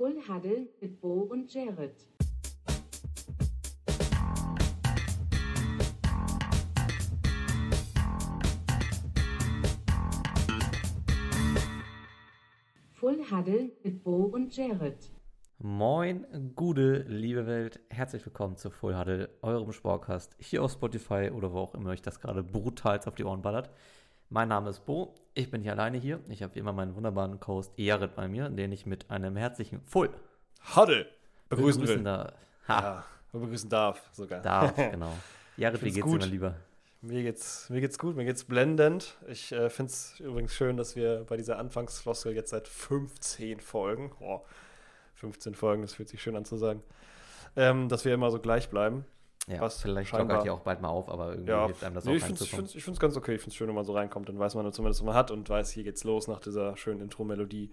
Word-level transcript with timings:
Full 0.00 0.16
Huddle 0.26 0.66
mit 0.80 0.98
Bo 0.98 1.28
und 1.30 1.52
Jared. 1.52 1.94
Full 12.94 13.18
Huddle 13.30 13.72
mit 13.84 14.02
Bo 14.02 14.24
und 14.32 14.56
Jared. 14.56 15.10
Moin, 15.58 16.24
gute, 16.56 17.04
liebe 17.06 17.46
Welt. 17.46 17.80
Herzlich 17.90 18.24
willkommen 18.24 18.56
zu 18.56 18.70
Full 18.70 18.98
Huddle, 18.98 19.28
eurem 19.42 19.70
Sportcast, 19.70 20.34
hier 20.38 20.64
auf 20.64 20.72
Spotify 20.72 21.30
oder 21.30 21.52
wo 21.52 21.58
auch 21.58 21.74
immer 21.74 21.90
euch 21.90 22.00
das 22.00 22.20
gerade 22.20 22.42
brutal 22.42 23.00
auf 23.04 23.14
die 23.16 23.24
Ohren 23.24 23.42
ballert. 23.42 23.68
Mein 24.32 24.48
Name 24.48 24.70
ist 24.70 24.86
Bo, 24.86 25.12
ich 25.34 25.50
bin 25.50 25.60
hier 25.62 25.72
alleine 25.72 25.98
hier. 25.98 26.20
Ich 26.28 26.40
habe 26.42 26.54
wie 26.54 26.60
immer 26.60 26.72
meinen 26.72 26.94
wunderbaren 26.94 27.40
Co-Host 27.40 27.72
Jared 27.76 28.14
bei 28.14 28.28
mir, 28.28 28.48
den 28.48 28.70
ich 28.70 28.86
mit 28.86 29.10
einem 29.10 29.36
herzlichen 29.36 29.80
Full 29.82 30.10
Huddle 30.76 31.08
begrüßen, 31.48 31.80
begrüßen 31.80 31.96
will. 31.98 32.04
da. 32.04 32.32
Ha, 32.68 32.80
Ja, 32.80 33.04
begrüßen 33.32 33.68
darf 33.68 34.08
sogar. 34.12 34.40
darf, 34.40 34.76
genau. 34.92 35.12
Jared, 35.56 35.82
wie 35.82 35.90
geht's 35.90 36.00
gut. 36.00 36.22
dir 36.22 36.26
mal 36.26 36.30
lieber? 36.30 36.54
Mir 37.02 37.22
geht's, 37.24 37.68
mir 37.70 37.80
geht's 37.80 37.98
gut, 37.98 38.14
mir 38.14 38.24
geht's 38.24 38.44
blendend. 38.44 39.16
Ich 39.26 39.50
äh, 39.50 39.68
finde 39.68 39.90
es 39.90 40.20
übrigens 40.20 40.54
schön, 40.54 40.76
dass 40.76 40.94
wir 40.94 41.24
bei 41.28 41.36
dieser 41.36 41.58
Anfangsfloskel 41.58 42.32
jetzt 42.34 42.50
seit 42.50 42.68
15 42.68 43.58
Folgen, 43.58 44.12
oh, 44.20 44.42
15 45.14 45.56
Folgen, 45.56 45.82
das 45.82 45.94
fühlt 45.94 46.08
sich 46.08 46.22
schön 46.22 46.36
an 46.36 46.44
zu 46.44 46.56
sagen, 46.56 46.84
ähm, 47.56 47.88
dass 47.88 48.04
wir 48.04 48.14
immer 48.14 48.30
so 48.30 48.38
gleich 48.38 48.68
bleiben. 48.68 49.04
Ja, 49.46 49.60
Was 49.60 49.80
vielleicht 49.82 50.12
lockert 50.12 50.44
ihr 50.44 50.54
auch 50.54 50.60
bald 50.60 50.80
mal 50.80 50.88
auf, 50.88 51.08
aber 51.08 51.30
irgendwie 51.30 51.50
Ja, 51.50 51.66
hilft 51.66 51.82
einem 51.82 51.94
das 51.94 52.04
nee, 52.04 52.12
auch 52.12 52.16
ich 52.16 52.22
finde 52.22 52.34
es 52.34 52.40
reinzukommen. 52.42 52.66
ich 52.66 52.70
find's, 52.72 52.74
ich 52.76 52.84
find's 52.84 53.00
ganz 53.00 53.16
okay. 53.16 53.34
Ich 53.34 53.40
finde 53.40 53.50
es 53.50 53.56
schön, 53.56 53.68
wenn 53.68 53.74
man 53.74 53.84
so 53.84 53.92
reinkommt. 53.94 54.28
Dann 54.28 54.38
weiß 54.38 54.54
man 54.54 54.70
zumindest, 54.72 55.00
was 55.00 55.06
man 55.06 55.14
hat 55.14 55.30
und 55.30 55.48
weiß, 55.48 55.70
hier 55.70 55.82
geht's 55.84 56.04
los 56.04 56.28
nach 56.28 56.40
dieser 56.40 56.76
schönen 56.76 57.00
Intro-Melodie, 57.00 57.70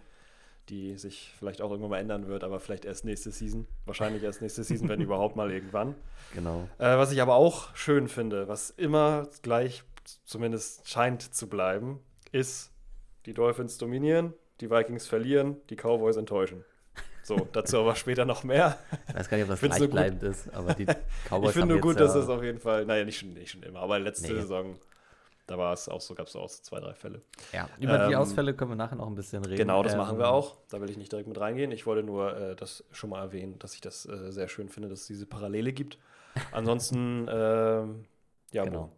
die 0.70 0.98
sich 0.98 1.32
vielleicht 1.38 1.62
auch 1.62 1.70
irgendwann 1.70 1.92
mal 1.92 2.00
ändern 2.00 2.28
wird, 2.28 2.44
aber 2.44 2.60
vielleicht 2.60 2.86
erst 2.86 3.06
nächste 3.06 3.32
Season. 3.32 3.68
Wahrscheinlich 3.86 4.24
erst 4.24 4.42
nächste 4.42 4.64
Season, 4.64 4.90
wenn 4.90 5.02
überhaupt 5.02 5.36
mal 5.36 5.52
irgendwann. 5.52 5.96
Genau. 6.34 6.68
Äh, 6.78 6.98
was 6.98 7.12
ich 7.12 7.22
aber 7.22 7.36
auch 7.36 7.76
schön 7.76 8.08
finde, 8.08 8.48
was 8.48 8.70
immer 8.72 9.28
gleich 9.44 9.84
zumindest 10.26 10.88
scheint 10.90 11.22
zu 11.22 11.48
bleiben, 11.48 12.00
ist, 12.32 12.72
die 13.26 13.34
Dolphins 13.34 13.78
dominieren, 13.78 14.34
die 14.62 14.72
Vikings 14.72 15.06
verlieren, 15.06 15.58
die 15.70 15.76
Cowboys 15.76 16.16
enttäuschen. 16.18 16.64
So, 17.28 17.46
dazu 17.52 17.80
aber 17.80 17.94
später 17.96 18.24
noch 18.24 18.46
mehr. 18.46 18.78
Ich 19.10 19.16
weiß 19.16 19.28
gar 19.30 19.36
nicht, 19.36 19.44
ob 19.44 19.50
das 19.50 19.60
gleichbleibend 19.60 20.24
ist, 20.24 20.54
aber 20.54 20.74
die 20.74 20.86
Cowboys 21.30 21.50
ich 21.50 21.54
finde 21.58 21.74
nur 21.74 21.82
gut, 21.82 21.96
ja, 21.96 22.04
dass 22.04 22.16
es 22.16 22.30
auf 22.30 22.42
jeden 22.42 22.60
Fall, 22.60 22.86
naja, 22.86 23.04
nicht 23.04 23.20
schon, 23.20 23.34
nicht 23.34 23.52
schon 23.52 23.64
immer, 23.64 23.82
aber 23.82 24.00
letzte 24.00 24.32
Nee. 24.32 24.40
Saison, 24.40 24.76
da 25.46 25.58
war 25.58 25.74
es 25.74 25.90
auch 25.90 26.00
so, 26.00 26.16
gab 26.16 26.28
es 26.28 26.38
auch 26.38 26.48
so 26.48 26.62
zwei, 26.64 26.80
drei 26.80 26.94
Fälle. 26.94 27.20
Ja, 27.52 27.68
über 27.80 27.98
die 28.08 28.14
Ähm, 28.14 28.20
Ausfälle 28.20 28.54
können 28.54 28.72
wir 28.72 28.76
nachher 28.78 28.96
noch 28.96 29.08
ein 29.08 29.16
bisschen 29.16 29.44
reden. 29.44 29.58
Genau, 29.58 29.84
das 29.84 29.92
Ähm, 29.92 29.98
machen 30.00 30.18
wir 30.18 30.30
auch. 30.30 30.56
Da 30.70 30.80
will 30.80 30.90
ich 30.90 30.96
nicht 30.96 31.12
direkt 31.12 31.28
mit 31.28 31.38
reingehen. 31.38 31.72
Ich 31.74 31.86
wollte 31.86 32.02
nur 32.02 32.34
äh, 32.38 32.56
das 32.56 32.86
schon 32.94 33.10
mal 33.10 33.22
erwähnen, 33.22 33.60
dass 33.60 33.74
ich 33.74 33.82
das 33.82 34.06
äh, 34.06 34.32
sehr 34.32 34.48
schön 34.48 34.70
finde, 34.70 34.88
dass 34.88 35.02
es 35.02 35.08
diese 35.08 35.26
Parallele 35.26 35.74
gibt. 35.74 35.98
Ansonsten, 36.54 37.28
ähm, 37.32 38.06
ja, 38.54 38.64
Genau. 38.64 38.90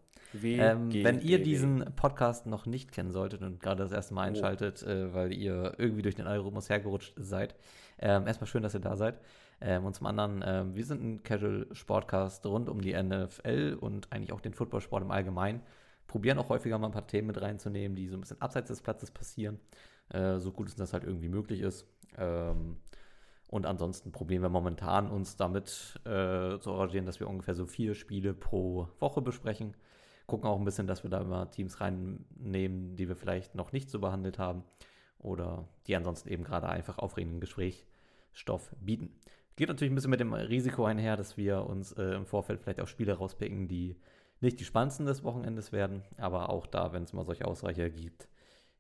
Ähm, 0.44 0.94
wenn 0.94 1.22
ihr 1.22 1.42
diesen 1.42 1.84
Podcast 1.96 2.46
noch 2.46 2.68
nicht 2.68 2.92
kennen 2.92 3.10
solltet 3.12 3.42
und 3.42 3.60
gerade 3.60 3.82
das 3.82 3.92
erste 3.92 4.14
Mal 4.14 4.22
Oh. 4.22 4.28
einschaltet, 4.28 4.84
äh, 4.84 5.12
weil 5.16 5.34
ihr 5.34 5.74
irgendwie 5.80 6.04
durch 6.04 6.14
den 6.14 6.28
Algorithmus 6.28 6.70
hergerutscht 6.70 7.14
seid, 7.18 7.56
ähm, 8.00 8.28
erstmal 8.28 8.48
schön, 8.48 8.64
dass 8.64 8.74
ihr 8.74 8.80
da 8.80 8.96
seid. 8.96 9.20
Ähm, 9.62 9.86
und 9.86 9.94
zum 9.94 10.08
anderen, 10.08 10.44
ähm, 10.46 10.76
wir 10.76 10.86
sind 10.86 11.04
ein 11.04 11.24
Casual-Sportcast 11.24 12.46
rund 12.46 12.70
um 12.70 12.82
die 12.82 12.94
NFL 12.94 13.78
und 13.80 14.12
eigentlich 14.12 14.34
auch 14.34 14.42
den 14.42 14.54
Footballsport 14.54 15.04
im 15.04 15.12
Allgemeinen. 15.12 15.62
Probieren 16.08 16.40
auch 16.40 16.50
häufiger 16.50 16.78
mal 16.78 16.88
ein 16.88 16.94
paar 16.94 17.08
Themen 17.08 17.28
mit 17.28 17.42
reinzunehmen, 17.42 17.96
die 17.96 18.08
so 18.08 18.18
ein 18.18 18.22
bisschen 18.22 18.42
abseits 18.42 18.70
des 18.70 18.82
Platzes 18.82 19.12
passieren, 19.12 19.60
äh, 20.10 20.40
so 20.40 20.52
gut 20.52 20.68
es 20.70 20.76
das 20.76 20.94
halt 20.94 21.04
irgendwie 21.04 21.30
möglich 21.30 21.62
ist. 21.62 21.86
Ähm, 22.18 22.78
und 23.50 23.66
ansonsten 23.66 24.12
probieren 24.12 24.42
wir 24.42 24.50
momentan 24.50 25.10
uns 25.10 25.36
damit 25.36 26.00
äh, 26.06 26.60
zu 26.60 26.72
arrangieren, 26.72 27.06
dass 27.06 27.20
wir 27.20 27.28
ungefähr 27.28 27.56
so 27.56 27.66
vier 27.66 27.96
Spiele 27.96 28.34
pro 28.34 28.88
Woche 29.00 29.22
besprechen 29.22 29.76
gucken 30.30 30.48
auch 30.48 30.58
ein 30.58 30.64
bisschen, 30.64 30.88
dass 30.88 31.04
wir 31.04 31.10
da 31.10 31.20
immer 31.20 31.52
Teams 31.52 31.82
reinnehmen, 31.82 32.96
die 32.96 33.10
wir 33.10 33.18
vielleicht 33.18 33.56
noch 33.56 33.74
nicht 33.74 33.90
so 33.90 34.00
behandelt 34.00 34.40
haben 34.40 34.64
oder 35.18 35.68
die 35.88 35.96
ansonsten 35.98 36.30
eben 36.30 36.46
gerade 36.46 36.70
einfach 36.70 37.00
aufregenden 37.00 37.42
Gesprächsstoff 38.32 38.72
bieten. 38.80 39.12
Geht 39.56 39.68
natürlich 39.68 39.92
ein 39.92 39.96
bisschen 39.96 40.12
mit 40.12 40.20
dem 40.20 40.34
Risiko 40.34 40.86
einher, 40.86 41.18
dass 41.18 41.36
wir 41.38 41.66
uns 41.66 41.92
äh, 41.94 42.16
im 42.16 42.26
Vorfeld 42.26 42.62
vielleicht 42.62 42.80
auch 42.80 42.88
Spiele 42.88 43.14
rauspicken, 43.14 43.68
die 43.68 43.98
nicht 44.40 44.60
die 44.60 44.64
spannendsten 44.64 45.06
des 45.06 45.24
Wochenendes 45.24 45.74
werden, 45.74 46.04
aber 46.18 46.50
auch 46.50 46.66
da, 46.66 46.94
wenn 46.94 47.04
es 47.04 47.12
mal 47.12 47.26
solche 47.26 47.46
Ausreicher 47.46 47.90
gibt, 47.90 48.30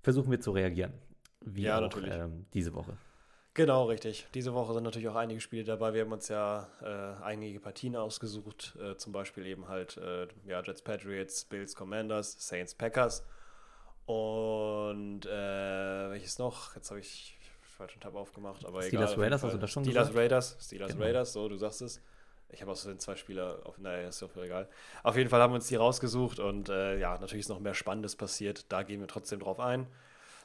versuchen 0.01 0.31
wir 0.31 0.39
zu 0.39 0.51
reagieren. 0.51 0.93
Wie 1.41 1.63
Ja, 1.63 1.77
auch 1.77 1.81
natürlich. 1.81 2.13
ähm, 2.13 2.45
diese 2.53 2.73
Woche. 2.73 2.97
Genau, 3.55 3.85
richtig. 3.85 4.27
Diese 4.33 4.53
Woche 4.53 4.73
sind 4.73 4.83
natürlich 4.83 5.09
auch 5.09 5.15
einige 5.15 5.41
Spiele 5.41 5.65
dabei. 5.65 5.93
Wir 5.93 6.03
haben 6.03 6.13
uns 6.13 6.29
ja 6.29 6.69
äh, 6.81 7.23
einige 7.23 7.59
Partien 7.59 7.97
ausgesucht, 7.97 8.77
äh, 8.81 8.95
zum 8.95 9.11
Beispiel 9.11 9.45
eben 9.47 9.67
halt 9.67 9.97
äh, 9.97 10.27
ja, 10.45 10.61
Jets 10.63 10.81
Patriots, 10.81 11.43
Bills 11.43 11.75
Commanders, 11.75 12.37
Saints 12.39 12.73
Packers 12.73 13.25
und 14.05 15.25
äh, 15.25 16.09
welches 16.09 16.39
noch? 16.39 16.73
Jetzt 16.75 16.89
habe 16.89 17.01
ich 17.01 17.37
falschen 17.79 17.99
Tab 18.01 18.13
aufgemacht, 18.15 18.65
aber 18.65 18.81
Steelers 18.83 19.13
egal. 19.13 19.23
Raiders, 19.23 19.43
hast 19.43 19.53
du 19.53 19.57
das 19.57 19.71
schon 19.71 19.83
Steelers 19.83 20.07
gesagt? 20.09 20.23
Raiders, 20.23 20.57
Steelers 20.61 20.91
Genau. 20.91 21.05
Raiders, 21.05 21.33
so, 21.33 21.49
du 21.49 21.57
sagst 21.57 21.81
es. 21.81 22.01
Ich 22.51 22.61
habe 22.61 22.71
auch 22.71 22.75
so 22.75 22.93
zwei 22.95 23.15
Spieler, 23.15 23.59
auf, 23.63 23.77
naja, 23.77 24.07
ist 24.09 24.21
doch 24.21 24.35
egal. 24.37 24.67
Auf 25.03 25.15
jeden 25.15 25.29
Fall 25.29 25.39
haben 25.41 25.51
wir 25.51 25.55
uns 25.55 25.67
die 25.67 25.75
rausgesucht 25.75 26.39
und 26.39 26.67
äh, 26.69 26.97
ja, 26.99 27.11
natürlich 27.19 27.41
ist 27.45 27.49
noch 27.49 27.59
mehr 27.59 27.73
Spannendes 27.75 28.15
passiert. 28.15 28.65
Da 28.71 28.83
gehen 28.83 28.99
wir 28.99 29.07
trotzdem 29.07 29.39
drauf 29.39 29.59
ein. 29.59 29.85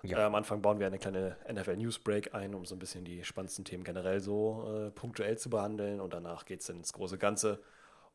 Ja. 0.03 0.19
Äh, 0.19 0.23
am 0.23 0.35
Anfang 0.35 0.61
bauen 0.63 0.79
wir 0.79 0.87
eine 0.87 0.99
kleine 0.99 1.37
NFL 1.51 1.77
News 1.77 1.99
Break 1.99 2.35
ein, 2.35 2.55
um 2.55 2.67
so 2.67 2.75
ein 2.77 2.79
bisschen 2.79 3.05
die 3.05 3.25
spannendsten 3.25 3.65
Themen 3.65 3.85
generell 3.85 4.21
so 4.21 4.87
äh, 4.87 4.91
punktuell 4.91 5.39
zu 5.39 5.49
behandeln. 5.51 6.01
Und 6.01 6.13
danach 6.13 6.45
geht 6.45 6.61
es 6.61 6.69
ins 6.69 6.93
große 6.93 7.17
Ganze. 7.17 7.59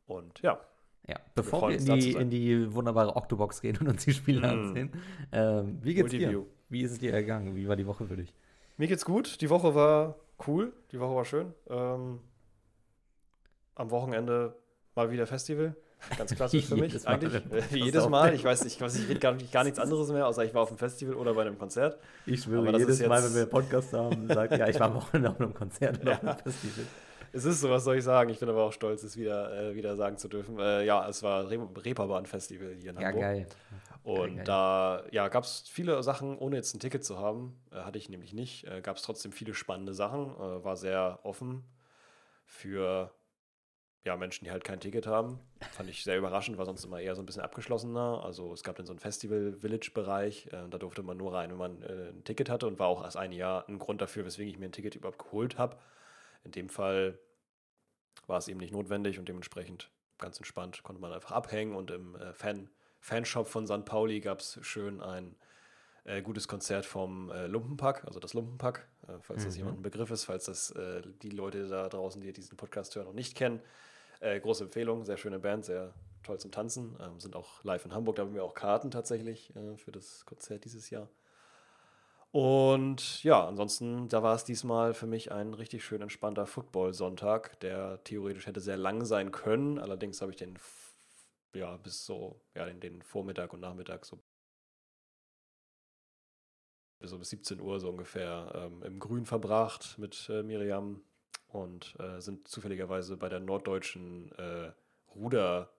Und 0.06 0.40
ja, 0.42 0.60
Ja, 1.08 1.16
bevor 1.34 1.60
freuen 1.62 1.84
wir 1.88 1.94
in 1.96 2.00
die, 2.00 2.12
in 2.14 2.30
die 2.30 2.74
wunderbare 2.76 3.16
Octobox 3.16 3.60
gehen 3.62 3.78
und 3.78 3.88
uns 3.88 4.06
die 4.06 4.14
Spiele 4.14 4.42
Mm. 4.42 4.46
ansehen, 4.46 4.92
ähm, 5.32 5.80
wie 5.82 5.96
geht's 5.96 6.12
dir? 6.12 6.20
Multiview. 6.28 6.46
Wie 6.70 6.84
ist 6.84 6.92
es 6.92 7.00
dir 7.00 7.12
ergangen? 7.12 7.56
Wie 7.56 7.68
war 7.68 7.76
die 7.76 7.88
Woche 7.88 8.06
für 8.06 8.18
dich? 8.18 8.32
Mir 8.80 8.88
geht's 8.88 9.04
gut. 9.04 9.42
Die 9.42 9.50
Woche 9.50 9.76
war 9.76 10.16
cool. 10.48 10.72
Die 10.94 11.00
Woche 11.02 11.14
war 11.16 11.26
schön. 11.26 11.54
Ähm, 11.70 12.20
am 13.76 13.92
Wochenende 13.92 14.56
mal 14.96 15.12
wieder 15.12 15.28
Festival. 15.28 15.76
Ganz 16.18 16.34
klassisch 16.34 16.66
für 16.66 16.76
mich 16.78 16.94
Jedes 16.94 17.04
Mal, 17.04 17.14
eigentlich. 17.16 17.44
das 17.50 17.72
jedes 17.72 18.08
Mal. 18.08 18.34
Ich 18.34 18.44
weiß, 18.46 18.64
ich, 18.64 18.80
weiß, 18.80 18.96
ich 19.00 19.10
rede 19.10 19.20
gar, 19.20 19.34
nicht- 19.34 19.52
gar 19.52 19.66
nichts 19.66 19.80
anderes 19.80 20.10
mehr, 20.14 20.26
außer 20.26 20.46
ich 20.46 20.54
war 20.54 20.62
auf 20.62 20.70
einem 20.70 20.78
Festival 20.78 21.16
oder 21.16 21.34
bei 21.34 21.42
einem 21.42 21.60
Konzert. 21.60 22.00
Ich 22.26 22.42
schwöre, 22.44 22.62
Aber 22.62 22.72
das 22.72 22.80
jedes 22.82 23.02
ist 23.02 23.08
Mal, 23.10 23.22
wenn 23.22 23.34
wir 23.34 23.42
einen 23.42 23.50
Podcast 23.50 23.92
haben, 23.92 24.28
sagt 24.30 24.54
ja, 24.58 24.68
ich 24.70 24.80
war 24.80 24.88
am 24.88 24.94
Wochenende 24.96 25.30
auf 25.30 25.42
einem 25.42 25.54
Konzert 25.54 26.00
oder 26.02 26.14
auf 26.14 26.24
einem 26.24 26.38
Festival. 26.40 26.86
Es 27.34 27.44
ist 27.46 27.60
so, 27.60 27.70
was 27.70 27.84
soll 27.84 27.98
ich 27.98 28.04
sagen? 28.06 28.30
Ich 28.32 28.40
bin 28.40 28.48
aber 28.50 28.64
auch 28.64 28.72
stolz, 28.72 29.04
es 29.04 29.18
wieder, 29.18 29.72
äh, 29.72 29.76
wieder 29.76 29.96
sagen 29.98 30.18
zu 30.18 30.30
dürfen. 30.30 30.58
Äh, 30.58 30.86
ja, 30.86 31.08
es 31.08 31.22
war 31.22 31.50
Re 31.52 31.60
Reeperbahn-Festival 31.84 32.76
hier 32.80 32.92
in 32.92 32.96
Ja, 33.00 33.08
Hamburg. 33.08 33.22
geil. 33.22 33.48
Und 34.04 34.38
geil. 34.38 34.44
da 34.46 35.04
ja, 35.12 35.28
gab 35.28 35.44
es 35.44 35.68
viele 35.68 36.02
Sachen, 36.04 36.38
ohne 36.38 36.56
jetzt 36.56 36.74
ein 36.74 36.80
Ticket 36.80 37.04
zu 37.04 37.18
haben, 37.18 37.62
äh, 37.72 37.78
hatte 37.78 37.98
ich 37.98 38.10
nämlich 38.10 38.34
nicht, 38.34 38.66
äh, 38.66 38.82
gab 38.82 38.98
es 38.98 39.04
trotzdem 39.04 39.32
viele 39.32 39.54
spannende 39.54 39.94
Sachen, 39.94 40.36
äh, 40.36 40.64
war 40.64 40.78
sehr 40.78 41.20
offen 41.24 41.66
für 42.46 43.14
ja, 44.06 44.16
Menschen, 44.16 44.46
die 44.46 44.52
halt 44.52 44.64
kein 44.64 44.80
Ticket 44.80 45.06
haben. 45.06 45.40
Fand 45.72 45.90
ich 45.90 46.04
sehr 46.04 46.18
überraschend, 46.18 46.58
war 46.58 46.66
sonst 46.66 46.84
immer 46.86 47.00
eher 47.00 47.16
so 47.16 47.22
ein 47.22 47.26
bisschen 47.26 47.42
abgeschlossener. 47.42 48.24
Also 48.24 48.54
es 48.54 48.64
gab 48.64 48.78
dann 48.78 48.86
so 48.86 48.94
einen 48.94 49.00
Festival-Village-Bereich, 49.00 50.48
äh, 50.48 50.70
da 50.70 50.78
durfte 50.78 51.04
man 51.04 51.18
nur 51.18 51.34
rein, 51.34 51.52
wenn 51.52 51.58
man 51.58 51.82
äh, 51.84 52.10
ein 52.10 52.24
Ticket 52.24 52.50
hatte 52.50 52.68
und 52.68 52.80
war 52.80 52.88
auch 52.88 53.04
erst 53.04 53.18
ein 53.18 53.32
Jahr 53.32 53.68
ein 53.68 53.78
Grund 53.78 54.02
dafür, 54.02 54.26
weswegen 54.26 54.52
ich 54.52 54.58
mir 54.58 54.66
ein 54.66 54.72
Ticket 54.72 54.96
überhaupt 54.96 55.20
geholt 55.20 55.58
habe. 55.58 55.78
In 56.44 56.52
dem 56.52 56.70
Fall 56.70 57.20
war 58.28 58.38
es 58.38 58.48
eben 58.48 58.60
nicht 58.60 58.72
notwendig 58.72 59.20
und 59.20 59.28
dementsprechend 59.28 59.92
ganz 60.18 60.38
entspannt 60.38 60.84
konnte 60.84 61.02
man 61.02 61.14
einfach 61.14 61.32
abhängen 61.32 61.76
und 61.76 61.92
im 61.92 62.16
äh, 62.16 62.34
Fan, 62.34 62.70
Fanshop 63.00 63.48
von 63.48 63.66
St. 63.68 63.86
Pauli 63.86 64.20
gab 64.20 64.40
es 64.40 64.60
schön 64.62 65.02
ein 65.02 65.36
äh, 66.06 66.22
gutes 66.22 66.48
Konzert 66.48 66.86
vom 66.86 67.30
äh, 67.32 67.48
Lumpenpack, 67.48 68.06
also 68.06 68.20
das 68.20 68.34
Lumpenpack, 68.34 68.88
äh, 69.08 69.14
falls 69.22 69.44
das 69.44 69.54
Mhm. 69.54 69.60
jemand 69.60 69.80
ein 69.80 69.84
Begriff 69.84 70.12
ist, 70.12 70.26
falls 70.26 70.46
das 70.46 70.72
äh, 70.72 71.02
die 71.22 71.30
Leute 71.30 71.68
da 71.68 71.88
draußen, 71.90 72.22
die 72.22 72.34
diesen 72.34 72.58
Podcast 72.58 72.96
hören, 72.96 73.06
noch 73.06 73.14
nicht 73.14 73.36
kennen. 73.36 73.62
Äh, 74.20 74.40
große 74.40 74.66
Empfehlung, 74.66 75.06
sehr 75.06 75.18
schöne 75.18 75.40
Band, 75.40 75.66
sehr 75.66 75.94
toll 76.24 76.40
zum 76.40 76.52
Tanzen, 76.52 76.98
ähm, 77.02 77.20
sind 77.20 77.36
auch 77.36 77.64
live 77.64 77.86
in 77.86 77.94
Hamburg, 77.94 78.18
da 78.18 78.24
haben 78.24 78.34
wir 78.34 78.44
auch 78.44 78.54
Karten 78.54 78.92
tatsächlich 78.92 79.56
äh, 79.56 79.78
für 79.78 79.92
das 79.92 80.26
Konzert 80.26 80.66
dieses 80.66 80.90
Jahr. 80.90 81.08
Und 82.32 83.24
ja, 83.24 83.48
ansonsten, 83.48 84.08
da 84.08 84.22
war 84.22 84.36
es 84.36 84.44
diesmal 84.44 84.94
für 84.94 85.08
mich 85.08 85.32
ein 85.32 85.54
richtig 85.56 85.84
schön 85.84 86.02
entspannter 86.02 86.46
Football-Sonntag, 86.46 87.60
der 87.62 88.04
theoretisch 88.04 88.46
hätte 88.46 88.62
sehr 88.62 88.78
lang 88.78 89.04
sein 89.06 89.32
können. 89.32 89.80
Allerdings 89.80 90.22
habe 90.22 90.32
ich 90.32 90.38
den 90.38 90.56
ja 91.54 91.78
bis 91.78 92.06
so, 92.06 92.42
ja, 92.56 92.66
den, 92.66 92.80
den 92.80 93.02
Vormittag 93.02 93.54
und 93.54 93.60
Nachmittag 93.62 94.06
so 94.06 94.20
bis 97.00 97.18
bis 97.18 97.30
17 97.30 97.62
Uhr 97.62 97.80
so 97.80 97.90
ungefähr 97.90 98.52
ähm, 98.56 98.84
im 98.84 99.00
Grün 99.00 99.26
verbracht 99.26 99.98
mit 99.98 100.30
äh, 100.30 100.44
Miriam 100.44 101.02
und 101.48 101.96
äh, 102.00 102.20
sind 102.22 102.48
zufälligerweise 102.48 103.18
bei 103.18 103.30
der 103.30 103.40
norddeutschen 103.40 104.32
äh, 104.38 104.72
Ruder 105.16 105.72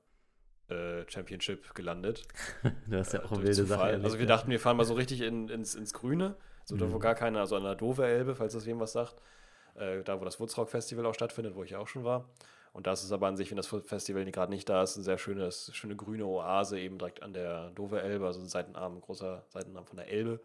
äh, 0.69 1.05
Championship 1.09 1.75
gelandet. 1.75 2.27
Du 2.89 2.97
hast 2.97 3.13
ja 3.13 3.21
Äh, 3.21 3.25
auch 3.25 3.33
eine 3.33 3.43
wilde 3.43 3.65
Sache 3.67 3.89
Zufall. 3.89 3.91
erlebt, 3.91 4.05
Also 4.05 4.19
wir 4.19 4.27
dachten, 4.27 4.51
wir 4.51 4.61
fahren 4.61 4.77
mal 4.77 4.85
so 4.85 4.95
richtig 4.95 5.21
in, 5.23 5.49
ins, 5.49 5.75
ins 5.75 5.93
Grüne, 5.93 6.37
so 6.65 6.77
da 6.77 6.91
wo 6.93 6.99
Mhm. 6.99 7.01
gar 7.01 7.15
keiner, 7.15 7.41
also 7.41 7.57
an 7.57 7.65
der 7.65 7.75
Dove 7.75 8.07
Elbe, 8.07 8.35
falls 8.35 8.53
das 8.55 8.67
wem 8.67 8.81
was 8.81 8.93
sagt. 8.93 9.17
äh, 9.77 10.03
da 10.05 10.21
wo 10.21 10.25
das 10.25 10.41
Woodstock 10.41 10.71
Festival 10.71 11.07
auch 11.07 11.15
stattfindet, 11.15 11.55
wo 11.57 11.65
ich 11.65 11.77
auch 11.77 11.89
schon 11.89 12.05
war. 12.05 12.29
Und 12.73 12.87
das 12.87 13.03
ist 13.03 13.13
aber 13.13 13.27
an 13.27 13.37
sich, 13.37 13.51
wenn 13.51 13.57
das 13.57 13.67
Festival 13.67 14.25
gerade 14.31 14.53
nicht 14.53 14.69
da 14.69 14.83
ist, 14.83 14.97
ein 14.97 15.03
sehr 15.03 15.19
schönes, 15.19 15.71
schöne 15.75 15.97
grüne 15.97 16.27
Oase 16.27 16.79
eben 16.79 16.99
direkt 16.99 17.23
an 17.23 17.33
der 17.33 17.71
Dover 17.71 18.03
Elbe, 18.03 18.27
also 18.27 18.41
ein 18.41 18.47
Seitenarm, 18.47 18.97
ein 18.97 19.01
großer 19.01 19.45
Seitenarm 19.49 19.87
von 19.87 19.97
der 19.97 20.09
Elbe. 20.09 20.41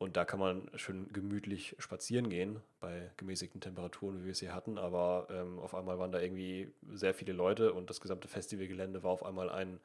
Und 0.00 0.16
da 0.16 0.24
kann 0.24 0.40
man 0.40 0.70
schön 0.76 1.12
gemütlich 1.12 1.76
spazieren 1.78 2.30
gehen, 2.30 2.60
bei 2.80 3.10
gemäßigten 3.18 3.60
Temperaturen, 3.60 4.20
wie 4.20 4.24
wir 4.24 4.32
es 4.32 4.40
hier 4.40 4.54
hatten. 4.54 4.78
Aber 4.78 5.26
ähm, 5.30 5.58
auf 5.58 5.74
einmal 5.74 5.98
waren 5.98 6.10
da 6.10 6.20
irgendwie 6.20 6.72
sehr 6.92 7.12
viele 7.12 7.34
Leute 7.34 7.74
und 7.74 7.90
das 7.90 8.00
gesamte 8.00 8.26
Festivalgelände 8.26 9.02
war 9.02 9.10
auf 9.10 9.24
einmal 9.24 9.50
ein 9.50 9.78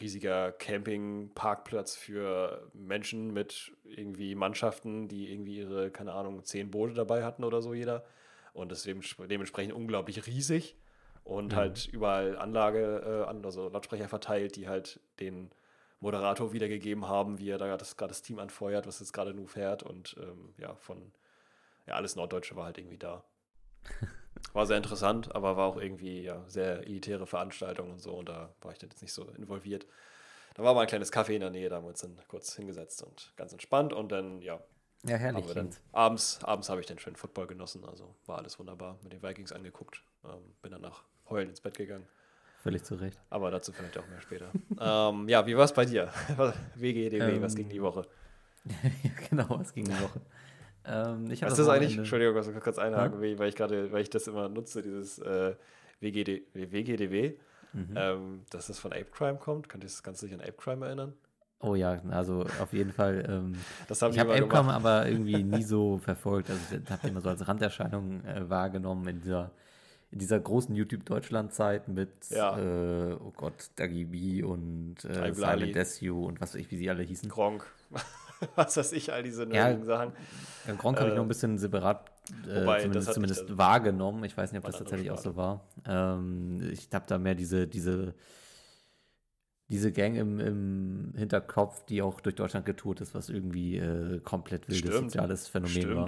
riesiger 0.00 0.52
Campingparkplatz 0.52 1.96
für 1.96 2.70
Menschen 2.74 3.32
mit 3.32 3.72
irgendwie 3.84 4.34
Mannschaften, 4.34 5.08
die 5.08 5.32
irgendwie 5.32 5.58
ihre, 5.58 5.90
keine 5.90 6.12
Ahnung, 6.12 6.44
zehn 6.44 6.70
Boote 6.70 6.94
dabei 6.94 7.24
hatten 7.24 7.44
oder 7.44 7.62
so 7.62 7.74
jeder. 7.74 8.04
Und 8.52 8.70
ist 8.70 8.86
dementsprechend 8.86 9.72
unglaublich 9.72 10.26
riesig 10.26 10.76
und 11.24 11.52
mhm. 11.52 11.56
halt 11.56 11.86
überall 11.86 12.38
Anlage, 12.38 13.26
äh, 13.28 13.46
also 13.46 13.68
Lautsprecher 13.68 14.08
verteilt, 14.08 14.56
die 14.56 14.68
halt 14.68 15.00
den 15.20 15.50
Moderator 16.00 16.52
wiedergegeben 16.52 17.08
haben, 17.08 17.38
wie 17.38 17.50
er 17.50 17.58
da 17.58 17.76
das, 17.76 17.96
gerade 17.96 18.10
das 18.10 18.22
Team 18.22 18.38
anfeuert, 18.38 18.86
was 18.86 19.00
jetzt 19.00 19.12
gerade 19.12 19.32
nur 19.32 19.48
fährt. 19.48 19.82
Und 19.82 20.16
ähm, 20.20 20.52
ja, 20.58 20.74
von 20.74 21.12
ja, 21.86 21.94
alles 21.94 22.16
Norddeutsche 22.16 22.56
war 22.56 22.64
halt 22.66 22.78
irgendwie 22.78 22.98
da. 22.98 23.24
War 24.54 24.66
sehr 24.66 24.76
interessant, 24.76 25.34
aber 25.34 25.56
war 25.56 25.66
auch 25.66 25.76
irgendwie 25.76 26.22
ja, 26.22 26.42
sehr 26.48 26.80
elitäre 26.80 27.26
Veranstaltung 27.26 27.90
und 27.90 28.00
so. 28.00 28.12
Und 28.12 28.28
da 28.28 28.52
war 28.60 28.72
ich 28.72 28.78
dann 28.78 28.90
jetzt 28.90 29.00
nicht 29.00 29.12
so 29.12 29.24
involviert. 29.38 29.86
Da 30.54 30.62
war 30.62 30.74
mal 30.74 30.82
ein 30.82 30.86
kleines 30.88 31.12
Café 31.12 31.34
in 31.34 31.40
der 31.40 31.50
Nähe, 31.50 31.68
da 31.68 31.76
haben 31.76 31.84
wir 31.84 31.90
uns 31.90 32.00
dann 32.00 32.18
kurz 32.28 32.54
hingesetzt 32.56 33.02
und 33.02 33.32
ganz 33.36 33.52
entspannt. 33.52 33.92
Und 33.92 34.10
dann, 34.12 34.42
ja. 34.42 34.60
Ja, 35.04 35.16
herrlich. 35.16 35.44
Abends 35.92 36.38
abends 36.44 36.68
habe 36.68 36.80
ich 36.80 36.86
dann 36.86 36.98
schön 36.98 37.16
Football 37.16 37.48
genossen. 37.48 37.84
Also 37.84 38.14
war 38.26 38.38
alles 38.38 38.58
wunderbar. 38.58 38.98
Mit 39.02 39.12
den 39.12 39.22
Vikings 39.22 39.52
angeguckt. 39.52 40.02
Ähm, 40.24 40.40
bin 40.62 40.72
dann 40.72 40.82
nach 40.82 41.02
Heulen 41.28 41.48
ins 41.48 41.60
Bett 41.60 41.76
gegangen. 41.76 42.06
Völlig 42.62 42.84
zu 42.84 42.94
Recht. 42.94 43.18
Aber 43.28 43.50
dazu 43.50 43.72
vielleicht 43.72 43.98
auch 43.98 44.06
mehr 44.06 44.20
später. 44.20 44.50
ähm, 44.80 45.28
ja, 45.28 45.44
wie 45.46 45.56
war 45.56 45.64
es 45.64 45.72
bei 45.72 45.84
dir? 45.84 46.12
WGDW, 46.76 47.18
ähm, 47.18 47.42
was 47.42 47.56
ging 47.56 47.68
die 47.68 47.82
Woche? 47.82 48.06
ja, 48.64 49.10
genau, 49.28 49.58
was 49.58 49.74
ging 49.74 49.84
die 49.84 50.00
Woche? 50.00 50.20
Ähm, 50.84 51.30
ich 51.30 51.42
was 51.42 51.52
ist 51.52 51.58
das 51.58 51.68
eigentlich? 51.68 51.98
Entschuldigung, 51.98 52.36
ich 52.40 52.46
muss 52.46 52.62
kurz 52.62 52.78
einhaken, 52.78 53.20
hm? 53.20 53.38
weil 53.38 53.48
ich 53.48 53.56
gerade, 53.56 53.90
weil 53.90 54.02
ich 54.02 54.10
das 54.10 54.28
immer 54.28 54.48
nutze, 54.48 54.82
dieses 54.82 55.18
äh, 55.18 55.56
WGD, 56.00 56.42
WGDW. 56.54 57.34
Mhm. 57.72 57.94
Ähm, 57.96 58.42
dass 58.50 58.66
das 58.66 58.78
von 58.78 58.92
Ape 58.92 59.06
Crime 59.10 59.38
kommt. 59.38 59.68
Könnt 59.68 59.82
ihr 59.82 59.88
das 59.88 60.02
Ganze 60.02 60.26
sich 60.26 60.34
an 60.34 60.40
Ape 60.40 60.52
Crime 60.52 60.86
erinnern? 60.86 61.14
Oh 61.62 61.76
ja, 61.76 62.00
also 62.10 62.44
auf 62.60 62.72
jeden 62.72 62.92
Fall. 62.92 63.24
Ähm, 63.28 63.54
das 63.88 64.02
hab 64.02 64.12
ich 64.12 64.18
habe 64.18 64.34
Crime 64.48 64.72
aber 64.72 65.06
irgendwie 65.08 65.42
nie 65.44 65.62
so 65.62 65.98
verfolgt. 65.98 66.50
Also 66.50 66.60
ich 66.72 66.90
habe 66.90 67.08
immer 67.08 67.20
so 67.20 67.28
als 67.28 67.46
Randerscheinung 67.46 68.24
äh, 68.24 68.50
wahrgenommen 68.50 69.06
in 69.08 69.20
dieser 69.20 69.50
in 70.12 70.18
dieser 70.18 70.38
großen 70.38 70.74
YouTube-Deutschland-Zeit 70.74 71.88
mit, 71.88 72.10
ja. 72.28 72.58
äh, 72.58 73.14
oh 73.14 73.32
Gott, 73.34 73.70
Dagi 73.76 74.04
B 74.04 74.42
und 74.42 74.96
äh, 75.06 75.32
Silent 75.32 75.74
Desu 75.74 76.26
und 76.26 76.38
was 76.38 76.52
weiß 76.52 76.60
ich, 76.60 76.70
wie 76.70 76.76
sie 76.76 76.90
alle 76.90 77.02
hießen. 77.02 77.30
Gronk. 77.30 77.64
was 78.54 78.76
weiß 78.76 78.92
ich, 78.92 79.10
all 79.10 79.22
diese 79.22 79.50
ja, 79.50 79.74
Sachen. 79.82 80.12
Gronk 80.76 80.98
äh, 80.98 81.00
habe 81.00 81.10
ich 81.10 81.16
noch 81.16 81.22
ein 81.22 81.28
bisschen 81.28 81.56
separat 81.56 82.10
äh, 82.46 82.60
wobei, 82.60 82.80
zumindest, 82.80 83.14
zumindest 83.14 83.58
wahrgenommen. 83.58 84.22
Ich 84.24 84.36
weiß 84.36 84.52
nicht, 84.52 84.58
ob 84.58 84.66
das 84.66 84.78
tatsächlich 84.78 85.10
auch 85.10 85.18
so 85.18 85.34
war. 85.34 85.64
Ähm, 85.86 86.60
ich 86.70 86.88
habe 86.92 87.04
da 87.08 87.16
mehr 87.16 87.34
diese, 87.34 87.66
diese, 87.66 88.14
diese 89.72 89.90
Gang 89.90 90.16
im, 90.16 90.38
im 90.38 91.14
Hinterkopf, 91.16 91.84
die 91.86 92.02
auch 92.02 92.20
durch 92.20 92.36
Deutschland 92.36 92.66
getourt 92.66 93.00
ist, 93.00 93.14
was 93.14 93.30
irgendwie 93.30 93.78
äh, 93.78 94.20
komplett 94.20 94.68
wildes 94.68 94.94
Stimmt. 94.94 95.10
soziales 95.12 95.48
Phänomen 95.48 95.72
Stimmt. 95.72 95.96
war. 95.96 96.06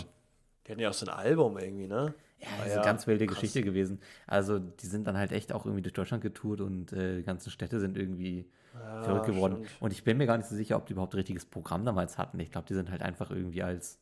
Die 0.66 0.72
hatten 0.72 0.80
ja 0.80 0.90
auch 0.90 0.94
so 0.94 1.06
ein 1.06 1.12
Album 1.12 1.58
irgendwie, 1.58 1.88
ne? 1.88 2.14
Ja, 2.40 2.48
das 2.58 2.66
ist 2.66 2.72
ja, 2.72 2.76
eine 2.76 2.84
ganz 2.84 3.06
wilde 3.06 3.26
krass. 3.26 3.36
Geschichte 3.40 3.62
gewesen. 3.62 4.00
Also, 4.26 4.58
die 4.58 4.86
sind 4.86 5.06
dann 5.06 5.16
halt 5.16 5.32
echt 5.32 5.50
auch 5.52 5.64
irgendwie 5.64 5.82
durch 5.82 5.94
Deutschland 5.94 6.22
getourt 6.22 6.60
und 6.60 6.92
äh, 6.92 7.16
die 7.18 7.22
ganzen 7.22 7.50
Städte 7.50 7.80
sind 7.80 7.96
irgendwie 7.96 8.50
ja, 8.74 9.02
verrückt 9.02 9.26
geworden. 9.26 9.56
Stimmt. 9.56 9.80
Und 9.80 9.92
ich 9.92 10.04
bin 10.04 10.18
mir 10.18 10.26
gar 10.26 10.36
nicht 10.36 10.48
so 10.48 10.54
sicher, 10.54 10.76
ob 10.76 10.86
die 10.86 10.92
überhaupt 10.92 11.14
ein 11.14 11.18
richtiges 11.18 11.46
Programm 11.46 11.86
damals 11.86 12.18
hatten. 12.18 12.38
Ich 12.40 12.50
glaube, 12.50 12.66
die 12.66 12.74
sind 12.74 12.90
halt 12.90 13.00
einfach 13.02 13.30
irgendwie 13.30 13.62
als, 13.62 13.98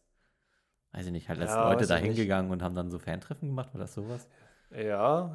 weiß 0.93 1.07
ich 1.07 1.13
nicht, 1.13 1.29
halt 1.29 1.41
als 1.41 1.51
ja, 1.51 1.69
Leute 1.69 1.87
da 1.87 1.97
hingegangen 1.97 2.51
und 2.51 2.63
haben 2.63 2.75
dann 2.75 2.91
so 2.91 2.99
Fantreffen 2.99 3.49
gemacht 3.49 3.75
oder 3.75 3.87
sowas. 3.87 4.27
Ja, 4.31 4.52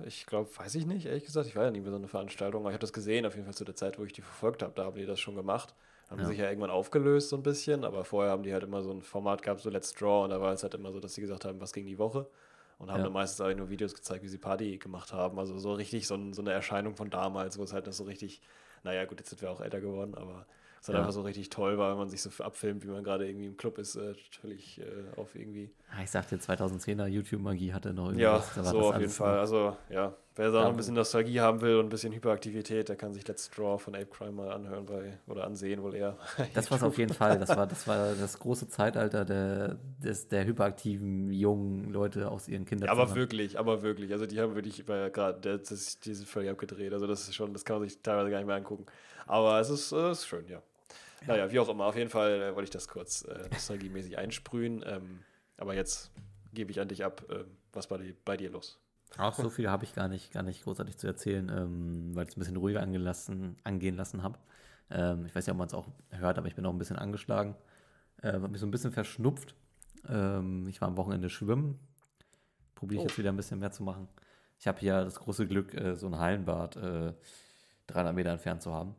ich 0.06 0.26
glaube, 0.26 0.50
weiß 0.58 0.76
ich 0.76 0.86
nicht, 0.86 1.06
ehrlich 1.06 1.26
gesagt. 1.26 1.48
Ich 1.48 1.56
war 1.56 1.66
ja 1.66 1.72
nie 1.72 1.82
bei 1.82 1.90
so 1.90 1.96
einer 1.96 2.08
Veranstaltung, 2.08 2.62
aber 2.62 2.70
ich 2.70 2.74
habe 2.74 2.82
das 2.82 2.94
gesehen, 2.94 3.26
auf 3.26 3.36
jeden 3.36 3.46
Fall 3.46 3.54
zu 3.54 3.66
der 3.66 3.76
Zeit, 3.76 4.00
wo 4.00 4.04
ich 4.04 4.14
die 4.14 4.22
verfolgt 4.22 4.64
habe. 4.64 4.74
Da 4.76 4.86
haben 4.86 4.96
die 4.96 5.06
das 5.06 5.20
schon 5.20 5.36
gemacht. 5.36 5.76
Haben 6.10 6.22
ja. 6.22 6.26
sich 6.26 6.38
ja 6.38 6.48
irgendwann 6.48 6.70
aufgelöst, 6.70 7.30
so 7.30 7.36
ein 7.36 7.44
bisschen, 7.44 7.84
aber 7.84 8.06
vorher 8.06 8.32
haben 8.32 8.44
die 8.44 8.54
halt 8.54 8.64
immer 8.64 8.82
so 8.82 8.92
ein 8.92 9.02
Format 9.02 9.42
gehabt, 9.42 9.60
so 9.60 9.70
Let's 9.70 9.94
Draw, 9.94 10.24
und 10.24 10.30
da 10.30 10.40
war 10.40 10.54
es 10.54 10.64
halt 10.64 10.74
immer 10.74 10.94
so, 10.94 11.02
dass 11.02 11.16
sie 11.16 11.22
gesagt 11.22 11.44
haben, 11.44 11.60
was 11.60 11.74
ging 11.74 11.86
die 11.86 11.98
Woche 11.98 12.28
und 12.78 12.90
haben 12.90 13.00
ja. 13.00 13.04
dann 13.04 13.14
meistens 13.14 13.42
auch 13.42 13.54
nur 13.54 13.70
Videos 13.70 13.94
gezeigt, 13.94 14.24
wie 14.24 14.30
sie 14.30 14.38
Party 14.38 14.78
gemacht 14.78 15.12
haben. 15.12 15.38
Also 15.38 15.58
so 15.58 15.74
richtig 15.74 16.08
so, 16.08 16.16
ein, 16.16 16.34
so 16.34 16.42
eine 16.42 16.52
Erscheinung 16.54 16.96
von 16.96 17.10
damals, 17.10 17.58
wo 17.58 17.64
es 17.64 17.74
halt 17.74 17.88
noch 17.88 17.94
so 17.94 18.06
richtig, 18.06 18.42
naja, 18.84 19.06
gut, 19.06 19.20
jetzt 19.20 19.30
sind 19.30 19.42
wir 19.42 19.52
auch 19.52 19.62
älter 19.62 19.82
geworden, 19.82 20.16
aber 20.16 20.46
es 20.82 20.88
halt 20.88 20.96
ja. 20.96 21.02
einfach 21.02 21.14
so 21.14 21.22
richtig 21.22 21.50
toll 21.50 21.78
war, 21.78 21.92
wenn 21.92 21.98
man 21.98 22.10
sich 22.10 22.22
so 22.22 22.44
abfilmt, 22.44 22.84
wie 22.84 22.90
man 22.90 23.04
gerade 23.04 23.28
irgendwie 23.28 23.48
im 23.48 23.58
Club 23.58 23.78
ist, 23.78 23.96
äh, 23.96 24.14
völlig 24.42 24.80
äh, 24.80 24.84
auf 25.20 25.36
irgendwie. 25.36 25.72
Ich 26.04 26.12
sagte, 26.12 26.38
2010er 26.38 27.08
YouTube-Magie 27.08 27.74
hatte 27.74 27.94
noch 27.94 28.08
irgendwas. 28.10 28.56
Ja, 28.56 28.64
so 28.64 28.80
auf 28.80 29.00
jeden 29.00 29.12
Fall. 29.12 29.40
Also, 29.40 29.78
ja, 29.90 30.14
wer 30.36 30.52
da 30.52 30.64
noch 30.64 30.70
ein 30.70 30.78
bisschen 30.78 30.96
Nostalgie 30.96 31.40
haben 31.40 31.62
will 31.62 31.78
und 31.78 31.88
ein 31.88 31.90
bisschen 31.90 32.14
Hyperaktivität, 32.14 32.90
der 32.90 32.96
kann 32.96 33.14
sich 33.14 33.28
Let's 33.28 33.50
Draw 33.50 33.80
von 33.80 33.96
Ape 33.96 34.08
Crime 34.08 34.34
mal 34.34 34.52
anhören 34.52 34.86
bei, 34.86 35.18
oder 35.28 35.46
ansehen, 35.46 35.82
wohl 35.82 35.96
eher. 35.96 36.18
Das 36.54 36.70
war 36.70 36.78
es 36.78 36.84
auf 36.84 36.98
jeden 36.98 37.14
Fall. 37.14 37.40
Das 37.40 37.50
war, 37.50 37.68
das 37.68 37.88
war 37.88 38.14
das 38.14 38.40
große 38.40 38.68
Zeitalter 38.68 39.26
der, 39.26 39.78
des, 40.04 40.28
der 40.28 40.46
hyperaktiven 40.46 41.32
jungen 41.32 41.92
Leute 41.92 42.30
aus 42.30 42.48
ihren 42.48 42.66
Kindern. 42.66 42.88
Ja, 42.88 42.92
aber 42.92 43.16
wirklich, 43.16 43.58
aber 43.58 43.82
wirklich. 43.82 44.12
Also, 44.12 44.26
die 44.26 44.40
haben 44.40 44.56
wirklich 44.56 44.86
gerade, 44.86 45.60
diese 45.60 46.26
völlig 46.26 46.50
abgedreht. 46.50 46.94
Also, 46.94 47.08
das 47.08 47.28
ist 47.28 47.36
schon, 47.36 47.54
das 47.54 47.66
kann 47.66 47.80
man 47.80 47.88
sich 47.88 48.02
teilweise 48.02 48.30
gar 48.30 48.38
nicht 48.38 48.48
mehr 48.48 48.58
angucken. 48.58 48.86
Aber 49.28 49.60
es 49.60 49.70
ist, 49.70 49.92
äh, 49.92 50.12
ist 50.12 50.26
schön, 50.26 50.48
ja. 50.48 50.62
Naja, 51.26 51.52
wie 51.52 51.60
auch 51.60 51.70
immer. 51.70 51.86
Auf 51.86 51.96
jeden 51.96 52.10
Fall 52.10 52.42
äh, 52.42 52.56
wollte 52.56 52.66
ich 52.66 52.70
das 52.70 52.88
kurz 52.88 53.24
äh, 53.24 53.48
nostalgiemäßig 53.52 54.18
einsprühen. 54.18 54.84
Ähm, 54.86 55.20
aber 55.58 55.74
jetzt 55.74 56.12
gebe 56.54 56.72
ich 56.72 56.80
an 56.80 56.88
dich 56.88 57.04
ab. 57.04 57.24
Äh, 57.30 57.44
was 57.74 57.90
war 57.90 57.98
die, 57.98 58.14
bei 58.26 58.38
dir 58.38 58.50
los? 58.50 58.80
Auch 59.18 59.34
so 59.34 59.50
viel 59.50 59.70
habe 59.70 59.86
ich 59.86 59.94
gar 59.94 60.08
nicht, 60.08 60.34
gar 60.34 60.44
nicht 60.44 60.64
großartig 60.64 60.98
zu 60.98 61.08
erzählen, 61.08 61.50
ähm, 61.50 62.16
weil 62.16 62.26
ich 62.26 62.32
es 62.32 62.38
ein 62.38 62.40
bisschen 62.40 62.58
ruhiger 62.58 62.82
angelassen, 62.82 63.58
angehen 63.64 63.96
lassen 63.96 64.22
habe. 64.22 64.38
Ähm, 64.90 65.26
ich 65.26 65.36
weiß 65.36 65.46
nicht, 65.46 65.52
ob 65.52 65.58
man 65.58 65.68
es 65.68 65.74
auch 65.74 65.88
hört, 66.10 66.38
aber 66.38 66.48
ich 66.48 66.56
bin 66.56 66.66
auch 66.66 66.74
ein 66.74 66.78
bisschen 66.78 66.98
angeschlagen. 66.98 67.56
Äh, 68.22 68.34
habe 68.34 68.50
mich 68.50 68.60
so 68.60 68.68
ein 68.68 68.72
bisschen 68.72 68.92
verschnupft. 68.92 69.56
Ähm, 70.08 70.68
ich 70.68 70.82
war 70.82 70.88
am 70.88 70.98
Wochenende 70.98 71.30
schwimmen. 71.30 71.80
Probiere 72.76 73.02
ich 73.02 73.06
oh. 73.06 73.10
jetzt 73.10 73.18
wieder 73.18 73.32
ein 73.32 73.38
bisschen 73.38 73.60
mehr 73.60 73.72
zu 73.72 73.84
machen. 73.84 74.08
Ich 74.60 74.68
habe 74.68 74.80
hier 74.80 75.04
das 75.04 75.20
große 75.20 75.48
Glück, 75.48 75.74
äh, 75.74 75.96
so 75.96 76.08
ein 76.08 76.18
Hallenbad 76.18 76.76
äh, 76.76 77.14
300 77.88 78.14
Meter 78.14 78.32
entfernt 78.32 78.62
zu 78.62 78.74
haben 78.74 78.96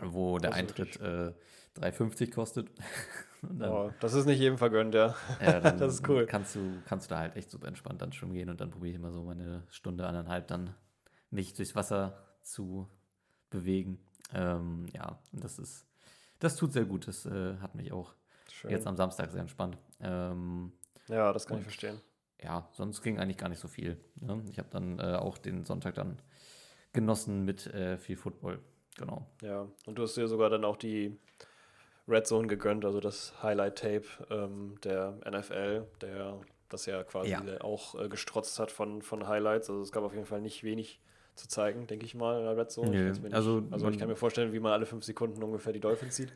wo 0.00 0.38
der 0.38 0.54
Eintritt 0.54 1.00
äh, 1.00 1.32
3,50 1.78 2.32
kostet. 2.32 2.70
Dann, 3.42 3.70
oh, 3.70 3.92
das 4.00 4.14
ist 4.14 4.26
nicht 4.26 4.40
jedem 4.40 4.58
vergönnt, 4.58 4.94
ja. 4.94 5.14
ja 5.40 5.60
das 5.70 5.94
ist 5.94 6.08
cool. 6.08 6.26
Kannst 6.26 6.54
du, 6.54 6.82
kannst 6.86 7.10
du 7.10 7.14
da 7.14 7.20
halt 7.20 7.36
echt 7.36 7.50
super 7.50 7.68
entspannt 7.68 8.02
dann 8.02 8.12
schwimmen 8.12 8.32
gehen 8.32 8.48
und 8.48 8.60
dann 8.60 8.70
probiere 8.70 8.90
ich 8.90 8.96
immer 8.96 9.12
so 9.12 9.22
meine 9.22 9.62
Stunde, 9.68 10.06
anderthalb 10.06 10.48
dann 10.48 10.74
mich 11.30 11.54
durchs 11.54 11.76
Wasser 11.76 12.18
zu 12.42 12.88
bewegen. 13.50 14.00
Ähm, 14.34 14.86
ja, 14.92 15.18
das 15.32 15.58
ist, 15.58 15.86
das 16.38 16.56
tut 16.56 16.72
sehr 16.72 16.86
gut. 16.86 17.06
Das 17.06 17.26
äh, 17.26 17.56
hat 17.58 17.74
mich 17.74 17.92
auch 17.92 18.14
Schön. 18.50 18.70
jetzt 18.70 18.86
am 18.86 18.96
Samstag 18.96 19.30
sehr 19.30 19.42
entspannt. 19.42 19.78
Ähm, 20.00 20.72
ja, 21.08 21.32
das 21.32 21.46
kann 21.46 21.56
und, 21.56 21.60
ich 21.60 21.66
verstehen. 21.66 22.00
Ja, 22.42 22.68
sonst 22.72 23.02
ging 23.02 23.18
eigentlich 23.18 23.38
gar 23.38 23.48
nicht 23.48 23.60
so 23.60 23.68
viel. 23.68 23.98
Ne? 24.16 24.42
Ich 24.50 24.58
habe 24.58 24.68
dann 24.70 24.98
äh, 24.98 25.16
auch 25.16 25.38
den 25.38 25.64
Sonntag 25.64 25.94
dann 25.94 26.18
genossen 26.92 27.44
mit 27.44 27.66
äh, 27.68 27.96
viel 27.98 28.16
Football. 28.16 28.60
Genau. 28.98 29.26
Ja, 29.42 29.66
und 29.86 29.96
du 29.96 30.02
hast 30.02 30.16
dir 30.16 30.28
sogar 30.28 30.50
dann 30.50 30.64
auch 30.64 30.76
die 30.76 31.16
Red 32.08 32.26
Zone 32.26 32.46
gegönnt, 32.46 32.84
also 32.84 33.00
das 33.00 33.34
Highlight-Tape 33.42 34.04
ähm, 34.30 34.76
der 34.82 35.18
NFL, 35.28 35.86
der 36.00 36.40
das 36.68 36.86
ja 36.86 37.02
quasi 37.04 37.30
ja. 37.30 37.42
auch 37.60 37.94
äh, 38.00 38.08
gestrotzt 38.08 38.58
hat 38.58 38.70
von, 38.70 39.02
von 39.02 39.26
Highlights. 39.26 39.70
Also 39.70 39.82
es 39.82 39.92
gab 39.92 40.02
auf 40.02 40.14
jeden 40.14 40.26
Fall 40.26 40.40
nicht 40.40 40.64
wenig 40.64 41.00
zu 41.34 41.48
zeigen, 41.48 41.86
denke 41.86 42.06
ich 42.06 42.14
mal, 42.14 42.38
in 42.38 42.44
der 42.44 42.56
Red 42.56 42.70
Zone. 42.70 42.90
Nö, 42.90 43.12
ich 43.12 43.34
also, 43.34 43.62
also 43.70 43.88
ich 43.90 43.98
kann 43.98 44.08
mir 44.08 44.16
vorstellen, 44.16 44.52
wie 44.52 44.60
man 44.60 44.72
alle 44.72 44.86
fünf 44.86 45.04
Sekunden 45.04 45.42
ungefähr 45.42 45.72
die 45.72 45.80
Dolphins 45.80 46.16
sieht. 46.16 46.32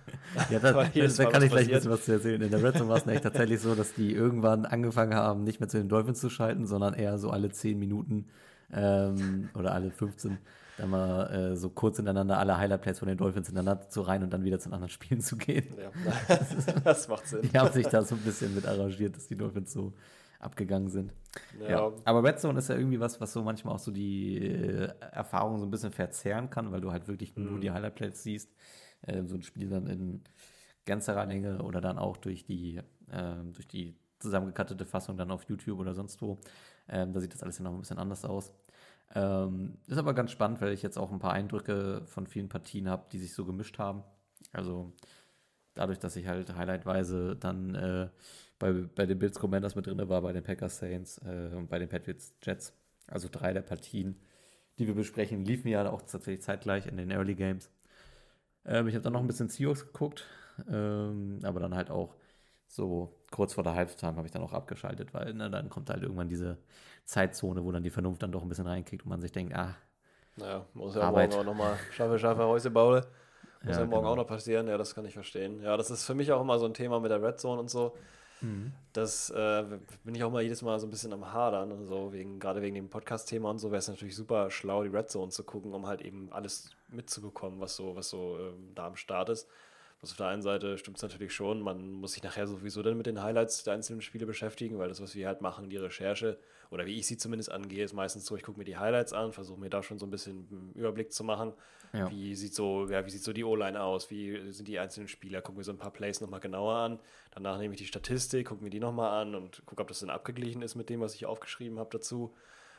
ja, 0.50 0.58
da, 0.58 0.72
da 0.72 0.84
kann 0.84 1.42
ich 1.42 1.50
gleich 1.50 1.66
ein 1.66 1.74
bisschen 1.74 1.90
was 1.90 2.04
zu 2.04 2.12
erzählen. 2.12 2.40
In 2.40 2.50
der 2.50 2.62
Red 2.62 2.76
Zone 2.76 2.88
war 2.88 2.96
es 2.96 3.06
echt 3.06 3.24
tatsächlich 3.24 3.60
so, 3.60 3.74
dass 3.74 3.94
die 3.94 4.12
irgendwann 4.12 4.64
angefangen 4.64 5.14
haben, 5.14 5.42
nicht 5.42 5.58
mehr 5.58 5.68
zu 5.68 5.78
den 5.78 5.88
Dolphins 5.88 6.20
zu 6.20 6.30
schalten, 6.30 6.66
sondern 6.66 6.94
eher 6.94 7.18
so 7.18 7.30
alle 7.30 7.50
zehn 7.50 7.78
Minuten 7.78 8.26
ähm, 8.72 9.50
oder 9.54 9.72
alle 9.72 9.90
15 9.90 10.38
dann 10.78 10.90
mal 10.90 11.30
äh, 11.30 11.56
so 11.56 11.70
kurz 11.70 11.96
hintereinander 11.96 12.38
alle 12.38 12.56
Highlight-Plays 12.56 12.98
von 12.98 13.08
den 13.08 13.16
Dolphins 13.16 13.46
hintereinander 13.48 13.88
zu 13.88 14.02
rein 14.02 14.22
und 14.22 14.30
dann 14.30 14.44
wieder 14.44 14.58
zu 14.58 14.70
anderen 14.72 14.88
Spielen 14.90 15.20
zu 15.20 15.36
gehen. 15.36 15.74
Ja, 15.78 16.36
das 16.84 17.08
macht 17.08 17.28
Sinn. 17.28 17.42
Die 17.42 17.58
haben 17.58 17.72
sich 17.72 17.86
da 17.86 18.02
so 18.02 18.14
ein 18.14 18.22
bisschen 18.22 18.54
mit 18.54 18.66
arrangiert, 18.66 19.16
dass 19.16 19.28
die 19.28 19.36
Dolphins 19.36 19.72
so 19.72 19.92
abgegangen 20.40 20.88
sind. 20.88 21.12
Ja. 21.60 21.68
ja. 21.68 21.92
Aber 22.04 22.22
Red 22.22 22.38
Zone 22.38 22.58
ist 22.58 22.68
ja 22.68 22.76
irgendwie 22.76 23.00
was, 23.00 23.20
was 23.20 23.32
so 23.32 23.42
manchmal 23.42 23.74
auch 23.74 23.78
so 23.78 23.90
die 23.90 24.38
äh, 24.38 24.92
Erfahrung 25.12 25.58
so 25.58 25.64
ein 25.64 25.70
bisschen 25.70 25.92
verzerren 25.92 26.50
kann, 26.50 26.70
weil 26.72 26.80
du 26.80 26.92
halt 26.92 27.08
wirklich 27.08 27.34
mhm. 27.36 27.50
nur 27.50 27.60
die 27.60 27.70
Highlight-Plays 27.70 28.22
siehst. 28.22 28.50
Äh, 29.02 29.24
so 29.24 29.36
ein 29.36 29.42
Spiel 29.42 29.70
dann 29.70 29.86
in 29.86 30.22
ganzer 30.84 31.24
Länge 31.26 31.62
oder 31.62 31.80
dann 31.80 31.98
auch 31.98 32.16
durch 32.16 32.44
die, 32.44 32.80
äh, 33.10 33.34
durch 33.52 33.66
die 33.66 33.96
zusammengekattete 34.18 34.84
Fassung 34.84 35.16
dann 35.16 35.30
auf 35.30 35.44
YouTube 35.44 35.78
oder 35.78 35.94
sonst 35.94 36.20
wo. 36.20 36.38
Ähm, 36.88 37.12
da 37.12 37.20
sieht 37.20 37.32
das 37.32 37.42
alles 37.42 37.58
ja 37.58 37.64
noch 37.64 37.72
ein 37.72 37.80
bisschen 37.80 37.98
anders 37.98 38.24
aus. 38.24 38.52
Ähm, 39.14 39.78
ist 39.86 39.98
aber 39.98 40.14
ganz 40.14 40.32
spannend, 40.32 40.60
weil 40.60 40.72
ich 40.72 40.82
jetzt 40.82 40.98
auch 40.98 41.12
ein 41.12 41.18
paar 41.18 41.32
Eindrücke 41.32 42.02
von 42.06 42.26
vielen 42.26 42.48
Partien 42.48 42.88
habe, 42.88 43.06
die 43.12 43.18
sich 43.18 43.34
so 43.34 43.44
gemischt 43.44 43.78
haben. 43.78 44.02
Also 44.52 44.92
dadurch, 45.74 45.98
dass 45.98 46.16
ich 46.16 46.26
halt 46.26 46.54
highlightweise 46.56 47.36
dann 47.36 47.74
äh, 47.74 48.08
bei, 48.58 48.72
bei 48.72 49.06
den 49.06 49.18
Bills 49.18 49.38
Commanders 49.38 49.74
mit 49.74 49.86
drin 49.86 50.08
war, 50.08 50.22
bei 50.22 50.32
den 50.32 50.42
Packers 50.44 50.78
Saints 50.78 51.18
äh, 51.18 51.54
und 51.54 51.68
bei 51.68 51.78
den 51.78 51.88
Patriots 51.88 52.34
Jets. 52.42 52.72
Also 53.06 53.28
drei 53.30 53.52
der 53.52 53.62
Partien, 53.62 54.16
die 54.78 54.86
wir 54.86 54.94
besprechen, 54.94 55.44
liefen 55.44 55.68
ja 55.68 55.88
auch 55.90 56.02
tatsächlich 56.02 56.42
zeitgleich 56.42 56.86
in 56.86 56.96
den 56.96 57.10
Early 57.10 57.34
Games. 57.34 57.70
Ähm, 58.64 58.88
ich 58.88 58.94
habe 58.94 59.02
dann 59.02 59.12
noch 59.12 59.20
ein 59.20 59.26
bisschen 59.26 59.48
Seahawks 59.48 59.86
geguckt, 59.86 60.24
ähm, 60.68 61.40
aber 61.42 61.60
dann 61.60 61.74
halt 61.74 61.90
auch 61.90 62.14
so 62.66 63.14
kurz 63.34 63.54
vor 63.54 63.64
der 63.64 63.74
Halbzeit 63.74 64.14
habe 64.14 64.26
ich 64.26 64.32
dann 64.32 64.42
auch 64.42 64.52
abgeschaltet, 64.52 65.12
weil 65.12 65.34
ne, 65.34 65.50
dann 65.50 65.68
kommt 65.68 65.90
halt 65.90 66.02
irgendwann 66.02 66.28
diese 66.28 66.56
Zeitzone, 67.04 67.64
wo 67.64 67.72
dann 67.72 67.82
die 67.82 67.90
Vernunft 67.90 68.22
dann 68.22 68.30
doch 68.30 68.42
ein 68.42 68.48
bisschen 68.48 68.68
reinkickt 68.68 69.02
und 69.02 69.08
man 69.08 69.20
sich 69.20 69.32
denkt, 69.32 69.56
ah. 69.56 69.74
Naja, 70.36 70.64
muss 70.72 70.94
ja 70.94 71.02
Arbeit. 71.02 71.30
morgen 71.30 71.40
auch 71.40 71.52
nochmal 71.52 71.76
schaffe, 71.90 72.16
schaffe, 72.16 72.44
Häuse 72.44 72.70
baue. 72.70 73.04
Muss 73.64 73.74
ja, 73.74 73.80
ja 73.80 73.86
morgen 73.86 74.02
genau. 74.02 74.12
auch 74.12 74.16
noch 74.16 74.26
passieren, 74.26 74.68
ja, 74.68 74.78
das 74.78 74.94
kann 74.94 75.04
ich 75.04 75.14
verstehen. 75.14 75.60
Ja, 75.62 75.76
das 75.76 75.90
ist 75.90 76.04
für 76.04 76.14
mich 76.14 76.30
auch 76.30 76.40
immer 76.40 76.60
so 76.60 76.66
ein 76.66 76.74
Thema 76.74 77.00
mit 77.00 77.10
der 77.10 77.20
Red 77.20 77.40
Zone 77.40 77.60
und 77.60 77.68
so. 77.70 77.96
Mhm. 78.40 78.72
Das 78.92 79.30
äh, 79.30 79.64
bin 80.04 80.14
ich 80.14 80.22
auch 80.22 80.30
mal 80.30 80.42
jedes 80.42 80.62
Mal 80.62 80.78
so 80.78 80.86
ein 80.86 80.90
bisschen 80.90 81.12
am 81.12 81.32
Hadern 81.32 81.72
und 81.72 81.86
so, 81.86 82.12
wegen, 82.12 82.38
gerade 82.38 82.62
wegen 82.62 82.76
dem 82.76 82.88
Podcast-Thema 82.88 83.50
und 83.50 83.58
so, 83.58 83.72
wäre 83.72 83.80
es 83.80 83.88
natürlich 83.88 84.14
super 84.14 84.48
schlau, 84.52 84.84
die 84.84 84.90
Red 84.90 85.10
Zone 85.10 85.30
zu 85.30 85.42
gucken, 85.42 85.72
um 85.74 85.88
halt 85.88 86.02
eben 86.02 86.28
alles 86.30 86.70
mitzubekommen, 86.86 87.60
was 87.60 87.74
so, 87.74 87.96
was 87.96 88.10
so 88.10 88.38
ähm, 88.38 88.74
da 88.76 88.86
am 88.86 88.94
Start 88.94 89.28
ist. 89.28 89.48
Also 90.04 90.12
auf 90.12 90.16
der 90.18 90.26
einen 90.26 90.42
Seite 90.42 90.76
stimmt 90.76 90.98
es 90.98 91.02
natürlich 91.02 91.32
schon, 91.32 91.62
man 91.62 91.92
muss 91.92 92.12
sich 92.12 92.22
nachher 92.22 92.46
sowieso 92.46 92.82
dann 92.82 92.98
mit 92.98 93.06
den 93.06 93.22
Highlights 93.22 93.64
der 93.64 93.72
einzelnen 93.72 94.02
Spiele 94.02 94.26
beschäftigen, 94.26 94.78
weil 94.78 94.90
das, 94.90 95.00
was 95.00 95.14
wir 95.14 95.26
halt 95.26 95.40
machen, 95.40 95.70
die 95.70 95.78
Recherche, 95.78 96.38
oder 96.70 96.84
wie 96.84 96.98
ich 96.98 97.06
sie 97.06 97.16
zumindest 97.16 97.50
angehe, 97.50 97.82
ist 97.82 97.94
meistens 97.94 98.26
so, 98.26 98.36
ich 98.36 98.42
gucke 98.42 98.58
mir 98.58 98.66
die 98.66 98.76
Highlights 98.76 99.14
an, 99.14 99.32
versuche 99.32 99.58
mir 99.58 99.70
da 99.70 99.82
schon 99.82 99.98
so 99.98 100.04
ein 100.04 100.10
bisschen 100.10 100.46
einen 100.50 100.72
Überblick 100.74 101.10
zu 101.10 101.24
machen. 101.24 101.54
Ja. 101.94 102.10
Wie 102.10 102.34
sieht 102.34 102.54
so, 102.54 102.86
ja, 102.86 103.06
wie 103.06 103.10
sieht 103.10 103.24
so 103.24 103.32
die 103.32 103.44
O-Line 103.44 103.80
aus, 103.80 104.10
wie 104.10 104.52
sind 104.52 104.68
die 104.68 104.78
einzelnen 104.78 105.08
Spieler, 105.08 105.40
gucke 105.40 105.56
mir 105.56 105.64
so 105.64 105.72
ein 105.72 105.78
paar 105.78 105.92
Plays 105.92 106.20
nochmal 106.20 106.40
genauer 106.40 106.74
an. 106.74 107.00
Danach 107.30 107.56
nehme 107.56 107.72
ich 107.72 107.80
die 107.80 107.86
Statistik, 107.86 108.48
gucke 108.48 108.62
mir 108.62 108.68
die 108.68 108.80
nochmal 108.80 109.22
an 109.22 109.34
und 109.34 109.64
gucke, 109.64 109.80
ob 109.80 109.88
das 109.88 110.00
dann 110.00 110.10
abgeglichen 110.10 110.60
ist 110.60 110.74
mit 110.74 110.90
dem, 110.90 111.00
was 111.00 111.14
ich 111.14 111.24
aufgeschrieben 111.24 111.78
habe 111.78 111.88
dazu. 111.90 112.34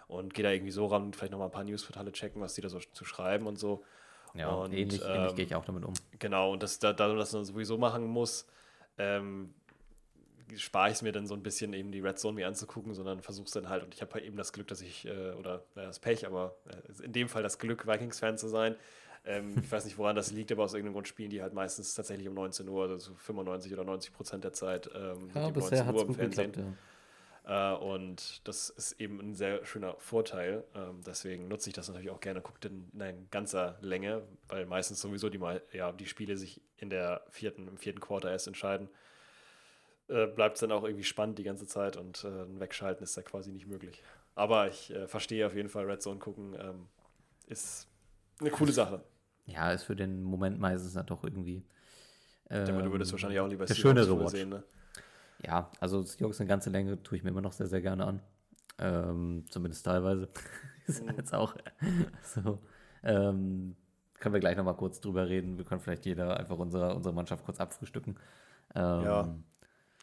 Und 0.07 0.35
gehe 0.35 0.43
da 0.43 0.51
irgendwie 0.51 0.71
so 0.71 0.85
ran, 0.85 1.11
vielleicht 1.11 1.31
nochmal 1.31 1.47
ein 1.47 1.53
paar 1.53 1.63
Newsportale 1.63 2.11
checken, 2.11 2.39
was 2.39 2.53
die 2.53 2.61
da 2.61 2.69
so 2.69 2.77
zu 2.77 3.03
schreiben 3.03 3.47
und 3.47 3.57
so. 3.57 3.83
Ja, 4.35 4.49
und, 4.49 4.73
ähnlich, 4.73 5.01
ähm, 5.03 5.11
ähnlich 5.11 5.35
gehe 5.35 5.45
ich 5.45 5.55
auch 5.55 5.65
damit 5.65 5.85
um. 5.85 5.93
Genau, 6.19 6.51
und 6.51 6.63
das, 6.63 6.79
da, 6.79 6.93
da 6.93 7.13
das 7.13 7.33
man 7.33 7.45
sowieso 7.45 7.77
machen 7.77 8.05
muss, 8.05 8.45
ähm, 8.97 9.53
spare 10.57 10.89
ich 10.89 10.95
es 10.95 11.01
mir 11.01 11.11
dann 11.11 11.27
so 11.27 11.33
ein 11.33 11.43
bisschen 11.43 11.73
eben 11.73 11.91
die 11.91 11.99
Red 11.99 12.19
Zone 12.19 12.35
mir 12.35 12.47
anzugucken, 12.47 12.93
sondern 12.93 13.21
versuche 13.21 13.45
es 13.45 13.51
dann 13.51 13.69
halt, 13.69 13.83
und 13.83 13.93
ich 13.93 14.01
habe 14.01 14.13
halt 14.13 14.25
eben 14.25 14.37
das 14.37 14.53
Glück, 14.53 14.67
dass 14.67 14.81
ich, 14.81 15.05
äh, 15.05 15.31
oder 15.31 15.63
naja, 15.75 15.87
das 15.87 15.99
Pech, 15.99 16.25
aber 16.27 16.55
äh, 16.69 17.03
in 17.03 17.13
dem 17.13 17.29
Fall 17.29 17.43
das 17.43 17.57
Glück, 17.57 17.87
Vikings-Fan 17.87 18.37
zu 18.37 18.47
sein. 18.47 18.75
Ähm, 19.25 19.55
ich 19.63 19.71
weiß 19.71 19.85
nicht, 19.85 19.97
woran 19.97 20.15
das 20.15 20.31
liegt, 20.31 20.51
aber 20.51 20.63
aus 20.63 20.73
irgendeinem 20.73 20.93
Grund 20.93 21.07
spielen 21.07 21.31
die 21.31 21.41
halt 21.41 21.53
meistens 21.53 21.95
tatsächlich 21.95 22.27
um 22.27 22.35
19 22.35 22.67
Uhr, 22.69 22.87
also 22.89 23.15
95 23.15 23.73
oder 23.73 23.83
90 23.83 24.13
Prozent 24.13 24.43
der 24.43 24.53
Zeit. 24.53 24.89
Ähm, 24.93 25.29
ja, 25.33 25.49
bisher 25.49 25.85
hat 25.85 25.95
es 25.95 26.05
gut 26.05 26.15
Fernsehen. 26.15 26.51
geklappt, 26.51 26.69
ja. 26.69 26.77
Uh, 27.47 27.75
und 27.75 28.47
das 28.47 28.69
ist 28.69 28.93
eben 28.93 29.19
ein 29.19 29.35
sehr 29.35 29.63
schöner 29.65 29.95
Vorteil. 29.99 30.63
Uh, 30.75 30.95
deswegen 31.05 31.47
nutze 31.47 31.69
ich 31.69 31.75
das 31.75 31.87
natürlich 31.87 32.09
auch 32.09 32.19
gerne, 32.19 32.41
gucke 32.41 32.67
in, 32.67 32.89
in 32.99 33.29
ganzer 33.29 33.77
Länge, 33.81 34.23
weil 34.47 34.65
meistens 34.65 34.99
sowieso 34.99 35.29
die, 35.29 35.39
ja, 35.71 35.91
die 35.91 36.07
Spiele 36.07 36.37
sich 36.37 36.59
in 36.77 36.89
der 36.89 37.21
vierten, 37.29 37.67
im 37.67 37.77
vierten 37.77 37.99
Quarter 37.99 38.31
erst 38.31 38.47
entscheiden. 38.47 38.89
Uh, 40.09 40.25
Bleibt 40.27 40.55
es 40.55 40.61
dann 40.61 40.71
auch 40.71 40.83
irgendwie 40.83 41.03
spannend 41.03 41.37
die 41.37 41.43
ganze 41.43 41.67
Zeit 41.67 41.97
und 41.97 42.23
äh, 42.23 42.27
ein 42.27 42.59
Wegschalten 42.59 43.03
ist 43.03 43.15
da 43.15 43.21
quasi 43.21 43.51
nicht 43.51 43.67
möglich. 43.67 44.01
Aber 44.33 44.67
ich 44.67 44.91
äh, 44.91 45.07
verstehe 45.07 45.45
auf 45.45 45.55
jeden 45.55 45.69
Fall, 45.69 45.85
Red 45.85 46.01
Zone 46.01 46.19
gucken 46.19 46.55
ähm, 46.59 46.87
ist 47.47 47.87
eine 48.39 48.49
coole 48.49 48.71
Sache. 48.71 49.03
Ja, 49.45 49.71
ist 49.71 49.83
für 49.83 49.95
den 49.95 50.23
Moment 50.23 50.59
meistens 50.59 50.93
dann 50.93 51.05
doch 51.05 51.23
irgendwie. 51.23 51.63
Ähm, 52.49 52.59
ich 52.61 52.65
denke, 52.65 52.83
du 52.83 52.91
würdest 52.91 53.11
ähm, 53.11 53.13
wahrscheinlich 53.13 53.39
auch 53.39 53.47
lieber 53.47 53.65
der 53.65 53.75
schönere 53.75 54.29
sehen, 54.29 54.49
ne? 54.49 54.63
Ja, 55.45 55.69
also 55.79 56.01
Seahawks 56.01 56.39
eine 56.39 56.47
ganze 56.47 56.69
Länge 56.69 57.01
tue 57.03 57.17
ich 57.17 57.23
mir 57.23 57.29
immer 57.29 57.41
noch 57.41 57.53
sehr, 57.53 57.67
sehr 57.67 57.81
gerne 57.81 58.05
an. 58.05 58.21
Ähm, 58.79 59.45
zumindest 59.49 59.85
teilweise. 59.85 60.29
ist 60.87 61.03
mhm. 61.03 61.13
jetzt 61.17 61.33
auch 61.33 61.55
so. 62.23 62.59
Ähm, 63.03 63.75
können 64.19 64.33
wir 64.33 64.39
gleich 64.39 64.57
nochmal 64.57 64.75
kurz 64.75 64.99
drüber 64.99 65.27
reden. 65.27 65.57
Wir 65.57 65.65
können 65.65 65.81
vielleicht 65.81 66.05
jeder 66.05 66.39
einfach 66.39 66.57
unsere, 66.57 66.95
unsere 66.95 67.13
Mannschaft 67.13 67.45
kurz 67.45 67.59
abfrühstücken. 67.59 68.17
Ähm, 68.73 69.03
ja. 69.03 69.35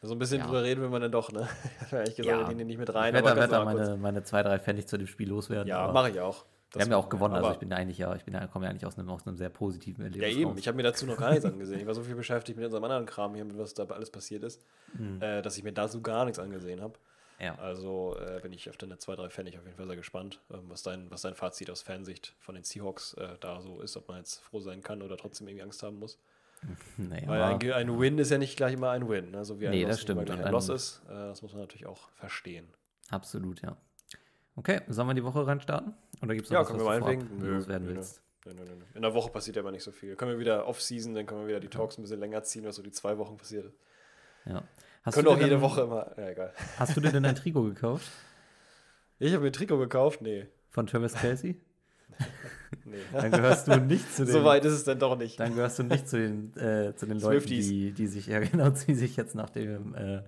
So 0.01 0.13
ein 0.13 0.19
bisschen 0.19 0.39
ja. 0.39 0.45
drüber 0.45 0.63
reden 0.63 0.81
will 0.81 0.89
man 0.89 1.01
dann 1.01 1.11
doch, 1.11 1.31
ne? 1.31 1.47
Ich 1.81 1.87
habe 1.87 1.99
eigentlich 1.99 2.15
gesagt, 2.15 2.41
ja. 2.41 2.49
ich 2.49 2.65
nicht 2.65 2.77
mit 2.77 2.93
rein. 2.93 3.15
Ich 3.15 3.23
werde 3.23 3.47
da 3.47 3.65
meine, 3.65 3.97
meine 3.97 4.23
zwei, 4.23 4.43
drei 4.43 4.59
Pfennig 4.59 4.87
zu 4.87 4.97
dem 4.97 5.07
Spiel 5.07 5.29
loswerden. 5.29 5.67
Ja, 5.67 5.91
mache 5.91 6.09
ich 6.09 6.19
auch. 6.19 6.45
Wir 6.73 6.81
haben 6.81 6.91
ja 6.91 6.97
auch 6.97 7.09
gewonnen, 7.09 7.35
also 7.35 7.51
ich 7.51 7.59
bin 7.59 7.71
eigentlich 7.71 7.99
ja, 7.99 8.15
ich 8.15 8.23
bin 8.25 8.33
ja, 8.33 8.47
komme 8.47 8.65
ja 8.65 8.71
eigentlich 8.71 8.85
aus 8.85 8.97
einem, 8.97 9.09
aus 9.09 9.27
einem 9.27 9.37
sehr 9.37 9.49
positiven 9.49 10.03
Erlebnis. 10.03 10.31
Ja, 10.33 10.39
eben, 10.39 10.49
raus. 10.51 10.59
ich 10.59 10.67
habe 10.67 10.75
mir 10.75 10.83
dazu 10.83 11.05
noch 11.05 11.17
gar 11.17 11.29
nichts 11.29 11.45
angesehen. 11.45 11.79
Ich 11.79 11.85
war 11.85 11.93
so 11.93 12.01
viel 12.01 12.15
beschäftigt 12.15 12.57
mit 12.57 12.65
unserem 12.65 12.83
anderen 12.83 13.05
Kram 13.05 13.35
hier, 13.35 13.45
mit 13.45 13.57
was 13.57 13.73
da 13.73 13.85
alles 13.85 14.09
passiert 14.09 14.43
ist, 14.43 14.61
mhm. 14.93 15.21
äh, 15.21 15.41
dass 15.41 15.57
ich 15.57 15.63
mir 15.63 15.71
dazu 15.71 16.01
gar 16.01 16.25
nichts 16.25 16.39
angesehen 16.39 16.81
habe. 16.81 16.95
Ja. 17.39 17.55
Also 17.55 18.15
äh, 18.19 18.39
bin 18.41 18.53
ich 18.53 18.69
auf 18.69 18.77
deine 18.77 18.97
zwei, 18.97 19.15
drei 19.15 19.29
Pfennig 19.29 19.57
auf 19.57 19.65
jeden 19.65 19.75
Fall 19.75 19.87
sehr 19.87 19.95
gespannt, 19.95 20.39
ähm, 20.51 20.61
was, 20.67 20.83
dein, 20.83 21.11
was 21.11 21.21
dein 21.21 21.35
Fazit 21.35 21.69
aus 21.69 21.81
Fansicht 21.81 22.35
von 22.39 22.55
den 22.55 22.63
Seahawks 22.63 23.13
äh, 23.15 23.37
da 23.39 23.61
so 23.61 23.81
ist, 23.81 23.97
ob 23.97 24.07
man 24.07 24.17
jetzt 24.17 24.39
froh 24.41 24.59
sein 24.61 24.81
kann 24.81 25.01
oder 25.01 25.17
trotzdem 25.17 25.47
irgendwie 25.47 25.63
Angst 25.63 25.83
haben 25.83 25.99
muss. 25.99 26.17
Naja, 26.97 27.27
Weil 27.27 27.41
ein, 27.41 27.71
ein, 27.73 27.99
Win 27.99 28.17
ist 28.17 28.31
ja 28.31 28.37
nicht 28.37 28.55
gleich 28.55 28.73
immer 28.73 28.91
ein 28.91 29.09
Win, 29.09 29.31
ne? 29.31 29.43
so 29.43 29.59
wie 29.59 29.67
ein 29.67 29.71
nee, 29.71 29.83
Loss 29.83 29.91
das 29.91 30.01
stimmt. 30.01 30.25
gleich 30.25 30.45
ein 30.45 30.51
Loss 30.51 30.69
ist. 30.69 31.01
Äh, 31.09 31.13
das 31.13 31.41
muss 31.41 31.51
man 31.51 31.61
natürlich 31.61 31.85
auch 31.85 32.09
verstehen. 32.11 32.67
Absolut, 33.09 33.61
ja. 33.61 33.75
Okay, 34.55 34.81
sollen 34.87 35.09
wir 35.09 35.13
die 35.13 35.23
Woche 35.25 35.45
reinstarten? 35.45 35.93
Oder 36.23 36.35
gibt 36.35 36.45
es 36.45 36.51
noch 36.51 36.55
ja, 36.55 36.61
was, 36.61 36.67
können 36.67 36.79
was 36.79 36.85
wir 36.85 36.99
meinetwegen 37.01 37.41
loswerden 37.41 37.87
nö, 37.87 37.95
willst? 37.95 38.21
Nö, 38.45 38.53
nö, 38.53 38.63
nö, 38.63 38.85
In 38.95 39.01
der 39.01 39.13
Woche 39.13 39.31
passiert 39.31 39.57
ja 39.57 39.61
aber 39.61 39.71
nicht 39.71 39.83
so 39.83 39.91
viel. 39.91 40.15
Können 40.15 40.31
wir 40.31 40.39
wieder 40.39 40.67
Off-Season, 40.67 41.13
dann 41.13 41.25
können 41.25 41.41
wir 41.41 41.47
wieder 41.47 41.59
die 41.59 41.67
Talks 41.67 41.97
ein 41.97 42.01
bisschen 42.01 42.19
länger 42.19 42.43
ziehen, 42.43 42.65
was 42.65 42.75
so 42.75 42.81
die 42.81 42.91
zwei 42.91 43.17
Wochen 43.17 43.37
passiert 43.37 43.65
ist. 43.65 43.77
Ja. 44.45 44.63
Hast 45.03 45.15
können 45.15 45.27
auch 45.27 45.39
jede 45.39 45.61
Woche 45.61 45.81
immer. 45.81 46.11
Ja, 46.17 46.29
egal. 46.29 46.53
Hast 46.77 46.95
du 46.95 47.01
dir 47.01 47.11
denn 47.11 47.25
ein 47.25 47.35
Trikot 47.35 47.63
gekauft? 47.63 48.09
Ich 49.19 49.33
habe 49.33 49.43
mir 49.43 49.49
ein 49.49 49.53
Trikot 49.53 49.77
gekauft? 49.77 50.21
Nee. 50.21 50.47
Von 50.69 50.87
Travis 50.87 51.13
Kelsey? 51.13 51.59
nee. 52.85 52.97
Dann 53.11 53.31
gehörst 53.31 53.67
du 53.67 53.77
nicht 53.77 54.13
zu 54.13 54.25
den. 54.25 54.31
so 54.31 54.43
weit 54.43 54.63
ist 54.63 54.73
es 54.73 54.83
dann 54.85 54.99
doch 54.99 55.17
nicht. 55.17 55.39
Dann 55.39 55.55
gehörst 55.55 55.79
du 55.79 55.83
nicht 55.83 56.07
zu 56.07 56.17
den, 56.17 56.55
äh, 56.57 56.95
zu 56.95 57.05
den 57.05 57.19
Leuten, 57.21 57.47
die, 57.47 57.91
die 57.91 58.07
sich, 58.07 58.27
ja 58.27 58.39
genau, 58.39 58.69
die 58.69 58.95
sich 58.95 59.17
jetzt 59.17 59.35
nach 59.35 59.49
dem 59.49 59.93
äh, 59.95 60.21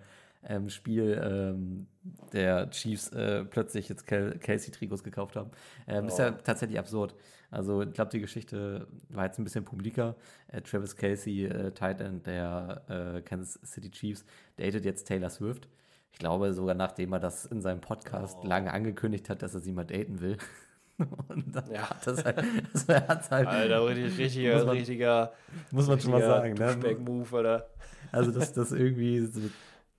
ähm, 0.47 0.69
Spiel 0.69 1.21
ähm, 1.23 1.87
der 2.33 2.69
Chiefs 2.69 3.09
äh, 3.09 3.45
plötzlich 3.45 3.89
jetzt 3.89 4.05
Casey-Trikots 4.07 5.03
gekauft 5.03 5.35
haben. 5.35 5.51
Ähm, 5.87 6.05
oh. 6.05 6.07
Ist 6.07 6.19
ja 6.19 6.31
oh. 6.31 6.41
tatsächlich 6.43 6.79
absurd. 6.79 7.15
Also 7.51 7.81
ich 7.81 7.93
glaube, 7.93 8.11
die 8.11 8.19
Geschichte 8.19 8.87
war 9.09 9.25
jetzt 9.25 9.39
ein 9.39 9.43
bisschen 9.43 9.65
publiker. 9.65 10.15
Äh, 10.47 10.61
Travis 10.61 10.95
Casey, 10.95 11.45
äh, 11.45 11.71
Tight 11.71 12.01
End 12.01 12.25
der 12.27 12.81
äh, 12.89 13.21
Kansas 13.21 13.59
City 13.63 13.89
Chiefs, 13.89 14.25
datet 14.57 14.85
jetzt 14.85 15.07
Taylor 15.07 15.29
Swift. 15.29 15.67
Ich 16.11 16.19
glaube 16.19 16.53
sogar, 16.53 16.75
nachdem 16.75 17.13
er 17.13 17.19
das 17.19 17.45
in 17.45 17.61
seinem 17.61 17.81
Podcast 17.81 18.37
oh. 18.41 18.47
lange 18.47 18.73
angekündigt 18.73 19.29
hat, 19.29 19.41
dass 19.41 19.53
er 19.53 19.61
sie 19.61 19.71
mal 19.71 19.85
daten 19.85 20.21
will. 20.21 20.37
Und 21.27 21.53
dann 21.53 21.69
ja. 21.71 21.89
hat 21.89 22.07
das 22.07 22.23
halt, 22.23 22.41
das 22.71 22.87
hat 22.87 23.29
halt 23.29 23.47
Alter, 23.47 23.85
richtig, 23.85 24.17
richtiger, 24.17 24.55
muss 24.55 24.65
man, 24.65 24.77
richtiger, 24.77 25.33
muss 25.71 25.87
man 25.87 25.99
schon 25.99 26.11
mal 26.11 26.21
sagen, 26.21 26.53
ne? 26.53 26.97
Move, 26.97 27.35
oder? 27.35 27.69
Also, 28.13 28.31
dass 28.31 28.53
das 28.53 28.71
irgendwie 28.71 29.25
so 29.25 29.41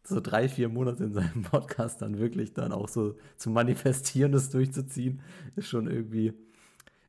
so 0.08 0.20
drei, 0.20 0.48
vier 0.48 0.68
Monate 0.68 1.04
in 1.04 1.12
seinem 1.12 1.42
Podcast 1.50 2.02
dann 2.02 2.18
wirklich 2.18 2.54
dann 2.54 2.72
auch 2.72 2.88
so 2.88 3.16
zu 3.36 3.50
manifestieren, 3.50 4.32
das 4.32 4.50
durchzuziehen, 4.50 5.20
ist 5.56 5.68
schon 5.68 5.88
irgendwie, 5.90 6.32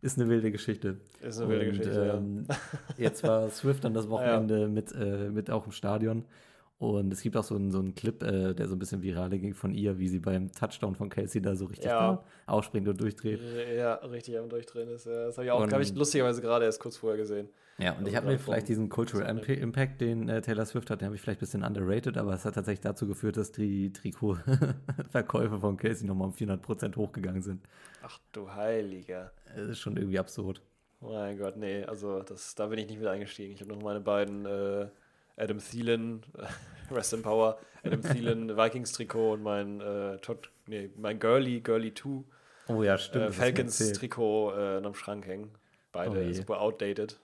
ist 0.01 0.19
eine 0.19 0.29
wilde 0.29 0.51
Geschichte. 0.51 0.97
Ist 1.21 1.39
eine 1.39 1.49
wilde 1.49 1.69
Und, 1.69 1.77
Geschichte, 1.77 2.13
ähm, 2.17 2.45
ja. 2.47 2.57
Jetzt 2.97 3.23
war 3.23 3.49
Swift 3.49 3.83
dann 3.83 3.93
das 3.93 4.09
Wochenende 4.09 4.61
ja. 4.61 4.67
mit, 4.67 4.91
äh, 4.93 5.29
mit 5.29 5.49
auch 5.49 5.65
im 5.65 5.71
Stadion 5.71 6.25
und 6.79 7.11
es 7.11 7.21
gibt 7.21 7.35
auch 7.35 7.43
so 7.43 7.55
einen, 7.55 7.71
so 7.71 7.79
einen 7.79 7.95
Clip, 7.95 8.21
äh, 8.21 8.53
der 8.53 8.67
so 8.67 8.75
ein 8.75 8.79
bisschen 8.79 9.01
viral 9.01 9.29
ging 9.29 9.55
von 9.55 9.73
ihr, 9.73 9.97
wie 9.97 10.07
sie 10.07 10.19
beim 10.19 10.51
Touchdown 10.51 10.95
von 10.95 11.09
Casey 11.09 11.41
da 11.41 11.55
so 11.55 11.65
richtig 11.65 11.87
ja. 11.87 12.23
aufspringt 12.45 12.87
und 12.87 13.01
durchdreht. 13.01 13.39
Ja, 13.75 13.95
richtig 13.95 14.37
am 14.37 14.47
Durchdrehen 14.47 14.89
ist. 14.89 15.05
Ja. 15.05 15.25
Das 15.25 15.37
habe 15.37 15.45
ich 15.45 15.51
auch, 15.51 15.67
glaube 15.67 15.83
ich, 15.83 15.95
lustigerweise 15.95 16.41
gerade 16.41 16.65
erst 16.65 16.79
kurz 16.79 16.97
vorher 16.97 17.17
gesehen. 17.17 17.49
Ja, 17.79 17.91
und 17.91 17.99
also 17.99 18.09
ich 18.09 18.15
habe 18.15 18.27
mir 18.27 18.39
vielleicht 18.39 18.67
diesen 18.69 18.89
Cultural 18.89 19.37
Impact, 19.49 20.01
den 20.01 20.29
äh, 20.29 20.41
Taylor 20.41 20.65
Swift 20.65 20.89
hat, 20.89 21.01
den 21.01 21.07
habe 21.07 21.15
ich 21.15 21.21
vielleicht 21.21 21.39
ein 21.39 21.41
bisschen 21.41 21.63
underrated, 21.63 22.17
aber 22.17 22.33
es 22.33 22.43
hat 22.43 22.55
tatsächlich 22.55 22.81
dazu 22.81 23.07
geführt, 23.07 23.37
dass 23.37 23.51
die 23.51 23.93
Trikotverkäufe 23.93 25.59
von 25.59 25.77
Casey 25.77 26.07
nochmal 26.07 26.29
um 26.29 26.33
400% 26.33 26.95
hochgegangen 26.95 27.43
sind. 27.43 27.61
Ach 28.01 28.17
du 28.31 28.51
Heiliger. 28.51 29.31
Das 29.55 29.69
ist 29.69 29.79
schon 29.79 29.95
irgendwie 29.95 30.17
absurd. 30.17 30.61
Oh 31.01 31.09
mein 31.11 31.37
Gott, 31.37 31.55
nee, 31.57 31.83
also 31.83 32.23
das, 32.23 32.55
da 32.55 32.65
bin 32.65 32.79
ich 32.79 32.87
nicht 32.87 32.99
mit 32.99 33.07
eingestiegen. 33.07 33.53
Ich 33.53 33.61
habe 33.61 33.71
noch 33.71 33.83
meine 33.83 33.99
beiden 33.99 34.47
äh, 34.47 34.87
Adam 35.35 35.59
Thielen, 35.59 36.23
Rest 36.91 37.13
in 37.13 37.21
Power, 37.21 37.59
Adam 37.83 38.01
Thielen 38.01 38.57
Vikings-Trikot 38.57 39.33
und 39.33 39.43
mein 39.43 39.81
äh, 39.81 40.17
Todd, 40.17 40.49
nee, 40.65 40.89
mein 40.97 41.19
Girly, 41.19 41.59
Girly 41.59 41.93
2 41.93 42.23
oh, 42.69 42.81
ja, 42.81 42.97
stimmt, 42.97 43.25
äh, 43.25 43.31
Falcons-Trikot 43.31 44.53
äh, 44.57 44.83
am 44.83 44.95
Schrank 44.95 45.27
hängen. 45.27 45.51
Beide 45.91 46.27
oh 46.27 46.33
super 46.33 46.59
outdated. 46.59 47.19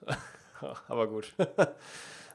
Aber 0.88 1.08
gut. 1.08 1.32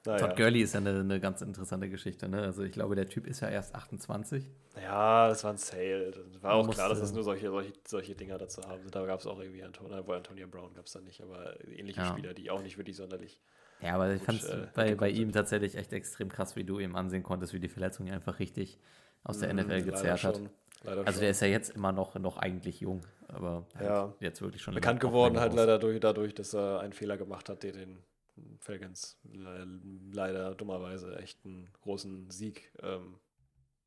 Naja. 0.05 0.27
Todd 0.27 0.37
Gurley 0.37 0.61
ist 0.61 0.73
ja 0.73 0.79
eine, 0.79 1.01
eine 1.01 1.19
ganz 1.19 1.41
interessante 1.41 1.89
Geschichte. 1.89 2.29
Ne? 2.29 2.41
Also 2.41 2.63
ich 2.63 2.71
glaube, 2.71 2.95
der 2.95 3.09
Typ 3.09 3.27
ist 3.27 3.41
ja 3.41 3.49
erst 3.49 3.75
28. 3.75 4.45
Ja, 4.81 5.27
das 5.27 5.43
war 5.43 5.51
ein 5.51 5.57
Sale. 5.57 6.11
Das 6.11 6.41
war 6.41 6.53
auch 6.53 6.65
Man 6.65 6.73
klar, 6.73 6.87
dass 6.87 6.99
musste- 6.99 7.11
es 7.11 7.13
nur 7.15 7.23
solche, 7.25 7.49
solche, 7.49 7.73
solche 7.85 8.15
Dinger 8.15 8.37
dazu 8.37 8.61
haben. 8.63 8.89
Da 8.91 9.05
gab 9.05 9.19
es 9.19 9.27
auch 9.27 9.37
irgendwie 9.41 9.61
Antonia, 9.61 10.01
wo 10.07 10.13
Antonia 10.13 10.47
Brown 10.47 10.73
gab 10.73 10.85
es 10.85 10.93
da 10.93 11.01
nicht, 11.01 11.21
aber 11.21 11.53
ähnliche 11.67 11.99
Ja. 11.99 12.05
Spieler, 12.07 12.33
die 12.33 12.49
auch 12.49 12.61
nicht 12.61 12.77
wirklich 12.77 12.95
sonderlich. 12.95 13.41
Ja, 13.81 13.95
aber 13.95 14.13
ich 14.13 14.21
fand 14.23 14.41
es 14.41 14.47
äh, 14.47 14.67
bei, 14.73 14.95
bei 14.95 15.09
ihm 15.09 15.33
tatsächlich 15.33 15.75
echt 15.75 15.91
extrem 15.91 16.29
krass, 16.29 16.55
wie 16.55 16.63
du 16.63 16.79
ihm 16.79 16.95
ansehen 16.95 17.21
konntest, 17.21 17.51
wie 17.53 17.59
die 17.59 17.67
Verletzung 17.69 18.09
einfach 18.09 18.39
richtig 18.39 18.79
aus 19.25 19.39
der 19.39 19.53
Mhm, 19.53 19.59
NFL 19.65 19.81
gezerrt 19.83 20.23
hat. 20.23 20.39
Leider 20.85 21.01
Also 21.01 21.11
schon. 21.17 21.21
der 21.21 21.29
ist 21.31 21.41
ja 21.41 21.47
jetzt 21.49 21.71
immer 21.71 21.91
noch, 21.91 22.15
noch 22.15 22.37
eigentlich 22.37 22.79
jung, 22.79 23.01
aber 23.29 23.65
halt 23.75 23.85
Ja. 23.89 24.13
jetzt 24.19 24.41
wirklich 24.41 24.61
schon 24.61 24.73
bekannt 24.75 24.99
geworden 24.99 25.39
halt 25.39 25.53
leider 25.53 25.79
durch, 25.79 25.99
dadurch, 25.99 26.33
dass 26.33 26.53
er 26.53 26.79
einen 26.81 26.93
Fehler 26.93 27.17
gemacht 27.17 27.49
hat, 27.49 27.63
der 27.63 27.71
den 27.73 28.03
Falcons 28.59 29.17
le 29.31 29.67
leider 30.11 30.55
dummerweise 30.55 31.17
echt 31.17 31.43
einen 31.45 31.69
großen 31.81 32.29
Sieg 32.31 32.71
ähm, 32.81 33.15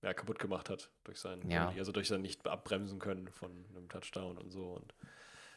ja, 0.02 0.12
kaputt 0.14 0.38
gemacht 0.38 0.68
hat 0.68 0.90
durch 1.04 1.18
seinen, 1.18 1.48
Ja. 1.50 1.72
also 1.78 1.92
durch 1.92 2.08
sein 2.08 2.22
nicht 2.22 2.46
abbremsen 2.46 2.98
können 2.98 3.28
von 3.28 3.50
einem 3.70 3.88
Touchdown 3.88 4.36
und 4.36 4.50
so 4.50 4.72
und 4.72 4.94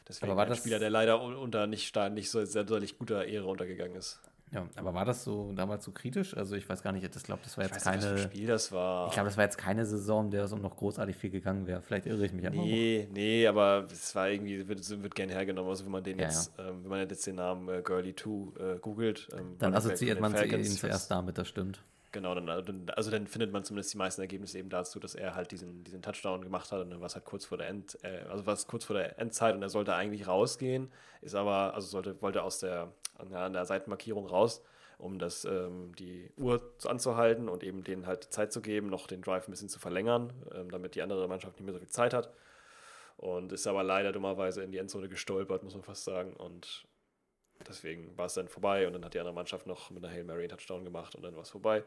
deswegen 0.08 0.30
Aber 0.30 0.38
war 0.38 0.44
ein 0.46 0.50
das- 0.50 0.58
Spieler, 0.60 0.78
der 0.78 0.90
leider 0.90 1.20
un- 1.22 1.36
unter 1.36 1.66
nicht, 1.66 1.94
nicht 2.12 2.30
so 2.30 2.38
sehr 2.44 2.62
sonderlich 2.62 2.96
guter 2.98 3.24
Ehre 3.26 3.46
untergegangen 3.46 3.96
ist. 3.96 4.20
Ja, 4.52 4.64
aber 4.76 4.94
war 4.94 5.04
das 5.04 5.24
so 5.24 5.52
damals 5.52 5.84
so 5.84 5.90
kritisch? 5.90 6.36
Also 6.36 6.54
ich 6.54 6.68
weiß 6.68 6.82
gar 6.82 6.92
nicht, 6.92 7.04
ich 7.04 7.22
glaube, 7.24 7.42
das 7.42 7.56
war 7.56 7.64
jetzt 7.64 7.74
nicht, 7.74 7.84
keine. 7.84 8.06
ein 8.06 8.18
Spiel 8.18 8.46
das 8.46 8.70
war. 8.70 9.08
Ich 9.08 9.14
glaube, 9.14 9.28
das 9.28 9.36
war 9.36 9.44
jetzt 9.44 9.58
keine 9.58 9.84
Saison, 9.84 10.30
der 10.30 10.44
es 10.44 10.52
um 10.52 10.60
noch 10.60 10.76
großartig 10.76 11.16
viel 11.16 11.30
gegangen 11.30 11.66
wäre. 11.66 11.82
Vielleicht 11.82 12.06
irre 12.06 12.24
ich 12.24 12.32
mich 12.32 12.46
einfach. 12.46 12.62
Nee, 12.62 13.08
nee, 13.12 13.46
aber 13.46 13.86
es 13.90 14.14
war 14.14 14.30
irgendwie, 14.30 14.66
wird, 14.68 15.02
wird 15.02 15.14
gern 15.14 15.30
hergenommen. 15.30 15.68
Also 15.68 15.84
wenn 15.84 15.92
man 15.92 16.04
den 16.04 16.18
Ja, 16.18 16.26
jetzt, 16.26 16.52
ähm, 16.58 16.82
wenn 16.82 16.90
man 16.90 17.00
jetzt 17.00 17.26
den 17.26 17.36
Namen 17.36 17.68
äh, 17.68 17.82
Girly 17.82 18.14
2 18.14 18.30
äh, 18.30 18.78
googelt, 18.78 19.28
ähm, 19.36 19.56
Dann 19.58 19.74
assoziiert 19.74 20.20
man 20.20 20.32
ihn 20.32 20.38
Falcons, 20.38 20.78
zuerst 20.78 21.10
damit, 21.10 21.38
das 21.38 21.48
stimmt. 21.48 21.80
Genau, 22.16 22.34
dann, 22.34 22.46
dann, 22.46 22.88
also 22.96 23.10
dann 23.10 23.26
findet 23.26 23.52
man 23.52 23.62
zumindest 23.62 23.92
die 23.92 23.98
meisten 23.98 24.22
Ergebnisse 24.22 24.58
eben 24.58 24.70
dazu, 24.70 24.98
dass 24.98 25.14
er 25.14 25.34
halt 25.34 25.50
diesen, 25.50 25.84
diesen 25.84 26.00
Touchdown 26.00 26.40
gemacht 26.40 26.72
hat 26.72 26.80
und 26.80 26.88
dann 26.90 27.00
war 27.00 27.08
es 27.08 27.14
halt 27.14 27.26
kurz 27.26 27.44
vor 27.44 27.58
der 27.58 27.68
End, 27.68 27.98
äh, 28.04 28.20
also 28.30 28.46
war 28.46 28.54
es 28.54 28.66
kurz 28.66 28.86
vor 28.86 28.96
der 28.96 29.18
Endzeit 29.18 29.54
und 29.54 29.60
er 29.60 29.68
sollte 29.68 29.94
eigentlich 29.94 30.26
rausgehen, 30.26 30.90
ist 31.20 31.34
aber, 31.34 31.74
also 31.74 31.86
sollte, 31.88 32.22
wollte 32.22 32.42
aus 32.42 32.58
der, 32.60 32.90
an 33.18 33.28
der, 33.28 33.40
an 33.40 33.52
der 33.52 33.66
Seitenmarkierung 33.66 34.24
raus, 34.26 34.62
um 34.96 35.18
das, 35.18 35.44
ähm, 35.44 35.94
die 35.98 36.30
Uhr 36.38 36.62
zu- 36.78 36.88
anzuhalten 36.88 37.50
und 37.50 37.62
eben 37.62 37.84
denen 37.84 38.06
halt 38.06 38.24
Zeit 38.32 38.50
zu 38.50 38.62
geben, 38.62 38.88
noch 38.88 39.08
den 39.08 39.20
Drive 39.20 39.46
ein 39.46 39.50
bisschen 39.50 39.68
zu 39.68 39.78
verlängern, 39.78 40.32
ähm, 40.54 40.70
damit 40.70 40.94
die 40.94 41.02
andere 41.02 41.28
Mannschaft 41.28 41.56
nicht 41.56 41.66
mehr 41.66 41.74
so 41.74 41.80
viel 41.80 41.90
Zeit 41.90 42.14
hat. 42.14 42.32
Und 43.18 43.52
ist 43.52 43.66
aber 43.66 43.82
leider 43.82 44.12
dummerweise 44.12 44.62
in 44.62 44.72
die 44.72 44.78
Endzone 44.78 45.08
gestolpert, 45.10 45.62
muss 45.64 45.74
man 45.74 45.82
fast 45.82 46.04
sagen. 46.04 46.32
Und 46.34 46.86
deswegen 47.68 48.16
war 48.16 48.26
es 48.26 48.34
dann 48.34 48.48
vorbei 48.48 48.86
und 48.86 48.92
dann 48.94 49.04
hat 49.04 49.14
die 49.14 49.18
andere 49.18 49.34
Mannschaft 49.34 49.66
noch 49.66 49.90
mit 49.90 50.04
einer 50.04 50.12
Hail 50.12 50.24
Mary 50.24 50.40
einen 50.40 50.48
Touchdown 50.50 50.84
gemacht 50.84 51.14
und 51.14 51.22
dann 51.22 51.34
war 51.34 51.42
es 51.42 51.50
vorbei. 51.50 51.84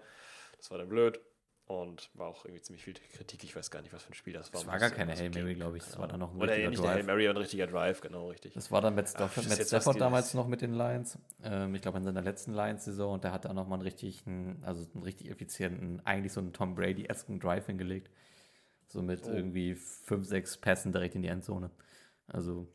Das 0.58 0.72
war 0.72 0.78
dann 0.78 0.90
blöd 0.90 1.20
und 1.68 2.10
war 2.16 2.28
auch 2.28 2.46
irgendwie 2.46 2.62
ziemlich 2.64 2.84
viel 2.84 2.96
Kritik. 2.96 3.44
Ich 3.44 3.56
weiß 3.56 3.70
gar 3.70 3.82
nicht, 3.84 3.94
was 3.94 4.02
für 4.04 4.12
ein 4.12 4.16
Spiel 4.16 4.34
das 4.34 4.52
war. 4.54 4.62
Das 4.62 4.68
war 4.68 4.80
gar 4.80 4.90
keine 4.90 5.16
Hail 5.16 5.30
Mary, 5.30 5.54
glaube 5.54 5.78
ich. 5.78 5.84
Das 5.84 6.00
war 6.00 6.08
dann 6.08 6.16
Ahnung. 6.22 6.30
noch 6.30 6.36
ein 6.36 6.42
Oder 6.42 6.52
richtiger 6.54 6.70
nicht 6.72 6.80
eine 6.80 6.88
Hail 6.90 6.96
Drive. 6.98 7.06
Mary, 7.06 7.30
ein 7.30 7.38
richtiger 7.38 7.68
Drive, 7.68 8.02
genau, 8.02 8.28
richtig. 8.30 8.54
Das 8.54 8.72
war 8.72 8.82
dann 8.82 8.96
Matt 8.96 9.06
Ach, 9.06 9.12
Stafford, 9.12 9.46
ist 9.46 9.50
Matt 9.58 9.68
Stafford 9.68 10.02
damals 10.02 10.34
noch 10.34 10.48
mit 10.48 10.62
den 10.62 10.74
Lions. 10.74 11.20
Ähm, 11.44 11.76
ich 11.76 11.82
glaube, 11.84 12.00
in 12.00 12.04
seiner 12.04 12.22
letzten 12.24 12.54
Lions-Saison 12.54 13.14
und 13.14 13.24
der 13.24 13.32
hat 13.32 13.46
da 13.46 13.54
nochmal 13.54 13.78
einen 13.78 13.84
richtigen, 13.84 14.62
also 14.66 14.86
einen 14.96 15.04
richtig 15.04 15.30
effizienten, 15.30 16.02
eigentlich 16.06 16.34
so 16.34 16.40
einen 16.42 16.54
Tom 16.54 16.74
Brady-esken 16.76 17.40
Drive 17.40 17.68
hingelegt. 17.68 18.10
So 18.88 19.04
mit 19.04 19.24
Oh. 19.24 19.30
irgendwie 19.30 19.76
fünf, 19.76 20.26
sechs 20.26 20.58
Pässen 20.58 20.92
direkt 20.92 21.14
in 21.14 21.22
die 21.22 21.28
Endzone. 21.28 21.70
Also 22.26 22.68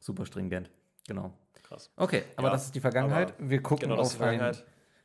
super 0.00 0.26
stringent. 0.26 0.68
Genau. 1.06 1.32
Krass. 1.72 1.90
Okay, 1.96 2.22
aber 2.36 2.48
Ja, 2.48 2.52
das 2.52 2.64
ist 2.66 2.74
die 2.74 2.80
Vergangenheit. 2.80 3.34
Wir 3.38 3.62
gucken 3.62 3.88
Genau, 3.88 4.00
auf 4.00 4.20
ein 4.20 4.52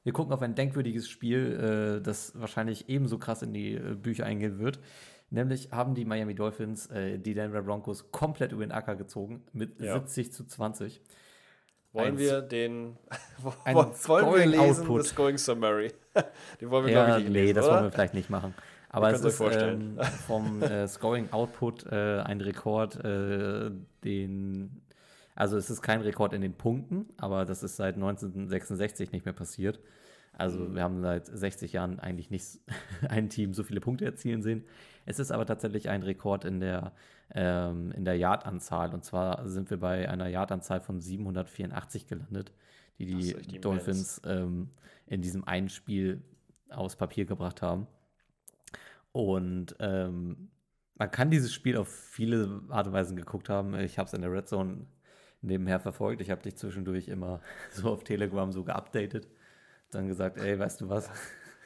wir 0.04 0.14
gucken 0.14 0.32
auf 0.34 0.42
ein 0.42 0.56
denkwürdiges 0.56 1.10
Spiel, 1.10 1.98
äh, 2.00 2.02
das 2.02 2.32
wahrscheinlich 2.40 2.88
ebenso 2.88 3.18
krass 3.18 3.42
in 3.42 3.54
die 3.54 3.74
äh, 3.76 3.96
Bücher 3.96 4.26
eingehen 4.26 4.58
wird. 4.60 4.80
Nämlich 5.30 5.72
haben 5.72 5.96
die 5.96 6.06
Miami 6.06 6.34
Dolphins 6.36 6.88
äh, 6.88 7.18
die 7.20 7.34
Denver 7.34 7.62
Broncos 7.62 8.10
komplett 8.12 8.54
über 8.54 8.66
den 8.66 8.72
Acker 8.72 8.96
gezogen 8.96 9.44
mit 9.52 9.82
Ja. 9.82 9.94
70 9.96 10.32
zu 10.32 10.46
20. 10.46 11.02
Wollen 11.94 12.14
ein- 12.14 12.18
wir 12.18 12.42
den. 12.42 12.98
wollen 13.42 13.88
wir 13.90 13.94
Scoring 13.96 14.50
lesen, 14.50 14.82
Output. 14.82 15.00
das 15.02 15.08
Scoring 15.10 15.38
Summary? 15.38 15.92
den 16.62 16.70
wollen 16.70 16.86
wir, 16.86 16.94
Ja, 16.94 17.06
glaube 17.06 17.20
ich, 17.20 17.26
nicht 17.26 17.34
nee, 17.34 17.42
lesen, 17.44 17.56
das 17.56 17.66
oder? 17.66 17.74
wollen 17.76 17.84
wir 17.86 17.92
vielleicht 17.92 18.14
nicht 18.14 18.30
machen. 18.30 18.54
Aber 18.90 19.12
es 19.12 19.22
ist 19.22 19.42
ähm, 19.42 20.00
vom 20.28 20.62
äh, 20.62 20.88
Scoring 20.88 21.30
Output 21.32 21.86
äh, 21.92 22.20
ein 22.22 22.40
Rekord, 22.40 23.04
äh, 23.04 23.72
den. 24.04 24.82
Also 25.38 25.56
es 25.56 25.70
ist 25.70 25.84
kein 25.84 26.02
Rekord 26.02 26.34
in 26.34 26.42
den 26.42 26.54
Punkten, 26.56 27.06
aber 27.18 27.46
das 27.46 27.62
ist 27.62 27.76
seit 27.76 27.94
1966 27.96 29.12
nicht 29.12 29.24
mehr 29.26 29.36
passiert. 29.36 29.80
Also 30.34 30.60
Mhm. 30.60 30.76
wir 30.76 30.84
haben 30.84 31.02
seit 31.02 31.28
60 31.28 31.74
Jahren 31.74 32.00
eigentlich 32.00 32.32
nicht 32.32 32.60
ein 33.10 33.30
Team 33.30 33.54
so 33.54 33.64
viele 33.64 33.80
Punkte 33.80 34.06
erzielen 34.06 34.42
sehen. 34.42 34.66
Es 35.06 35.20
ist 35.20 35.32
aber 35.32 35.46
tatsächlich 35.46 35.90
ein 35.90 36.02
Rekord 36.04 36.44
in 36.44 36.60
der, 36.60 36.92
ähm, 37.36 37.92
in 37.92 38.04
der 38.04 38.16
Yardanzahl. 38.18 38.94
Und 38.96 39.06
zwar 39.06 39.48
sind 39.48 39.70
wir 39.70 39.78
bei 39.80 40.10
einer 40.10 40.28
Yardanzahl 40.28 40.82
von 40.82 41.00
784 41.00 42.08
gelandet, 42.08 42.52
die 42.98 43.06
die 43.06 43.32
immens. 43.32 43.62
Dolphins 43.62 44.22
ähm, 44.26 44.72
in 45.06 45.22
diesem 45.22 45.44
einen 45.48 45.70
Spiel 45.70 46.24
aufs 46.70 46.96
Papier 46.96 47.26
gebracht 47.26 47.62
haben. 47.62 47.88
Und 49.12 49.76
ähm, 49.80 50.50
man 50.96 51.12
kann 51.12 51.30
dieses 51.30 51.54
Spiel 51.54 51.78
auf 51.78 51.88
viele 51.90 52.62
Art 52.70 52.88
und 52.88 52.94
Weisen 52.94 53.16
geguckt 53.16 53.50
haben. 53.50 53.76
Ich 53.80 53.98
habe 54.00 54.08
es 54.08 54.14
in 54.14 54.22
der 54.22 54.32
Red 54.32 54.48
Zone 54.48 54.88
nebenher 55.42 55.80
verfolgt. 55.80 56.22
Ich 56.22 56.32
habe 56.32 56.42
dich 56.42 56.56
zwischendurch 56.56 57.08
immer 57.08 57.42
so 57.72 57.90
auf 57.90 58.04
Telegram 58.04 58.52
so 58.52 58.64
geupdatet. 58.64 59.28
Dann 59.92 60.08
gesagt, 60.08 60.38
ey, 60.38 60.58
weißt 60.60 60.82
du 60.82 60.90
was? 60.90 61.10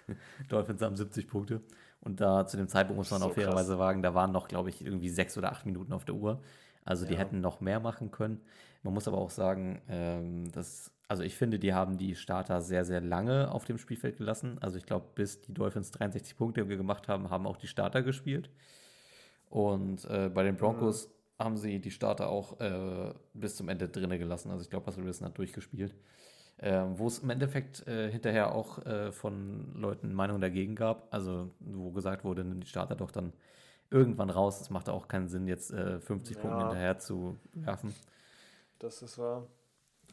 Dolphins 0.49 0.81
haben 0.81 0.95
70 0.95 1.27
Punkte. 1.27 1.62
Und 2.01 2.19
da 2.19 2.45
zu 2.47 2.57
dem 2.57 2.67
Zeitpunkt 2.67 2.97
muss 2.97 3.12
man 3.12 3.21
So 3.21 3.27
auch 3.27 3.34
fairerweise 3.34 3.77
sagen, 3.77 4.01
da 4.01 4.13
waren 4.13 4.31
noch, 4.31 4.47
glaube 4.47 4.69
ich, 4.69 4.84
irgendwie 4.84 5.10
sechs 5.10 5.38
oder 5.38 5.51
acht 5.51 5.65
Minuten 5.65 5.93
auf 5.93 6.05
der 6.05 6.15
Uhr. 6.15 6.41
Also 6.84 7.05
die 7.05 7.13
Ja. 7.13 7.19
hätten 7.19 7.41
noch 7.41 7.62
mehr 7.62 7.79
machen 7.79 8.10
können. 8.12 8.41
Man 8.84 8.93
muss 8.95 9.07
aber 9.07 9.19
auch 9.19 9.29
sagen, 9.29 9.81
ähm, 9.88 10.51
dass, 10.51 10.91
also 11.07 11.21
ich 11.21 11.36
finde, 11.36 11.60
die 11.60 11.73
haben 11.73 11.97
die 11.97 12.15
Starter 12.15 12.62
sehr, 12.62 12.86
sehr 12.86 13.01
lange 13.01 13.51
auf 13.51 13.65
dem 13.65 13.77
Spielfeld 13.77 14.17
gelassen. 14.17 14.57
Also 14.62 14.77
ich 14.77 14.86
glaube, 14.88 15.05
bis 15.13 15.41
die 15.41 15.53
Dolphins 15.53 15.91
63 15.91 16.36
Punkte 16.36 16.65
gemacht 16.65 17.07
haben, 17.07 17.29
haben 17.29 17.45
auch 17.45 17.57
die 17.57 17.67
Starter 17.67 18.01
gespielt. 18.01 18.49
Und 19.49 20.05
äh, 20.05 20.29
bei 20.34 20.43
den 20.43 20.55
Broncos 20.55 21.12
haben 21.43 21.58
sie 21.58 21.80
die 21.80 21.91
Starter 21.91 22.30
auch 22.30 22.60
äh, 22.60 23.13
bis 23.34 23.56
zum 23.56 23.69
Ende 23.69 23.89
drinne 23.89 24.17
gelassen. 24.17 24.51
Also 24.51 24.63
ich 24.63 24.69
glaube, 24.69 24.86
Russell 24.86 25.06
Wilson 25.06 25.27
hat 25.27 25.38
durchgespielt. 25.38 25.95
Ähm, 26.63 26.99
wo 26.99 27.08
es 27.08 27.19
im 27.19 27.30
Endeffekt 27.32 27.88
äh, 27.88 28.12
hinterher 28.12 28.54
auch 28.54 28.86
äh, 28.86 29.12
von 29.12 29.73
Leuten 29.73 30.13
Meinungen 30.13 30.41
dagegen 30.41 30.75
gab. 30.75 31.08
Also 31.12 31.49
wo 31.60 31.91
gesagt 31.91 32.23
wurde, 32.23 32.43
nimm 32.43 32.62
die 32.62 32.67
Starter 32.67 32.95
doch 32.95 33.10
dann 33.10 33.34
irgendwann 33.89 34.30
raus. 34.30 34.62
Es 34.62 34.69
macht 34.69 34.89
auch 34.89 35.08
keinen 35.08 35.27
Sinn, 35.27 35.47
jetzt 35.47 35.71
äh, 35.71 35.99
50 35.99 36.39
Punkte 36.39 36.58
Ja. 36.58 36.63
hinterher 36.63 36.99
zu 36.99 37.38
werfen. 37.54 37.95
Das 38.80 39.01
ist 39.01 39.17
wahr. 39.17 39.47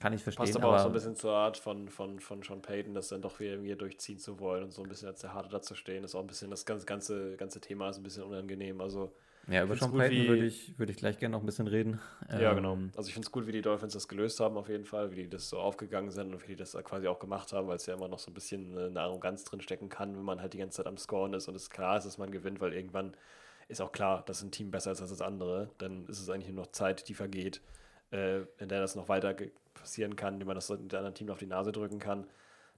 Kann 0.00 0.12
ich 0.12 0.22
verstehen, 0.22 0.44
Passt 0.46 0.56
aber, 0.56 0.68
aber, 0.68 0.76
auch 0.76 0.82
so 0.82 0.88
ein 0.88 0.92
bisschen 0.92 1.16
zur 1.16 1.32
Art 1.32 1.56
von, 1.56 1.88
von, 1.88 2.20
von 2.20 2.42
Sean 2.42 2.62
Payton, 2.62 2.94
das 2.94 3.08
dann 3.08 3.20
doch 3.20 3.40
wieder 3.40 3.52
irgendwie 3.52 3.74
durchziehen 3.74 4.18
zu 4.18 4.38
wollen 4.38 4.62
und 4.62 4.70
so 4.72 4.82
ein 4.82 4.88
bisschen 4.88 5.08
als 5.08 5.20
der 5.20 5.34
Harte 5.34 5.48
dazu 5.48 5.74
stehen. 5.74 6.04
ist 6.04 6.14
auch 6.14 6.20
ein 6.20 6.28
bisschen, 6.28 6.50
das 6.50 6.64
ganze, 6.64 6.86
ganze, 6.86 7.36
ganze 7.36 7.60
Thema 7.60 7.88
ist 7.88 7.96
ein 7.96 8.04
bisschen 8.04 8.22
unangenehm. 8.22 8.80
Also, 8.80 9.12
ja, 9.48 9.64
über 9.64 9.76
Sean 9.76 9.92
Payton 9.92 10.28
würde 10.28 10.46
ich, 10.46 10.78
würde 10.78 10.92
ich 10.92 10.98
gleich 10.98 11.18
gerne 11.18 11.32
noch 11.36 11.42
ein 11.42 11.46
bisschen 11.46 11.66
reden. 11.66 12.00
ja, 12.30 12.50
Ähm, 12.50 12.56
genau. 12.56 12.78
Also, 12.96 13.08
ich 13.08 13.14
finde 13.14 13.26
es 13.26 13.32
gut, 13.32 13.46
wie 13.46 13.52
die 13.52 13.62
Dolphins 13.62 13.92
das 13.94 14.06
gelöst 14.08 14.40
haben, 14.40 14.56
auf 14.56 14.68
jeden 14.68 14.84
Fall, 14.84 15.10
wie 15.10 15.16
die 15.16 15.28
das 15.28 15.48
so 15.48 15.58
aufgegangen 15.58 16.10
sind 16.10 16.32
und 16.32 16.42
wie 16.44 16.48
die 16.48 16.56
das 16.56 16.72
quasi 16.84 17.06
auch 17.08 17.18
gemacht 17.18 17.52
haben, 17.52 17.66
weil 17.68 17.76
es 17.76 17.86
ja 17.86 17.94
immer 17.94 18.08
noch 18.08 18.18
so 18.18 18.30
ein 18.30 18.34
bisschen 18.34 18.76
eine 18.76 19.00
Arroganz 19.00 19.44
drin 19.44 19.60
stecken 19.60 19.88
kann, 19.88 20.14
wenn 20.16 20.22
man 20.24 20.40
halt 20.40 20.52
die 20.52 20.58
ganze 20.58 20.76
Zeit 20.78 20.86
am 20.86 20.96
Scoren 20.98 21.32
ist 21.34 21.48
und 21.48 21.54
es 21.54 21.70
klar 21.70 21.96
ist, 21.98 22.04
dass 22.04 22.18
man 22.18 22.30
gewinnt, 22.30 22.60
weil 22.60 22.72
irgendwann 22.72 23.14
ist 23.68 23.80
auch 23.80 23.92
klar, 23.92 24.22
dass 24.24 24.42
ein 24.42 24.50
Team 24.50 24.70
besser 24.70 24.92
ist 24.92 25.00
als 25.02 25.10
das 25.10 25.20
andere. 25.20 25.70
Dann 25.78 26.06
ist 26.06 26.20
es 26.20 26.30
eigentlich 26.30 26.52
nur 26.52 26.64
noch 26.64 26.72
Zeit, 26.72 27.08
die 27.08 27.14
vergeht, 27.14 27.60
äh, 28.12 28.38
in 28.58 28.68
der 28.68 28.80
das 28.80 28.94
noch 28.96 29.08
weiter 29.08 29.34
passieren 29.74 30.16
kann, 30.16 30.34
indem 30.34 30.46
man 30.48 30.54
das 30.54 30.68
dem 30.68 30.80
anderen 30.84 31.14
Team 31.14 31.28
auf 31.30 31.38
die 31.38 31.46
Nase 31.46 31.70
drücken 31.72 31.98
kann. 31.98 32.26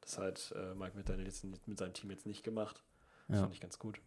Das 0.00 0.18
hat 0.18 0.52
äh, 0.56 0.74
Mike 0.74 0.92
jetzt 1.24 1.44
nicht- 1.44 1.68
mit 1.68 1.78
seinem 1.78 1.92
Team 1.92 2.10
jetzt 2.10 2.26
nicht 2.26 2.42
gemacht. 2.42 2.82
Das 3.28 3.36
Ja. 3.36 3.42
fand 3.42 3.54
ich 3.54 3.60
ganz 3.60 3.78
gut. 3.78 4.00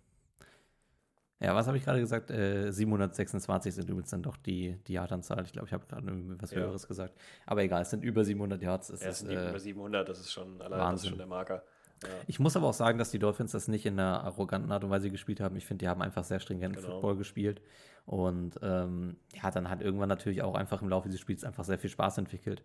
Ja, 1.40 1.54
was 1.56 1.68
habe 1.68 1.78
ich 1.78 1.84
gerade 1.84 2.00
gesagt? 2.00 2.32
Äh, 2.32 2.72
726 2.72 3.76
sind 3.76 3.90
übrigens 3.90 4.12
dann 4.12 4.24
doch 4.24 4.38
die, 4.38 4.78
die 4.88 4.94
Yardanzahl. 4.94 5.44
Ich 5.46 5.52
glaube, 5.52 5.68
ich 5.68 5.74
habe 5.74 5.86
gerade 5.88 6.08
was 6.42 6.52
Ja. 6.52 6.60
Höheres 6.60 6.88
gesagt. 6.88 7.20
Aber 7.46 7.62
egal, 7.64 7.82
es 7.82 7.90
sind 7.90 8.04
über 8.04 8.24
700 8.24 8.62
Yards. 8.62 8.90
Es 8.90 9.02
Er 9.02 9.10
ist, 9.10 9.24
ist 9.24 9.30
äh, 9.30 9.50
über 9.50 9.60
700, 9.60 10.08
das 10.08 10.20
ist 10.22 10.32
schon 10.32 10.62
allein 10.62 10.72
das 10.72 10.80
Wahnsinn. 10.80 11.06
ist 11.06 11.10
schon 11.10 11.18
der 11.18 11.28
Marker. 11.28 11.64
Ja. 12.04 12.10
Ich 12.28 12.40
muss 12.40 12.56
aber 12.56 12.68
auch 12.68 12.74
sagen, 12.74 12.98
dass 12.98 13.12
die 13.12 13.20
Dolphins 13.20 13.52
das 13.52 13.68
nicht 13.68 13.86
in 13.86 14.00
einer 14.00 14.24
arroganten 14.24 14.72
Art 14.72 14.84
und 14.84 14.90
Weise 14.90 15.10
gespielt 15.10 15.40
haben. 15.42 15.56
Ich 15.56 15.66
finde, 15.66 15.84
die 15.86 15.90
haben 15.90 16.02
einfach 16.02 16.24
sehr 16.24 16.40
stringenten 16.40 16.82
Genau. 16.82 16.94
Football 16.96 17.18
gespielt. 17.18 17.62
Und 18.06 18.60
ähm, 18.62 19.18
ja, 19.34 19.52
dann 19.52 19.70
hat 19.70 19.82
irgendwann 19.82 20.10
natürlich 20.10 20.42
auch 20.44 20.56
einfach 20.56 20.82
im 20.82 20.90
Laufe 20.90 21.08
dieses 21.10 21.22
Spiels 21.22 21.44
einfach 21.44 21.64
sehr 21.66 21.80
viel 21.80 21.90
Spaß 21.90 22.18
entwickelt. 22.20 22.62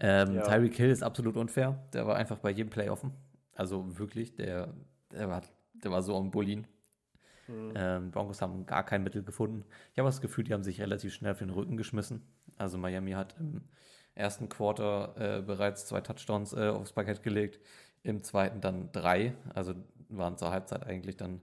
Ähm, 0.00 0.34
Ja. 0.34 0.42
Tyreek 0.42 0.74
Hill 0.74 0.90
ist 0.90 1.02
absolut 1.02 1.36
unfair. 1.36 1.78
Der 1.92 2.06
war 2.06 2.16
einfach 2.16 2.38
bei 2.38 2.50
jedem 2.50 2.70
Play 2.70 2.88
offen. 2.88 3.12
Also 3.54 3.96
wirklich, 3.98 4.34
der, 4.34 4.74
der, 5.12 5.28
war, 5.28 5.42
der 5.74 5.90
war 5.92 6.02
so 6.02 6.16
am 6.16 6.30
Bullien. 6.32 6.66
Mhm. 7.48 7.72
Ähm, 7.74 8.10
Broncos 8.10 8.40
haben 8.40 8.66
gar 8.66 8.84
kein 8.84 9.02
Mittel 9.02 9.22
gefunden. 9.22 9.64
Ich 9.92 9.98
habe 9.98 10.08
das 10.08 10.20
Gefühl, 10.20 10.44
die 10.44 10.54
haben 10.54 10.64
sich 10.64 10.80
relativ 10.80 11.12
schnell 11.14 11.32
auf 11.32 11.38
den 11.38 11.50
Rücken 11.50 11.76
geschmissen. 11.76 12.22
Also 12.56 12.78
Miami 12.78 13.12
hat 13.12 13.36
im 13.38 13.62
ersten 14.14 14.48
Quarter 14.48 15.14
äh, 15.18 15.42
bereits 15.42 15.86
zwei 15.86 16.00
Touchdowns 16.00 16.52
äh, 16.52 16.68
aufs 16.68 16.92
Parkett 16.92 17.22
gelegt. 17.22 17.60
im 18.02 18.22
zweiten 18.22 18.60
dann 18.60 18.92
drei. 18.92 19.34
Also 19.54 19.74
waren 20.08 20.36
zur 20.36 20.50
Halbzeit 20.50 20.86
eigentlich 20.86 21.16
dann 21.16 21.40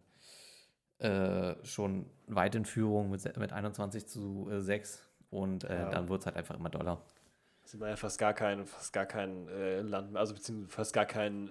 äh, 1.00 1.56
schon 1.66 2.06
weit 2.28 2.56
in 2.56 2.66
Führung 2.66 3.10
mit, 3.10 3.38
mit 3.38 3.54
21 3.54 4.08
zu 4.08 4.50
äh, 4.52 4.62
6 4.62 5.04
und 5.32 5.64
äh, 5.64 5.76
ja. 5.76 5.90
dann 5.90 6.10
wurde 6.10 6.20
es 6.20 6.26
halt 6.28 6.38
einfach 6.38 6.56
immer 6.56 6.70
doller. 6.70 7.02
Sieht 7.64 7.80
man 7.80 7.90
ja 7.90 7.96
fast 7.96 8.20
gar 8.20 8.34
kein, 8.34 8.66
fast 8.66 8.94
gar 8.94 9.06
kein 9.06 9.48
äh, 9.48 9.82
Land, 9.82 10.16
also 10.16 10.34
beziehungsweise 10.34 10.72
fast 10.72 10.94
gar 10.94 11.06
kein 11.06 11.50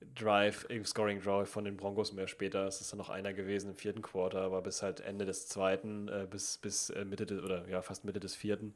äh, 0.00 0.06
Drive, 0.14 0.66
Scoring 0.84 1.20
Drive 1.20 1.48
von 1.48 1.64
den 1.64 1.76
Broncos 1.76 2.12
mehr 2.12 2.28
später. 2.28 2.66
Es 2.66 2.80
ist 2.80 2.92
dann 2.92 2.98
noch 2.98 3.10
einer 3.10 3.32
gewesen 3.32 3.70
im 3.70 3.76
vierten 3.76 4.02
Quarter, 4.02 4.40
aber 4.42 4.62
bis 4.62 4.82
halt 4.82 5.00
Ende 5.00 5.24
des 5.24 5.48
zweiten, 5.48 6.08
äh, 6.08 6.26
bis, 6.28 6.58
bis 6.58 6.92
Mitte 7.04 7.26
des, 7.26 7.42
oder 7.42 7.68
ja, 7.68 7.82
fast 7.82 8.04
Mitte 8.04 8.20
des 8.20 8.34
vierten 8.34 8.74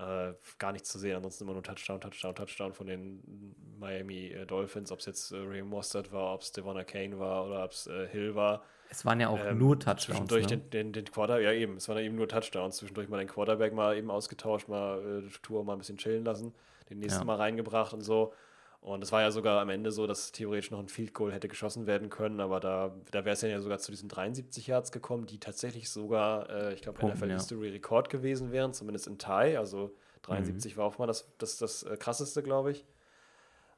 äh, 0.00 0.32
gar 0.58 0.72
nichts 0.72 0.90
zu 0.90 0.98
sehen. 0.98 1.16
Ansonsten 1.16 1.44
immer 1.44 1.52
nur 1.52 1.62
Touchdown, 1.62 2.00
Touchdown, 2.00 2.34
Touchdown 2.34 2.72
von 2.72 2.86
den 2.86 3.54
Miami 3.78 4.28
äh, 4.28 4.46
Dolphins. 4.46 4.90
Ob 4.92 5.00
es 5.00 5.06
jetzt 5.06 5.32
äh, 5.32 5.36
Ray 5.36 5.62
Mostert 5.62 6.12
war, 6.12 6.34
ob 6.34 6.42
es 6.42 6.52
Devonna 6.52 6.84
Kane 6.84 7.18
war 7.18 7.46
oder 7.46 7.64
ob 7.64 7.72
es 7.72 7.86
äh, 7.86 8.08
Hill 8.08 8.34
war. 8.34 8.62
Es 8.88 9.04
waren 9.04 9.20
ja 9.20 9.28
auch 9.28 9.38
ähm, 9.44 9.58
nur 9.58 9.78
Touchdowns. 9.78 10.04
Zwischendurch 10.04 10.48
ne? 10.48 10.58
den, 10.58 10.70
den, 10.70 10.92
den 10.92 11.04
Quarter, 11.04 11.40
ja 11.40 11.52
eben, 11.52 11.76
es 11.76 11.88
waren 11.88 11.98
eben 11.98 12.16
nur 12.16 12.28
Touchdowns. 12.28 12.76
Zwischendurch 12.76 13.08
mal 13.08 13.18
den 13.18 13.28
Quarterback 13.28 13.72
mal 13.72 13.96
eben 13.96 14.10
ausgetauscht, 14.10 14.68
mal 14.68 15.22
äh, 15.24 15.38
Tour 15.42 15.64
mal 15.64 15.74
ein 15.74 15.78
bisschen 15.78 15.98
chillen 15.98 16.24
lassen, 16.24 16.54
den 16.88 16.98
nächsten 16.98 17.20
ja. 17.20 17.24
Mal 17.24 17.36
reingebracht 17.36 17.92
und 17.92 18.00
so. 18.00 18.32
Und 18.80 19.04
es 19.04 19.12
war 19.12 19.20
ja 19.20 19.30
sogar 19.30 19.60
am 19.60 19.68
Ende 19.68 19.92
so, 19.92 20.06
dass 20.06 20.32
theoretisch 20.32 20.70
noch 20.70 20.78
ein 20.78 20.88
Field 20.88 21.12
Goal 21.12 21.32
hätte 21.32 21.48
geschossen 21.48 21.86
werden 21.86 22.08
können, 22.08 22.40
aber 22.40 22.60
da, 22.60 22.96
da 23.10 23.26
wäre 23.26 23.34
es 23.34 23.42
ja 23.42 23.60
sogar 23.60 23.78
zu 23.78 23.90
diesen 23.90 24.08
73 24.08 24.66
Yards 24.66 24.90
gekommen, 24.90 25.26
die 25.26 25.38
tatsächlich 25.38 25.90
sogar, 25.90 26.48
äh, 26.48 26.74
ich 26.74 26.80
glaube, 26.80 27.06
NFL 27.06 27.28
ja. 27.28 27.34
History 27.34 27.68
Rekord 27.68 28.08
gewesen 28.08 28.52
wären, 28.52 28.72
zumindest 28.72 29.06
in 29.06 29.18
Thai. 29.18 29.58
Also 29.58 29.94
73 30.22 30.74
mhm. 30.74 30.78
war 30.78 30.86
auch 30.86 30.98
mal 30.98 31.06
das, 31.06 31.30
das, 31.36 31.58
das 31.58 31.82
äh, 31.82 31.98
krasseste, 31.98 32.42
glaube 32.42 32.72
ich, 32.72 32.86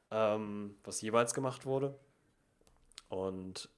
ähm, 0.09 0.75
was 0.85 1.01
jeweils 1.01 1.33
gemacht 1.33 1.65
wurde. 1.65 1.99
Und 3.09 3.69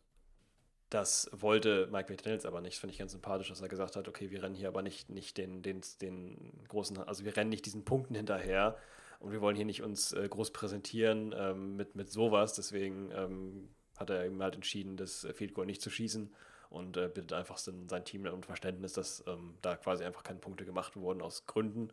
das 0.91 1.29
wollte 1.33 1.87
Mike 1.91 2.11
McDaniels 2.13 2.45
aber 2.45 2.61
nicht, 2.61 2.77
finde 2.77 2.93
ich 2.93 2.99
ganz 2.99 3.13
sympathisch, 3.13 3.49
dass 3.49 3.61
er 3.61 3.67
gesagt 3.67 3.95
hat, 3.95 4.07
okay, 4.07 4.29
wir 4.29 4.43
rennen 4.43 4.55
hier 4.55 4.67
aber 4.67 4.83
nicht, 4.83 5.09
nicht 5.09 5.37
den, 5.37 5.63
den, 5.63 5.81
den 6.01 6.63
großen, 6.67 6.99
also 6.99 7.25
wir 7.25 7.35
rennen 7.35 7.49
nicht 7.49 7.65
diesen 7.65 7.83
Punkten 7.83 8.13
hinterher, 8.13 8.77
und 9.25 9.31
wir 9.31 9.41
wollen 9.41 9.55
hier 9.55 9.65
nicht 9.65 9.81
uns 9.81 10.13
äh, 10.13 10.27
groß 10.29 10.53
präsentieren 10.53 11.33
ähm, 11.35 11.75
mit, 11.75 11.95
mit 11.95 12.11
sowas. 12.11 12.53
Deswegen 12.53 13.09
ähm, 13.11 13.69
hat 13.97 14.11
er 14.11 14.23
eben 14.23 14.41
halt 14.43 14.53
entschieden, 14.53 14.97
das 14.97 15.27
Field 15.33 15.55
Goal 15.55 15.65
nicht 15.65 15.81
zu 15.81 15.89
schießen 15.89 16.31
und 16.69 16.95
äh, 16.95 17.07
bittet 17.07 17.33
einfach 17.33 17.57
sein, 17.57 17.89
sein 17.89 18.05
Team 18.05 18.27
um 18.27 18.43
Verständnis, 18.43 18.93
dass 18.93 19.23
ähm, 19.25 19.55
da 19.63 19.77
quasi 19.77 20.03
einfach 20.03 20.21
keine 20.21 20.37
Punkte 20.37 20.63
gemacht 20.63 20.95
wurden 20.95 21.23
aus 21.23 21.47
Gründen. 21.47 21.89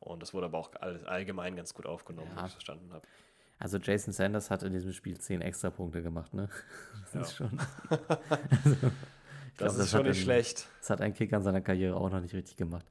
Und 0.00 0.22
das 0.22 0.32
wurde 0.32 0.46
aber 0.46 0.56
auch 0.56 0.70
allgemein 0.80 1.54
ganz 1.54 1.74
gut 1.74 1.84
aufgenommen, 1.84 2.30
ja. 2.34 2.42
wie 2.42 2.46
ich 2.46 2.52
verstanden 2.52 2.90
habe. 2.94 3.06
Also 3.58 3.76
Jason 3.76 4.14
Sanders 4.14 4.50
hat 4.50 4.62
in 4.62 4.72
diesem 4.72 4.92
Spiel 4.92 5.18
zehn 5.18 5.42
extra 5.42 5.68
Punkte 5.68 6.02
gemacht, 6.02 6.32
ne? 6.32 6.48
Das 7.12 7.14
ja. 7.14 7.20
ist 7.20 7.36
schon. 7.36 7.60
also, 7.90 8.00
das 8.64 8.90
glaub, 9.56 9.70
ist 9.70 9.78
das 9.78 9.90
schon 9.90 10.02
nicht 10.06 10.18
ein, 10.18 10.22
schlecht. 10.22 10.66
Das 10.80 10.88
hat 10.88 11.02
ein 11.02 11.12
Kicker 11.12 11.36
in 11.36 11.42
seiner 11.42 11.60
Karriere 11.60 11.96
auch 11.96 12.10
noch 12.10 12.20
nicht 12.20 12.34
richtig 12.34 12.56
gemacht. 12.56 12.86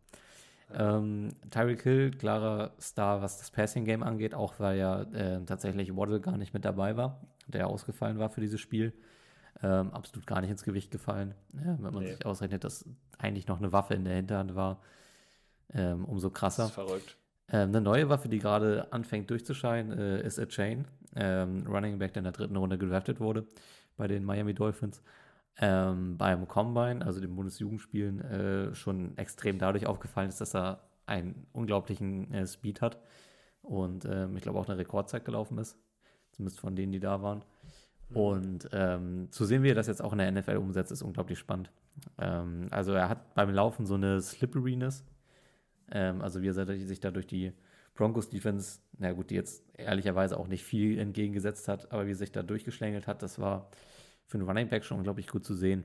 Ähm, 0.78 1.30
Tyreek 1.50 1.84
Hill, 1.84 2.12
klarer 2.12 2.72
Star, 2.80 3.22
was 3.22 3.38
das 3.38 3.52
Passing-Game 3.52 4.04
angeht, 4.04 4.34
auch 4.34 4.60
weil 4.60 4.78
ja 4.78 5.02
äh, 5.02 5.44
tatsächlich 5.46 5.96
Waddle 5.96 6.20
gar 6.20 6.38
nicht 6.38 6.54
mit 6.54 6.66
dabei 6.66 6.98
war, 6.98 7.22
der 7.48 7.68
ausgefallen 7.68 8.20
war 8.20 8.30
für 8.30 8.42
dieses 8.42 8.60
Spiel. 8.60 8.94
Ähm, 9.62 9.92
absolut 9.94 10.28
gar 10.28 10.42
nicht 10.42 10.50
ins 10.50 10.64
Gewicht 10.64 10.92
gefallen. 10.92 11.36
Ja, 11.54 11.78
wenn 11.80 11.94
man 11.94 12.04
nee. 12.04 12.12
sich 12.12 12.26
ausrechnet, 12.26 12.64
dass 12.64 12.86
eigentlich 13.18 13.48
noch 13.48 13.60
eine 13.60 13.72
Waffe 13.72 13.94
in 13.94 14.04
der 14.04 14.16
Hinterhand 14.16 14.56
war, 14.56 14.82
ähm, 15.74 16.06
umso 16.06 16.30
krasser. 16.30 16.64
Das 16.64 16.70
ist 16.72 16.76
verrückt. 16.76 17.18
Ähm, 17.50 17.70
eine 17.70 17.82
neue 17.82 18.10
Waffe, 18.10 18.30
die 18.30 18.40
gerade 18.40 18.92
anfängt 18.92 19.30
durchzuscheinen, 19.30 19.98
äh, 19.98 20.26
ist 20.26 20.40
A 20.40 20.46
Chain. 20.46 20.86
Ähm, 21.16 21.66
Running 21.68 22.00
Back, 22.00 22.14
der 22.14 22.22
in 22.22 22.26
der 22.26 22.34
dritten 22.34 22.56
Runde 22.56 22.78
gedraftet 22.78 23.20
wurde 23.20 23.46
bei 23.96 24.08
den 24.08 24.24
Miami 24.24 24.54
Dolphins 24.54 25.02
ähm, 25.58 26.18
beim 26.18 26.48
Combine, 26.48 27.06
also 27.06 27.20
den 27.20 27.36
Bundesjugendspielen, 27.36 28.22
äh, 28.22 28.76
schon 28.76 29.18
extrem 29.18 29.60
dadurch 29.60 29.86
aufgefallen 29.86 30.30
ist, 30.30 30.42
dass 30.42 30.56
er 30.56 30.82
einen 31.06 31.48
unglaublichen 31.52 32.34
äh, 32.34 32.48
Speed 32.48 32.82
hat 32.82 33.00
und 33.62 34.06
ähm, 34.06 34.36
ich 34.36 34.44
glaube 34.44 34.60
auch 34.60 34.68
eine 34.68 34.78
Rekordzeit 34.78 35.26
gelaufen 35.26 35.58
ist, 35.58 35.78
zumindest 36.32 36.60
von 36.60 36.76
denen, 36.76 36.92
die 36.92 37.00
da 37.00 37.22
waren. 37.22 37.44
Mhm. 38.10 38.18
Und 38.18 38.70
ähm, 38.72 39.32
zu 39.32 39.46
sehen, 39.46 39.64
wie 39.64 39.70
er 39.70 39.76
das 39.76 39.88
jetzt 39.88 40.02
auch 40.02 40.14
in 40.14 40.20
der 40.20 40.32
NFL 40.32 40.58
umsetzt, 40.58 40.92
ist 40.92 41.02
unglaublich 41.02 41.40
spannend. 41.40 41.72
Ähm, 42.18 42.68
also 42.72 42.94
er 42.94 43.10
hat 43.10 43.34
beim 43.36 43.50
Laufen 43.50 43.86
so 43.86 43.96
eine 43.96 44.22
Slipperiness, 44.22 45.06
ähm, 45.92 46.22
also 46.22 46.42
wie 46.42 46.48
er 46.48 46.54
sich 46.54 47.00
da 47.00 47.12
durch 47.12 47.28
die 47.28 47.54
Broncos 47.96 48.30
Defense, 48.30 48.80
na 48.98 49.12
gut, 49.12 49.30
die 49.30 49.36
jetzt 49.36 49.64
ehrlicherweise 49.78 50.38
auch 50.38 50.48
nicht 50.48 50.64
viel 50.64 50.98
entgegengesetzt 50.98 51.68
hat, 51.68 51.92
aber 51.92 52.08
wie 52.08 52.12
er 52.12 52.16
sich 52.16 52.32
da 52.32 52.42
durchgeschlängelt 52.42 53.06
hat, 53.06 53.22
das 53.22 53.38
war 53.40 53.70
für 54.28 54.38
einen 54.38 54.48
Running 54.48 54.70
Back 54.70 54.84
schon 54.84 54.98
unglaublich 54.98 55.28
gut 55.28 55.46
zu 55.46 55.56
sehen. 55.56 55.84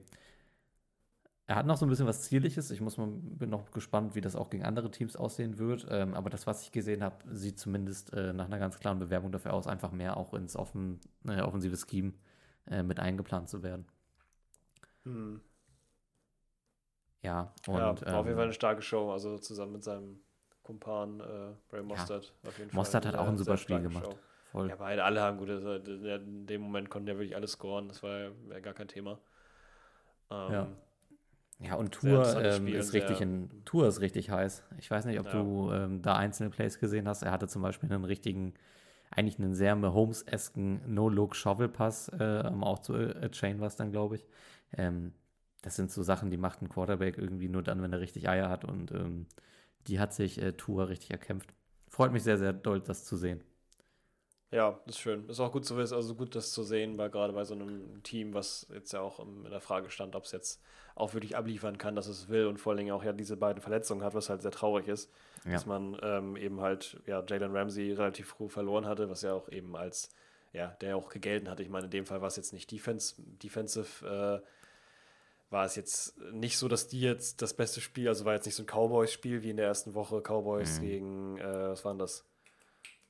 Er 1.46 1.56
hat 1.56 1.66
noch 1.66 1.78
so 1.78 1.86
ein 1.86 1.88
bisschen 1.88 2.06
was 2.06 2.22
Zierliches. 2.22 2.70
Ich 2.70 2.82
muss 2.82 2.98
mal, 2.98 3.08
bin 3.08 3.48
noch 3.48 3.70
gespannt, 3.70 4.14
wie 4.14 4.20
das 4.20 4.36
auch 4.36 4.50
gegen 4.50 4.64
andere 4.64 4.90
Teams 4.90 5.16
aussehen 5.16 5.58
wird. 5.58 5.86
Ähm, 5.88 6.14
aber 6.14 6.28
das, 6.28 6.46
was 6.46 6.62
ich 6.62 6.72
gesehen 6.72 7.02
habe, 7.02 7.16
sieht 7.34 7.58
zumindest 7.58 8.12
äh, 8.12 8.34
nach 8.34 8.44
einer 8.44 8.58
ganz 8.58 8.78
klaren 8.78 8.98
Bewerbung 8.98 9.32
dafür 9.32 9.54
aus, 9.54 9.66
einfach 9.66 9.90
mehr 9.90 10.18
auch 10.18 10.34
ins 10.34 10.56
offen, 10.56 11.00
äh, 11.26 11.40
offensive 11.40 11.76
Scheme 11.76 12.12
äh, 12.66 12.82
mit 12.82 13.00
eingeplant 13.00 13.48
zu 13.48 13.62
werden. 13.62 13.86
Hm. 15.04 15.40
Ja, 17.22 17.54
und. 17.66 17.74
Ja, 17.78 18.00
war 18.00 18.06
ähm, 18.06 18.14
auf 18.14 18.26
jeden 18.26 18.36
Fall 18.36 18.44
eine 18.44 18.52
starke 18.52 18.82
Show. 18.82 19.10
Also 19.10 19.38
zusammen 19.38 19.72
mit 19.72 19.84
seinem 19.84 20.20
Kumpan 20.62 21.20
äh, 21.20 21.54
Ray 21.72 21.82
Mostert. 21.82 22.34
Ja. 22.42 22.50
Mostert 22.72 23.06
hat 23.06 23.14
auch 23.14 23.26
ein 23.26 23.38
super 23.38 23.56
Spiel 23.56 23.80
gemacht. 23.80 24.04
Show. 24.04 24.18
Voll. 24.52 24.68
Ja, 24.68 24.76
beide, 24.76 25.04
alle 25.04 25.20
haben 25.20 25.38
gut. 25.38 25.50
Also 25.50 25.74
in 25.74 26.46
dem 26.46 26.62
Moment 26.62 26.90
konnten 26.90 27.08
ja 27.08 27.14
wirklich 27.14 27.36
alles 27.36 27.52
scoren. 27.52 27.88
Das 27.88 28.02
war 28.02 28.30
ja 28.50 28.60
gar 28.60 28.74
kein 28.74 28.88
Thema. 28.88 29.18
Ähm, 30.30 30.52
ja. 30.52 30.68
Ja, 31.60 31.74
und 31.74 31.92
Tour 31.92 32.40
ähm, 32.40 32.68
ist 32.68 32.92
richtig 32.92 33.20
in, 33.20 33.50
Tour 33.64 33.88
ist 33.88 34.00
richtig 34.00 34.30
heiß. 34.30 34.62
Ich 34.78 34.90
weiß 34.90 35.06
nicht, 35.06 35.18
ob 35.18 35.26
ja. 35.26 35.32
du 35.32 35.72
ähm, 35.72 36.02
da 36.02 36.14
einzelne 36.14 36.50
Plays 36.50 36.78
gesehen 36.78 37.08
hast. 37.08 37.22
Er 37.22 37.32
hatte 37.32 37.48
zum 37.48 37.62
Beispiel 37.62 37.92
einen 37.92 38.04
richtigen, 38.04 38.54
eigentlich 39.10 39.40
einen 39.40 39.54
sehr 39.54 39.74
Mahomes-esken 39.74 40.82
No-Look-Shovel-Pass, 40.86 42.10
äh, 42.10 42.44
auch 42.60 42.78
zu 42.78 42.94
äh, 42.94 43.28
Chain 43.30 43.60
was 43.60 43.74
dann, 43.74 43.90
glaube 43.90 44.16
ich. 44.16 44.26
Ähm, 44.76 45.12
das 45.62 45.74
sind 45.74 45.90
so 45.90 46.04
Sachen, 46.04 46.30
die 46.30 46.36
macht 46.36 46.62
ein 46.62 46.68
Quarterback 46.68 47.18
irgendwie 47.18 47.48
nur 47.48 47.64
dann, 47.64 47.82
wenn 47.82 47.92
er 47.92 48.00
richtig 48.00 48.28
Eier 48.28 48.48
hat 48.48 48.64
und 48.64 48.92
ähm, 48.92 49.26
die 49.88 49.98
hat 49.98 50.14
sich 50.14 50.40
äh, 50.40 50.52
Tour 50.52 50.88
richtig 50.88 51.10
erkämpft. 51.10 51.52
Freut 51.88 52.12
mich 52.12 52.22
sehr, 52.22 52.38
sehr 52.38 52.52
doll, 52.52 52.80
das 52.80 53.04
zu 53.04 53.16
sehen. 53.16 53.42
Ja, 54.50 54.80
das 54.86 54.96
ist 54.96 55.00
schön. 55.00 55.28
Ist 55.28 55.40
auch 55.40 55.52
gut 55.52 55.66
zu 55.66 55.76
wissen, 55.76 55.94
also 55.94 56.14
gut, 56.14 56.34
das 56.34 56.52
zu 56.52 56.62
sehen, 56.62 56.96
weil 56.96 57.10
gerade 57.10 57.34
bei 57.34 57.44
so 57.44 57.54
einem 57.54 58.02
Team, 58.02 58.32
was 58.32 58.66
jetzt 58.72 58.92
ja 58.92 59.00
auch 59.00 59.20
in 59.20 59.44
der 59.44 59.60
Frage 59.60 59.90
stand, 59.90 60.16
ob 60.16 60.24
es 60.24 60.32
jetzt 60.32 60.62
auch 60.94 61.12
wirklich 61.12 61.36
abliefern 61.36 61.76
kann, 61.76 61.94
dass 61.94 62.06
es 62.06 62.28
will 62.28 62.46
und 62.46 62.58
vor 62.58 62.72
allen 62.72 62.78
Dingen 62.78 62.92
auch 62.92 63.04
ja 63.04 63.12
diese 63.12 63.36
beiden 63.36 63.60
Verletzungen 63.60 64.02
hat, 64.02 64.14
was 64.14 64.30
halt 64.30 64.42
sehr 64.42 64.50
traurig 64.50 64.88
ist, 64.88 65.10
ja. 65.44 65.52
dass 65.52 65.66
man 65.66 65.98
ähm, 66.02 66.36
eben 66.36 66.60
halt 66.60 66.98
ja 67.06 67.22
Jalen 67.26 67.54
Ramsey 67.54 67.92
relativ 67.92 68.28
früh 68.28 68.48
verloren 68.48 68.86
hatte, 68.86 69.10
was 69.10 69.22
ja 69.22 69.34
auch 69.34 69.50
eben 69.50 69.76
als 69.76 70.10
ja, 70.52 70.68
der 70.80 70.96
auch 70.96 71.10
gegelten 71.10 71.50
hatte. 71.50 71.62
Ich 71.62 71.68
meine, 71.68 71.84
in 71.84 71.90
dem 71.90 72.06
Fall 72.06 72.22
war 72.22 72.28
es 72.28 72.36
jetzt 72.36 72.54
nicht 72.54 72.70
Defense, 72.70 73.14
Defensive, 73.42 74.06
äh, 74.06 74.46
war 75.50 75.64
es 75.64 75.76
jetzt 75.76 76.18
nicht 76.32 76.58
so, 76.58 76.68
dass 76.68 76.88
die 76.88 77.00
jetzt 77.00 77.42
das 77.42 77.54
beste 77.54 77.80
Spiel, 77.80 78.08
also 78.08 78.24
war 78.24 78.34
jetzt 78.34 78.46
nicht 78.46 78.54
so 78.54 78.62
ein 78.62 78.66
Cowboys-Spiel 78.66 79.42
wie 79.42 79.50
in 79.50 79.56
der 79.56 79.66
ersten 79.66 79.94
Woche, 79.94 80.20
Cowboys 80.20 80.78
mhm. 80.78 80.82
gegen, 80.82 81.38
äh, 81.38 81.68
was 81.70 81.84
waren 81.84 81.98
das? 81.98 82.24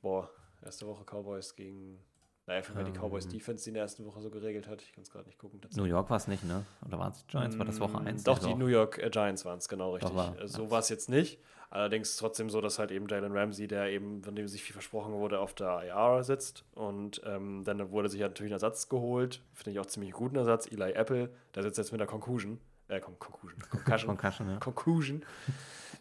Boah, 0.02 0.30
Erste 0.64 0.86
Woche 0.86 1.04
Cowboys 1.04 1.54
gegen. 1.54 1.98
Naja, 2.46 2.62
für 2.62 2.78
ähm, 2.78 2.86
die 2.86 2.98
Cowboys 2.98 3.28
Defense, 3.28 3.64
die 3.64 3.70
in 3.70 3.74
der 3.74 3.82
ersten 3.82 4.06
Woche 4.06 4.22
so 4.22 4.30
geregelt 4.30 4.68
hat. 4.68 4.80
Ich 4.80 4.92
kann 4.92 5.02
es 5.02 5.10
gerade 5.10 5.26
nicht 5.26 5.38
gucken. 5.38 5.60
New 5.76 5.84
York 5.84 6.08
war 6.08 6.16
es 6.16 6.28
nicht, 6.28 6.44
ne? 6.44 6.64
Oder 6.86 6.98
waren 6.98 7.12
es 7.12 7.18
die 7.18 7.26
Giants? 7.26 7.58
War 7.58 7.66
das 7.66 7.78
Woche 7.78 7.98
1? 7.98 8.22
Mm, 8.22 8.24
doch, 8.24 8.38
die 8.38 8.54
New 8.54 8.68
York 8.68 8.98
äh, 8.98 9.10
Giants 9.10 9.44
waren 9.44 9.58
es, 9.58 9.68
genau, 9.68 9.92
richtig. 9.92 10.14
War, 10.14 10.40
äh, 10.40 10.48
so 10.48 10.70
war 10.70 10.78
es 10.78 10.88
jetzt 10.88 11.10
nicht. 11.10 11.38
Allerdings 11.68 12.16
trotzdem 12.16 12.48
so, 12.48 12.62
dass 12.62 12.78
halt 12.78 12.90
eben 12.90 13.06
Jalen 13.06 13.36
Ramsey, 13.36 13.68
der 13.68 13.90
eben, 13.90 14.22
von 14.22 14.34
dem 14.34 14.48
sich 14.48 14.62
viel 14.62 14.72
versprochen 14.72 15.12
wurde, 15.12 15.40
auf 15.40 15.52
der 15.54 15.82
IR 15.84 16.24
sitzt. 16.24 16.64
Und 16.72 17.20
ähm, 17.26 17.64
dann 17.64 17.90
wurde 17.90 18.08
sich 18.08 18.22
natürlich 18.22 18.50
ein 18.50 18.54
Ersatz 18.54 18.88
geholt. 18.88 19.42
Finde 19.52 19.72
ich 19.72 19.80
auch 19.80 19.86
ziemlich 19.86 20.12
guten 20.12 20.36
Ersatz. 20.36 20.66
Eli 20.72 20.92
Apple, 20.92 21.28
der 21.54 21.62
sitzt 21.62 21.76
jetzt 21.76 21.92
mit 21.92 22.00
der 22.00 22.08
Conclusion. 22.08 22.58
Äh, 22.88 23.00
Con 23.00 23.18
Conclusion. 23.18 23.60
Concussion. 23.70 24.08
Concussion, 24.16 24.48
ja. 24.52 24.56
Conclusion 24.56 25.22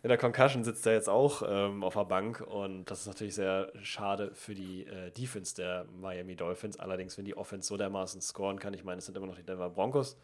in 0.08 0.10
der 0.10 0.18
Concussion 0.18 0.64
sitzt 0.64 0.88
er 0.88 0.94
jetzt 0.94 1.10
auch 1.10 1.44
ähm, 1.46 1.84
auf 1.84 1.96
der 1.96 2.06
Bank 2.06 2.40
und 2.40 2.86
das 2.86 3.02
ist 3.02 3.08
natürlich 3.08 3.36
sehr 3.36 3.74
schade 3.82 4.34
für 4.34 4.56
die 4.56 4.86
äh, 4.88 5.12
Defense 5.12 5.54
der 5.54 5.84
Miami 6.00 6.38
Dolphins. 6.38 6.80
Allerdings, 6.80 7.18
wenn 7.18 7.26
die 7.26 7.36
Offense 7.36 7.68
so 7.68 7.76
dermaßen 7.76 8.22
scoren 8.22 8.58
kann, 8.58 8.74
ich 8.74 8.86
meine, 8.86 9.00
es 9.00 9.06
sind 9.06 9.18
immer 9.18 9.28
noch 9.28 9.36
die 9.36 9.44
Denver 9.44 9.70
Broncos, 9.70 10.18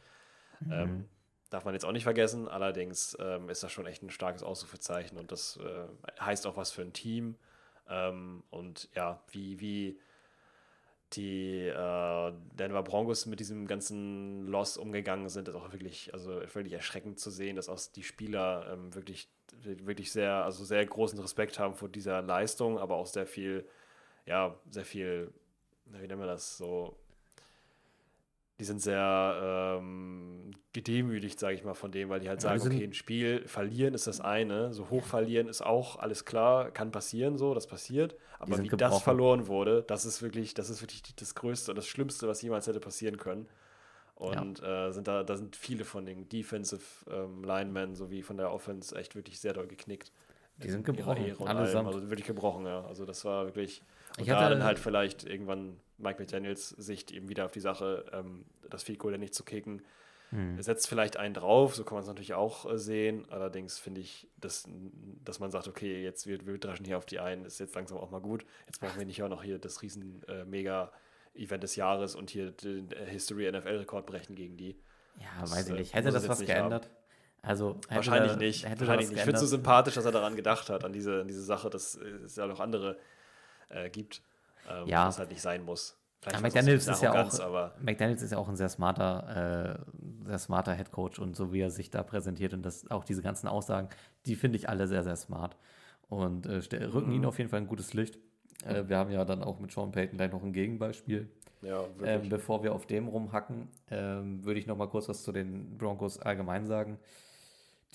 mhm. 0.61 0.71
ähm, 0.71 1.09
darf 1.49 1.65
man 1.65 1.73
jetzt 1.73 1.83
auch 1.83 1.91
nicht 1.91 2.05
vergessen. 2.05 2.47
Allerdings 2.47 3.17
ähm, 3.19 3.49
ist 3.49 3.61
das 3.61 3.73
schon 3.73 3.85
echt 3.85 4.01
ein 4.03 4.09
starkes 4.09 4.41
Ausrufezeichen 4.41 5.17
und 5.17 5.33
das 5.33 5.57
äh, 5.57 6.21
heißt 6.21 6.47
auch 6.47 6.55
was 6.55 6.71
für 6.71 6.81
ein 6.81 6.93
Team. 6.93 7.35
Ähm, 7.89 8.45
und 8.51 8.87
ja, 8.95 9.21
wie, 9.31 9.59
wie 9.59 9.99
die 11.11 11.67
äh, 11.67 12.33
Denver 12.53 12.83
Broncos 12.83 13.25
mit 13.25 13.41
diesem 13.41 13.67
ganzen 13.67 14.47
Loss 14.47 14.77
umgegangen 14.77 15.27
sind, 15.27 15.49
ist 15.49 15.55
auch 15.55 15.73
wirklich, 15.73 16.13
also 16.13 16.41
wirklich 16.53 16.73
erschreckend 16.73 17.19
zu 17.19 17.29
sehen, 17.29 17.57
dass 17.57 17.67
auch 17.67 17.79
die 17.93 18.03
Spieler 18.03 18.71
ähm, 18.71 18.95
wirklich 18.95 19.27
wirklich 19.61 20.11
sehr, 20.11 20.43
also 20.43 20.63
sehr 20.65 20.85
großen 20.85 21.19
Respekt 21.19 21.59
haben 21.59 21.75
vor 21.75 21.89
dieser 21.89 22.21
Leistung, 22.21 22.79
aber 22.79 22.95
auch 22.95 23.07
sehr 23.07 23.27
viel, 23.27 23.65
ja, 24.25 24.55
sehr 24.69 24.85
viel 24.85 25.31
wie 25.85 26.07
nennen 26.07 26.19
wir 26.19 26.27
das, 26.27 26.57
so, 26.57 26.95
die 28.59 28.65
sind 28.65 28.81
sehr 28.81 29.79
ähm, 29.79 30.51
gedemütigt, 30.73 31.39
sage 31.39 31.55
ich 31.55 31.63
mal, 31.63 31.73
von 31.73 31.91
dem, 31.91 32.09
weil 32.09 32.19
die 32.19 32.29
halt 32.29 32.41
sagen, 32.41 32.61
okay, 32.61 32.83
ein 32.83 32.93
Spiel 32.93 33.47
verlieren 33.47 33.93
ist 33.93 34.07
das 34.07 34.21
eine, 34.21 34.73
so 34.73 34.89
hoch 34.89 35.03
verlieren 35.03 35.47
ist 35.47 35.61
auch 35.61 35.97
alles 35.97 36.25
klar, 36.25 36.71
kann 36.71 36.91
passieren 36.91 37.37
so, 37.37 37.53
das 37.53 37.67
passiert, 37.67 38.15
aber 38.39 38.59
wie 38.59 38.69
das 38.69 38.79
gebrochen. 38.79 39.03
verloren 39.03 39.47
wurde, 39.47 39.83
das 39.87 40.05
ist 40.05 40.21
wirklich, 40.21 40.53
das 40.53 40.69
ist 40.69 40.81
wirklich 40.81 41.01
das 41.15 41.35
Größte 41.35 41.71
und 41.71 41.75
das 41.75 41.87
Schlimmste, 41.87 42.27
was 42.27 42.41
jemals 42.41 42.67
hätte 42.67 42.79
passieren 42.79 43.17
können. 43.17 43.47
Und 44.41 44.63
äh, 44.63 44.91
sind 44.91 45.07
da, 45.07 45.23
da 45.23 45.35
sind 45.37 45.55
viele 45.55 45.85
von 45.85 46.05
den 46.05 46.27
Defensive 46.29 46.81
ähm, 47.09 47.43
Linemen 47.43 47.95
sowie 47.95 48.21
von 48.23 48.37
der 48.37 48.51
Offense 48.51 48.95
echt 48.95 49.15
wirklich 49.15 49.39
sehr 49.39 49.53
doll 49.53 49.67
geknickt. 49.67 50.11
Die 50.57 50.69
sind 50.69 50.85
gebrochen, 50.85 51.25
allesamt. 51.47 51.87
Also 51.87 52.09
wirklich 52.09 52.27
gebrochen, 52.27 52.65
ja. 52.65 52.85
Also 52.85 53.05
das 53.05 53.25
war 53.25 53.45
wirklich. 53.45 53.81
Und 54.17 54.21
Ich 54.23 54.27
da 54.29 54.39
hatte- 54.41 54.53
dann 54.55 54.63
halt 54.63 54.77
vielleicht 54.79 55.23
irgendwann 55.25 55.77
Mike 55.97 56.19
McDaniels 56.21 56.69
Sicht 56.69 57.11
eben 57.11 57.27
wieder 57.29 57.45
auf 57.45 57.51
die 57.51 57.59
Sache, 57.59 58.05
ähm, 58.13 58.45
das 58.69 58.83
Field 58.83 58.99
Goal 58.99 59.13
ja 59.13 59.17
nicht 59.17 59.33
zu 59.33 59.43
kicken. 59.43 59.81
Hm. 60.29 60.57
Er 60.57 60.63
setzt 60.63 60.87
vielleicht 60.87 61.17
einen 61.17 61.33
drauf, 61.33 61.75
so 61.75 61.83
kann 61.83 61.95
man 61.95 62.01
es 62.03 62.07
natürlich 62.07 62.33
auch 62.35 62.69
äh, 62.71 62.77
sehen. 62.77 63.25
Allerdings 63.29 63.79
finde 63.79 64.01
ich, 64.01 64.27
dass, 64.37 64.67
dass 65.23 65.39
man 65.39 65.49
sagt, 65.51 65.67
okay, 65.67 66.03
jetzt 66.03 66.27
wir, 66.27 66.45
wir 66.45 66.57
dreschen 66.59 66.85
hier 66.85 66.97
auf 66.97 67.05
die 67.05 67.19
ein, 67.19 67.45
ist 67.45 67.59
jetzt 67.59 67.75
langsam 67.75 67.97
auch 67.97 68.11
mal 68.11 68.21
gut. 68.21 68.45
Jetzt 68.67 68.79
brauchen 68.79 68.97
wir 68.99 69.05
nicht 69.05 69.21
auch 69.23 69.29
noch 69.29 69.43
hier 69.43 69.57
das 69.59 69.81
riesen 69.81 70.21
äh, 70.27 70.45
Mega-Event 71.35 71.63
des 71.63 71.75
Jahres 71.75 72.15
und 72.15 72.29
hier 72.29 72.51
den 72.51 72.91
äh, 72.91 73.05
History 73.05 73.51
NFL-Rekord 73.51 74.05
brechen 74.05 74.35
gegen 74.35 74.57
die. 74.57 74.79
Ja, 75.19 75.25
Das, 75.41 75.51
weiß 75.51 75.67
ich 75.67 75.73
äh, 75.73 75.77
nicht. 75.77 75.93
Hätte 75.93 76.11
das 76.11 76.27
was 76.27 76.39
nicht 76.39 76.49
haben. 76.49 76.69
geändert? 76.69 76.89
Also, 77.41 77.75
hätte 77.75 77.95
Wahrscheinlich 77.95 78.31
da- 78.31 78.37
nicht. 78.37 78.63
Wahrscheinlich 78.79 79.09
nicht. 79.09 79.17
Ich 79.17 79.23
finde 79.23 79.35
es 79.35 79.39
so 79.41 79.45
geändert? 79.47 79.49
sympathisch, 79.49 79.95
dass 79.95 80.05
er 80.05 80.11
daran 80.11 80.35
gedacht 80.35 80.69
hat, 80.69 80.85
an 80.85 80.93
diese, 80.93 81.21
an 81.21 81.27
diese 81.27 81.43
Sache, 81.43 81.69
dass 81.69 81.95
es 81.95 82.35
ja 82.35 82.47
noch 82.47 82.59
andere 82.59 82.97
äh, 83.69 83.89
gibt, 83.89 84.21
ähm, 84.69 84.87
Ja. 84.87 85.07
was 85.07 85.19
halt 85.19 85.29
nicht 85.29 85.41
sein 85.41 85.63
muss. 85.63 85.97
Ja, 86.25 86.37
auch 86.37 86.41
McDaniels 86.41 86.87
ist 86.87 87.01
ja 87.01 87.09
auch, 87.11 87.15
Arroganz, 87.15 87.39
aber 87.41 87.75
McDaniels 87.81 88.21
ist 88.21 88.31
ja 88.31 88.37
auch 88.37 88.47
ein 88.47 88.55
sehr 88.55 88.69
smarter, 88.69 89.75
äh, 89.83 90.27
sehr 90.29 90.39
smarter 90.39 90.73
Head 90.73 90.89
Coach 90.91 91.19
und 91.19 91.35
so 91.35 91.51
wie 91.51 91.59
er 91.59 91.69
sich 91.69 91.89
da 91.89 92.01
präsentiert 92.01 92.53
und 92.53 92.61
das 92.61 92.89
auch 92.89 93.03
diese 93.03 93.21
ganzen 93.21 93.49
Aussagen, 93.49 93.89
die 94.25 94.37
finde 94.37 94.55
ich 94.57 94.69
alle 94.69 94.87
sehr, 94.87 95.03
sehr 95.03 95.17
smart 95.17 95.57
und 96.07 96.45
äh, 96.45 96.59
rücken 96.85 97.09
Mhm. 97.09 97.15
ihn 97.15 97.25
auf 97.25 97.39
jeden 97.39 97.49
Fall 97.49 97.59
ein 97.59 97.67
gutes 97.67 97.93
Licht. 97.93 98.17
Äh, 98.65 98.87
wir 98.87 98.97
haben 98.97 99.11
ja 99.11 99.25
dann 99.25 99.43
auch 99.43 99.59
mit 99.59 99.71
Sean 99.71 99.91
Payton 99.91 100.17
gleich 100.17 100.31
noch 100.31 100.43
ein 100.43 100.53
Gegenbeispiel. 100.53 101.29
ja, 101.61 101.83
Ähm, 102.03 102.29
bevor 102.29 102.63
wir 102.63 102.73
auf 102.73 102.85
dem 102.85 103.07
rumhacken, 103.07 103.67
ähm, 103.89 104.43
würde 104.43 104.59
ich 104.59 104.67
noch 104.67 104.77
mal 104.77 104.87
kurz 104.87 105.07
was 105.09 105.23
zu 105.23 105.31
den 105.31 105.77
Broncos 105.77 106.19
allgemein 106.19 106.65
sagen. 106.65 106.97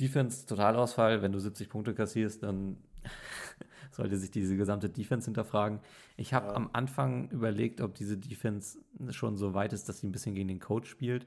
Defense, 0.01 0.47
Totalausfall, 0.47 1.23
wenn 1.23 1.33
du 1.33 1.39
70 1.41 1.69
Punkte 1.69 1.95
kassierst, 1.95 2.43
dann 2.43 2.77
sollte 3.91 4.17
sich 4.17 4.31
diese 4.31 4.57
gesamte 4.57 4.89
Defense 4.89 5.25
hinterfragen. 5.27 5.81
Ich 6.17 6.33
habe 6.35 6.49
Ja. 6.49 6.55
am 6.55 6.71
Anfang 6.73 7.31
überlegt, 7.31 7.81
ob 7.81 7.95
diese 7.95 8.17
Defense 8.17 8.79
schon 9.11 9.37
so 9.37 9.55
weit 9.55 9.73
ist, 9.73 9.89
dass 9.89 9.99
sie 9.99 10.07
ein 10.07 10.13
bisschen 10.13 10.35
gegen 10.35 10.49
den 10.49 10.61
Coach 10.61 10.89
spielt. 10.89 11.27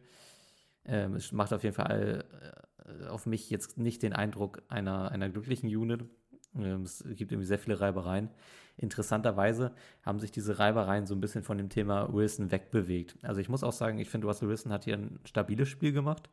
Ähm, 0.86 1.16
es 1.16 1.32
macht 1.32 1.54
auf 1.54 1.64
jeden 1.64 1.76
Fall 1.76 2.24
äh, 3.04 3.08
auf 3.08 3.26
mich 3.26 3.50
jetzt 3.50 3.78
nicht 3.78 4.02
den 4.04 4.14
Eindruck 4.14 4.64
einer, 4.70 5.12
einer 5.12 5.30
glücklichen 5.30 5.70
Unit. 5.76 6.06
Ähm, 6.56 6.84
es 6.84 7.04
gibt 7.16 7.32
irgendwie 7.32 7.46
sehr 7.48 7.60
viele 7.60 7.80
Reibereien. 7.80 8.30
Interessanterweise 8.82 9.72
haben 10.04 10.20
sich 10.20 10.32
diese 10.32 10.60
Reibereien 10.60 11.06
so 11.08 11.16
ein 11.16 11.22
bisschen 11.22 11.44
von 11.44 11.58
dem 11.58 11.70
Thema 11.70 12.12
Wilson 12.14 12.52
wegbewegt. 12.52 13.16
Also 13.24 13.40
ich 13.42 13.50
muss 13.50 13.64
auch 13.64 13.74
sagen, 13.74 14.00
ich 14.00 14.10
finde, 14.10 14.28
Russell 14.28 14.50
Wilson 14.50 14.72
hat 14.74 14.86
hier 14.86 14.96
ein 14.98 15.20
stabiles 15.26 15.70
Spiel 15.70 15.94
gemacht. 15.94 16.30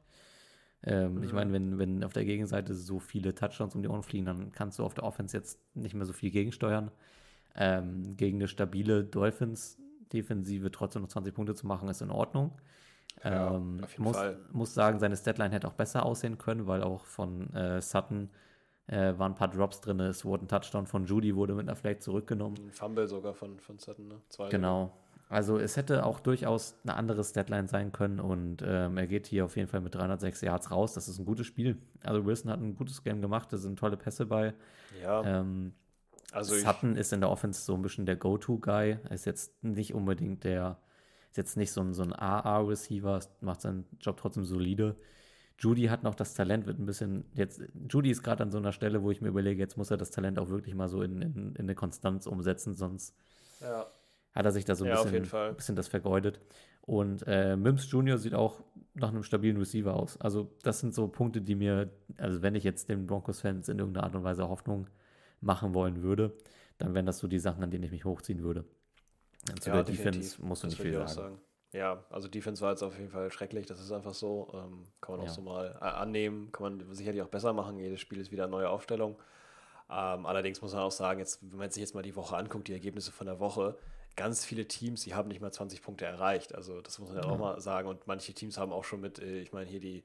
Ähm, 0.82 1.22
Ich 1.22 1.30
Mhm. 1.30 1.36
meine, 1.36 1.52
wenn, 1.52 1.78
wenn 1.78 2.04
auf 2.04 2.12
der 2.12 2.24
Gegenseite 2.24 2.74
so 2.74 2.98
viele 3.00 3.34
Touchdowns 3.34 3.74
um 3.74 3.82
die 3.82 3.88
Ohren 3.88 4.02
fliegen, 4.02 4.26
dann 4.26 4.52
kannst 4.52 4.78
du 4.78 4.84
auf 4.84 4.94
der 4.94 5.04
Offense 5.04 5.36
jetzt 5.36 5.60
nicht 5.74 5.94
mehr 5.94 6.06
so 6.06 6.12
viel 6.12 6.30
gegensteuern. 6.30 6.90
Ähm, 7.56 8.16
gegen 8.16 8.38
eine 8.38 8.48
stabile 8.48 9.04
Dolphins-Defensive 9.04 10.70
trotzdem 10.70 11.02
noch 11.02 11.08
20 11.08 11.34
Punkte 11.34 11.54
zu 11.54 11.66
machen, 11.66 11.88
ist 11.88 12.02
in 12.02 12.10
Ordnung. 12.10 12.52
Ja, 13.24 13.56
ähm, 13.56 13.80
muss, 13.98 14.16
Fall. 14.16 14.38
muss 14.52 14.74
sagen, 14.74 15.00
seine 15.00 15.16
Statline 15.16 15.52
hätte 15.54 15.66
auch 15.66 15.72
besser 15.74 16.04
aussehen 16.06 16.38
können, 16.38 16.66
weil 16.66 16.82
auch 16.82 17.04
von 17.04 17.52
äh, 17.54 17.80
Sutton 17.82 18.30
äh, 18.88 19.18
waren 19.18 19.32
ein 19.32 19.34
paar 19.34 19.48
Drops 19.48 19.80
drin. 19.80 20.00
Es 20.00 20.24
wurde 20.24 20.44
ein 20.44 20.48
Touchdown 20.48 20.86
von 20.86 21.06
Judy, 21.06 21.36
wurde 21.36 21.54
mit 21.54 21.68
einer 21.68 21.76
Flag 21.76 22.00
zurückgenommen. 22.00 22.56
Ein 22.58 22.72
Fumble 22.72 23.06
sogar 23.06 23.34
von, 23.34 23.58
von 23.60 23.78
Sutton, 23.78 24.08
ne? 24.08 24.20
Zwei 24.28 24.48
Genau. 24.48 24.92
Also 25.30 25.58
es 25.58 25.76
hätte 25.76 26.06
auch 26.06 26.20
durchaus 26.20 26.74
eine 26.84 26.96
andere 26.96 27.22
Statline 27.22 27.68
sein 27.68 27.92
können 27.92 28.18
und 28.18 28.64
ähm, 28.66 28.96
er 28.96 29.06
geht 29.06 29.26
hier 29.26 29.44
auf 29.44 29.56
jeden 29.56 29.68
Fall 29.68 29.82
mit 29.82 29.94
306 29.94 30.40
Yards 30.40 30.70
raus. 30.70 30.94
Das 30.94 31.06
ist 31.06 31.18
ein 31.18 31.26
gutes 31.26 31.46
Spiel. 31.46 31.76
Also 32.02 32.24
Wilson 32.24 32.50
hat 32.50 32.60
ein 32.60 32.74
gutes 32.74 33.04
Game 33.04 33.20
gemacht, 33.20 33.52
da 33.52 33.58
sind 33.58 33.78
tolle 33.78 33.98
Pässe 33.98 34.24
bei. 34.24 34.54
Ja, 35.02 35.22
Ähm, 35.22 35.74
also 36.32 36.54
Sutton 36.54 36.96
ist 36.96 37.12
in 37.12 37.20
der 37.20 37.30
Offense 37.30 37.62
so 37.62 37.74
ein 37.74 37.82
bisschen 37.82 38.06
der 38.06 38.16
Go-To-Guy. 38.16 38.98
Er 39.02 39.10
Ist 39.10 39.26
jetzt 39.26 39.62
nicht 39.62 39.94
unbedingt 39.94 40.44
der, 40.44 40.78
ist 41.30 41.36
jetzt 41.36 41.56
nicht 41.56 41.72
so 41.72 41.82
ein, 41.82 41.92
so 41.94 42.02
ein 42.02 42.14
AA-Receiver, 42.14 43.20
macht 43.40 43.60
seinen 43.60 43.86
Job 44.00 44.16
trotzdem 44.18 44.44
solide. 44.44 44.96
Judy 45.58 45.84
hat 45.86 46.04
noch 46.04 46.14
das 46.14 46.34
Talent, 46.34 46.66
wird 46.66 46.78
ein 46.78 46.86
bisschen, 46.86 47.24
jetzt, 47.34 47.62
Judy 47.90 48.10
ist 48.10 48.22
gerade 48.22 48.42
an 48.44 48.50
so 48.52 48.58
einer 48.58 48.72
Stelle, 48.72 49.02
wo 49.02 49.10
ich 49.10 49.20
mir 49.20 49.28
überlege, 49.28 49.60
jetzt 49.60 49.76
muss 49.76 49.90
er 49.90 49.96
das 49.96 50.10
Talent 50.10 50.38
auch 50.38 50.48
wirklich 50.50 50.74
mal 50.74 50.88
so 50.88 51.02
in, 51.02 51.20
in, 51.22 51.34
in 51.54 51.56
eine 51.58 51.74
Konstanz 51.74 52.26
umsetzen, 52.26 52.74
sonst 52.74 53.14
ja, 53.60 53.92
hat 54.34 54.44
er 54.46 54.52
sich 54.52 54.64
da 54.64 54.74
so 54.74 54.84
ein 54.84 54.90
Ja, 54.90 54.90
bisschen, 54.90 55.24
ein 55.48 55.56
bisschen 55.56 55.76
das 55.76 55.88
vergeudet. 55.88 56.40
Und 56.82 57.24
äh, 57.26 57.56
Mims 57.56 57.90
Jr. 57.90 58.18
sieht 58.18 58.34
auch 58.34 58.62
nach 58.94 59.08
einem 59.10 59.22
stabilen 59.22 59.56
Receiver 59.58 59.94
aus. 59.94 60.18
Also, 60.20 60.50
das 60.62 60.80
sind 60.80 60.94
so 60.94 61.08
Punkte, 61.08 61.42
die 61.42 61.54
mir, 61.54 61.90
also 62.16 62.40
wenn 62.42 62.54
ich 62.54 62.64
jetzt 62.64 62.88
den 62.88 63.06
Broncos-Fans 63.06 63.68
in 63.68 63.78
irgendeiner 63.78 64.04
Art 64.06 64.14
und 64.14 64.24
Weise 64.24 64.48
Hoffnung 64.48 64.86
machen 65.40 65.74
wollen 65.74 66.02
würde, 66.02 66.32
dann 66.78 66.94
wären 66.94 67.06
das 67.06 67.18
so 67.18 67.28
die 67.28 67.38
Sachen, 67.38 67.62
an 67.62 67.70
denen 67.70 67.84
ich 67.84 67.90
mich 67.90 68.04
hochziehen 68.04 68.42
würde. 68.42 68.64
Zu 69.60 69.70
ja, 69.70 69.72
der 69.72 69.84
definitiv. 69.84 70.36
Defense 70.36 70.42
musst 70.42 70.62
du 70.64 70.66
Das 70.66 70.74
nicht 70.74 70.80
viel 70.80 70.96
auch 70.96 71.08
sagen. 71.08 71.40
Ja, 71.72 72.02
also 72.08 72.28
Defense 72.28 72.62
war 72.62 72.70
jetzt 72.70 72.82
auf 72.82 72.96
jeden 72.96 73.10
Fall 73.10 73.30
schrecklich, 73.30 73.66
das 73.66 73.78
ist 73.80 73.92
einfach 73.92 74.14
so. 74.14 74.48
Ähm, 74.54 74.84
kann 75.00 75.16
man 75.16 75.20
auch 75.20 75.28
Ja. 75.28 75.32
so 75.34 75.42
mal 75.42 75.76
äh, 75.80 75.84
annehmen, 75.84 76.50
kann 76.50 76.78
man 76.78 76.94
sicherlich 76.94 77.20
auch 77.22 77.28
besser 77.28 77.52
machen. 77.52 77.78
Jedes 77.78 78.00
Spiel 78.00 78.18
ist 78.20 78.30
wieder 78.32 78.44
eine 78.44 78.52
neue 78.52 78.70
Aufstellung. 78.70 79.16
Ähm, 79.90 80.26
allerdings 80.26 80.62
muss 80.62 80.72
man 80.72 80.82
auch 80.82 80.90
sagen, 80.90 81.18
jetzt, 81.20 81.40
wenn 81.42 81.58
man 81.58 81.70
sich 81.70 81.80
jetzt 81.80 81.94
mal 81.94 82.02
die 82.02 82.16
Woche 82.16 82.36
anguckt, 82.36 82.68
die 82.68 82.72
Ergebnisse 82.72 83.12
von 83.12 83.26
der 83.26 83.38
Woche, 83.40 83.76
ganz 84.16 84.44
viele 84.44 84.66
Teams, 84.66 85.02
die 85.02 85.14
haben 85.14 85.28
nicht 85.28 85.40
mal 85.40 85.52
20 85.52 85.82
Punkte 85.82 86.04
erreicht. 86.06 86.54
Also 86.54 86.80
das 86.80 86.98
muss 86.98 87.10
man 87.10 87.18
ja 87.18 87.24
auch 87.28 87.38
mal 87.38 87.60
sagen. 87.60 87.88
Und 87.88 88.06
manche 88.06 88.32
Teams 88.34 88.58
haben 88.58 88.72
auch 88.72 88.84
schon 88.84 89.00
mit, 89.00 89.18
äh, 89.18 89.40
ich 89.40 89.52
meine 89.52 89.68
hier 89.68 89.80
die, 89.80 90.04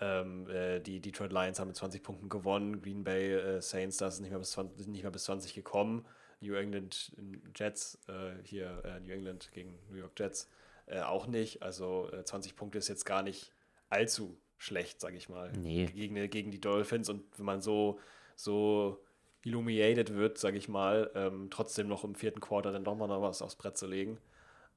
ähm, 0.00 0.48
äh, 0.48 0.80
die 0.80 1.00
Detroit 1.00 1.32
Lions 1.32 1.58
haben 1.60 1.68
mit 1.68 1.76
20 1.76 2.02
Punkten 2.02 2.28
gewonnen, 2.28 2.82
Green 2.82 3.04
Bay 3.04 3.32
äh, 3.34 3.60
Saints, 3.60 3.96
da 3.98 4.08
ist 4.08 4.20
nicht 4.20 4.30
mehr 4.30 4.38
bis 4.38 4.52
20, 4.52 4.78
sind 4.78 4.92
nicht 4.92 5.02
mehr 5.02 5.12
bis 5.12 5.24
20 5.24 5.54
gekommen. 5.54 6.04
New 6.40 6.54
England 6.54 7.12
Jets, 7.56 7.98
äh, 8.08 8.32
hier 8.44 8.82
äh, 8.84 9.00
New 9.00 9.12
England 9.12 9.50
gegen 9.52 9.78
New 9.90 9.96
York 9.96 10.12
Jets, 10.18 10.48
äh, 10.86 11.00
auch 11.00 11.26
nicht. 11.26 11.62
Also 11.62 12.10
äh, 12.12 12.24
20 12.24 12.56
Punkte 12.56 12.78
ist 12.78 12.88
jetzt 12.88 13.04
gar 13.04 13.22
nicht 13.22 13.52
allzu 13.88 14.38
schlecht, 14.56 15.00
sage 15.00 15.16
ich 15.16 15.28
mal, 15.28 15.52
Nee. 15.52 15.86
gegen, 15.86 16.14
gegen 16.30 16.50
die 16.50 16.60
Dolphins. 16.60 17.08
Und 17.08 17.24
wenn 17.38 17.44
man 17.46 17.60
so, 17.60 17.98
so 18.36 19.02
illuminated 19.42 20.14
wird, 20.14 20.38
sage 20.38 20.56
ich 20.56 20.68
mal, 20.68 21.10
ähm, 21.14 21.48
trotzdem 21.50 21.86
noch 21.88 22.04
im 22.04 22.14
vierten 22.14 22.40
Quarter 22.40 22.72
dann 22.72 22.84
doch 22.84 22.94
mal 22.94 23.06
noch 23.08 23.20
was 23.22 23.42
aufs 23.42 23.56
Brett 23.56 23.76
zu 23.76 23.86
legen, 23.86 24.18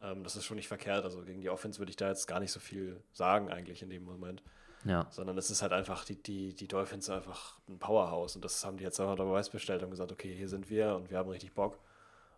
ähm, 0.01 0.23
das 0.23 0.35
ist 0.35 0.45
schon 0.45 0.57
nicht 0.57 0.67
verkehrt. 0.67 1.05
Also 1.05 1.21
gegen 1.23 1.41
die 1.41 1.49
Offense 1.49 1.79
würde 1.79 1.89
ich 1.89 1.95
da 1.95 2.09
jetzt 2.09 2.27
gar 2.27 2.39
nicht 2.39 2.51
so 2.51 2.59
viel 2.59 3.01
sagen 3.13 3.49
eigentlich 3.49 3.81
in 3.81 3.89
dem 3.89 4.03
Moment 4.03 4.43
Ja, 4.83 5.07
sondern 5.09 5.37
es 5.37 5.49
ist 5.49 5.61
halt 5.61 5.71
einfach, 5.71 6.03
die, 6.05 6.21
die, 6.21 6.53
die 6.53 6.67
Dolphins 6.67 7.05
sind 7.05 7.15
einfach 7.15 7.57
ein 7.69 7.79
Powerhouse 7.79 8.35
und 8.35 8.43
das 8.43 8.63
haben 8.65 8.77
die 8.77 8.83
jetzt 8.83 8.99
einfach 8.99 9.13
unter 9.13 9.25
Beweis 9.25 9.49
bestellt 9.49 9.83
und 9.83 9.89
gesagt, 9.91 10.11
okay, 10.11 10.35
hier 10.35 10.49
sind 10.49 10.69
wir 10.69 10.95
und 10.95 11.09
wir 11.09 11.17
haben 11.17 11.29
richtig 11.29 11.53
Bock 11.53 11.79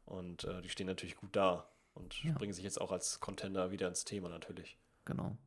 und 0.05 0.43
äh, 0.43 0.61
die 0.61 0.69
stehen 0.69 0.87
natürlich 0.87 1.15
gut 1.17 1.35
da 1.35 1.67
und 1.99 2.23
Ja. 2.23 2.33
bringen 2.33 2.53
sich 2.53 2.63
jetzt 2.63 2.79
auch 2.81 2.91
als 2.91 3.19
Contender 3.19 3.71
wieder 3.71 3.87
ins 3.87 4.05
Thema 4.05 4.29
natürlich. 4.29 4.77
genau. 5.05 5.37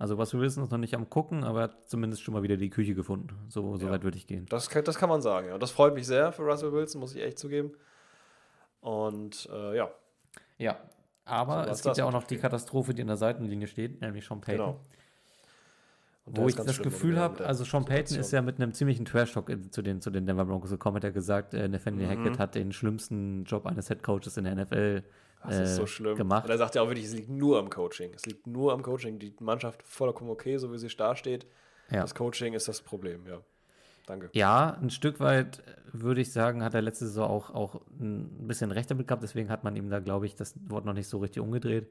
Also, 0.00 0.16
was 0.16 0.32
wir 0.32 0.40
wissen, 0.40 0.62
ist 0.62 0.70
noch 0.70 0.78
nicht 0.78 0.94
am 0.94 1.10
Gucken, 1.10 1.42
aber 1.42 1.58
er 1.58 1.64
hat 1.64 1.88
zumindest 1.88 2.22
schon 2.22 2.32
mal 2.32 2.44
wieder 2.44 2.56
die 2.56 2.70
Küche 2.70 2.94
gefunden. 2.94 3.36
So, 3.48 3.76
so 3.76 3.86
Ja. 3.86 3.92
weit 3.92 4.04
würde 4.04 4.16
ich 4.16 4.28
gehen. 4.28 4.46
Das, 4.46 4.70
kann- 4.70 4.84
das 4.84 4.96
kann 4.96 5.08
man 5.08 5.22
sagen, 5.22 5.48
ja. 5.48 5.54
Und 5.54 5.60
das 5.62 5.72
freut 5.72 5.92
mich 5.94 6.06
sehr 6.06 6.30
für 6.30 6.42
Russell 6.42 6.72
Wilson, 6.72 7.00
muss 7.00 7.16
ich 7.16 7.20
echt 7.22 7.36
zugeben. 7.36 7.72
Und 8.80 9.48
äh, 9.52 9.76
ja, 9.76 9.90
Ja, 10.58 10.78
aber 11.24 11.64
So 11.64 11.70
es 11.70 11.82
gibt 11.82 11.96
ja 11.96 12.04
auch 12.04 12.12
noch 12.12 12.22
die. 12.24 12.36
Katastrophe, 12.36 12.94
die 12.94 13.02
an 13.02 13.08
der 13.08 13.16
Seitenlinie 13.16 13.66
steht, 13.66 14.00
nämlich 14.00 14.24
Sean 14.24 14.40
Payton. 14.40 14.66
genau. 14.66 14.80
Wo 16.26 16.46
ich 16.46 16.54
das 16.54 16.80
Gefühl 16.80 17.18
habe, 17.18 17.44
also 17.46 17.64
Sean 17.64 17.84
Payton 17.84 18.18
ist 18.18 18.30
ja 18.32 18.42
mit 18.42 18.60
einem 18.60 18.72
ziemlichen 18.74 19.04
Trash-Talk 19.04 19.48
in- 19.48 19.72
zu 19.72 19.80
den, 19.82 20.00
zu 20.00 20.10
den 20.10 20.26
Denver 20.26 20.44
Broncos 20.44 20.70
gekommen, 20.70 20.96
hat 20.96 21.04
er 21.04 21.10
gesagt, 21.10 21.54
äh, 21.54 21.66
Nathaniel 21.68 22.06
Mhm. 22.06 22.10
Hackett 22.24 22.38
hat 22.38 22.54
den 22.54 22.70
schlimmsten 22.72 23.44
Job 23.44 23.66
eines 23.66 23.88
Headcoaches 23.90 24.36
in 24.36 24.44
der 24.44 24.52
NFL 24.52 25.02
Das 25.44 25.56
ist 25.58 25.76
so 25.76 25.82
äh, 25.82 25.86
schlimm. 25.86 26.16
gemacht. 26.16 26.44
Und 26.44 26.50
er 26.50 26.58
sagt 26.58 26.74
ja 26.74 26.82
auch 26.82 26.88
wirklich, 26.88 27.06
es 27.06 27.14
liegt 27.14 27.28
nur 27.30 27.58
am 27.58 27.70
Coaching. 27.70 28.12
Es 28.14 28.26
liegt 28.26 28.46
nur 28.46 28.72
am 28.72 28.82
Coaching. 28.82 29.18
Die 29.18 29.34
Mannschaft 29.40 29.82
vollkommen 29.84 30.30
okay, 30.30 30.56
so 30.58 30.72
wie 30.72 30.78
sie 30.78 30.88
da 30.88 31.14
steht. 31.16 31.46
Ja. 31.90 32.02
Das 32.02 32.14
Coaching 32.14 32.54
ist 32.54 32.68
das 32.68 32.82
Problem, 32.82 33.26
ja. 33.26 33.40
Danke. 34.06 34.30
Ja, 34.32 34.76
ein 34.80 34.90
Stück 34.90 35.20
weit 35.20 35.58
äh, 35.60 35.62
würde 35.92 36.20
ich 36.22 36.32
sagen, 36.32 36.62
hat 36.64 36.74
er 36.74 36.82
letzte 36.82 37.06
Saison 37.06 37.28
auch, 37.30 37.50
auch 37.50 37.80
ein 38.00 38.46
bisschen 38.48 38.70
recht 38.72 38.90
damit 38.90 39.06
gehabt, 39.06 39.22
deswegen 39.22 39.50
hat 39.50 39.64
man 39.64 39.76
ihm 39.76 39.90
da, 39.90 40.00
glaube 40.00 40.26
ich, 40.26 40.34
das 40.34 40.54
Wort 40.68 40.84
noch 40.86 40.94
nicht 40.94 41.08
so 41.08 41.18
richtig 41.18 41.42
umgedreht. 41.42 41.88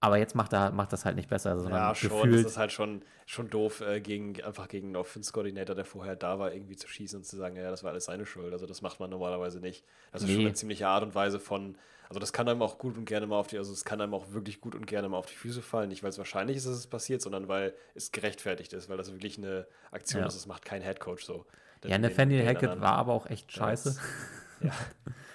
Aber 0.00 0.16
jetzt 0.18 0.34
macht 0.36 0.52
er 0.52 0.70
macht 0.70 0.92
das 0.92 1.04
halt 1.04 1.16
nicht 1.16 1.28
besser, 1.28 1.58
sondern 1.58 1.80
Ja, 1.80 1.94
schon. 1.94 2.10
gefühlt. 2.10 2.44
Das 2.44 2.52
ist 2.52 2.58
halt 2.58 2.70
schon, 2.70 3.02
schon 3.26 3.50
doof, 3.50 3.80
äh, 3.80 4.00
gegen, 4.00 4.40
einfach 4.44 4.68
gegen 4.68 4.88
einen 4.88 4.96
Offense-Coordinator, 4.96 5.74
der 5.74 5.84
vorher 5.84 6.14
da 6.14 6.38
war, 6.38 6.52
irgendwie 6.52 6.76
zu 6.76 6.86
schießen 6.86 7.18
und 7.18 7.24
zu 7.24 7.36
sagen, 7.36 7.56
ja, 7.56 7.68
das 7.70 7.82
war 7.82 7.90
alles 7.90 8.04
seine 8.04 8.24
Schuld. 8.24 8.52
Also 8.52 8.66
das 8.66 8.80
macht 8.80 9.00
man 9.00 9.10
normalerweise 9.10 9.58
nicht. 9.58 9.84
Das 10.12 10.22
ist 10.22 10.28
schon 10.28 10.38
Nee. 10.38 10.44
eine 10.46 10.54
ziemliche 10.54 10.86
Art 10.86 11.02
und 11.02 11.14
Weise 11.16 11.40
von, 11.40 11.76
also 12.08 12.18
das 12.20 12.32
kann 12.32 12.48
einem 12.48 12.62
auch 12.62 12.78
gut 12.78 12.96
und 12.96 13.04
gerne 13.04 13.26
mal 13.26 13.36
auf 13.38 13.46
die, 13.48 13.58
also 13.58 13.72
es 13.72 13.84
kann 13.84 14.00
einem 14.00 14.14
auch 14.14 14.32
wirklich 14.32 14.60
gut 14.60 14.74
und 14.74 14.86
gerne 14.86 15.08
mal 15.08 15.18
auf 15.18 15.26
die 15.26 15.34
Füße 15.36 15.62
fallen. 15.62 15.88
Nicht, 15.88 16.02
weil 16.02 16.10
es 16.10 16.18
wahrscheinlich 16.18 16.56
ist, 16.56 16.66
dass 16.66 16.76
es 16.76 16.86
passiert, 16.86 17.20
sondern 17.22 17.48
weil 17.48 17.74
es 17.94 18.12
gerechtfertigt 18.12 18.72
ist, 18.72 18.88
weil 18.88 18.96
das 18.96 19.12
wirklich 19.12 19.38
eine 19.38 19.66
Aktion 19.90 20.22
Ja. 20.22 20.28
ist, 20.28 20.34
das 20.36 20.46
macht 20.46 20.64
kein 20.64 20.82
Headcoach 20.82 21.20
so. 21.24 21.44
Ja, 21.84 21.96
Nathaniel 21.98 22.44
Hackett 22.46 22.80
war 22.80 22.94
aber 22.94 23.12
auch 23.12 23.26
echt 23.26 23.52
scheiße. 23.52 23.90
das- 23.90 24.00
Ja. 24.60 24.72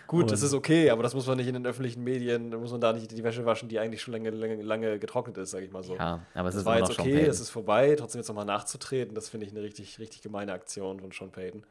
Gut, 0.08 0.30
das 0.32 0.42
Und- 0.42 0.48
ist 0.48 0.54
okay, 0.54 0.90
aber 0.90 1.02
das 1.02 1.14
muss 1.16 1.26
man 1.28 1.38
nicht 1.38 1.48
in 1.48 1.54
den 1.54 1.66
öffentlichen 1.66 2.04
Medien, 2.04 2.52
da 2.52 2.58
muss 2.58 2.72
man 2.72 2.82
da 2.82 2.92
nicht 2.92 3.10
die 3.12 3.24
Wäsche 3.24 3.46
waschen, 3.46 3.70
die 3.70 3.80
eigentlich 3.80 4.02
schon 4.02 4.12
lange, 4.12 4.30
lange, 4.32 4.62
lange 4.62 5.00
getrocknet 5.00 5.38
ist, 5.38 5.52
sage 5.52 5.66
ich 5.66 5.72
mal 5.72 5.82
so. 5.82 5.96
Ja, 5.96 6.26
aber 6.34 6.50
es 6.50 6.56
Das 6.56 6.62
ist 6.64 6.66
war 6.66 6.78
jetzt 6.78 7.00
okay, 7.00 7.22
es 7.26 7.40
ist 7.40 7.50
vorbei, 7.50 7.96
trotzdem 7.98 8.20
jetzt 8.20 8.28
nochmal 8.28 8.44
nachzutreten, 8.46 9.16
das 9.16 9.30
finde 9.30 9.46
ich 9.48 9.54
eine 9.54 9.62
richtig, 9.64 9.98
richtig 10.00 10.22
gemeine 10.22 10.52
Aktion 10.52 11.00
von 11.00 11.12
Sean 11.12 11.32
Payton. 11.32 11.64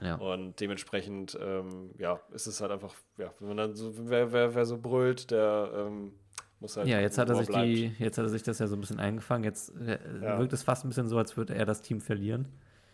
Ja. 0.00 0.14
Und 0.16 0.60
dementsprechend, 0.60 1.36
ähm, 1.40 1.90
ja, 1.98 2.20
ist 2.32 2.46
es 2.46 2.60
halt 2.60 2.70
einfach, 2.70 2.94
ja, 3.16 3.32
wenn 3.40 3.48
man 3.48 3.56
dann 3.56 3.74
so, 3.74 3.92
wer, 4.08 4.32
wer, 4.32 4.54
wer 4.54 4.64
so 4.64 4.78
brüllt, 4.78 5.30
der 5.30 5.70
ähm, 5.74 6.12
muss 6.60 6.76
halt. 6.76 6.86
Ja, 6.88 7.00
jetzt 7.00 7.18
hat 7.18 7.28
er 7.28 7.36
sich 7.36 7.48
bleibt. 7.48 7.66
die, 7.66 7.92
jetzt 7.98 8.18
hat 8.18 8.24
er 8.24 8.28
sich 8.30 8.42
das 8.42 8.58
ja 8.58 8.66
so 8.66 8.76
ein 8.76 8.80
bisschen 8.80 9.00
eingefangen. 9.00 9.44
Jetzt 9.44 9.74
äh, 9.76 9.98
Ja. 10.22 10.38
wirkt 10.38 10.52
es 10.52 10.62
fast 10.62 10.84
ein 10.84 10.88
bisschen 10.88 11.08
so, 11.08 11.18
als 11.18 11.36
würde 11.36 11.54
er 11.54 11.64
das 11.66 11.82
Team 11.82 12.00
verlieren. 12.00 12.46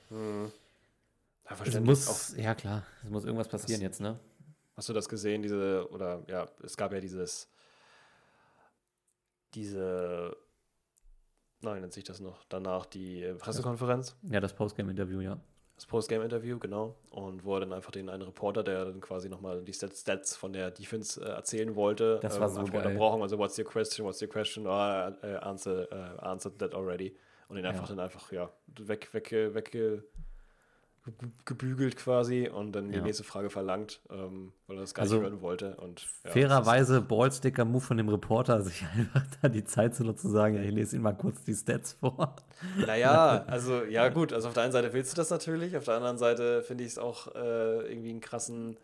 Hm. 0.09 0.51
Ja, 1.45 1.51
Es 1.51 1.57
verständlich. 1.59 1.99
Auch, 2.05 2.09
muss, 2.09 2.37
ja 2.37 2.55
klar, 2.55 2.83
es 3.05 3.11
muss 3.11 3.25
irgendwas 3.25 3.49
passieren 3.49 3.83
jetzt, 3.83 4.01
ne? 4.01 4.19
hast 4.77 4.89
du 4.89 4.93
das 4.93 5.09
gesehen, 5.09 5.41
diese, 5.43 5.89
oder 5.91 6.25
ja, 6.27 6.49
es 6.65 6.77
gab 6.77 6.93
ja 6.93 7.01
dieses, 7.01 7.49
diese, 9.55 10.37
nein, 11.61 11.81
nennt 11.81 11.93
sich 11.93 12.05
das 12.05 12.21
noch, 12.21 12.45
danach 12.49 12.87
die 12.87 13.23
äh, 13.23 13.35
Pressekonferenz. 13.35 14.17
Ja, 14.23 14.41
das 14.41 14.53
Postgame-Interview, 14.55 15.21
ja. 15.21 15.39
Das 15.77 15.87
Postgame-Interview, 15.87 16.59
genau. 16.59 16.95
Und 17.11 17.45
wo 17.45 17.55
er 17.57 17.61
dann 17.61 17.73
einfach 17.73 17.91
den 17.91 18.09
einen 18.09 18.23
Reporter, 18.23 18.63
der 18.63 18.85
dann 18.85 19.01
quasi 19.01 19.29
nochmal 19.29 19.63
die 19.65 19.73
Stats, 19.73 20.37
von 20.37 20.53
der 20.53 20.71
Defense 20.71 21.21
äh, 21.21 21.29
erzählen 21.31 21.75
wollte, 21.75 22.21
Das 22.23 22.39
war 22.39 22.49
so 22.49 22.61
einfach 22.61 22.73
geil. 22.73 22.87
unterbrochen. 22.87 23.23
Also, 23.23 23.39
what's 23.39 23.59
your 23.59 23.65
question, 23.65 24.07
what's 24.07 24.23
your 24.23 24.29
question? 24.29 24.67
Ah, 24.67 25.17
äh, 25.23 25.35
answer, 25.37 25.91
äh, 25.91 26.21
answered 26.21 26.59
that 26.59 26.75
already. 26.75 27.17
Und 27.49 27.59
ihn 27.59 27.67
einfach 27.67 27.83
Ja. 27.89 27.97
dann 27.97 28.01
einfach, 28.05 28.31
ja, 28.33 28.51
weg, 28.79 29.13
weg, 29.13 29.31
weg, 29.33 29.75
gebügelt 31.45 31.97
quasi 31.97 32.49
und 32.49 32.73
dann 32.73 32.91
die 32.91 32.99
Ja. 32.99 33.03
nächste 33.05 33.25
Frage 33.25 33.51
verlangt, 33.51 34.01
ähm, 34.11 34.53
weil 34.67 34.77
er 34.79 34.81
das 34.81 34.95
gar 34.95 35.03
Also, 35.03 35.17
nicht 35.17 35.25
hören 35.25 35.43
wollte. 35.43 35.77
Und, 35.77 36.07
ja, 36.25 36.31
Fairerweise 36.31 37.01
Ballsticker-Move 37.03 37.81
von 37.85 37.97
dem 37.97 38.09
Reporter, 38.09 38.63
sich 38.63 38.83
einfach 38.97 39.23
da 39.43 39.49
die 39.49 39.65
Zeit 39.65 39.95
zu 39.95 40.05
nutzen, 40.05 40.29
zu 40.29 40.33
sagen, 40.33 40.57
ja, 40.57 40.63
ich 40.63 40.71
lese 40.71 40.97
Ihnen 40.97 41.03
mal 41.03 41.13
kurz 41.17 41.43
die 41.45 41.55
Stats 41.55 41.93
vor. 41.95 42.37
Naja, 42.87 43.45
also, 43.47 43.85
ja, 43.85 44.09
gut. 44.09 44.33
Also, 44.33 44.49
auf 44.49 44.55
der 44.55 44.63
einen 44.63 44.73
Seite 44.73 44.93
willst 44.93 45.13
du 45.13 45.17
das 45.17 45.31
natürlich, 45.31 45.77
auf 45.77 45.85
der 45.85 45.95
anderen 45.95 46.19
Seite 46.19 46.63
finde 46.63 46.85
ich 46.85 46.91
es 46.93 46.99
auch 46.99 47.35
äh, 47.35 47.91
irgendwie 47.91 48.11
einen 48.11 48.21
krassen. 48.21 48.77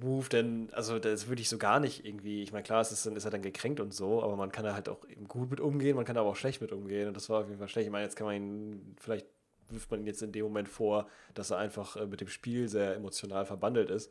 Move, 0.00 0.30
denn 0.30 0.70
also 0.72 0.98
das 0.98 1.28
würde 1.28 1.42
ich 1.42 1.50
so 1.50 1.58
gar 1.58 1.78
nicht 1.78 2.06
irgendwie, 2.06 2.42
ich 2.42 2.52
meine, 2.52 2.62
klar, 2.62 2.80
es 2.80 2.90
ist, 2.90 3.04
dann 3.04 3.16
ist 3.16 3.26
er 3.26 3.30
dann 3.30 3.42
gekränkt 3.42 3.80
und 3.80 3.92
so, 3.92 4.22
aber 4.22 4.34
man 4.34 4.50
kann 4.50 4.64
da 4.64 4.72
halt 4.72 4.88
auch 4.88 5.06
eben 5.06 5.28
gut 5.28 5.50
mit 5.50 5.60
umgehen, 5.60 5.94
man 5.94 6.06
kann 6.06 6.16
aber 6.16 6.30
auch 6.30 6.36
schlecht 6.36 6.62
mit 6.62 6.72
umgehen 6.72 7.06
und 7.06 7.14
das 7.14 7.28
war 7.28 7.42
auf 7.42 7.48
jeden 7.48 7.58
Fall 7.58 7.68
schlecht. 7.68 7.86
Ich 7.88 7.92
meine, 7.92 8.04
jetzt 8.04 8.16
kann 8.16 8.26
man 8.26 8.34
ihn, 8.36 8.96
vielleicht 8.98 9.26
wirft 9.68 9.90
man 9.90 10.00
ihn 10.00 10.06
jetzt 10.06 10.22
in 10.22 10.32
dem 10.32 10.44
Moment 10.44 10.68
vor, 10.68 11.06
dass 11.34 11.50
er 11.50 11.58
einfach 11.58 11.96
äh, 11.96 12.06
mit 12.06 12.20
dem 12.20 12.28
Spiel 12.28 12.68
sehr 12.68 12.94
emotional 12.94 13.44
verbandelt 13.46 13.90
ist, 13.90 14.10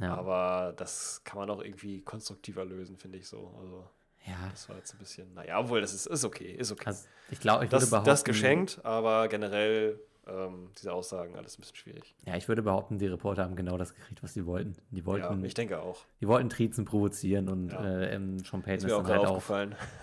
Ja, 0.00 0.14
aber 0.14 0.74
das 0.76 1.22
kann 1.24 1.38
man 1.38 1.50
auch 1.50 1.62
irgendwie 1.62 2.00
konstruktiver 2.02 2.64
lösen, 2.64 2.96
finde 2.96 3.18
ich 3.18 3.28
so. 3.28 3.54
Also 3.60 3.88
ja. 4.26 4.48
das 4.50 4.68
war 4.68 4.76
jetzt 4.76 4.94
ein 4.94 4.98
bisschen, 4.98 5.32
naja, 5.34 5.58
obwohl 5.58 5.80
das 5.80 5.92
ist, 5.94 6.06
ist 6.06 6.24
okay, 6.24 6.52
ist 6.52 6.70
okay. 6.72 6.86
Also, 6.86 7.06
ich 7.30 7.40
glaube, 7.40 7.64
ich 7.64 7.70
würde 7.72 7.80
das, 7.80 7.90
behaupten, 7.90 8.06
das 8.10 8.24
geschenkt, 8.24 8.80
aber 8.84 9.28
generell 9.28 9.98
ähm, 10.26 10.70
diese 10.78 10.92
Aussagen 10.92 11.36
alles 11.36 11.56
ein 11.56 11.60
bisschen 11.62 11.76
schwierig. 11.76 12.14
Ja, 12.26 12.36
ich 12.36 12.48
würde 12.48 12.62
behaupten, 12.62 12.98
die 12.98 13.06
Reporter 13.06 13.44
haben 13.44 13.56
genau 13.56 13.78
das 13.78 13.94
gekriegt, 13.94 14.22
was 14.22 14.34
sie 14.34 14.44
wollten. 14.44 14.76
Die 14.90 15.00
Ja, 15.00 15.06
wollten, 15.06 15.44
ich 15.44 15.54
denke 15.54 15.80
auch. 15.80 16.04
die 16.20 16.28
wollten 16.28 16.50
Trizen 16.50 16.84
provozieren 16.84 17.48
und 17.48 17.70
Ja. 17.70 17.82
äh, 17.82 18.14
ähm, 18.14 18.38
Sean 18.40 18.60
Ist 18.60 18.64
Payton 18.66 18.86
ist, 18.88 18.92
auch 18.92 19.02
dann 19.06 19.18
halt 19.18 19.26
auch, 19.26 19.42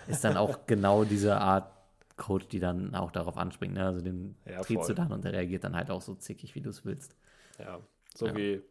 ist 0.07 0.23
dann 0.23 0.37
auch 0.37 0.59
genau 0.67 1.03
diese 1.03 1.37
Art 1.37 1.71
Coach, 2.17 2.47
die 2.47 2.59
dann 2.59 2.95
auch 2.95 3.11
darauf 3.11 3.37
anspringt. 3.37 3.73
Ne? 3.73 3.85
Also 3.85 4.01
den 4.01 4.35
Ja, 4.45 4.61
triebst 4.61 4.89
du 4.89 4.93
dann 4.93 5.11
und 5.11 5.23
der 5.25 5.33
reagiert 5.33 5.63
dann 5.63 5.75
halt 5.75 5.91
auch 5.91 6.01
so 6.01 6.15
zickig, 6.15 6.55
wie 6.55 6.61
du 6.61 6.69
es 6.69 6.85
willst. 6.85 7.15
Ja, 7.59 7.79
so 8.15 8.27
Ja. 8.27 8.33
wie 8.35 8.61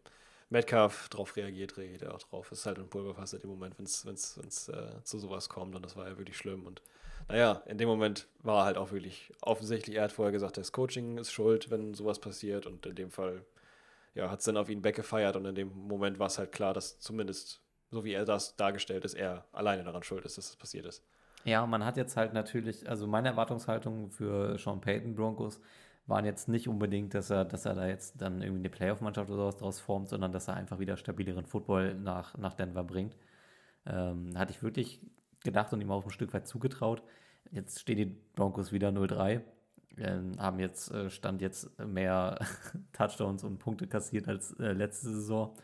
Metcalf 0.51 1.09
drauf 1.09 1.37
reagiert, 1.37 1.77
reagiert 1.77 2.03
er 2.03 2.15
auch 2.15 2.19
drauf. 2.23 2.53
Es 2.53 2.61
ist 2.61 2.67
halt 2.67 2.79
ein 2.79 2.89
Pulverfass 2.89 3.33
in 3.33 3.41
dem 3.41 3.51
Moment, 3.51 3.77
wenn 3.79 3.85
es 3.87 4.69
äh, 4.69 5.03
zu 5.05 5.19
sowas 5.19 5.49
kommt 5.49 5.75
und 5.75 5.85
das 5.85 5.97
war 5.97 6.09
ja 6.09 6.19
wirklich 6.19 6.37
schlimm. 6.37 6.67
Und 6.67 6.83
naja, 7.29 7.63
in 7.67 7.79
dem 7.79 7.89
Moment 7.89 8.29
war 8.43 8.63
er 8.63 8.65
halt 8.67 8.77
auch 8.79 8.93
wirklich 8.93 9.33
offensichtlich, 9.41 9.97
er 9.97 10.05
hat 10.05 10.13
vorher 10.13 10.33
gesagt, 10.33 10.57
das 10.59 10.73
Coaching 10.73 11.19
ist 11.19 11.33
schuld, 11.33 11.71
wenn 11.71 11.95
sowas 11.95 12.21
passiert 12.21 12.67
und 12.67 12.85
in 12.87 12.95
dem 12.95 13.11
Fall 13.11 13.45
ja, 14.15 14.31
hat 14.31 14.41
es 14.41 14.45
dann 14.47 14.57
auf 14.57 14.69
ihn 14.71 14.83
backgefeiert 14.83 15.37
und 15.37 15.45
in 15.47 15.55
dem 15.55 15.69
Moment 15.89 16.19
war 16.19 16.29
es 16.29 16.39
halt 16.39 16.53
klar, 16.53 16.75
dass 16.75 17.01
zumindest, 17.01 17.61
so 17.91 18.05
wie 18.05 18.13
er 18.15 18.25
das 18.25 18.57
dargestellt 18.57 19.05
ist, 19.05 19.15
er 19.15 19.47
alleine 19.53 19.85
daran 19.85 20.03
schuld 20.03 20.25
ist, 20.25 20.39
dass 20.39 20.49
das 20.49 20.57
passiert 20.57 20.87
ist. 20.87 21.03
Ja, 21.45 21.67
man 21.67 21.85
hat 21.85 21.97
jetzt 21.97 22.17
halt 22.17 22.33
natürlich, 22.33 22.89
also 22.89 23.07
meine 23.07 23.29
Erwartungshaltung 23.29 24.11
für 24.11 24.59
Sean 24.59 24.81
Payton 24.81 25.15
Broncos 25.15 25.61
waren 26.07 26.25
jetzt 26.25 26.49
nicht 26.49 26.69
unbedingt, 26.69 27.15
dass 27.15 27.31
er, 27.31 27.45
dass 27.45 27.65
er 27.67 27.75
da 27.75 27.87
jetzt 27.87 28.21
dann 28.21 28.43
irgendwie 28.43 28.61
eine 28.61 28.71
Playoff-Mannschaft 28.71 29.31
oder 29.31 29.43
sowas 29.43 29.57
draus 29.57 29.81
formt, 29.81 30.09
sondern 30.09 30.33
dass 30.33 30.49
er 30.49 30.55
einfach 30.55 30.79
wieder 30.79 30.97
stabileren 30.97 31.47
Football 31.47 31.95
nach, 31.95 32.37
nach 32.39 32.55
Denver 32.55 32.85
bringt. 32.85 33.17
Ähm, 33.87 34.37
hatte 34.39 34.53
ich 34.53 34.63
wirklich 34.63 35.01
gedacht 35.43 35.73
und 35.73 35.81
ihm 35.81 35.91
auch 35.91 36.05
ein 36.05 36.11
Stück 36.11 36.33
weit 36.35 36.47
zugetraut. 36.47 37.03
Jetzt 37.53 37.81
stehen 37.81 37.97
die 37.97 38.07
Broncos 38.07 38.73
wieder 38.73 38.89
0-3, 38.91 39.41
ähm, 39.99 40.33
haben 40.39 40.59
jetzt, 40.61 40.91
äh, 40.93 41.11
Stand 41.11 41.43
jetzt 41.43 41.79
mehr 41.79 42.39
Touchdowns 42.93 43.45
und 43.45 43.59
Punkte 43.59 43.87
kassiert 43.87 44.29
als 44.29 44.53
äh, 44.59 44.73
letzte 44.73 45.11
Saison. 45.11 45.55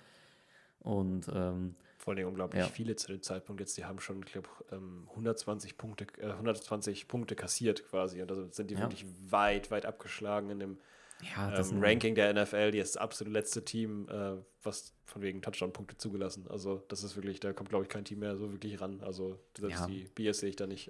Und 0.80 1.30
ähm, 1.34 1.74
Vor 2.00 2.14
allem 2.14 2.28
unglaublich 2.28 2.62
Ja. 2.62 2.66
viele 2.66 2.96
zu 2.96 3.08
dem 3.08 3.20
Zeitpunkt 3.22 3.60
jetzt. 3.60 3.76
Die 3.76 3.84
haben 3.84 4.00
schon, 4.00 4.22
ich 4.24 4.32
glaube, 4.32 4.48
ähm, 4.72 5.06
120 5.14 5.76
Punkte, 5.76 6.06
äh, 6.18 6.32
120 6.32 7.08
Punkte 7.08 7.36
kassiert 7.36 7.84
quasi. 7.86 8.22
Und 8.22 8.30
da 8.30 8.36
sind 8.50 8.70
die 8.70 8.74
Ja. 8.74 8.80
wirklich 8.80 9.04
weit, 9.30 9.70
weit 9.70 9.84
abgeschlagen 9.84 10.48
in 10.48 10.60
dem 10.60 10.78
ja, 11.20 11.58
ähm, 11.58 11.78
Ranking 11.82 12.14
der 12.14 12.30
NFL. 12.30 12.70
Die 12.70 12.78
ist 12.78 12.94
das 12.94 13.02
absolut 13.02 13.34
letzte 13.34 13.66
Team, 13.66 14.08
äh, 14.08 14.36
was 14.62 14.94
von 15.04 15.20
wegen 15.20 15.42
Touchdown-Punkte 15.42 15.98
zugelassen. 15.98 16.46
Also 16.48 16.82
das 16.88 17.04
ist 17.04 17.16
wirklich, 17.16 17.38
da 17.38 17.52
kommt, 17.52 17.68
glaube 17.68 17.84
ich, 17.84 17.90
kein 17.90 18.06
Team 18.06 18.20
mehr 18.20 18.34
so 18.38 18.50
wirklich 18.50 18.80
ran. 18.80 19.02
Also 19.02 19.38
selbst 19.58 19.86
die 19.86 20.04
BS 20.14 20.38
sehe 20.40 20.48
ich 20.48 20.56
da 20.56 20.66
nicht. 20.66 20.86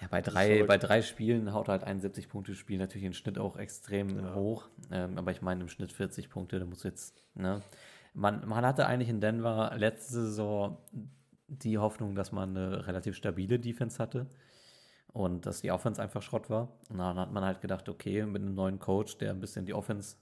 Ja, 0.00 0.06
bei 0.12 0.22
drei, 0.22 0.62
bei 0.62 0.78
drei 0.78 1.02
Spielen 1.02 1.52
haut 1.52 1.66
halt 1.66 1.82
71 1.82 2.28
Punkte 2.28 2.54
Spiel 2.54 2.78
natürlich 2.78 3.04
im 3.06 3.14
Schnitt 3.14 3.36
auch 3.36 3.56
extrem 3.56 4.16
Ja. 4.16 4.34
hoch. 4.36 4.68
Ähm, 4.92 5.18
aber 5.18 5.32
ich 5.32 5.42
meine 5.42 5.62
im 5.62 5.68
Schnitt 5.68 5.90
40 5.90 6.30
Punkte, 6.30 6.60
da 6.60 6.66
muss 6.66 6.84
jetzt, 6.84 7.20
ne? 7.34 7.62
Man, 8.12 8.46
man 8.48 8.64
hatte 8.64 8.86
eigentlich 8.86 9.08
in 9.08 9.20
Denver 9.20 9.72
letzte 9.76 10.14
Saison 10.14 10.78
die 11.46 11.78
Hoffnung, 11.78 12.14
dass 12.14 12.32
man 12.32 12.56
eine 12.56 12.86
relativ 12.86 13.16
stabile 13.16 13.58
Defense 13.58 13.98
hatte 13.98 14.26
und 15.12 15.46
dass 15.46 15.60
die 15.60 15.72
Offense 15.72 16.00
einfach 16.00 16.22
Schrott 16.22 16.50
war. 16.50 16.68
Und 16.88 16.98
dann 16.98 17.18
hat 17.18 17.32
man 17.32 17.44
halt 17.44 17.60
gedacht, 17.60 17.88
okay, 17.88 18.24
mit 18.24 18.42
einem 18.42 18.54
neuen 18.54 18.78
Coach, 18.78 19.18
der 19.18 19.30
ein 19.30 19.40
bisschen 19.40 19.66
die 19.66 19.74
Offense 19.74 20.16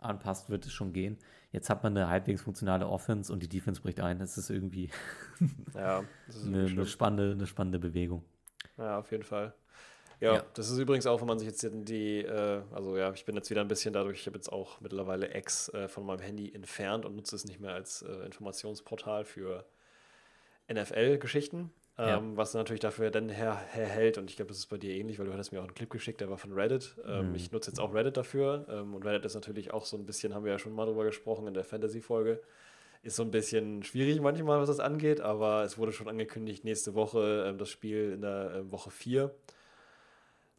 anpasst, 0.00 0.50
wird 0.50 0.66
es 0.66 0.72
schon 0.72 0.92
gehen. 0.92 1.18
Jetzt 1.52 1.70
hat 1.70 1.82
man 1.82 1.96
eine 1.96 2.08
halbwegs 2.08 2.42
funktionale 2.42 2.86
Offense 2.88 3.32
und 3.32 3.42
die 3.42 3.48
Defense 3.48 3.80
bricht 3.80 4.00
ein. 4.00 4.18
Das 4.18 4.36
ist 4.36 4.50
irgendwie 4.50 4.90
ja, 5.74 6.04
das 6.26 6.36
ist 6.36 6.46
eine, 6.46 6.66
eine, 6.66 6.86
spannende, 6.86 7.32
eine 7.32 7.46
spannende 7.46 7.78
Bewegung. 7.78 8.24
Ja, 8.76 8.98
auf 8.98 9.10
jeden 9.10 9.24
Fall. 9.24 9.54
Ja, 10.20 10.34
Ja. 10.36 10.44
das 10.54 10.70
ist 10.70 10.78
übrigens 10.78 11.06
auch, 11.06 11.20
wenn 11.20 11.28
man 11.28 11.38
sich 11.38 11.48
jetzt 11.48 11.66
die, 11.72 12.20
äh, 12.20 12.62
also 12.72 12.96
ja, 12.96 13.12
ich 13.12 13.24
bin 13.24 13.34
jetzt 13.34 13.50
wieder 13.50 13.60
ein 13.60 13.68
bisschen 13.68 13.92
dadurch, 13.92 14.20
ich 14.20 14.26
habe 14.26 14.36
jetzt 14.36 14.50
auch 14.52 14.80
mittlerweile 14.80 15.36
X 15.36 15.68
äh, 15.70 15.88
von 15.88 16.06
meinem 16.06 16.20
Handy 16.20 16.52
entfernt 16.54 17.04
und 17.04 17.16
nutze 17.16 17.36
es 17.36 17.44
nicht 17.44 17.60
mehr 17.60 17.74
als 17.74 18.02
äh, 18.02 18.24
Informationsportal 18.24 19.24
für 19.24 19.64
NFL-Geschichten, 20.72 21.70
Ja. 21.98 22.16
ähm, 22.18 22.36
was 22.36 22.54
natürlich 22.54 22.80
dafür 22.80 23.10
dann 23.10 23.28
her, 23.28 23.54
herhält 23.56 24.18
und 24.18 24.30
ich 24.30 24.36
glaube, 24.36 24.48
das 24.48 24.58
ist 24.58 24.66
bei 24.66 24.78
dir 24.78 24.94
ähnlich, 24.94 25.18
weil 25.18 25.26
du 25.26 25.32
hattest 25.32 25.52
mir 25.52 25.60
auch 25.60 25.64
einen 25.64 25.74
Clip 25.74 25.90
geschickt, 25.90 26.20
der 26.20 26.30
war 26.30 26.38
von 26.38 26.52
Reddit. 26.52 26.96
Ähm, 27.06 27.28
Mhm. 27.30 27.34
Ich 27.34 27.52
nutze 27.52 27.70
jetzt 27.70 27.78
auch 27.80 27.92
Reddit 27.94 28.16
dafür 28.16 28.66
ähm, 28.70 28.94
und 28.94 29.04
Reddit 29.04 29.24
ist 29.24 29.34
natürlich 29.34 29.72
auch 29.72 29.84
so 29.84 29.96
ein 29.96 30.06
bisschen, 30.06 30.34
haben 30.34 30.44
wir 30.44 30.52
ja 30.52 30.58
schon 30.58 30.72
mal 30.72 30.86
drüber 30.86 31.04
gesprochen 31.04 31.46
in 31.46 31.54
der 31.54 31.64
Fantasy-Folge, 31.64 32.40
ist 33.02 33.16
so 33.16 33.22
ein 33.22 33.30
bisschen 33.30 33.82
schwierig 33.82 34.20
manchmal, 34.20 34.58
was 34.60 34.68
das 34.68 34.80
angeht, 34.80 35.20
aber 35.20 35.62
es 35.64 35.76
wurde 35.76 35.92
schon 35.92 36.08
angekündigt, 36.08 36.64
nächste 36.64 36.94
Woche 36.94 37.44
ähm, 37.48 37.58
das 37.58 37.68
Spiel 37.68 38.12
in 38.12 38.22
der 38.22 38.52
ähm, 38.56 38.72
Woche 38.72 38.90
4. 38.90 39.30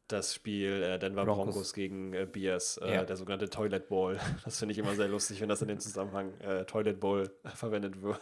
Das 0.07 0.35
Spiel 0.35 0.83
äh, 0.83 0.99
Denver 0.99 1.25
Broncos. 1.25 1.45
Broncos, 1.55 1.73
gegen 1.73 2.13
äh, 2.13 2.27
Bears, 2.31 2.77
äh, 2.77 2.93
Ja. 2.95 3.03
der 3.05 3.15
sogenannte 3.15 3.49
Toilet 3.49 3.87
Bowl. 3.89 4.17
Das 4.45 4.59
finde 4.59 4.73
ich 4.73 4.77
immer 4.77 4.93
sehr 4.93 5.07
lustig, 5.07 5.41
wenn 5.41 5.49
das 5.49 5.61
in 5.63 5.67
dem 5.67 5.79
Zusammenhang 5.79 6.31
äh, 6.41 6.63
Toilet 6.65 6.99
Bowl 6.99 7.29
verwendet 7.55 8.01
wird. 8.03 8.19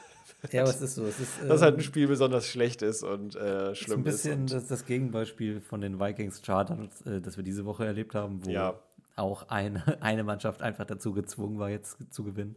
Ja, 0.52 0.62
aber 0.62 0.70
es 0.72 0.80
ist 0.82 0.96
so. 0.96 1.06
Es 1.06 1.20
ist, 1.20 1.42
Dass 1.46 1.62
halt 1.62 1.76
ein 1.76 1.80
ähm, 1.80 1.84
Spiel 1.86 2.08
besonders 2.08 2.48
schlecht 2.48 2.82
ist 2.82 3.04
und 3.04 3.36
äh, 3.36 3.72
ist 3.74 3.80
schlimm 3.80 4.00
ein 4.00 4.04
bisschen 4.04 4.46
ist. 4.46 4.54
das, 4.54 4.68
das 4.68 4.86
Gegenbeispiel 4.86 5.60
von 5.60 5.82
den 5.82 6.00
Vikings 6.00 6.42
Chargers, 6.46 7.02
äh, 7.06 7.20
das 7.20 7.36
wir 7.36 7.44
diese 7.44 7.66
Woche 7.66 7.86
erlebt 7.86 8.16
haben, 8.16 8.46
wo 8.46 8.50
Ja. 8.50 8.80
auch 9.18 9.50
eine, 9.50 9.84
eine 10.02 10.24
Mannschaft 10.24 10.62
einfach 10.62 10.86
dazu 10.86 11.12
gezwungen 11.14 11.60
war, 11.60 11.70
jetzt 11.70 11.98
zu 12.14 12.24
gewinnen. 12.24 12.56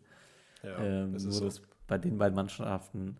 ja, 0.62 0.78
ähm, 0.78 1.14
das 1.14 1.22
nur 1.24 1.32
ist 1.32 1.38
so. 1.38 1.44
dass 1.46 1.62
bei 1.88 1.98
den 1.98 2.16
beiden 2.18 2.36
Mannschaften 2.36 3.16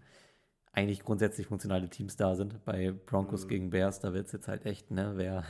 eigentlich 0.77 1.03
grundsätzlich 1.03 1.47
funktionale 1.47 1.89
Teams 1.89 2.17
da 2.17 2.37
sind. 2.37 2.65
Bei 2.65 2.93
Broncos 2.93 3.45
mhm. 3.45 3.49
gegen 3.49 3.71
Bears, 3.71 3.99
da 3.99 4.13
wird 4.13 4.27
es 4.27 4.33
jetzt 4.33 4.47
halt 4.47 4.67
echt, 4.67 4.91
ne, 4.91 5.15
wer, 5.17 5.43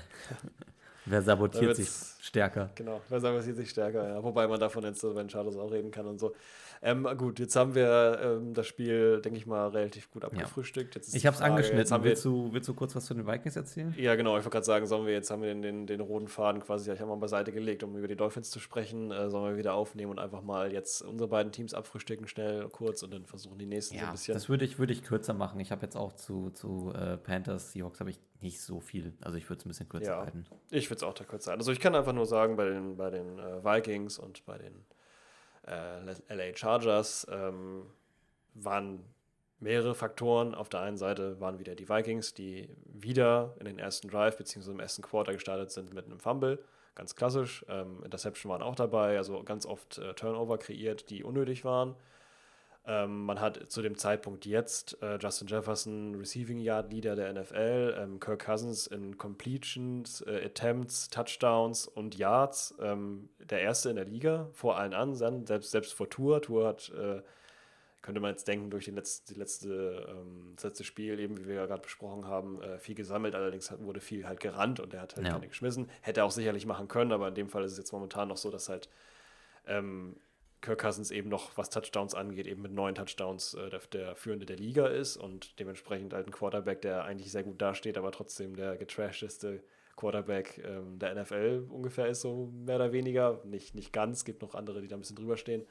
wer 1.07 1.23
sabotiert 1.23 1.77
sich 1.77 1.89
stärker. 2.21 2.71
Genau, 2.75 3.01
wer 3.09 3.21
sabotiert 3.21 3.57
sich 3.57 3.71
stärker, 3.71 4.09
ja. 4.09 4.23
Wobei 4.23 4.47
man 4.47 4.61
davon 4.61 4.85
jetzt 4.85 5.03
den 5.03 5.31
Chargers 5.31 5.57
auch 5.57 5.71
reden 5.71 5.91
kann 5.91 6.07
und 6.07 6.19
so. 6.19 6.35
Ähm, 6.83 7.09
gut, 7.17 7.39
jetzt 7.39 7.57
haben 7.57 7.75
wir 7.75 8.21
ähm, 8.23 8.55
das 8.55 8.67
Spiel, 8.67 9.21
denke 9.23 9.39
ich 9.39 9.47
mal, 9.47 9.69
relativ 9.69 10.11
gut 10.11 10.25
abgefrühstückt. 10.25 10.97
Ich 11.13 11.27
habe 11.27 11.35
es 11.35 11.43
angeschnitten. 11.43 12.03
Willst, 12.03 12.25
du, 12.25 12.53
willst 12.53 12.69
du 12.69 12.75
kurz 12.75 12.95
was 12.95 13.07
zu 13.07 13.15
den 13.15 13.27
Vikings 13.27 13.57
erzählen? 13.57 13.95
Ja, 13.97 14.15
genau. 14.15 14.37
Ich 14.37 14.45
wollte 14.45 14.51
gerade 14.51 14.67
sagen, 14.67 14.87
sollen 14.87 15.07
wir 15.07 15.13
jetzt 15.13 15.31
haben 15.31 15.43
wir 15.43 15.49
den, 15.49 15.63
den, 15.63 15.87
den 15.87 16.01
roten 16.01 16.29
Faden 16.29 16.61
quasi, 16.63 16.93
ich 16.93 17.01
habe 17.01 17.11
mal 17.11 17.17
beiseite 17.17 17.53
gelegt, 17.53 17.83
um 17.83 17.97
über 17.97 18.09
die 18.09 18.17
Dolphins 18.17 18.51
zu 18.51 18.61
sprechen. 18.61 19.11
Äh, 19.11 19.31
sollen 19.31 19.53
wir 19.53 19.59
wieder 19.59 19.75
aufnehmen 19.75 20.11
und 20.11 20.19
einfach 20.19 20.43
mal 20.43 20.73
jetzt 20.73 21.03
unsere 21.03 21.29
beiden 21.29 21.53
Teams 21.53 21.75
abfrühstücken, 21.75 22.29
schnell, 22.29 22.69
kurz 22.69 23.03
und 23.03 23.13
dann 23.13 23.25
versuchen 23.25 23.59
die 23.59 23.67
nächsten 23.67 23.95
ja, 23.95 24.03
so 24.03 24.07
ein 24.07 24.13
bisschen. 24.13 24.35
Das 24.35 24.49
würde 24.49 24.65
ich, 24.65 24.79
würd 24.79 24.91
ich 24.91 25.03
kürzer 25.03 25.35
machen. 25.35 25.59
Ich 25.61 25.73
habe 25.73 25.83
jetzt 25.83 25.97
auch 25.97 26.13
zu, 26.13 26.51
zu 26.51 26.93
äh, 26.95 27.17
Panthers, 27.17 27.73
Seahawks 27.73 28.01
habe 28.01 28.11
ich 28.11 28.21
nicht 28.41 28.61
so 28.61 28.81
viel. 28.81 29.15
Also 29.23 29.39
ich 29.39 29.49
würde 29.49 29.61
es 29.61 29.67
ein 29.67 29.69
bisschen 29.69 29.89
kürzer 29.89 30.13
ja, 30.13 30.19
halten. 30.19 30.47
Ich 30.71 30.91
würde 30.91 30.97
es 30.97 31.03
auch 31.03 31.15
da 31.15 31.25
kürzer 31.25 31.51
halten. 31.51 31.61
Also 31.61 31.73
ich 31.73 31.81
kann 31.81 31.95
einfach 31.95 32.13
nur 32.13 32.27
sagen, 32.27 32.57
bei 32.57 32.67
den, 32.67 32.97
bei 32.97 33.11
den 33.11 33.39
äh, 33.39 33.65
Vikings 33.65 34.19
und 34.19 34.45
bei 34.47 34.59
den 34.59 34.85
äh, 35.67 36.35
LA 36.35 36.57
Chargers 36.57 37.27
ähm, 37.31 37.87
waren 38.55 39.05
mehrere 39.59 39.95
Faktoren. 39.95 40.55
Auf 40.55 40.69
der 40.69 40.81
einen 40.81 40.97
Seite 40.97 41.41
waren 41.41 41.59
wieder 41.59 41.75
die 41.75 41.89
Vikings, 41.89 42.35
die 42.35 42.69
wieder 42.85 43.55
in 43.59 43.67
den 43.67 43.79
ersten 43.79 44.09
Drive 44.09 44.37
bzw. 44.37 44.71
im 44.71 44.81
ersten 44.81 45.03
Quarter 45.03 45.33
gestartet 45.33 45.71
sind 45.71 45.95
mit 45.95 46.07
einem 46.07 46.21
Fumble. 46.21 46.63
Ganz 46.95 47.15
klassisch. 47.15 47.65
Ähm, 47.69 48.03
Interception 48.05 48.51
waren 48.51 48.63
auch 48.63 48.75
dabei, 48.75 49.19
also 49.19 49.43
ganz 49.43 49.67
oft 49.67 49.99
äh, 49.99 50.15
Turnover 50.15 50.59
kreiert, 50.59 51.11
die 51.11 51.25
unnötig 51.25 51.65
waren. 51.65 51.95
Ähm, 52.89 53.25
man 53.25 53.41
hat 53.41 53.69
zu 53.69 53.83
dem 53.83 53.97
Zeitpunkt 53.97 54.47
jetzt 54.47 55.03
äh, 55.03 55.19
Justin 55.19 55.49
Jefferson, 55.49 56.15
Receiving 56.15 56.61
Yard 56.61 56.93
Leader 56.93 57.17
der 57.17 57.33
NFL, 57.33 57.97
ähm, 57.99 58.21
Kirk 58.21 58.45
Cousins 58.45 58.87
in 58.87 59.19
Completions, 59.19 60.21
äh, 60.21 60.45
Attempts, 60.45 61.11
Touchdowns 61.11 61.89
und 61.89 62.17
Yards, 62.17 62.77
ähm, 62.81 63.29
der 63.41 63.61
erste 63.63 63.91
in 63.91 63.97
der 63.97 64.05
Liga, 64.05 64.49
vor 64.53 64.79
allen 64.79 64.95
anderen, 64.95 65.47
selbst, 65.47 65.73
selbst 65.73 65.95
vor 65.95 66.09
Tour. 66.09 66.41
Tour 66.41 66.69
hat, 66.69 66.91
äh, 66.91 67.23
könnte 68.03 68.21
man 68.21 68.31
jetzt 68.31 68.47
denken, 68.47 68.71
durch 68.71 68.85
die 68.85 68.93
letzte, 68.93 69.35
die 69.35 69.41
letzte, 69.41 70.07
ähm, 70.09 70.53
das 70.55 70.63
letzte 70.63 70.85
Spiel, 70.85 71.19
eben 71.19 71.39
wie 71.39 71.49
wir 71.49 71.57
ja 71.57 71.67
gerade 71.67 71.83
besprochen 71.83 72.29
haben, 72.29 72.63
äh, 72.63 72.79
viel 72.79 72.95
gesammelt, 72.95 73.35
allerdings 73.35 73.73
hat, 73.73 73.83
wurde 73.83 73.99
viel 73.99 74.29
halt 74.29 74.39
gerannt 74.39 74.79
und 74.79 74.95
er 74.95 75.01
hat 75.01 75.17
halt 75.17 75.27
ja. 75.27 75.33
keine 75.33 75.49
geschmissen. 75.49 75.91
Hätte 76.03 76.21
er 76.21 76.27
auch 76.27 76.31
sicherlich 76.31 76.67
machen 76.67 76.87
können, 76.87 77.11
aber 77.11 77.27
in 77.27 77.35
dem 77.35 77.49
Fall 77.49 77.65
ist 77.65 77.73
es 77.73 77.79
jetzt 77.79 77.91
momentan 77.91 78.29
noch 78.29 78.37
so, 78.37 78.53
dass 78.53 78.69
halt 78.69 78.89
ähm, 79.67 80.15
Kirk 80.67 80.81
Cousins 80.81 81.11
eben 81.11 81.29
noch, 81.29 81.57
was 81.57 81.71
Touchdowns 81.71 82.15
angeht, 82.15 82.47
eben 82.47 82.61
mit 82.61 82.73
neun 82.73 82.95
Touchdowns 82.95 83.55
äh, 83.55 83.71
der, 83.71 83.81
der, 83.93 84.17
Führende 84.17 84.47
der 84.47 84.57
Liga 84.57 84.89
ist 84.89 85.17
und 85.17 85.59
dementsprechend 85.61 86.13
halt 86.13 86.27
ein 86.27 86.33
Quarterback, 86.33 86.83
der 86.83 87.05
eigentlich 87.05 87.31
sehr 87.31 87.45
gut 87.45 87.63
dasteht, 87.63 87.97
aber 87.97 88.11
trotzdem 88.11 88.57
der 88.57 88.77
getrashteste 88.77 89.63
Quarterback 89.97 90.61
ähm, 90.67 90.99
der 90.99 91.15
NFL 91.15 91.69
ungefähr 91.71 92.09
ist, 92.09 92.21
so 92.21 92.53
mehr 92.53 92.77
oder 92.77 92.93
weniger. 92.93 93.41
Nicht, 93.45 93.75
nicht 93.77 93.93
ganz, 93.93 94.25
gibt 94.25 94.43
noch 94.43 94.55
andere, 94.55 94.83
die 94.83 94.89
da 94.89 94.97
ein 94.97 95.01
bisschen 95.01 95.17
drüber 95.17 95.37
stehen. 95.37 95.65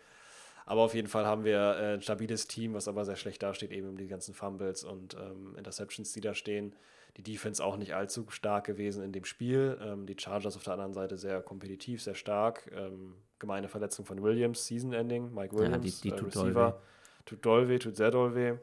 Aber 0.66 0.82
auf 0.82 0.96
jeden 0.96 1.10
Fall 1.10 1.26
haben 1.26 1.44
wir 1.44 1.60
äh, 1.60 1.94
ein 1.94 2.02
stabiles 2.02 2.48
Team, 2.48 2.74
was 2.74 2.88
aber 2.88 3.06
sehr 3.06 3.18
schlecht 3.18 3.44
dasteht, 3.44 3.72
eben 3.72 3.90
um 3.90 3.98
die 3.98 4.08
ganzen 4.08 4.34
Fumbles 4.34 4.84
und 4.84 5.14
ähm, 5.14 5.56
Interceptions, 5.58 6.14
die 6.14 6.22
da 6.22 6.34
stehen 6.34 6.74
die 7.18 7.24
Defense 7.24 7.64
auch 7.64 7.78
nicht 7.78 7.96
allzu 7.96 8.26
stark 8.30 8.66
gewesen 8.66 9.04
in 9.04 9.12
dem 9.12 9.26
Spiel. 9.26 9.78
Ähm, 9.82 10.06
die 10.06 10.18
Chargers 10.18 10.58
auf 10.58 10.64
der 10.64 10.74
anderen 10.74 10.94
Seite 10.94 11.18
sehr 11.18 11.42
kompetitiv, 11.42 12.02
sehr 12.02 12.16
stark. 12.16 12.70
Ähm, 12.76 13.16
gemeine 13.40 13.68
Verletzung 13.68 14.06
von 14.06 14.22
Williams, 14.22 14.66
Season 14.66 14.94
Ending, 14.94 15.34
Mike 15.34 15.56
Williams, 15.56 16.04
ja, 16.04 16.10
die, 16.10 16.10
die 16.10 16.16
äh, 16.16 16.26
Receiver. 16.26 16.72
Doll 16.72 16.82
tut 17.26 17.46
doll 17.46 17.68
weh, 17.68 17.80
tut 17.80 17.96
sehr 17.96 18.12
doll 18.12 18.36
weh. 18.36 18.58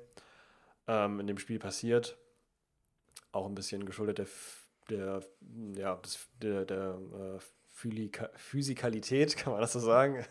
Ähm, 0.87 1.21
in 1.21 1.27
dem 1.27 1.39
Spiel 1.39 1.59
passiert. 1.59 2.17
Auch 3.33 3.47
ein 3.47 3.55
bisschen 3.55 3.85
geschuldet 3.87 4.19
der, 4.19 4.27
der, 4.91 5.23
ja, 5.77 5.97
des, 5.97 6.29
der, 6.41 6.65
der 6.65 6.99
äh, 7.15 7.39
Physikalität, 8.37 9.37
kann 9.39 9.53
man 9.53 9.63
das 9.63 9.73
so 9.73 9.81
sagen? 9.81 10.25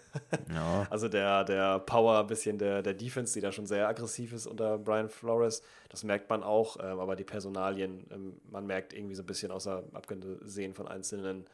Ja. 0.53 0.87
Also 0.89 1.09
der, 1.09 1.43
der 1.43 1.79
Power 1.79 2.19
ein 2.19 2.27
bisschen 2.27 2.57
der, 2.57 2.81
der 2.81 2.93
Defense, 2.93 3.33
die 3.33 3.41
da 3.41 3.51
schon 3.51 3.65
sehr 3.65 3.87
aggressiv 3.87 4.33
ist 4.33 4.45
unter 4.45 4.77
Brian 4.77 5.09
Flores. 5.09 5.61
Das 5.89 6.03
merkt 6.03 6.29
man 6.29 6.43
auch, 6.43 6.77
ähm, 6.79 6.99
aber 6.99 7.15
die 7.15 7.23
Personalien, 7.23 8.05
ähm, 8.11 8.39
man 8.49 8.65
merkt 8.67 8.93
irgendwie 8.93 9.15
so 9.15 9.23
ein 9.23 9.25
bisschen, 9.25 9.51
außer 9.51 9.83
abgesehen 9.93 10.73
von 10.73 10.87
einzelnen 10.87 11.45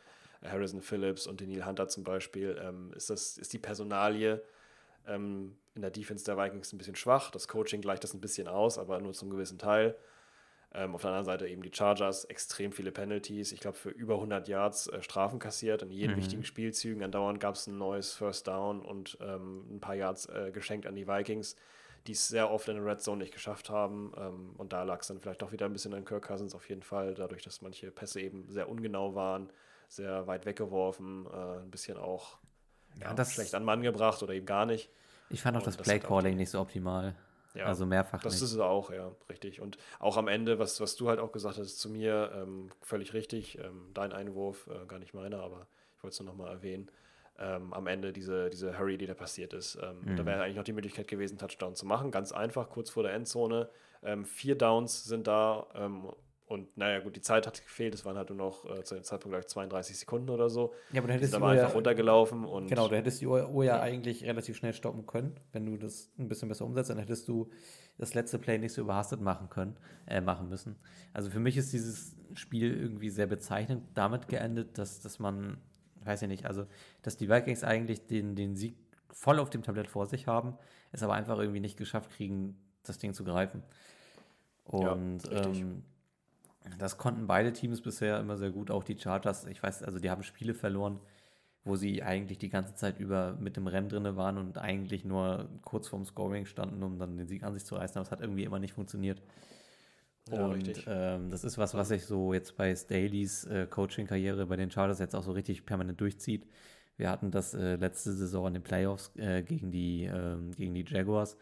Harrison 0.51 0.81
Phillips 0.81 1.27
und 1.27 1.41
Neil 1.41 1.65
Hunter 1.65 1.87
zum 1.87 2.03
Beispiel, 2.03 2.59
ähm, 2.63 2.91
ist, 2.95 3.09
das, 3.09 3.37
ist 3.37 3.53
die 3.53 3.59
Personalie 3.59 4.41
ähm, 5.07 5.55
in 5.75 5.81
der 5.81 5.91
Defense 5.91 6.25
der 6.25 6.37
Vikings 6.37 6.73
ein 6.73 6.77
bisschen 6.77 6.95
schwach. 6.95 7.31
Das 7.31 7.47
Coaching 7.47 7.81
gleicht 7.81 8.03
das 8.03 8.13
ein 8.13 8.21
bisschen 8.21 8.47
aus, 8.47 8.77
aber 8.77 8.99
nur 8.99 9.13
zum 9.13 9.29
gewissen 9.29 9.57
Teil. 9.57 9.95
Ähm, 10.73 10.95
auf 10.95 11.01
der 11.01 11.11
anderen 11.11 11.25
Seite 11.25 11.47
eben 11.47 11.63
die 11.63 11.71
Chargers, 11.73 12.25
extrem 12.25 12.71
viele 12.71 12.91
Penalties. 12.91 13.51
Ich 13.51 13.61
glaube, 13.61 13.77
für 13.77 13.89
über 13.89 14.15
100 14.15 14.47
Yards 14.47 14.87
äh, 14.87 15.01
Strafen 15.01 15.39
kassiert. 15.39 15.81
In 15.81 15.91
jeden 15.91 16.13
mhm. 16.13 16.17
wichtigen 16.17 16.43
Spielzügen. 16.43 17.03
Andauernd 17.03 17.39
gab 17.39 17.55
es 17.55 17.67
ein 17.67 17.77
neues 17.77 18.11
First 18.13 18.47
Down 18.47 18.81
und 18.81 19.17
ähm, 19.21 19.65
ein 19.75 19.79
paar 19.79 19.95
Yards 19.95 20.27
äh, 20.27 20.51
geschenkt 20.51 20.85
an 20.85 20.95
die 20.95 21.07
Vikings, 21.07 21.55
die 22.05 22.11
es 22.11 22.27
sehr 22.27 22.51
oft 22.51 22.67
in 22.67 22.75
der 22.75 22.85
Red 22.85 23.01
Zone 23.01 23.19
nicht 23.19 23.33
geschafft 23.33 23.69
haben. 23.69 24.11
Ähm, 24.17 24.55
und 24.57 24.73
da 24.73 24.83
lag 24.83 25.01
es 25.01 25.07
dann 25.07 25.19
vielleicht 25.19 25.41
auch 25.41 25.53
wieder 25.53 25.65
ein 25.65 25.73
bisschen 25.73 25.93
an 25.93 26.03
Kirk 26.03 26.27
Cousins 26.27 26.53
auf 26.53 26.67
jeden 26.67 26.83
Fall, 26.83 27.13
dadurch, 27.13 27.43
dass 27.43 27.61
manche 27.61 27.89
Pässe 27.89 28.19
eben 28.19 28.49
sehr 28.49 28.67
ungenau 28.67 29.15
waren, 29.15 29.49
sehr 29.87 30.27
weit 30.27 30.45
weggeworfen, 30.45 31.25
äh, 31.25 31.59
ein 31.59 31.71
bisschen 31.71 31.97
auch 31.97 32.37
ja, 32.99 33.13
ja, 33.15 33.25
schlecht 33.25 33.55
an 33.55 33.63
Mann 33.63 33.81
gebracht 33.81 34.21
oder 34.23 34.33
eben 34.33 34.45
gar 34.45 34.65
nicht. 34.65 34.89
Ich 35.29 35.41
fand 35.41 35.57
auch 35.57 35.61
und 35.61 35.67
das 35.67 35.77
Play 35.77 35.99
Calling 35.99 36.37
nicht 36.37 36.49
so 36.49 36.59
optimal. 36.59 37.15
Ja, 37.53 37.65
also 37.65 37.85
mehrfach. 37.85 38.21
Das 38.21 38.33
nicht. 38.33 38.43
ist 38.43 38.53
es 38.53 38.59
auch, 38.59 38.91
ja, 38.91 39.11
richtig. 39.29 39.61
Und 39.61 39.77
auch 39.99 40.17
am 40.17 40.27
Ende, 40.27 40.59
was, 40.59 40.79
was 40.79 40.95
du 40.95 41.09
halt 41.09 41.19
auch 41.19 41.31
gesagt 41.31 41.57
hast 41.57 41.79
zu 41.79 41.89
mir, 41.89 42.31
ähm, 42.35 42.69
völlig 42.81 43.13
richtig. 43.13 43.57
Ähm, 43.57 43.89
dein 43.93 44.13
Einwurf, 44.13 44.67
äh, 44.67 44.85
gar 44.85 44.99
nicht 44.99 45.13
meiner, 45.13 45.39
aber 45.39 45.67
ich 45.95 46.03
wollte 46.03 46.13
es 46.13 46.19
nur 46.19 46.27
nochmal 46.27 46.51
erwähnen. 46.51 46.91
Ähm, 47.39 47.73
am 47.73 47.87
Ende 47.87 48.13
diese, 48.13 48.49
diese 48.49 48.77
Hurry, 48.77 48.97
die 48.97 49.07
da 49.07 49.13
passiert 49.13 49.53
ist. 49.53 49.77
Ähm, 49.81 50.01
mhm. 50.03 50.15
Da 50.17 50.25
wäre 50.25 50.43
eigentlich 50.43 50.57
noch 50.57 50.63
die 50.63 50.73
Möglichkeit 50.73 51.07
gewesen, 51.07 51.37
Touchdown 51.37 51.75
zu 51.75 51.85
machen. 51.85 52.11
Ganz 52.11 52.31
einfach, 52.31 52.69
kurz 52.69 52.89
vor 52.89 53.03
der 53.03 53.13
Endzone. 53.13 53.69
Ähm, 54.03 54.25
vier 54.25 54.55
Downs 54.55 55.05
sind 55.05 55.27
da 55.27 55.67
ähm, 55.73 56.11
und 56.47 56.77
naja, 56.77 57.01
gut, 57.01 57.13
die 57.17 57.21
Zeit 57.21 57.45
hat 57.45 57.61
gefehlt. 57.61 57.93
Es 57.93 58.05
waren 58.05 58.15
halt 58.15 58.29
nur 58.29 58.37
noch 58.37 58.63
äh, 58.65 58.81
zu 58.81 58.95
dem 58.95 59.03
Zeitpunkt 59.03 59.33
gleich 59.33 59.47
32 59.47 59.99
Sekunden 59.99 60.29
oder 60.29 60.49
so. 60.49 60.73
Ja, 60.93 61.01
aber 61.01 61.09
dann 61.09 61.17
hättest 61.17 61.33
du 61.33 61.43
einfach 61.43 61.55
ja, 61.55 61.67
runtergelaufen. 61.67 62.45
Und 62.45 62.67
genau, 62.67 62.87
du 62.87 62.95
hättest 62.95 63.19
die 63.19 63.27
Uhr, 63.27 63.49
Uhr 63.49 63.65
ja, 63.65 63.75
ja 63.75 63.81
eigentlich 63.81 64.23
relativ 64.23 64.55
schnell 64.55 64.71
stoppen 64.71 65.05
können. 65.05 65.37
Wenn 65.51 65.65
du 65.65 65.75
das 65.75 66.09
ein 66.17 66.29
bisschen 66.29 66.47
besser 66.47 66.63
umsetzt, 66.63 66.89
dann 66.89 66.99
hättest 66.99 67.27
du 67.27 67.49
das 67.97 68.13
letzte 68.13 68.39
Play 68.39 68.59
nicht 68.59 68.71
so 68.71 68.81
überhastet 68.81 69.19
machen 69.19 69.49
können, 69.49 69.75
äh, 70.05 70.21
machen 70.21 70.47
müssen. 70.47 70.77
Also 71.11 71.29
für 71.29 71.41
mich 71.41 71.57
ist 71.57 71.73
dieses 71.73 72.15
Spiel 72.33 72.73
irgendwie 72.79 73.09
sehr 73.09 73.27
bezeichnend 73.27 73.83
damit 73.93 74.29
geendet, 74.29 74.77
dass, 74.77 75.01
dass 75.01 75.19
man, 75.19 75.57
weiß 76.05 76.21
ich 76.21 76.27
nicht, 76.29 76.45
also 76.45 76.65
dass 77.01 77.17
die 77.17 77.27
Vikings 77.27 77.65
eigentlich 77.65 78.07
den, 78.07 78.35
den 78.35 78.55
Sieg 78.55 78.77
voll 79.11 79.39
auf 79.39 79.49
dem 79.49 79.63
Tablett 79.63 79.89
vor 79.89 80.05
sich 80.05 80.27
haben, 80.27 80.57
es 80.93 81.03
aber 81.03 81.15
einfach 81.15 81.39
irgendwie 81.39 81.59
nicht 81.59 81.75
geschafft 81.75 82.11
kriegen, 82.11 82.57
das 82.83 82.99
Ding 82.99 83.13
zu 83.13 83.25
greifen. 83.25 83.63
Und 84.63 85.23
ja, 85.29 85.43
ähm, 85.45 85.83
das 86.77 86.97
konnten 86.97 87.27
beide 87.27 87.53
Teams 87.53 87.81
bisher 87.81 88.19
immer 88.19 88.37
sehr 88.37 88.51
gut, 88.51 88.71
auch 88.71 88.83
die 88.83 88.97
Chargers. 88.97 89.45
Ich 89.45 89.61
weiß, 89.61 89.83
also 89.83 89.99
die 89.99 90.09
haben 90.09 90.23
Spiele 90.23 90.53
verloren, 90.53 90.99
wo 91.63 91.75
sie 91.75 92.03
eigentlich 92.03 92.37
die 92.37 92.49
ganze 92.49 92.75
Zeit 92.75 92.99
über 92.99 93.37
mit 93.39 93.57
dem 93.57 93.67
Rennen 93.67 93.89
drin 93.89 94.15
waren 94.15 94.37
und 94.37 94.57
eigentlich 94.57 95.05
nur 95.05 95.49
kurz 95.63 95.87
vorm 95.87 96.05
Scoring 96.05 96.45
standen, 96.45 96.81
um 96.83 96.97
dann 96.97 97.17
den 97.17 97.27
Sieg 97.27 97.43
an 97.43 97.53
sich 97.53 97.65
zu 97.65 97.75
reißen, 97.75 97.97
aber 97.97 98.05
es 98.05 98.11
hat 98.11 98.21
irgendwie 98.21 98.43
immer 98.43 98.59
nicht 98.59 98.73
funktioniert. 98.73 99.21
Ja, 100.31 100.45
und 100.45 100.83
ähm, 100.87 101.29
das 101.29 101.43
ist 101.43 101.57
was, 101.57 101.73
was 101.73 101.87
sich 101.89 102.05
so 102.05 102.33
jetzt 102.33 102.57
bei 102.57 102.75
Staley's 102.75 103.45
äh, 103.45 103.65
Coaching-Karriere 103.67 104.45
bei 104.45 104.57
den 104.57 104.71
Chargers 104.71 104.99
jetzt 104.99 105.15
auch 105.15 105.23
so 105.23 105.31
richtig 105.31 105.65
permanent 105.65 106.01
durchzieht. 106.01 106.47
Wir 106.97 107.09
hatten 107.09 107.31
das 107.31 107.53
äh, 107.53 107.75
letzte 107.75 108.11
Saison 108.13 108.47
in 108.47 108.53
den 108.55 108.63
Playoffs 108.63 109.11
äh, 109.15 109.43
gegen, 109.43 109.71
die, 109.71 110.03
ähm, 110.03 110.51
gegen 110.51 110.73
die 110.73 110.83
Jaguars 110.85 111.37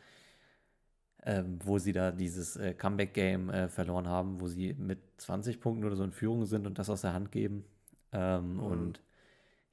ähm, 1.26 1.59
wo 1.63 1.80
sie 1.80 1.91
da 1.91 2.11
dieses 2.11 2.55
äh, 2.55 2.73
Comeback-Game 2.73 3.49
äh, 3.49 3.67
verloren 3.67 4.07
haben, 4.07 4.39
wo 4.39 4.47
sie 4.47 4.73
mit 4.73 4.99
20 5.17 5.59
Punkten 5.59 5.84
oder 5.84 5.95
so 5.95 6.03
in 6.03 6.11
Führung 6.11 6.45
sind 6.45 6.67
und 6.67 6.78
das 6.78 6.89
aus 6.89 7.01
der 7.01 7.13
Hand 7.13 7.32
geben. 7.32 7.65
Ähm, 8.11 8.53
mhm. 8.53 8.59
Und 8.59 9.01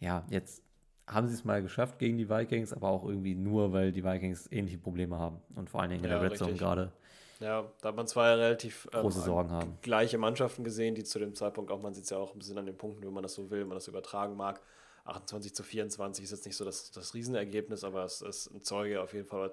ja, 0.00 0.24
jetzt 0.30 0.62
haben 1.06 1.28
sie 1.28 1.34
es 1.34 1.44
mal 1.44 1.62
geschafft 1.62 1.98
gegen 1.98 2.16
die 2.16 2.30
Vikings, 2.30 2.72
aber 2.72 2.88
auch 2.88 3.04
irgendwie 3.04 3.34
nur, 3.34 3.72
weil 3.72 3.92
die 3.92 4.02
Vikings 4.02 4.50
ähnliche 4.50 4.78
Probleme 4.78 5.18
haben 5.18 5.40
und 5.54 5.68
vor 5.68 5.80
allen 5.80 5.90
Dingen 5.90 6.04
in 6.04 6.10
ja, 6.10 6.18
der 6.18 6.30
Red 6.30 6.38
Zone 6.38 6.54
gerade. 6.54 6.92
Ja, 7.40 7.64
da 7.80 7.88
hat 7.88 7.96
man 7.96 8.06
zwar 8.06 8.38
relativ 8.38 8.88
ähm, 8.92 9.00
große 9.00 9.20
Sorgen 9.20 9.50
haben. 9.50 9.78
gleiche 9.82 10.16
Mannschaften 10.16 10.64
gesehen, 10.64 10.94
die 10.94 11.04
zu 11.04 11.18
dem 11.18 11.34
Zeitpunkt 11.34 11.70
auch, 11.70 11.82
man 11.82 11.92
sieht 11.92 12.04
es 12.04 12.10
ja 12.10 12.18
auch 12.18 12.32
ein 12.32 12.38
bisschen 12.38 12.56
an 12.56 12.66
den 12.66 12.76
Punkten, 12.76 13.04
wenn 13.04 13.12
man 13.12 13.24
das 13.24 13.34
so 13.34 13.50
will, 13.50 13.60
wenn 13.60 13.68
man 13.68 13.76
das 13.76 13.88
übertragen 13.88 14.36
mag. 14.36 14.60
28 15.04 15.54
zu 15.54 15.62
24 15.62 16.24
ist 16.24 16.30
jetzt 16.30 16.46
nicht 16.46 16.56
so 16.56 16.64
das, 16.64 16.90
das 16.92 17.14
Riesenergebnis, 17.14 17.84
aber 17.84 18.04
es 18.04 18.22
ist 18.22 18.50
ein 18.50 18.62
Zeuge 18.62 19.00
auf 19.02 19.12
jeden 19.14 19.26
Fall 19.26 19.52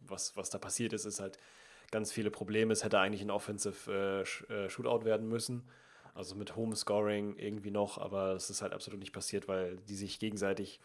was, 0.00 0.36
was 0.36 0.50
da 0.50 0.58
passiert 0.58 0.92
ist, 0.92 1.04
ist 1.04 1.20
halt 1.20 1.38
ganz 1.90 2.12
viele 2.12 2.30
Probleme. 2.30 2.72
Es 2.72 2.84
hätte 2.84 2.98
eigentlich 2.98 3.22
ein 3.22 3.30
Offensive 3.30 4.24
äh, 4.50 4.52
äh, 4.52 4.70
Shootout 4.70 5.04
werden 5.04 5.28
müssen. 5.28 5.68
Also 6.14 6.34
mit 6.34 6.56
Home 6.56 6.74
Scoring 6.74 7.36
irgendwie 7.36 7.70
noch, 7.70 7.98
aber 7.98 8.32
es 8.32 8.50
ist 8.50 8.62
halt 8.62 8.72
absolut 8.72 8.98
nicht 8.98 9.12
passiert, 9.12 9.46
weil 9.46 9.76
die 9.76 9.94
sich 9.94 10.18
gegenseitig 10.18 10.80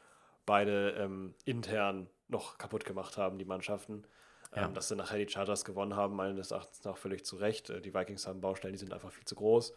beide 0.46 0.92
ähm, 0.92 1.34
intern 1.46 2.08
noch 2.28 2.58
kaputt 2.58 2.86
gemacht 2.86 3.18
haben, 3.18 3.40
die 3.40 3.46
Mannschaften. 3.46 4.04
Ja. 4.56 4.66
Ähm, 4.66 4.76
dass 4.76 4.90
sie 4.90 4.96
nachher 4.96 5.18
die 5.18 5.28
Chargers 5.28 5.66
gewonnen 5.66 5.96
haben, 5.96 6.16
meines 6.16 6.52
Erachtens 6.52 6.84
nach 6.84 6.98
völlig 6.98 7.26
zu 7.26 7.38
Recht. 7.38 7.72
Äh, 7.72 7.82
Die 7.82 7.94
Vikings 7.94 8.28
haben 8.28 8.42
Baustellen, 8.42 8.74
die 8.74 8.80
sind 8.80 8.94
einfach 8.94 9.12
viel 9.12 9.26
zu 9.26 9.36
groß 9.36 9.74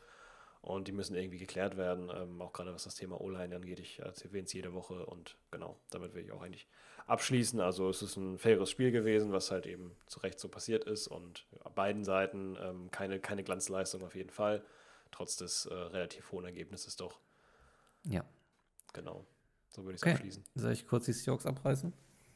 und 0.67 0.89
die 0.89 0.93
müssen 0.93 1.14
irgendwie 1.14 1.39
geklärt 1.39 1.77
werden. 1.77 2.11
Ähm, 2.14 2.43
auch 2.43 2.53
gerade 2.53 2.75
was 2.75 2.85
das 2.85 2.97
Thema 2.97 3.21
O-Line 3.21 3.55
angeht. 3.55 3.79
Ich 3.79 4.01
erwähne 4.01 4.45
es 4.45 4.53
jede 4.53 4.73
Woche 4.75 5.07
und 5.07 5.37
genau, 5.51 5.79
damit 5.91 6.14
will 6.14 6.25
ich 6.25 6.33
auch 6.33 6.43
eigentlich 6.43 6.67
abschließen. 7.07 7.61
Also 7.61 7.89
es 7.89 8.03
ist 8.03 8.17
ein 8.17 8.39
faires 8.39 8.69
Spiel 8.71 8.91
gewesen, 8.91 9.33
was 9.33 9.51
halt 9.51 9.67
eben 9.67 9.97
zu 10.07 10.21
Recht 10.21 10.41
so 10.41 10.49
passiert 10.49 10.85
ist 10.85 11.07
und 11.07 11.47
ja, 11.53 11.71
beiden 11.71 12.05
Seiten 12.05 12.57
ähm, 12.61 12.91
keine, 12.91 13.21
keine 13.21 13.45
Glanzleistung 13.45 14.03
auf 14.03 14.17
jeden 14.17 14.31
Fall, 14.31 14.64
trotz 15.12 15.37
des 15.37 15.67
äh, 15.67 15.75
relativ 15.75 16.33
hohen 16.33 16.45
Ergebnisses 16.45 16.97
doch. 16.97 17.21
Ja. 18.05 18.25
Genau, 18.93 19.25
so 19.71 19.85
würde 19.85 19.95
ich 19.95 20.01
es 20.01 20.03
Okay. 20.03 20.14
abschließen. 20.14 20.45
Soll 20.55 20.73
ich 20.73 20.87
kurz 20.87 21.05
die 21.05 21.12
Seahawks 21.12 21.47
abreißen? 21.47 21.93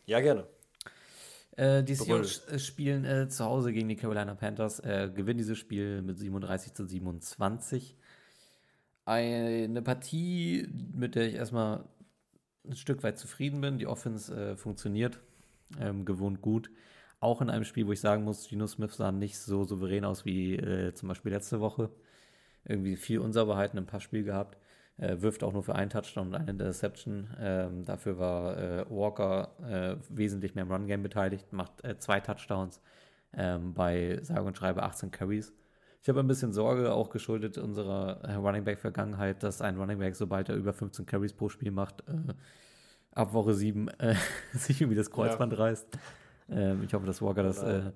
Ja, 0.06 0.20
gerne. 0.20 0.46
Äh, 1.56 1.82
die. 1.82 1.94
Seahawks 1.94 2.46
äh, 2.46 2.58
spielen 2.58 3.04
äh, 3.04 3.28
zu 3.28 3.44
Hause 3.44 3.72
gegen 3.72 3.88
die 3.88 3.96
Carolina 3.96 4.34
Panthers, 4.34 4.78
äh, 4.80 5.10
gewinnen 5.12 5.38
dieses 5.38 5.58
Spiel 5.58 6.00
mit 6.02 6.18
37 6.18 6.74
zu 6.74 6.86
27. 6.86 7.96
Eine 9.10 9.82
Partie, 9.82 10.68
mit 10.94 11.16
der 11.16 11.26
ich 11.26 11.34
erstmal 11.34 11.84
ein 12.64 12.76
Stück 12.76 13.02
weit 13.02 13.18
zufrieden 13.18 13.60
bin. 13.60 13.76
Die 13.76 13.88
Offense 13.88 14.32
äh, 14.52 14.56
funktioniert, 14.56 15.18
ähm, 15.80 16.04
gewohnt 16.04 16.42
gut. 16.42 16.70
Auch 17.18 17.42
in 17.42 17.50
einem 17.50 17.64
Spiel, 17.64 17.88
wo 17.88 17.92
ich 17.92 17.98
sagen 18.00 18.22
muss, 18.22 18.48
Geno 18.48 18.68
Smith 18.68 18.94
sah 18.94 19.10
nicht 19.10 19.36
so 19.40 19.64
souverän 19.64 20.04
aus 20.04 20.24
wie 20.24 20.54
äh, 20.54 20.94
zum 20.94 21.08
Beispiel 21.08 21.32
letzte 21.32 21.58
Woche. 21.58 21.90
Irgendwie 22.64 22.94
viel 22.94 23.18
Unsauberheiten 23.18 23.80
im 23.80 23.86
Passspiel 23.86 24.22
gehabt. 24.22 24.58
Äh, 24.96 25.20
wirft 25.20 25.42
auch 25.42 25.52
nur 25.52 25.64
für 25.64 25.74
einen 25.74 25.90
Touchdown 25.90 26.28
und 26.28 26.36
eine 26.36 26.52
Interception. 26.52 27.30
Ähm, 27.40 27.84
dafür 27.84 28.16
war 28.16 28.58
äh, 28.58 28.84
Walker 28.90 29.56
äh, 29.68 29.96
wesentlich 30.08 30.54
mehr 30.54 30.62
im 30.62 30.70
Run-Game 30.70 31.02
beteiligt, 31.02 31.52
macht 31.52 31.82
äh, 31.82 31.98
zwei 31.98 32.20
Touchdowns 32.20 32.80
ähm, 33.32 33.74
bei 33.74 34.20
sage 34.22 34.44
und 34.44 34.56
schreibe 34.56 34.84
18 34.84 35.10
Carries. 35.10 35.52
Ich 36.02 36.08
habe 36.08 36.20
ein 36.20 36.26
bisschen 36.26 36.52
Sorge, 36.52 36.92
auch 36.92 37.10
geschuldet 37.10 37.58
unserer 37.58 38.22
äh, 38.24 38.34
Running 38.34 38.64
Back-Vergangenheit, 38.64 39.42
dass 39.42 39.60
ein 39.60 39.76
Running 39.76 39.98
Back, 39.98 40.16
sobald 40.16 40.48
er 40.48 40.56
über 40.56 40.72
15 40.72 41.04
Carries 41.04 41.34
pro 41.34 41.48
Spiel 41.50 41.70
macht, 41.70 42.02
äh, 42.08 42.32
ab 43.12 43.34
Woche 43.34 43.52
7 43.54 43.88
äh, 43.88 44.14
sich 44.54 44.80
irgendwie 44.80 44.96
das 44.96 45.10
Kreuzband 45.10 45.58
reißt. 45.58 45.88
Ähm, 46.48 46.82
ich 46.84 46.94
hoffe, 46.94 47.06
dass 47.06 47.20
Walker 47.20 47.42
das 47.42 47.62
äh, 47.62 47.92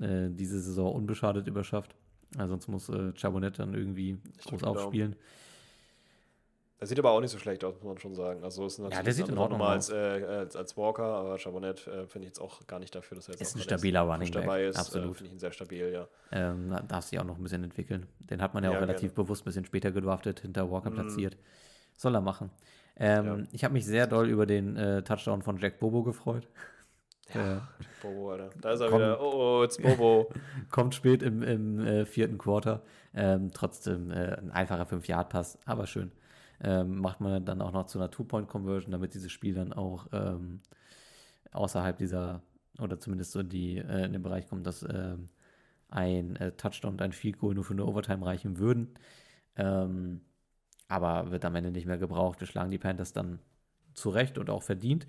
äh, 0.00 0.28
diese 0.30 0.60
Saison 0.60 0.94
unbeschadet 0.94 1.46
überschafft. 1.46 1.94
Äh, 2.38 2.46
sonst 2.46 2.68
muss 2.68 2.88
äh, 2.90 3.12
Chabonet 3.14 3.58
dann 3.58 3.72
irgendwie 3.72 4.18
drück 4.44 4.60
groß 4.60 4.60
die 4.60 4.64
Daumen. 4.64 5.16
Er 6.78 6.86
sieht 6.86 6.98
aber 6.98 7.10
auch 7.12 7.20
nicht 7.22 7.30
so 7.30 7.38
schlecht 7.38 7.64
aus, 7.64 7.74
muss 7.76 7.84
man 7.84 7.98
schon 7.98 8.14
sagen. 8.14 8.44
Also 8.44 8.66
ist 8.66 8.78
natürlich 8.78 9.02
der 9.04 9.12
sieht 9.14 9.28
in 9.28 9.38
Ordnung 9.38 9.62
als, 9.62 9.88
äh, 9.88 9.94
als, 9.96 10.56
als 10.56 10.76
Walker, 10.76 11.04
aber 11.04 11.38
Chabonet 11.38 11.86
äh, 11.86 12.06
finde 12.06 12.26
ich 12.26 12.30
jetzt 12.30 12.40
auch 12.40 12.66
gar 12.66 12.78
nicht 12.78 12.94
dafür, 12.94 13.16
dass 13.16 13.28
er 13.28 13.32
jetzt 13.32 13.40
Ist 13.40 13.52
auch 13.54 13.60
ein 13.60 13.62
stabiler 13.62 14.00
frisch 14.04 14.12
Running 14.12 14.32
Back, 14.32 14.42
dabei 14.42 14.64
ist. 14.66 14.78
absolut. 14.78 15.10
Äh, 15.12 15.14
finde 15.14 15.26
ich 15.28 15.32
ihn 15.32 15.38
sehr 15.38 15.52
stabil, 15.52 15.90
ja. 15.90 16.06
Ähm, 16.32 16.68
da 16.70 16.80
darf 16.80 17.04
sich 17.04 17.18
auch 17.18 17.24
noch 17.24 17.38
ein 17.38 17.42
bisschen 17.42 17.64
entwickeln. 17.64 18.06
Den 18.18 18.42
hat 18.42 18.52
man 18.52 18.62
ja, 18.62 18.70
Ja, 18.72 18.76
auch 18.76 18.82
relativ 18.82 19.14
gerne. 19.14 19.24
bewusst 19.24 19.42
ein 19.42 19.46
bisschen 19.46 19.64
später 19.64 19.90
gedraftet, 19.90 20.40
hinter 20.40 20.70
Walker 20.70 20.90
Mhm. 20.90 20.94
platziert. 20.96 21.38
Soll 21.96 22.14
er 22.14 22.20
machen. 22.20 22.50
Ähm, 22.98 23.26
Ja. 23.26 23.38
Ich 23.52 23.64
habe 23.64 23.72
mich 23.72 23.86
sehr 23.86 24.06
doll 24.06 24.28
über 24.28 24.44
den 24.44 24.76
äh, 24.76 25.02
Touchdown 25.02 25.40
von 25.40 25.56
Jack 25.58 25.78
Bobo 25.80 26.02
gefreut. 26.02 26.46
Äh, 27.34 27.56
Bobo, 28.02 28.30
Alter. 28.30 28.50
Da 28.60 28.70
ist 28.70 28.80
er 28.80 28.88
Komm. 28.88 29.00
wieder. 29.00 29.20
Oh, 29.20 29.58
oh, 29.60 29.64
it's 29.64 29.78
Bobo. 29.78 30.30
kommt 30.70 30.94
spät 30.94 31.24
im, 31.24 31.42
im 31.42 31.80
äh, 31.84 32.06
vierten 32.06 32.38
Quarter. 32.38 32.82
Ähm, 33.14 33.50
trotzdem 33.52 34.12
äh, 34.12 34.36
ein 34.36 34.52
einfacher 34.52 34.84
5-Yard-Pass, 34.84 35.58
aber 35.66 35.88
schön. 35.88 36.12
Ähm, 36.62 36.98
macht 36.98 37.20
man 37.20 37.44
dann 37.44 37.60
auch 37.60 37.72
noch 37.72 37.86
zu 37.86 37.98
einer 37.98 38.10
Two-Point-Conversion, 38.10 38.92
damit 38.92 39.14
dieses 39.14 39.30
Spiel 39.30 39.54
dann 39.54 39.72
auch 39.72 40.06
ähm, 40.12 40.60
außerhalb 41.52 41.96
dieser, 41.96 42.42
oder 42.78 42.98
zumindest 42.98 43.32
so 43.32 43.42
die, 43.42 43.78
äh, 43.78 44.04
in 44.04 44.12
den 44.12 44.22
Bereich 44.22 44.48
kommt, 44.48 44.66
dass 44.66 44.82
ähm, 44.82 45.28
ein 45.88 46.36
äh, 46.36 46.52
Touchdown 46.52 46.92
und 46.92 47.02
ein 47.02 47.12
Field 47.12 47.38
Goal 47.38 47.54
nur 47.54 47.64
für 47.64 47.74
eine 47.74 47.84
Overtime 47.84 48.24
reichen 48.24 48.58
würden. 48.58 48.94
Ähm, 49.56 50.20
aber 50.88 51.30
wird 51.30 51.44
am 51.44 51.54
Ende 51.54 51.70
nicht 51.70 51.86
mehr 51.86 51.98
gebraucht. 51.98 52.40
Wir 52.40 52.46
schlagen 52.46 52.70
die 52.70 52.78
Panthers 52.78 53.12
dann 53.12 53.38
zurecht 53.94 54.38
und 54.38 54.50
auch 54.50 54.62
verdient. 54.62 55.06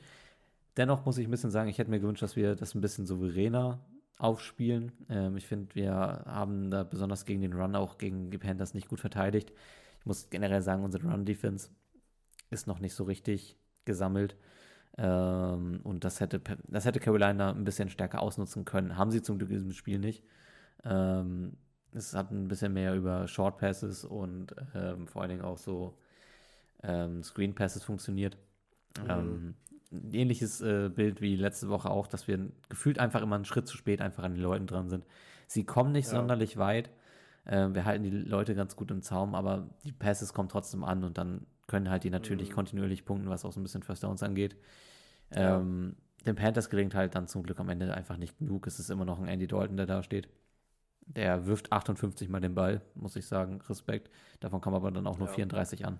Dennoch 0.75 1.05
muss 1.05 1.17
ich 1.17 1.27
ein 1.27 1.31
bisschen 1.31 1.51
sagen, 1.51 1.69
ich 1.69 1.77
hätte 1.77 1.89
mir 1.89 1.99
gewünscht, 1.99 2.21
dass 2.21 2.35
wir 2.35 2.55
das 2.55 2.75
ein 2.75 2.81
bisschen 2.81 3.05
souveräner 3.05 3.79
aufspielen. 4.17 4.91
Ähm, 5.09 5.37
ich 5.37 5.45
finde, 5.45 5.75
wir 5.75 5.91
haben 5.93 6.71
da 6.71 6.83
besonders 6.83 7.25
gegen 7.25 7.41
den 7.41 7.53
Run 7.53 7.75
auch 7.75 7.97
gegen 7.97 8.31
die 8.31 8.37
Panthers 8.37 8.73
nicht 8.73 8.87
gut 8.87 8.99
verteidigt. 8.99 9.51
Ich 10.07 10.09
muss 10.09 10.29
generell 10.29 10.61
sagen, 10.61 10.85
unsere 10.85 11.05
Run-Defense 11.05 11.69
ist 12.49 12.65
noch 12.65 12.79
nicht 12.79 12.93
so 12.93 13.03
richtig 13.03 13.57
gesammelt. 13.83 14.37
Ähm, 14.97 15.81
und 15.83 16.05
das 16.05 16.21
hätte, 16.21 16.39
das 16.69 16.85
hätte 16.85 17.01
Carolina 17.01 17.51
ein 17.51 17.65
bisschen 17.65 17.89
stärker 17.89 18.21
ausnutzen 18.21 18.63
können. 18.63 18.95
Haben 18.95 19.11
sie 19.11 19.21
zum 19.21 19.37
Glück 19.37 19.49
in 19.49 19.57
diesem 19.57 19.73
Spiel 19.73 19.99
nicht. 19.99 20.23
Ähm, 20.85 21.57
es 21.91 22.13
hat 22.13 22.31
ein 22.31 22.47
bisschen 22.47 22.71
mehr 22.71 22.95
über 22.95 23.27
Short 23.27 23.57
Passes 23.57 24.05
und 24.05 24.55
ähm, 24.73 25.07
vor 25.07 25.23
allen 25.23 25.31
Dingen 25.31 25.41
auch 25.41 25.57
so 25.57 25.97
ähm, 26.83 27.21
Screen 27.21 27.53
Passes 27.53 27.83
funktioniert. 27.83 28.37
Mhm. 29.03 29.09
Ähm, 29.09 29.55
ein 29.91 30.13
ähnliches 30.13 30.61
äh, 30.61 30.87
Bild 30.87 31.19
wie 31.19 31.35
letzte 31.35 31.67
Woche 31.67 31.89
auch, 31.89 32.07
dass 32.07 32.29
wir 32.29 32.49
gefühlt 32.69 32.97
einfach 32.97 33.21
immer 33.21 33.35
einen 33.35 33.43
Schritt 33.43 33.67
zu 33.67 33.75
spät 33.75 33.99
einfach 33.99 34.23
an 34.23 34.35
den 34.35 34.41
Leuten 34.41 34.67
dran 34.67 34.87
sind. 34.87 35.05
Sie 35.47 35.65
kommen 35.65 35.91
nicht 35.91 36.05
Ja. 36.05 36.11
sonderlich 36.11 36.55
weit. 36.55 36.91
Äh, 37.47 37.73
wir 37.73 37.85
halten 37.85 38.03
die 38.03 38.09
Leute 38.11 38.55
ganz 38.55 38.75
gut 38.75 38.91
im 38.91 39.01
Zaum, 39.01 39.33
aber 39.35 39.69
die 39.85 39.91
Passes 39.91 40.33
kommen 40.33 40.49
trotzdem 40.49 40.83
an 40.83 41.03
und 41.03 41.17
dann 41.17 41.45
können 41.67 41.89
halt 41.89 42.03
die 42.03 42.09
natürlich 42.09 42.49
Mhm. 42.49 42.53
kontinuierlich 42.55 43.05
punkten, 43.05 43.29
was 43.29 43.45
auch 43.45 43.51
so 43.51 43.59
ein 43.59 43.63
bisschen 43.63 43.83
First 43.83 44.03
Downs 44.03 44.23
angeht. 44.23 44.55
Ja. 45.33 45.57
Ähm, 45.59 45.95
den 46.25 46.35
Panthers 46.35 46.69
gelingt 46.69 46.93
halt 46.95 47.15
dann 47.15 47.27
zum 47.27 47.43
Glück 47.43 47.59
am 47.59 47.69
Ende 47.69 47.93
einfach 47.93 48.17
nicht 48.17 48.37
genug. 48.37 48.67
Es 48.67 48.79
ist 48.79 48.89
immer 48.89 49.05
noch 49.05 49.19
ein 49.19 49.27
Andy 49.27 49.47
Dalton, 49.47 49.77
der 49.77 49.85
da 49.85 50.03
steht. 50.03 50.27
Der 51.05 51.45
wirft 51.45 51.71
58 51.71 52.27
Mal 52.27 52.41
den 52.41 52.53
Ball, 52.55 52.81
muss 52.95 53.15
ich 53.15 53.25
sagen. 53.27 53.61
Respekt. 53.69 54.09
Davon 54.41 54.59
kommen 54.59 54.75
aber 54.75 54.91
dann 54.91 55.07
auch 55.07 55.17
nur 55.17 55.27
Ja. 55.27 55.33
34 55.33 55.85
an. 55.85 55.99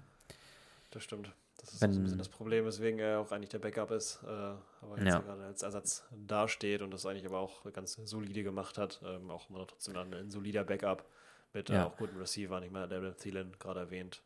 Das 0.92 1.04
stimmt. 1.04 1.34
Das 1.60 1.74
ist 1.74 1.82
Wenn- 1.82 1.94
so 1.94 2.00
ein 2.00 2.04
bisschen 2.04 2.18
das 2.18 2.30
Problem, 2.30 2.66
weswegen 2.66 3.00
er 3.00 3.20
auch 3.20 3.32
eigentlich 3.32 3.50
der 3.50 3.60
Backup 3.60 3.92
ist, 3.92 4.22
äh, 4.24 4.28
aber 4.28 4.98
jetzt 4.98 5.08
Ja. 5.08 5.20
gerade 5.20 5.44
als 5.46 5.64
Ersatz 5.64 6.04
dasteht 6.12 6.82
und 6.82 6.92
das 6.92 7.06
eigentlich 7.06 7.26
aber 7.26 7.40
auch 7.40 7.64
ganz 7.74 7.94
solide 8.06 8.44
gemacht 8.44 8.78
hat. 8.78 9.02
Ähm, 9.06 9.30
auch 9.32 9.50
immer 9.50 9.60
noch 9.60 9.68
trotzdem 9.68 9.94
dann 9.94 10.14
ein 10.14 10.30
solider 10.30 10.64
Backup 10.66 11.06
mit 11.54 11.70
äh, 11.70 11.74
Ja. 11.76 11.86
auch 11.88 11.98
guten 11.98 12.18
Receivern. 12.18 12.64
Ich 12.64 12.72
meine, 12.72 12.88
der 12.88 13.16
Thielen 13.18 13.54
gerade 13.60 13.82
erwähnt. 13.82 14.22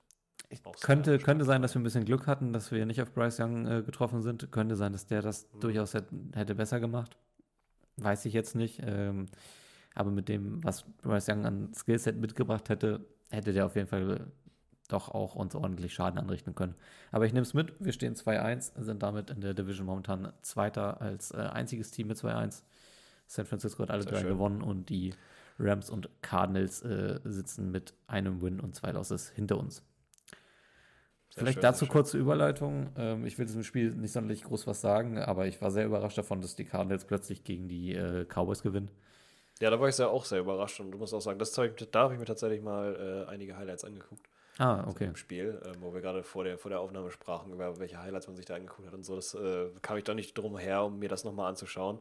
Könnte, 0.82 1.18
könnte 1.20 1.46
sein, 1.46 1.62
dass 1.62 1.76
wir 1.76 1.80
ein 1.80 1.84
bisschen 1.84 2.04
Glück 2.04 2.28
hatten, 2.28 2.52
dass 2.52 2.72
wir 2.72 2.86
nicht 2.86 3.02
auf 3.02 3.14
Bryce 3.14 3.40
Young 3.40 3.66
äh, 3.68 3.84
getroffen 3.84 4.22
sind. 4.22 4.52
Könnte 4.52 4.76
sein, 4.76 4.92
dass 4.92 5.06
der 5.06 5.22
das 5.22 5.48
Mhm. 5.54 5.60
durchaus 5.62 5.94
hätte, 5.94 6.14
hätte 6.34 6.56
besser 6.56 6.80
gemacht. 6.80 7.16
Weiß 7.98 8.26
ich 8.26 8.34
jetzt 8.34 8.56
nicht. 8.56 8.82
Ähm, 8.84 9.28
aber 9.96 10.12
mit 10.12 10.28
dem, 10.28 10.64
was 10.64 10.84
Bryce 11.02 11.30
Young 11.30 11.46
an 11.46 11.74
Skillset 11.74 12.18
mitgebracht 12.18 12.68
hätte, 12.70 13.06
hätte 13.30 13.54
der 13.54 13.66
auf 13.66 13.76
jeden 13.76 13.88
Fall 13.88 14.28
doch 14.90 15.08
auch 15.10 15.36
uns 15.36 15.56
ordentlich 15.56 15.94
Schaden 15.94 16.20
anrichten 16.20 16.54
können. 16.54 16.76
Aber 17.12 17.26
ich 17.26 17.32
nehme 17.32 17.44
es 17.44 17.54
mit. 17.54 17.74
Wir 17.80 17.94
stehen 17.94 18.16
2-1, 18.16 18.74
sind 18.84 19.04
damit 19.04 19.30
in 19.30 19.40
der 19.40 19.54
Division 19.54 19.86
momentan 19.86 20.34
Zweiter 20.42 21.00
als 21.00 21.32
äh, 21.32 21.38
einziges 21.38 21.92
Team 21.92 22.08
mit 22.08 22.18
2-1. 22.18 22.64
San 23.28 23.46
Francisco 23.46 23.84
hat 23.84 23.92
alle 23.92 24.04
Sehr 24.04 24.12
drei 24.12 24.20
schön. 24.22 24.30
gewonnen 24.30 24.62
und 24.62 24.90
die 24.90 25.14
Rams 25.62 25.90
und 25.90 26.10
Cardinals 26.22 26.82
äh, 26.82 27.20
sitzen 27.24 27.72
mit 27.72 27.94
einem 28.08 28.42
Win 28.42 28.60
und 28.60 28.76
zwei 28.76 28.92
Losses 28.92 29.30
hinter 29.30 29.58
uns. 29.58 29.84
Sehr 31.30 31.44
Vielleicht 31.44 31.56
schön, 31.56 31.62
dazu 31.62 31.86
kurze 31.86 32.18
Überleitung. 32.18 32.90
Ähm, 32.98 33.26
ich 33.26 33.38
will 33.38 33.46
diesem 33.46 33.64
Spiel 33.64 33.94
nicht 33.96 34.12
sonderlich 34.12 34.44
groß 34.44 34.68
was 34.68 34.82
sagen, 34.82 35.18
aber 35.18 35.48
ich 35.48 35.62
war 35.62 35.72
sehr 35.72 35.86
überrascht 35.86 36.18
davon, 36.18 36.42
dass 36.42 36.56
die 36.56 36.66
Cardinals 36.66 37.06
plötzlich 37.06 37.46
gegen 37.46 37.70
die 37.70 37.94
äh, 37.94 38.26
Cowboys 38.26 38.64
gewinnen. 38.64 38.92
Ja, 39.62 39.70
da 39.70 39.80
war 39.80 39.88
ich 39.88 39.96
sehr, 39.96 40.10
auch 40.10 40.26
sehr 40.26 40.40
überrascht 40.40 40.80
und 40.80 40.92
du 40.92 40.98
musst 40.98 41.14
auch 41.14 41.22
sagen, 41.22 41.40
das 41.40 41.58
ich, 41.58 41.90
da 41.92 42.00
habe 42.02 42.16
ich 42.16 42.20
mir 42.20 42.26
tatsächlich 42.26 42.62
mal 42.62 43.26
äh, 43.28 43.32
einige 43.32 43.56
Highlights 43.56 43.86
angeguckt. 43.86 44.28
Ah, 44.58 44.86
okay. 44.88 45.06
im 45.06 45.16
Spiel, 45.16 45.62
ähm, 45.66 45.76
wo 45.80 45.94
wir 45.94 46.02
gerade 46.02 46.24
vor 46.24 46.44
der, 46.44 46.58
vor 46.58 46.70
der 46.70 46.82
Aufnahme 46.82 47.10
sprachen, 47.12 47.54
über 47.54 47.80
welche 47.80 48.02
Highlights 48.02 48.28
man 48.28 48.36
sich 48.36 48.46
da 48.46 48.56
angeguckt 48.56 48.88
hat 48.88 48.94
und 48.94 49.06
so. 49.06 49.16
Das 49.16 49.34
äh, 49.34 49.70
kam 49.82 49.98
ich 49.98 50.04
doch 50.04 50.14
nicht 50.14 50.38
drum 50.38 50.58
her, 50.58 50.84
um 50.84 51.00
mir 51.00 51.10
das 51.10 51.24
nochmal 51.24 51.50
anzuschauen, 51.50 52.00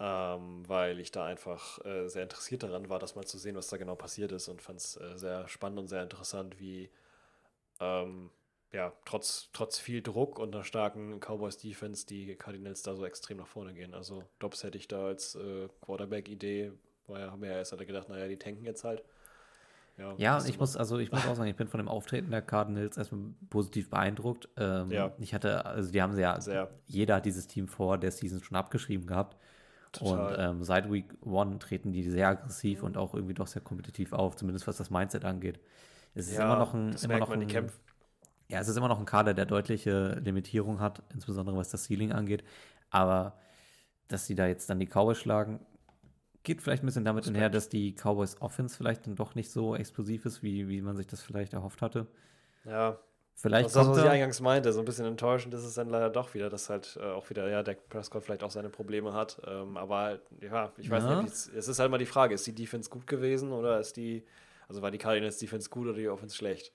ähm, 0.00 0.66
weil 0.66 0.98
ich 0.98 1.12
da 1.12 1.26
einfach 1.26 1.84
äh, 1.84 2.08
sehr 2.08 2.22
interessiert 2.22 2.62
daran 2.62 2.88
war, 2.88 2.98
das 2.98 3.16
mal 3.16 3.26
zu 3.26 3.36
sehen, 3.36 3.54
was 3.54 3.68
da 3.68 3.76
genau 3.76 3.94
passiert 3.94 4.32
ist 4.32 4.48
und 4.48 4.62
fand 4.62 4.78
es 4.78 4.96
äh, 4.96 5.18
sehr 5.18 5.46
spannend 5.46 5.78
und 5.78 5.88
sehr 5.88 6.02
interessant, 6.02 6.58
wie 6.58 6.88
ähm, 7.80 8.30
ja, 8.72 8.92
trotz, 9.04 9.50
trotz 9.52 9.78
viel 9.78 10.00
Druck 10.00 10.38
und 10.38 10.54
einer 10.54 10.64
starken 10.64 11.20
Cowboys-Defense 11.20 12.06
die 12.06 12.34
Cardinals 12.36 12.82
da 12.82 12.94
so 12.94 13.04
extrem 13.04 13.38
nach 13.38 13.46
vorne 13.46 13.74
gehen. 13.74 13.92
Also 13.92 14.24
Dobbs 14.38 14.64
hätte 14.64 14.78
ich 14.78 14.88
da 14.88 15.06
als 15.06 15.34
äh, 15.34 15.68
Quarterback-Idee, 15.82 16.72
war 17.06 17.20
ja, 17.20 17.30
haben 17.30 17.42
wir 17.42 17.50
ja 17.50 17.58
erst 17.58 17.72
alle 17.74 17.84
gedacht, 17.84 18.08
naja, 18.08 18.26
die 18.26 18.38
tanken 18.38 18.64
jetzt 18.64 18.84
halt. 18.84 19.02
Ja, 20.16 20.36
was 20.36 20.48
ich 20.48 20.58
muss, 20.58 20.78
also 20.78 20.96
ich 20.98 21.12
muss 21.12 21.26
auch 21.26 21.34
sagen, 21.36 21.50
ich 21.50 21.56
bin 21.56 21.68
von 21.68 21.76
dem 21.76 21.88
Auftreten 21.88 22.30
der 22.30 22.40
Cardinals 22.40 22.96
erstmal 22.96 23.34
positiv 23.50 23.90
beeindruckt. 23.90 24.48
Ähm, 24.56 24.90
Ja. 24.90 25.12
Ich 25.18 25.34
hatte, 25.34 25.66
also 25.66 25.92
die 25.92 26.00
haben 26.00 26.14
sie 26.14 26.22
ja, 26.22 26.40
Sehr. 26.40 26.70
jeder 26.86 27.16
hat 27.16 27.26
dieses 27.26 27.46
Team 27.46 27.68
vor 27.68 27.98
der 27.98 28.10
Season 28.10 28.42
schon 28.42 28.56
abgeschrieben 28.56 29.06
gehabt. 29.06 29.36
Und 29.98 30.32
Total. 30.32 30.36
ähm, 30.36 30.62
seit 30.64 30.90
Week 30.90 31.06
One 31.22 31.58
treten 31.58 31.92
die 31.92 32.08
sehr 32.08 32.28
aggressiv 32.28 32.82
und 32.82 32.96
auch 32.96 33.14
irgendwie 33.14 33.34
doch 33.34 33.46
sehr 33.46 33.62
kompetitiv 33.62 34.12
auf, 34.12 34.36
zumindest 34.36 34.66
was 34.66 34.76
das 34.78 34.90
Mindset 34.90 35.24
angeht. 35.24 35.60
Es 36.14 36.28
ist 36.28 36.38
Ja, 36.38 36.40
immer 36.40 36.56
noch 36.56 36.74
ein, 36.74 36.96
immer 37.02 37.18
noch 37.18 37.34
ein. 37.34 37.72
Ja, 38.48 38.60
es 38.60 38.68
ist 38.68 38.76
immer 38.76 38.88
noch 38.88 38.98
ein 38.98 39.06
Kader, 39.06 39.34
der 39.34 39.46
deutliche 39.46 40.14
Limitierung 40.24 40.80
hat, 40.80 41.02
insbesondere 41.14 41.56
was 41.56 41.70
das 41.70 41.84
Ceiling 41.86 42.12
angeht. 42.12 42.44
Aber 42.90 43.36
dass 44.08 44.26
sie 44.26 44.34
da 44.36 44.46
jetzt 44.46 44.70
dann 44.70 44.80
die 44.80 44.86
Cowboys 44.86 45.18
schlagen, 45.18 45.60
geht 46.44 46.62
vielleicht 46.62 46.82
ein 46.84 46.86
bisschen 46.86 47.04
damit 47.04 47.26
Respekt. 47.26 47.28
einher, 47.28 47.50
dass 47.50 47.68
die 47.70 47.94
Cowboys 47.94 48.40
Offense 48.42 48.76
vielleicht 48.76 49.06
dann 49.06 49.16
doch 49.16 49.34
nicht 49.36 49.50
so 49.50 49.76
explosiv 49.76 50.26
ist, 50.26 50.42
wie, 50.42 50.68
wie 50.68 50.82
man 50.82 50.96
sich 50.96 51.06
das 51.08 51.22
vielleicht 51.22 51.54
erhofft 51.54 51.82
hatte. 51.82 52.06
Ja, 52.64 53.00
Vielleicht 53.42 53.70
das 53.70 53.72
ist 53.72 53.76
das, 53.76 53.88
was 53.88 53.98
ich 54.02 54.08
eingangs 54.08 54.40
meinte. 54.40 54.72
So 54.72 54.80
ein 54.80 54.84
bisschen 54.84 55.06
enttäuschend 55.06 55.54
ist 55.54 55.64
es 55.64 55.74
dann 55.74 55.88
leider 55.88 56.10
doch 56.10 56.34
wieder, 56.34 56.50
dass 56.50 56.68
halt 56.68 56.98
äh, 57.00 57.04
auch 57.04 57.30
wieder, 57.30 57.48
ja, 57.48 57.62
Dak 57.62 57.88
Prescott 57.88 58.22
vielleicht 58.22 58.42
auch 58.42 58.50
seine 58.50 58.68
Probleme 58.68 59.14
hat. 59.14 59.40
Ähm, 59.46 59.78
aber 59.78 60.20
ja, 60.42 60.72
ich 60.76 60.90
weiß 60.90 61.04
Ja. 61.04 61.16
nicht, 61.16 61.22
es 61.22 61.46
ist 61.46 61.78
halt 61.78 61.90
mal 61.90 61.96
die 61.98 62.06
Frage, 62.06 62.34
ist 62.34 62.46
die 62.46 62.54
Defense 62.54 62.90
gut 62.90 63.06
gewesen 63.06 63.52
oder 63.52 63.80
ist 63.80 63.96
die, 63.96 64.24
also 64.68 64.82
war 64.82 64.90
die 64.90 64.98
Cardinals 64.98 65.38
Defense 65.38 65.70
gut 65.70 65.86
oder 65.88 65.96
die 65.98 66.08
Offense 66.08 66.36
schlecht? 66.36 66.72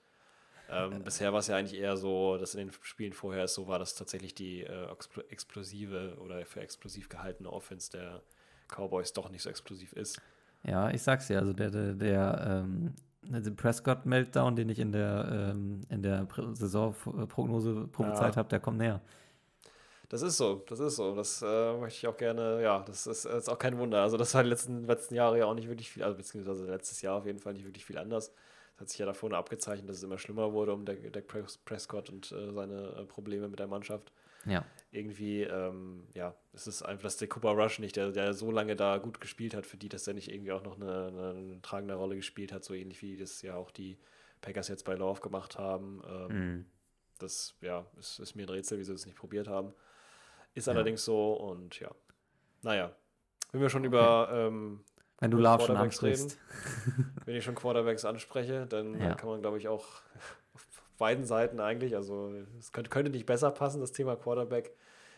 Ähm, 0.68 1.04
bisher 1.04 1.32
war 1.32 1.40
es 1.40 1.48
ja 1.48 1.56
eigentlich 1.56 1.80
eher 1.80 1.96
so, 1.96 2.38
dass 2.38 2.54
in 2.54 2.68
den 2.68 2.72
Spielen 2.82 3.12
vorher 3.14 3.44
es 3.44 3.54
so 3.54 3.68
war, 3.68 3.78
dass 3.78 3.94
tatsächlich 3.94 4.34
die 4.34 4.62
äh, 4.64 4.86
expl- 4.90 5.28
explosive 5.30 6.16
oder 6.20 6.44
für 6.46 6.60
explosiv 6.60 7.08
gehaltene 7.08 7.52
Offense 7.52 7.90
der 7.92 8.22
Cowboys 8.68 9.12
doch 9.12 9.30
nicht 9.30 9.42
so 9.42 9.50
explosiv 9.50 9.92
ist. 9.94 10.22
ja, 10.64 10.90
ich 10.90 11.02
sag's 11.02 11.28
ja, 11.28 11.38
also 11.38 11.52
der, 11.52 11.70
der, 11.70 11.94
der 11.94 12.46
ähm, 12.64 12.94
der 13.32 13.50
Prescott-Meltdown, 13.50 14.56
den 14.56 14.68
ich 14.68 14.78
in 14.78 14.92
der, 14.92 15.52
ähm, 15.52 15.80
in 15.88 16.02
der 16.02 16.26
Saisonprognose 16.52 17.88
prophezeit 17.92 18.34
Ja. 18.34 18.36
habe, 18.36 18.48
der 18.48 18.60
kommt 18.60 18.78
näher. 18.78 19.00
Das 20.08 20.22
ist 20.22 20.36
so, 20.36 20.62
das 20.68 20.78
ist 20.78 20.96
so. 20.96 21.16
Das 21.16 21.42
äh, 21.42 21.72
möchte 21.78 21.98
ich 21.98 22.06
auch 22.06 22.16
gerne, 22.16 22.62
ja, 22.62 22.80
das 22.86 23.06
ist, 23.08 23.24
ist 23.24 23.48
auch 23.48 23.58
kein 23.58 23.76
Wunder. 23.78 24.02
Also 24.02 24.16
das 24.16 24.32
war 24.34 24.42
die 24.44 24.48
letzten, 24.50 24.86
letzten 24.86 25.14
Jahre 25.16 25.38
ja 25.38 25.46
auch 25.46 25.54
nicht 25.54 25.68
wirklich 25.68 25.90
viel, 25.90 26.04
also 26.04 26.16
beziehungsweise 26.16 26.64
letztes 26.66 27.02
Jahr 27.02 27.16
auf 27.16 27.26
jeden 27.26 27.40
Fall 27.40 27.54
nicht 27.54 27.64
wirklich 27.64 27.84
viel 27.84 27.98
anders. 27.98 28.32
Es 28.76 28.80
hat 28.80 28.88
sich 28.90 28.98
ja 28.98 29.06
davor 29.06 29.32
abgezeichnet, 29.32 29.88
dass 29.88 29.96
es 29.96 30.02
immer 30.04 30.18
schlimmer 30.18 30.52
wurde 30.52 30.72
um 30.74 30.84
Dak 30.84 30.98
Dak 31.12 31.24
Pres- 31.26 31.58
Prescott 31.64 32.10
und 32.10 32.30
äh, 32.30 32.52
seine 32.52 32.88
äh, 33.00 33.04
Probleme 33.04 33.48
mit 33.48 33.58
der 33.58 33.66
Mannschaft. 33.66 34.12
Ja. 34.46 34.64
Irgendwie, 34.92 35.42
ähm, 35.42 36.06
ja, 36.14 36.34
es 36.54 36.66
ist 36.66 36.82
einfach, 36.82 37.02
dass 37.04 37.16
der 37.18 37.28
Cooper 37.28 37.50
Rush 37.50 37.78
nicht, 37.80 37.96
der, 37.96 38.12
der 38.12 38.32
so 38.32 38.50
lange 38.50 38.76
da 38.76 38.96
gut 38.98 39.20
gespielt 39.20 39.54
hat, 39.54 39.66
für 39.66 39.76
die, 39.76 39.88
dass 39.90 40.06
er 40.06 40.14
nicht 40.14 40.30
irgendwie 40.32 40.52
auch 40.52 40.62
noch 40.62 40.76
eine, 40.76 41.08
eine, 41.08 41.30
eine 41.30 41.62
tragende 41.62 41.94
Rolle 41.94 42.16
gespielt 42.16 42.52
hat, 42.52 42.64
so 42.64 42.72
ähnlich 42.72 43.02
wie 43.02 43.16
das 43.16 43.42
ja 43.42 43.56
auch 43.56 43.70
die 43.70 43.98
Packers 44.40 44.68
jetzt 44.68 44.84
bei 44.84 44.94
Love 44.94 45.20
gemacht 45.20 45.58
haben. 45.58 46.02
Ähm, 46.08 46.28
Mhm. 46.56 46.66
das, 47.18 47.54
ja, 47.60 47.84
ist, 47.98 48.20
ist 48.20 48.34
mir 48.36 48.44
ein 48.44 48.48
Rätsel, 48.50 48.78
wie 48.78 48.84
sie 48.84 48.92
das 48.92 49.04
nicht 49.06 49.18
probiert 49.18 49.48
haben. 49.48 49.74
Ist 50.54 50.66
Ja. 50.66 50.72
allerdings 50.72 51.04
so 51.04 51.34
und 51.34 51.78
ja. 51.80 51.90
Naja. 52.62 52.94
Wenn 53.52 53.60
wir 53.60 53.68
schon 53.70 53.84
über, 53.84 54.28
ähm, 54.32 54.84
Wenn 55.18 55.30
du 55.30 55.38
Love 55.38 55.64
schon 55.64 55.76
Quarterbacks 55.76 56.02
ansprichst. 56.02 56.38
wenn 57.26 57.36
ich 57.36 57.44
schon 57.44 57.54
Quarterbacks 57.54 58.04
anspreche, 58.04 58.66
dann 58.66 58.98
Ja. 59.00 59.14
kann 59.14 59.28
man, 59.28 59.40
glaube 59.40 59.58
ich, 59.58 59.68
auch 59.68 59.84
beiden 60.96 61.24
Seiten 61.24 61.60
eigentlich, 61.60 61.96
also 61.96 62.32
es 62.58 62.72
könnte, 62.72 62.90
könnte 62.90 63.10
nicht 63.10 63.26
besser 63.26 63.50
passen, 63.50 63.80
das 63.80 63.92
Thema 63.92 64.16
Quarterback, 64.16 64.72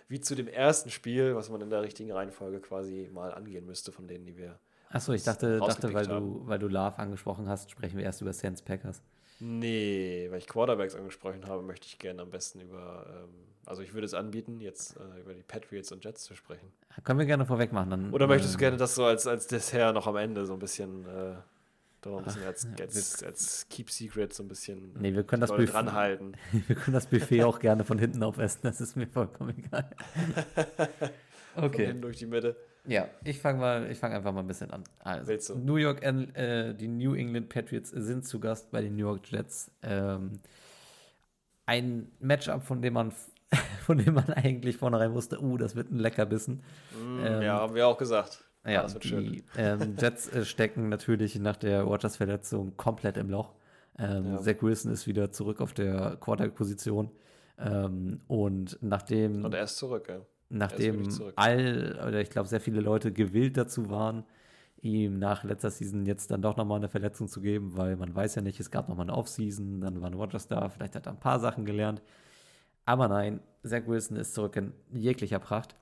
wie 0.08 0.20
zu 0.20 0.34
dem 0.34 0.48
ersten 0.48 0.90
Spiel, 0.90 1.34
was 1.34 1.50
man 1.50 1.60
in 1.60 1.70
der 1.70 1.82
richtigen 1.82 2.12
Reihenfolge 2.12 2.60
quasi 2.60 3.10
mal 3.12 3.32
angehen 3.32 3.66
müsste, 3.66 3.92
von 3.92 4.08
denen, 4.08 4.24
die 4.26 4.36
wir. 4.36 4.58
Achso, 4.90 5.12
ich 5.12 5.22
dachte, 5.22 5.58
dachte 5.58 5.92
weil, 5.92 6.06
du, 6.06 6.42
weil 6.46 6.58
du 6.58 6.66
Love 6.66 6.98
angesprochen 6.98 7.48
hast, 7.48 7.70
sprechen 7.70 7.98
wir 7.98 8.04
erst 8.04 8.22
über 8.22 8.32
Saints 8.32 8.62
Packers. 8.62 9.02
Nee, 9.40 10.26
weil 10.30 10.38
ich 10.38 10.48
Quarterbacks 10.48 10.96
angesprochen 10.96 11.46
habe, 11.46 11.62
möchte 11.62 11.86
ich 11.86 11.98
gerne 11.98 12.22
am 12.22 12.30
besten 12.30 12.60
über, 12.60 13.06
ähm, 13.08 13.28
also 13.66 13.82
ich 13.82 13.94
würde 13.94 14.06
es 14.06 14.14
anbieten, 14.14 14.60
jetzt 14.60 14.96
äh, 14.96 15.20
über 15.20 15.34
die 15.34 15.42
Patriots 15.42 15.92
und 15.92 16.04
Jets 16.04 16.24
zu 16.24 16.34
sprechen. 16.34 16.72
Können 17.04 17.20
wir 17.20 17.26
gerne 17.26 17.46
vorweg 17.46 17.72
machen. 17.72 17.90
Dann, 17.90 18.12
Oder 18.12 18.26
möchtest 18.26 18.54
du 18.54 18.58
ähm, 18.58 18.60
gerne 18.60 18.76
das 18.78 18.96
so 18.96 19.04
als, 19.04 19.26
als 19.26 19.46
Dessert 19.46 19.94
noch 19.94 20.06
am 20.08 20.16
Ende 20.16 20.44
so 20.46 20.54
ein 20.54 20.58
bisschen, 20.58 21.04
äh, 21.06 21.34
doch 22.00 22.12
noch 22.12 22.18
ein 22.18 22.24
bisschen 22.24 22.44
als, 22.44 22.68
ja, 22.78 22.84
als, 22.84 23.22
als 23.24 23.66
Keep 23.68 23.90
Secret 23.90 24.32
so 24.32 24.42
ein 24.42 24.48
bisschen 24.48 24.92
Nee, 25.00 25.14
wir 25.14 25.24
können 25.24 25.40
das 25.40 25.50
Buffet- 25.50 25.66
dranhalten. 25.72 26.36
Wir 26.66 26.76
können 26.76 26.94
das 26.94 27.06
Buffet 27.06 27.42
auch 27.44 27.58
gerne 27.60 27.84
von 27.84 27.98
hinten 27.98 28.22
aufessen, 28.22 28.60
das 28.62 28.80
ist 28.80 28.96
mir 28.96 29.06
vollkommen 29.06 29.54
egal. 29.58 29.90
Von 31.54 31.64
Okay. 31.64 31.86
hinten 31.86 32.02
durch 32.02 32.18
die 32.18 32.26
Mitte. 32.26 32.56
Ja, 32.86 33.08
ich 33.24 33.38
fange 33.40 33.58
mal, 33.58 33.90
ich 33.90 33.98
fange 33.98 34.14
einfach 34.14 34.32
mal 34.32 34.40
ein 34.40 34.46
bisschen 34.46 34.70
an. 34.70 34.84
Also? 35.00 35.56
New 35.56 35.76
York, 35.76 36.02
äh, 36.02 36.72
die 36.74 36.88
New 36.88 37.14
England 37.14 37.48
Patriots 37.48 37.90
sind 37.90 38.24
zu 38.26 38.38
Gast 38.40 38.70
bei 38.70 38.80
den 38.80 38.94
New 38.94 39.02
York 39.06 39.30
Jets. 39.30 39.70
Ähm, 39.82 40.38
ein 41.66 42.10
Matchup, 42.20 42.62
von 42.62 42.80
dem 42.80 42.94
man, 42.94 43.12
von 43.84 43.98
dem 43.98 44.14
man 44.14 44.30
eigentlich 44.32 44.76
vornherein 44.78 45.12
wusste, 45.12 45.42
uh, 45.42 45.56
das 45.58 45.74
wird 45.76 45.90
ein 45.90 45.98
Leckerbissen. 45.98 46.62
Mm, 46.98 47.20
Ähm, 47.26 47.42
ja, 47.42 47.54
haben 47.60 47.74
wir 47.74 47.86
auch 47.88 47.98
gesagt. 47.98 48.44
Ja, 48.68 48.82
das 48.82 48.94
wird 48.94 49.04
schön. 49.04 49.32
die 49.32 49.44
ähm, 49.56 49.96
Jets 49.98 50.28
äh, 50.28 50.44
stecken 50.44 50.88
natürlich 50.88 51.38
nach 51.38 51.56
der 51.56 51.82
Rogers-Verletzung 51.82 52.76
komplett 52.76 53.16
im 53.16 53.30
Loch. 53.30 53.54
Ähm, 53.98 54.32
Ja. 54.32 54.40
Zach 54.40 54.62
Wilson 54.62 54.92
ist 54.92 55.06
wieder 55.06 55.30
zurück 55.32 55.60
auf 55.60 55.72
der 55.72 56.16
Quarterback-Position. 56.20 57.10
Ähm, 57.58 58.20
und 58.28 58.78
nachdem, 58.80 59.44
Und 59.44 59.54
er 59.54 59.64
ist 59.64 59.76
zurück, 59.76 60.06
ja. 60.08 60.20
nachdem 60.48 61.10
zurück. 61.10 61.32
all, 61.36 61.98
oder 62.06 62.20
ich 62.20 62.30
glaube, 62.30 62.48
sehr 62.48 62.60
viele 62.60 62.80
Leute 62.80 63.12
gewillt 63.12 63.56
dazu 63.56 63.90
waren, 63.90 64.24
ihm 64.80 65.18
nach 65.18 65.42
letzter 65.42 65.70
Season 65.70 66.06
jetzt 66.06 66.30
dann 66.30 66.40
doch 66.40 66.56
nochmal 66.56 66.78
eine 66.78 66.88
Verletzung 66.88 67.26
zu 67.26 67.40
geben, 67.40 67.76
weil 67.76 67.96
man 67.96 68.14
weiß 68.14 68.36
ja 68.36 68.42
nicht, 68.42 68.60
es 68.60 68.70
gab 68.70 68.88
nochmal 68.88 69.06
eine 69.08 69.16
Offseason, 69.16 69.80
dann 69.80 70.00
war 70.00 70.08
ein 70.08 70.14
Rogers 70.14 70.46
da, 70.46 70.68
vielleicht 70.68 70.94
hat 70.94 71.06
er 71.06 71.12
ein 71.12 71.18
paar 71.20 71.40
Sachen 71.40 71.64
gelernt. 71.64 72.00
Aber 72.84 73.08
nein, 73.08 73.40
Zach 73.64 73.82
Wilson 73.86 74.16
ist 74.16 74.34
zurück 74.34 74.54
in 74.54 74.72
jeglicher 74.92 75.40
Pracht. 75.40 75.74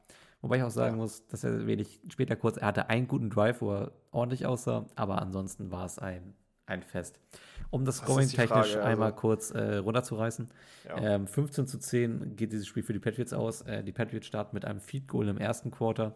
Wobei 0.42 0.58
ich 0.58 0.62
auch 0.62 0.70
sagen 0.70 0.96
Ja. 0.96 1.02
muss, 1.02 1.26
dass 1.28 1.44
er 1.44 1.66
wenig 1.66 2.00
später 2.08 2.36
kurz, 2.36 2.56
er 2.56 2.66
hatte 2.68 2.88
einen 2.88 3.08
guten 3.08 3.30
Drive, 3.30 3.60
wo 3.62 3.72
er 3.72 3.92
ordentlich 4.12 4.46
aussah, 4.46 4.86
aber 4.94 5.20
ansonsten 5.20 5.70
war 5.72 5.84
es 5.86 5.98
ein, 5.98 6.34
ein 6.66 6.82
Fest. 6.82 7.18
Um 7.70 7.84
das 7.84 7.98
Scoring 7.98 8.28
technisch 8.28 8.48
Frage, 8.48 8.66
also- 8.68 8.80
einmal 8.80 9.14
kurz 9.14 9.50
äh, 9.50 9.76
runterzureißen. 9.78 10.48
ja. 10.88 10.96
Ähm, 10.98 11.26
15 11.26 11.66
zu 11.66 11.78
10 11.78 12.36
geht 12.36 12.52
dieses 12.52 12.66
Spiel 12.66 12.82
für 12.82 12.92
die 12.92 12.98
Patriots 12.98 13.32
aus. 13.32 13.62
Äh, 13.62 13.82
die 13.82 13.92
Patriots 13.92 14.26
starten 14.26 14.54
mit 14.54 14.64
einem 14.64 14.80
Feed 14.80 15.08
Goal 15.08 15.28
im 15.28 15.38
ersten 15.38 15.70
Quarter, 15.70 16.14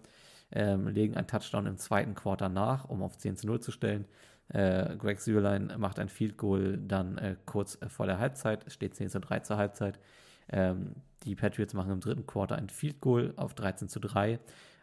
ähm, 0.53 0.87
legen 0.89 1.17
einen 1.17 1.27
Touchdown 1.27 1.67
im 1.67 1.77
zweiten 1.79 2.15
Quarter 2.15 2.49
nach, 2.49 2.89
um 2.89 3.03
auf 3.03 3.17
10 3.17 3.37
zu 3.37 3.47
0 3.47 3.61
zu 3.61 3.71
stellen. 3.73 4.07
Äh, 4.49 4.97
Greg 4.97 5.21
Süerlein 5.21 5.73
macht 5.79 5.99
ein 6.01 6.09
Field 6.09 6.37
Goal 6.37 6.77
dann 6.79 7.19
äh, 7.19 7.37
kurz 7.47 7.79
äh, 7.81 7.89
vor 7.89 8.07
der 8.07 8.19
Halbzeit, 8.19 8.65
steht 8.73 8.95
10 8.97 9.09
zu 9.09 9.21
3 9.21 9.41
zur 9.41 9.57
Halbzeit. 9.57 9.99
Ähm, 10.53 10.97
die 11.25 11.35
Patriots 11.35 11.75
machen 11.75 11.93
im 11.93 12.01
dritten 12.01 12.27
Quarter 12.27 12.57
ein 12.57 12.69
Field 12.69 13.01
Goal 13.01 13.33
auf 13.37 13.55
13 13.55 13.89
zu 13.89 14.01
3 14.01 14.39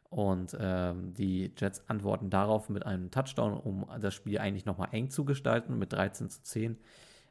und 0.10 0.56
ähm, 0.60 1.14
die 1.14 1.52
Jets 1.58 1.84
antworten 1.88 2.30
darauf 2.30 2.70
mit 2.70 2.86
einem 2.86 3.12
Touchdown, 3.12 3.54
um 3.54 3.86
das 4.00 4.14
Spiel 4.14 4.40
eigentlich 4.40 4.66
nochmal 4.66 4.90
eng 4.92 5.10
zu 5.10 5.26
gestalten 5.26 5.78
mit 5.78 5.94
13 5.94 6.30
zu 6.30 6.44
10. 6.44 6.78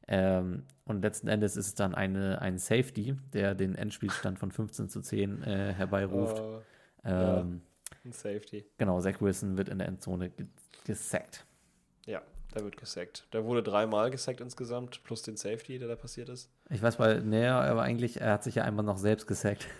Ähm, 0.08 0.64
und 0.84 1.02
letzten 1.02 1.28
Endes 1.28 1.56
ist 1.56 1.66
es 1.66 1.74
dann 1.74 1.94
eine, 1.94 2.40
ein 2.40 2.58
Safety, 2.58 3.16
der 3.32 3.54
den 3.54 3.74
Endspielstand 3.74 4.38
von 4.38 4.52
15 4.52 4.88
zu 4.88 5.00
10 5.00 5.42
äh, 5.42 5.72
herbeiruft. 5.72 6.42
Ja. 7.04 7.40
ähm, 7.40 7.62
ein 8.04 8.12
Safety. 8.12 8.64
Genau, 8.78 9.00
Zach 9.00 9.20
Wilson 9.20 9.56
wird 9.56 9.68
in 9.68 9.78
der 9.78 9.88
Endzone 9.88 10.30
ge 10.30 10.46
gesackt. 10.84 11.45
Der 12.56 12.64
wird 12.64 12.78
gesackt. 12.78 13.26
Der 13.34 13.44
wurde 13.44 13.62
dreimal 13.62 14.10
gesackt 14.10 14.40
insgesamt, 14.40 15.04
plus 15.04 15.20
den 15.20 15.36
Safety, 15.36 15.78
der 15.78 15.88
da 15.88 15.94
passiert 15.94 16.30
ist. 16.30 16.48
Ich 16.70 16.80
weiß 16.80 16.98
mal, 16.98 17.20
näher, 17.20 17.54
aber 17.56 17.82
eigentlich, 17.82 18.18
er 18.18 18.32
hat 18.32 18.44
sich 18.44 18.54
ja 18.54 18.64
einmal 18.64 18.84
noch 18.84 18.98
selbst 18.98 19.26
gesackt. 19.26 19.66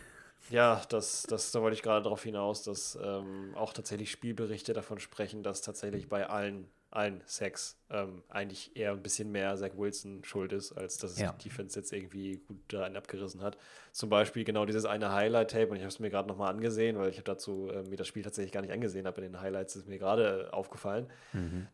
Ja, 0.48 0.80
das, 0.90 1.24
das, 1.24 1.50
da 1.50 1.60
wollte 1.60 1.74
ich 1.74 1.82
gerade 1.82 2.04
darauf 2.04 2.22
hinaus, 2.22 2.62
dass 2.62 2.96
ähm, 3.02 3.52
auch 3.56 3.72
tatsächlich 3.72 4.12
Spielberichte 4.12 4.74
davon 4.74 5.00
sprechen, 5.00 5.42
dass 5.42 5.60
tatsächlich 5.60 6.08
bei 6.08 6.28
allen, 6.28 6.68
allen 6.96 7.22
Sacks 7.26 7.76
ähm, 7.90 8.22
eigentlich 8.28 8.74
eher 8.76 8.92
ein 8.92 9.02
bisschen 9.02 9.30
mehr 9.30 9.54
Zach 9.56 9.70
Wilson 9.76 10.24
schuld 10.24 10.52
ist, 10.52 10.72
als 10.72 10.96
dass 10.98 11.12
es 11.12 11.18
Ja. 11.20 11.32
die 11.32 11.48
Defense 11.48 11.78
jetzt 11.78 11.92
irgendwie 11.92 12.38
gut 12.48 12.58
da 12.68 12.84
einen 12.84 12.96
abgerissen 12.96 13.42
hat. 13.42 13.56
Zum 13.92 14.08
Beispiel 14.08 14.44
genau 14.44 14.64
dieses 14.66 14.84
eine 14.86 15.12
Highlight-Tape, 15.12 15.68
und 15.68 15.76
ich 15.76 15.82
habe 15.82 15.88
es 15.90 16.00
mir 16.00 16.10
gerade 16.10 16.28
nochmal 16.28 16.50
angesehen, 16.52 16.98
weil 16.98 17.10
ich 17.10 17.16
habe 17.16 17.24
dazu 17.24 17.68
äh, 17.70 17.82
mir 17.84 17.96
das 17.96 18.08
Spiel 18.08 18.22
tatsächlich 18.22 18.52
gar 18.52 18.62
nicht 18.62 18.72
angesehen 18.72 19.06
habe. 19.06 19.20
In 19.20 19.32
den 19.32 19.40
Highlights 19.40 19.76
ist 19.76 19.86
mir 19.88 19.98
gerade 19.98 20.48
äh, 20.48 20.52
aufgefallen. 20.54 21.06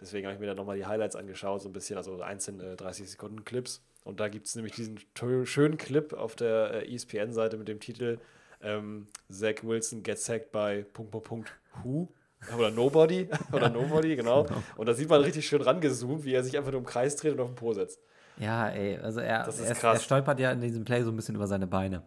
Deswegen 0.01 0.27
habe 0.27 0.35
ich 0.35 0.41
mir 0.41 0.47
dann 0.47 0.57
nochmal 0.57 0.77
die 0.77 0.87
Highlights 0.87 1.17
angeschaut, 1.17 1.63
so 1.63 1.69
ein 1.69 1.73
bisschen, 1.73 1.97
also 1.97 2.21
einzelne 2.21 2.77
30 2.77 3.11
Sekunden 3.11 3.45
Clips. 3.45 3.83
Und 4.05 4.19
da 4.21 4.29
gibt 4.29 4.47
es 4.49 4.57
nämlich 4.57 4.75
diesen 4.75 4.99
schönen 5.47 5.79
Clip 5.79 6.13
auf 6.13 6.35
der 6.37 6.83
äh, 6.89 6.95
ESPN-Seite 6.95 7.57
mit 7.57 7.69
dem 7.69 7.79
Titel 7.81 8.19
ähm, 8.61 9.07
Zach 9.31 9.63
Wilson 9.63 10.03
gets 10.03 10.25
sacked 10.25 10.53
by 10.53 10.85
Punkt, 10.93 11.11
Punkt, 11.13 11.27
Punkt, 11.29 11.53
who? 11.83 12.09
Oder 12.57 12.71
Nobody, 12.71 13.29
oder 13.53 13.71
Nobody, 13.71 14.17
genau. 14.17 14.47
Und 14.77 14.89
da 14.89 14.95
sieht 14.95 15.09
man 15.09 15.21
richtig 15.21 15.47
schön 15.47 15.63
rangezoomt, 15.63 16.25
wie 16.25 16.35
er 16.35 16.43
sich 16.43 16.57
einfach 16.57 16.73
nur 16.73 16.81
im 16.81 16.87
Kreis 16.87 17.17
dreht 17.17 17.33
und 17.33 17.41
auf 17.41 17.49
den 17.51 17.57
Po 17.57 17.73
setzt. 17.73 18.01
Ja, 18.39 18.69
ey, 18.69 18.99
also 18.99 19.21
er, 19.21 19.47
er, 19.47 19.85
er 19.85 19.99
stolpert 19.99 20.41
ja 20.41 20.51
in 20.53 20.61
diesem 20.61 20.85
Play 20.85 21.03
so 21.03 21.11
ein 21.11 21.17
bisschen 21.17 21.35
über 21.35 21.47
seine 21.47 21.67
Beine. 21.67 22.03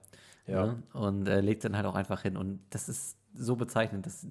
Ja. 0.47 0.65
Ne? 0.65 0.83
Und 0.93 1.27
äh, 1.27 1.41
legt 1.41 1.63
dann 1.63 1.75
halt 1.75 1.85
auch 1.85 1.95
einfach 1.95 2.21
hin. 2.21 2.37
Und 2.37 2.59
das 2.69 2.89
ist 2.89 3.17
so 3.33 3.55
bezeichnend. 3.55 4.05
Das, 4.05 4.27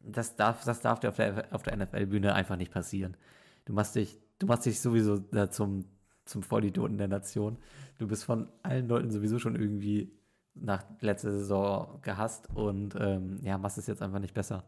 das 0.00 0.36
darf, 0.36 0.64
das 0.64 0.80
darf 0.80 1.00
dir 1.00 1.08
auf 1.08 1.16
der, 1.16 1.46
auf 1.50 1.62
der 1.62 1.76
NFL-Bühne 1.76 2.34
einfach 2.34 2.56
nicht 2.56 2.72
passieren. 2.72 3.16
Du 3.64 3.72
machst 3.72 3.94
dich, 3.94 4.18
du 4.38 4.46
machst 4.46 4.66
dich 4.66 4.80
sowieso 4.80 5.18
da 5.18 5.50
zum, 5.50 5.84
zum 6.24 6.42
Vollidioten 6.42 6.98
der 6.98 7.08
Nation. 7.08 7.58
Du 7.98 8.06
bist 8.06 8.24
von 8.24 8.48
allen 8.62 8.88
Leuten 8.88 9.10
sowieso 9.10 9.38
schon 9.38 9.56
irgendwie 9.56 10.12
nach 10.54 10.84
letzter 11.00 11.30
Saison 11.32 12.00
gehasst 12.02 12.48
und 12.54 12.94
ähm, 12.98 13.38
ja, 13.42 13.56
machst 13.56 13.78
es 13.78 13.86
jetzt 13.86 14.02
einfach 14.02 14.18
nicht 14.18 14.34
besser. 14.34 14.64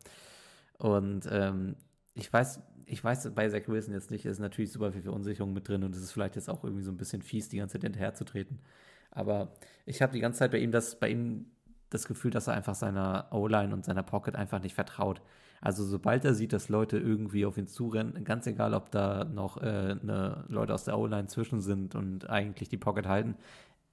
Und 0.78 1.28
ähm, 1.30 1.76
ich 2.14 2.32
weiß, 2.32 2.60
ich 2.86 3.02
weiß 3.02 3.30
bei 3.34 3.48
Zach 3.48 3.66
Wilson 3.66 3.94
jetzt 3.94 4.10
nicht, 4.10 4.26
ist 4.26 4.38
natürlich 4.38 4.72
super 4.72 4.92
viel 4.92 5.02
Verunsicherung 5.02 5.52
mit 5.52 5.68
drin 5.68 5.84
und 5.84 5.94
es 5.94 6.02
ist 6.02 6.12
vielleicht 6.12 6.36
jetzt 6.36 6.50
auch 6.50 6.64
irgendwie 6.64 6.82
so 6.82 6.90
ein 6.90 6.96
bisschen 6.96 7.22
fies, 7.22 7.48
die 7.48 7.58
ganze 7.58 7.74
Zeit 7.74 7.82
hinterherzutreten. 7.82 8.60
Aber 9.10 9.52
ich 9.86 10.02
habe 10.02 10.12
die 10.12 10.20
ganze 10.20 10.40
Zeit 10.40 10.50
bei 10.50 10.58
ihm 10.58 10.72
das, 10.72 10.98
bei 10.98 11.08
ihm 11.08 11.46
das 11.90 12.06
Gefühl, 12.06 12.30
dass 12.30 12.48
er 12.48 12.54
einfach 12.54 12.74
seiner 12.74 13.28
O-Line 13.30 13.72
und 13.72 13.84
seiner 13.84 14.02
Pocket 14.02 14.34
einfach 14.34 14.60
nicht 14.60 14.74
vertraut. 14.74 15.22
Also 15.60 15.84
sobald 15.84 16.24
er 16.24 16.34
sieht, 16.34 16.52
dass 16.52 16.68
Leute 16.68 16.98
irgendwie 16.98 17.46
auf 17.46 17.56
ihn 17.56 17.66
zurennen, 17.66 18.22
ganz 18.24 18.46
egal, 18.46 18.74
ob 18.74 18.90
da 18.90 19.24
noch 19.24 19.56
äh, 19.62 19.94
ne, 19.94 20.44
Leute 20.48 20.74
aus 20.74 20.84
der 20.84 20.98
O-Line 20.98 21.28
zwischen 21.28 21.60
sind 21.62 21.94
und 21.94 22.28
eigentlich 22.28 22.68
die 22.68 22.76
Pocket 22.76 23.06
halten, 23.06 23.36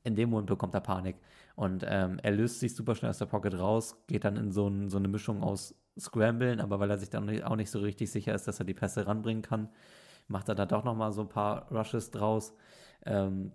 in 0.04 0.16
dem 0.16 0.30
Moment 0.30 0.48
bekommt 0.48 0.74
er 0.74 0.82
Panik. 0.82 1.18
Und 1.56 1.86
ähm, 1.88 2.20
er 2.24 2.32
löst 2.32 2.60
sich 2.60 2.76
super 2.76 2.96
schnell 2.96 3.12
aus 3.12 3.20
der 3.20 3.26
Pocket 3.26 3.58
raus, 3.58 3.96
geht 4.08 4.24
dann 4.24 4.36
in 4.38 4.52
so, 4.52 4.68
ein, 4.68 4.90
so 4.90 4.98
eine 4.98 5.08
Mischung 5.08 5.44
aus 5.44 5.76
Scramblen, 6.00 6.60
aber 6.62 6.80
weil 6.80 6.90
er 6.90 6.98
sich 6.98 7.10
dann 7.10 7.44
auch 7.44 7.56
nicht 7.56 7.70
so 7.70 7.80
richtig 7.80 8.12
sicher 8.12 8.34
ist, 8.34 8.48
dass 8.48 8.60
er 8.60 8.66
die 8.66 8.74
Pässe 8.74 9.06
ranbringen 9.06 9.44
kann, 9.44 9.70
macht 10.28 10.50
er 10.50 10.56
da 10.56 10.66
doch 10.66 10.84
nochmal 10.84 11.12
so 11.12 11.22
ein 11.22 11.30
paar 11.30 11.72
Rushes 11.72 12.12
draus. 12.12 12.54
Ähm, 13.06 13.52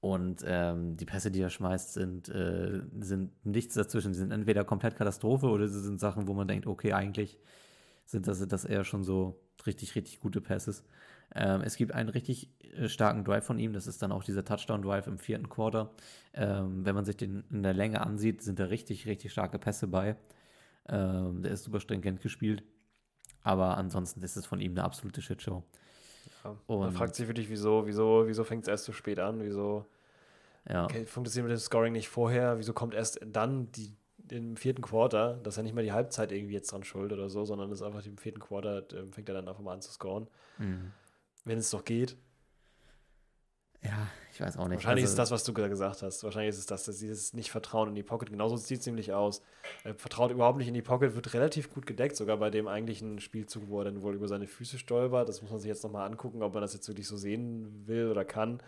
und 0.00 0.44
ähm, 0.46 0.96
die 0.96 1.04
Pässe, 1.04 1.30
die 1.30 1.40
er 1.40 1.50
schmeißt, 1.50 1.94
sind, 1.94 2.28
äh, 2.28 2.80
sind 3.00 3.32
nichts 3.44 3.74
dazwischen. 3.74 4.14
Sie 4.14 4.20
sind 4.20 4.30
entweder 4.30 4.64
komplett 4.64 4.96
Katastrophe 4.96 5.48
oder 5.48 5.68
sie 5.68 5.80
sind 5.80 6.00
Sachen, 6.00 6.28
wo 6.28 6.34
man 6.34 6.48
denkt, 6.48 6.66
okay, 6.66 6.92
eigentlich 6.92 7.38
sind 8.04 8.28
das, 8.28 8.46
das 8.46 8.64
eher 8.64 8.84
schon 8.84 9.02
so 9.02 9.40
richtig, 9.66 9.94
richtig 9.96 10.20
gute 10.20 10.40
Passes. 10.40 10.84
Ähm, 11.38 11.60
es 11.60 11.76
gibt 11.76 11.92
einen 11.92 12.08
richtig 12.08 12.48
äh, 12.62 12.88
starken 12.88 13.22
Drive 13.22 13.44
von 13.44 13.58
ihm, 13.58 13.74
das 13.74 13.86
ist 13.86 14.00
dann 14.00 14.10
auch 14.10 14.24
dieser 14.24 14.44
Touchdown-Drive 14.44 15.06
im 15.06 15.18
vierten 15.18 15.50
Quarter. 15.50 15.90
Ähm, 16.32 16.86
wenn 16.86 16.94
man 16.94 17.04
sich 17.04 17.16
den 17.16 17.44
in 17.50 17.62
der 17.62 17.74
Länge 17.74 18.00
ansieht, 18.00 18.42
sind 18.42 18.58
da 18.58 18.64
richtig, 18.64 19.06
richtig 19.06 19.32
starke 19.32 19.58
Pässe 19.58 19.86
bei. 19.86 20.16
Ähm, 20.88 21.42
der 21.42 21.52
ist 21.52 21.64
super 21.64 21.80
stringent 21.80 22.22
gespielt. 22.22 22.62
Aber 23.42 23.76
ansonsten 23.76 24.22
ist 24.22 24.36
es 24.36 24.46
von 24.46 24.60
ihm 24.60 24.72
eine 24.72 24.84
absolute 24.84 25.20
Shitshow. 25.20 25.62
Ja. 26.42 26.56
Man 26.68 26.92
fragt 26.92 27.14
sich 27.14 27.28
wirklich, 27.28 27.50
wieso, 27.50 27.86
wieso, 27.86 28.26
wieso 28.26 28.42
fängt 28.42 28.62
es 28.62 28.68
erst 28.68 28.84
so 28.84 28.92
spät 28.92 29.18
an? 29.18 29.42
Wieso 29.42 29.84
ja. 30.68 30.88
funktioniert 31.04 31.50
mit 31.50 31.58
dem 31.58 31.60
Scoring 31.60 31.92
nicht 31.92 32.08
vorher? 32.08 32.58
Wieso 32.58 32.72
kommt 32.72 32.94
erst 32.94 33.20
dann 33.24 33.70
die 33.72 33.94
im 34.30 34.56
vierten 34.56 34.82
Quarter, 34.82 35.38
das 35.42 35.54
ist 35.54 35.58
ja 35.58 35.62
nicht 35.62 35.74
mal 35.74 35.84
die 35.84 35.92
Halbzeit 35.92 36.32
irgendwie 36.32 36.54
jetzt 36.54 36.72
dran 36.72 36.82
schuld 36.82 37.12
oder 37.12 37.28
so, 37.28 37.44
sondern 37.44 37.70
ist 37.70 37.82
einfach 37.82 38.04
im 38.04 38.18
vierten 38.18 38.40
Quarter, 38.40 38.78
äh, 38.78 39.06
fängt 39.12 39.28
er 39.28 39.36
dann 39.36 39.48
einfach 39.48 39.62
mal 39.62 39.74
an 39.74 39.82
zu 39.82 39.92
scoren. 39.92 40.26
Mhm. 40.58 40.92
Wenn 41.46 41.58
es 41.58 41.70
doch 41.70 41.84
geht. 41.84 42.16
Ja, 43.82 44.08
ich 44.32 44.40
weiß 44.40 44.56
auch 44.56 44.66
nicht. 44.66 44.78
Wahrscheinlich 44.78 45.04
also, 45.04 45.12
ist 45.12 45.18
das, 45.18 45.30
was 45.30 45.44
du 45.44 45.54
gesagt 45.54 46.02
hast. 46.02 46.24
Wahrscheinlich 46.24 46.50
ist 46.50 46.58
es 46.58 46.66
das, 46.66 46.84
dass 46.84 46.98
dieses 46.98 47.34
Nicht-Vertrauen 47.34 47.90
in 47.90 47.94
die 47.94 48.02
Pocket. 48.02 48.28
Genauso 48.30 48.56
sieht 48.56 48.80
es 48.80 48.86
nämlich 48.86 49.12
aus. 49.12 49.42
Er 49.84 49.94
vertraut 49.94 50.32
überhaupt 50.32 50.58
nicht 50.58 50.66
in 50.66 50.74
die 50.74 50.82
Pocket, 50.82 51.14
wird 51.14 51.34
relativ 51.34 51.72
gut 51.72 51.86
gedeckt, 51.86 52.16
sogar 52.16 52.36
bei 52.38 52.50
dem 52.50 52.66
eigentlichen 52.66 53.20
Spielzug, 53.20 53.68
wo 53.68 53.78
er 53.78 53.84
dann 53.84 54.02
wohl 54.02 54.16
über 54.16 54.26
seine 54.26 54.48
Füße 54.48 54.76
stolpert. 54.78 55.28
Das 55.28 55.40
muss 55.40 55.52
man 55.52 55.60
sich 55.60 55.68
jetzt 55.68 55.84
nochmal 55.84 56.04
angucken, 56.10 56.42
ob 56.42 56.52
man 56.52 56.62
das 56.62 56.74
jetzt 56.74 56.88
wirklich 56.88 57.06
so 57.06 57.16
sehen 57.16 57.86
will 57.86 58.10
oder 58.10 58.24
kann. 58.24 58.60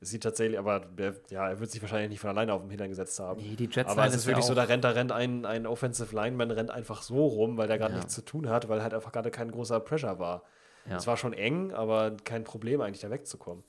Es 0.00 0.08
sieht 0.08 0.22
tatsächlich, 0.22 0.58
aber 0.58 0.86
ja, 1.28 1.50
er 1.50 1.60
wird 1.60 1.70
sich 1.70 1.82
wahrscheinlich 1.82 2.08
nicht 2.08 2.20
von 2.20 2.30
alleine 2.30 2.54
auf 2.54 2.62
dem 2.62 2.70
Hintern 2.70 2.88
gesetzt 2.88 3.20
haben. 3.20 3.42
Nee, 3.42 3.56
die 3.56 3.68
Jets 3.70 3.90
aber 3.90 4.06
es 4.06 4.14
ist 4.14 4.26
wirklich 4.26 4.46
so, 4.46 4.54
da 4.54 4.64
rennt, 4.64 4.84
da 4.84 4.90
rennt 4.90 5.12
ein, 5.12 5.44
ein 5.44 5.66
Offensive 5.66 6.16
Lineman 6.16 6.50
rennt 6.50 6.70
einfach 6.70 7.02
so 7.02 7.26
rum, 7.26 7.58
weil 7.58 7.68
der 7.68 7.78
gerade 7.78 7.92
ja. 7.92 7.98
nichts 7.98 8.14
zu 8.14 8.22
tun 8.22 8.48
hat, 8.48 8.68
weil 8.70 8.82
halt 8.82 8.94
einfach 8.94 9.12
gerade 9.12 9.30
kein 9.30 9.52
großer 9.52 9.78
Pressure 9.80 10.18
war. 10.18 10.42
Ja. 10.88 10.96
Es 10.96 11.06
war 11.06 11.16
schon 11.16 11.32
eng, 11.32 11.72
aber 11.72 12.16
kein 12.24 12.44
Problem 12.44 12.80
eigentlich 12.80 13.00
da 13.00 13.10
wegzukommen. 13.10 13.62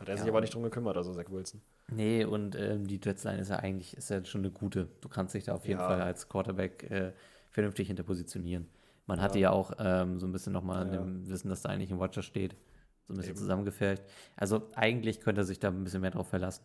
Hat 0.00 0.08
er 0.08 0.14
ja. 0.14 0.20
sich 0.20 0.28
aber 0.28 0.40
nicht 0.40 0.54
drum 0.54 0.62
gekümmert, 0.62 0.96
also 0.96 1.12
Zach 1.12 1.30
Wilson. 1.30 1.60
Nee, 1.90 2.24
und 2.24 2.54
ähm, 2.54 2.86
die 2.86 3.00
Jets-Line 3.02 3.40
ist 3.40 3.48
ja 3.48 3.56
eigentlich 3.56 3.96
ist 3.96 4.10
ja 4.10 4.24
schon 4.24 4.42
eine 4.42 4.50
gute. 4.50 4.88
Du 5.00 5.08
kannst 5.08 5.34
dich 5.34 5.44
da 5.44 5.54
auf 5.54 5.66
jeden 5.66 5.80
ja. 5.80 5.86
Fall 5.86 6.02
als 6.02 6.28
Quarterback 6.28 6.90
äh, 6.90 7.12
vernünftig 7.50 7.88
hinterpositionieren. 7.88 8.68
Man 9.06 9.22
hatte 9.22 9.38
ja 9.38 9.50
auch 9.50 9.72
ähm, 9.78 10.18
so 10.18 10.26
ein 10.26 10.32
bisschen 10.32 10.52
nochmal 10.52 10.84
in 10.84 10.92
dem 10.92 11.28
Wissen, 11.30 11.48
dass 11.48 11.62
da 11.62 11.70
eigentlich 11.70 11.90
ein 11.90 11.98
Watcher 11.98 12.22
steht, 12.22 12.56
so 13.06 13.14
ein 13.14 13.16
bisschen 13.16 13.30
Eben. 13.30 13.38
zusammengefärbt. 13.38 14.02
Also 14.36 14.68
eigentlich 14.74 15.20
könnte 15.20 15.40
er 15.40 15.44
sich 15.44 15.58
da 15.58 15.68
ein 15.68 15.82
bisschen 15.82 16.02
mehr 16.02 16.10
drauf 16.10 16.28
verlassen. 16.28 16.64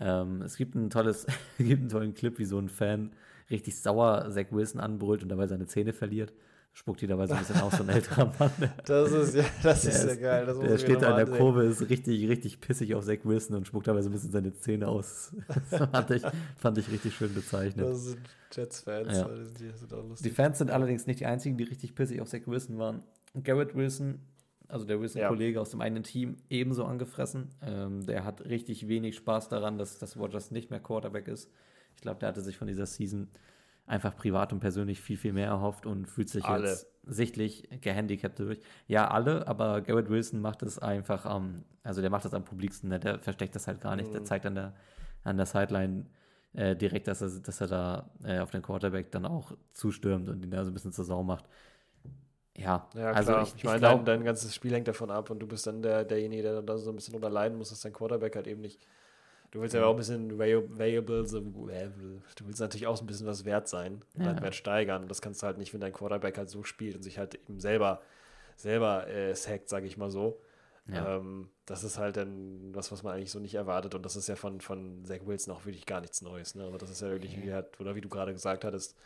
Ähm, 0.00 0.40
es 0.40 0.56
gibt 0.56 0.74
ein 0.74 0.88
tolles, 0.88 1.26
gibt 1.58 1.80
einen 1.80 1.88
tollen 1.90 2.14
Clip, 2.14 2.38
wie 2.38 2.46
so 2.46 2.58
ein 2.58 2.70
Fan 2.70 3.12
richtig 3.50 3.78
sauer 3.78 4.30
Zach 4.30 4.46
Wilson 4.52 4.80
anbrüllt 4.80 5.22
und 5.22 5.28
dabei 5.28 5.46
seine 5.46 5.66
Zähne 5.66 5.92
verliert 5.92 6.32
spuckt 6.72 7.02
jeder 7.02 7.16
so 7.26 7.34
ein 7.34 7.38
bisschen 7.38 7.60
aus, 7.60 7.76
so 7.76 7.82
ein 7.82 7.88
älterer 7.90 8.32
Mann. 8.38 8.72
Das 8.86 9.12
ist 9.12 9.34
ja, 9.34 9.44
das 9.62 9.84
ist 9.84 10.06
ja 10.06 10.14
geil. 10.14 10.46
Das 10.46 10.58
der 10.58 10.78
steht 10.78 11.02
da 11.02 11.10
in 11.10 11.16
der 11.16 11.26
ansehen. 11.26 11.38
Kurve, 11.38 11.64
ist 11.64 11.88
richtig, 11.90 12.28
richtig 12.28 12.60
pissig 12.60 12.94
auf 12.94 13.04
Zach 13.04 13.18
Wilson 13.24 13.56
und 13.56 13.66
spuckt 13.66 13.86
dabei 13.86 14.00
so 14.00 14.08
ein 14.08 14.12
bisschen 14.12 14.32
seine 14.32 14.54
Zähne 14.54 14.88
aus. 14.88 15.34
Das 15.70 15.80
fand 15.90 16.10
ich, 16.10 16.22
fand 16.56 16.78
ich 16.78 16.90
richtig 16.90 17.14
schön 17.14 17.34
bezeichnet. 17.34 17.86
Das 17.86 18.04
sind 18.04 18.20
Jets-Fans. 18.52 19.12
Ja. 19.12 19.28
Die, 19.28 20.22
die, 20.22 20.30
Fans 20.30 20.58
sind 20.58 20.70
allerdings 20.70 21.06
nicht 21.06 21.20
die 21.20 21.26
einzigen, 21.26 21.56
die 21.56 21.64
richtig 21.64 21.94
pissig 21.94 22.20
auf 22.20 22.28
Zach 22.28 22.40
Wilson 22.46 22.78
waren. 22.78 23.02
Garrett 23.42 23.74
Wilson, 23.74 24.20
also 24.68 24.86
der 24.86 25.00
Wilson-Kollege 25.00 25.56
ja. 25.56 25.60
aus 25.60 25.70
dem 25.70 25.82
eigenen 25.82 26.04
Team, 26.04 26.36
ebenso 26.48 26.84
angefressen. 26.84 27.50
Ähm, 27.62 28.06
der 28.06 28.24
hat 28.24 28.46
richtig 28.46 28.88
wenig 28.88 29.16
Spaß 29.16 29.50
daran, 29.50 29.76
dass, 29.76 29.98
dass 29.98 30.16
Rogers 30.16 30.50
nicht 30.50 30.70
mehr 30.70 30.80
Quarterback 30.80 31.28
ist. 31.28 31.50
Ich 31.96 32.00
glaube, 32.00 32.20
der 32.20 32.30
hatte 32.30 32.40
sich 32.40 32.56
von 32.56 32.66
dieser 32.66 32.86
Season 32.86 33.28
einfach 33.92 34.16
privat 34.16 34.54
und 34.54 34.60
persönlich 34.60 35.00
viel, 35.00 35.18
viel 35.18 35.34
mehr 35.34 35.48
erhofft 35.48 35.84
und 35.84 36.06
fühlt 36.06 36.30
sich 36.30 36.46
alle. 36.46 36.70
jetzt 36.70 36.86
sichtlich 37.04 37.68
gehandicapt 37.82 38.38
durch. 38.38 38.58
Ja, 38.86 39.08
alle, 39.08 39.46
aber 39.46 39.82
Garrett 39.82 40.08
Wilson 40.08 40.40
macht 40.40 40.62
es 40.62 40.78
einfach 40.78 41.26
am, 41.26 41.64
also 41.82 42.00
der 42.00 42.08
macht 42.08 42.24
das 42.24 42.32
am 42.32 42.42
publiksten, 42.42 42.88
ne? 42.88 42.98
der 42.98 43.18
versteckt 43.18 43.54
das 43.54 43.66
halt 43.66 43.82
gar 43.82 43.94
nicht. 43.96 44.08
Mhm. 44.08 44.14
Der 44.14 44.24
zeigt 44.24 44.46
an 44.46 44.54
der, 44.54 44.74
an 45.24 45.36
der 45.36 45.44
Sideline 45.44 46.06
äh, 46.54 46.74
direkt, 46.74 47.06
dass 47.06 47.20
er, 47.20 47.28
dass 47.40 47.60
er 47.60 47.66
da 47.66 48.10
äh, 48.24 48.38
auf 48.38 48.50
den 48.50 48.62
Quarterback 48.62 49.10
dann 49.10 49.26
auch 49.26 49.52
zustürmt 49.72 50.30
und 50.30 50.42
ihn 50.42 50.50
da 50.50 50.64
so 50.64 50.70
ein 50.70 50.74
bisschen 50.74 50.92
zur 50.92 51.04
Sau 51.04 51.22
macht. 51.22 51.44
Ja, 52.56 52.88
ja 52.94 53.12
also 53.12 53.32
klar. 53.32 53.42
ich, 53.42 53.54
ich 53.56 53.64
meine, 53.64 53.80
dein, 53.80 54.04
dein, 54.06 54.24
ganzes 54.24 54.54
Spiel 54.54 54.72
hängt 54.72 54.88
davon 54.88 55.10
ab 55.10 55.28
und 55.28 55.38
du 55.38 55.46
bist 55.46 55.66
dann 55.66 55.82
der, 55.82 56.04
derjenige, 56.04 56.42
der 56.42 56.62
da 56.62 56.78
so 56.78 56.90
ein 56.90 56.96
bisschen 56.96 57.14
unterleiden 57.14 57.58
muss, 57.58 57.68
dass 57.68 57.80
dein 57.80 57.92
Quarterback 57.92 58.36
halt 58.36 58.46
eben 58.46 58.62
nicht 58.62 58.80
Du 59.52 59.60
willst 59.60 59.74
ja 59.74 59.84
auch 59.84 59.90
ein 59.90 59.98
bisschen 59.98 60.38
variable, 60.38 61.26
so, 61.26 61.40
du 61.40 62.46
willst 62.46 62.60
natürlich 62.60 62.86
auch 62.86 62.98
ein 62.98 63.06
bisschen 63.06 63.26
was 63.26 63.44
wert 63.44 63.68
sein 63.68 64.02
und 64.14 64.24
ja. 64.24 64.40
Wert 64.40 64.54
steigern. 64.54 65.02
Und 65.02 65.10
das 65.10 65.20
kannst 65.20 65.42
du 65.42 65.46
halt 65.46 65.58
nicht, 65.58 65.74
wenn 65.74 65.80
dein 65.82 65.92
Quarterback 65.92 66.38
halt 66.38 66.48
so 66.48 66.64
spielt 66.64 66.96
und 66.96 67.02
sich 67.02 67.18
halt 67.18 67.34
eben 67.34 67.60
selber, 67.60 68.00
selber 68.56 69.06
äh, 69.08 69.34
sackt, 69.34 69.68
sage 69.68 69.86
ich 69.86 69.98
mal 69.98 70.10
so. 70.10 70.40
Ja. 70.86 71.16
Ähm, 71.16 71.50
das 71.66 71.84
ist 71.84 71.98
halt 71.98 72.16
dann 72.16 72.74
was, 72.74 72.90
was 72.92 73.02
man 73.02 73.14
eigentlich 73.14 73.30
so 73.30 73.40
nicht 73.40 73.54
erwartet. 73.54 73.94
Und 73.94 74.06
das 74.06 74.16
ist 74.16 74.26
ja 74.26 74.36
von, 74.36 74.62
von 74.62 75.04
Zach 75.04 75.20
Wilson 75.26 75.52
auch 75.52 75.66
wirklich 75.66 75.84
gar 75.84 76.00
nichts 76.00 76.22
Neues. 76.22 76.54
Ne? 76.54 76.64
Also 76.64 76.78
das 76.78 76.88
ist 76.88 77.02
ja 77.02 77.10
wirklich, 77.10 77.40
wie 77.42 77.52
halt, 77.52 77.78
oder 77.78 77.94
wie 77.94 78.00
du 78.00 78.08
gerade 78.08 78.32
gesagt 78.32 78.64
hattest, 78.64 78.96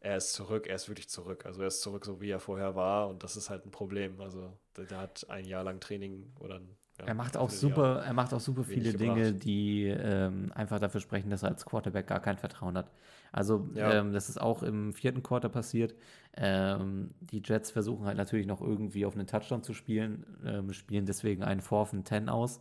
er 0.00 0.16
ist 0.16 0.32
zurück, 0.32 0.66
er 0.66 0.76
ist 0.76 0.88
wirklich 0.88 1.10
zurück. 1.10 1.44
Also 1.44 1.60
er 1.60 1.68
ist 1.68 1.82
zurück, 1.82 2.06
so 2.06 2.22
wie 2.22 2.30
er 2.30 2.40
vorher 2.40 2.74
war. 2.74 3.08
Und 3.08 3.22
das 3.22 3.36
ist 3.36 3.50
halt 3.50 3.66
ein 3.66 3.70
Problem. 3.70 4.18
Also 4.18 4.56
der, 4.78 4.86
der 4.86 4.98
hat 4.98 5.26
ein 5.28 5.44
Jahr 5.44 5.62
lang 5.62 5.78
Training 5.78 6.32
oder 6.40 6.54
ein 6.54 6.74
ja, 7.00 7.06
er 7.06 7.14
macht 7.14 7.36
auch 7.36 7.50
super, 7.50 8.02
er 8.04 8.12
macht 8.12 8.34
auch 8.34 8.40
super 8.40 8.64
viele 8.64 8.92
Dinge, 8.92 9.32
die 9.32 9.86
ähm, 9.86 10.52
einfach 10.54 10.78
dafür 10.78 11.00
sprechen, 11.00 11.30
dass 11.30 11.42
er 11.42 11.50
als 11.50 11.64
Quarterback 11.64 12.06
gar 12.06 12.20
kein 12.20 12.36
Vertrauen 12.36 12.76
hat. 12.76 12.90
Also 13.32 13.68
ja. 13.74 13.92
ähm, 13.94 14.12
das 14.12 14.28
ist 14.28 14.40
auch 14.40 14.62
im 14.62 14.92
vierten 14.92 15.22
Quarter 15.22 15.48
passiert. 15.48 15.94
Ähm, 16.36 17.10
die 17.20 17.42
Jets 17.44 17.70
versuchen 17.70 18.06
halt 18.06 18.16
natürlich 18.16 18.46
noch 18.46 18.60
irgendwie 18.60 19.06
auf 19.06 19.14
einen 19.14 19.26
Touchdown 19.26 19.62
zu 19.62 19.72
spielen, 19.72 20.26
ähm, 20.44 20.72
spielen 20.72 21.06
deswegen 21.06 21.42
einen 21.42 21.60
4 21.60 21.86
von 21.86 22.04
10 22.04 22.28
aus. 22.28 22.60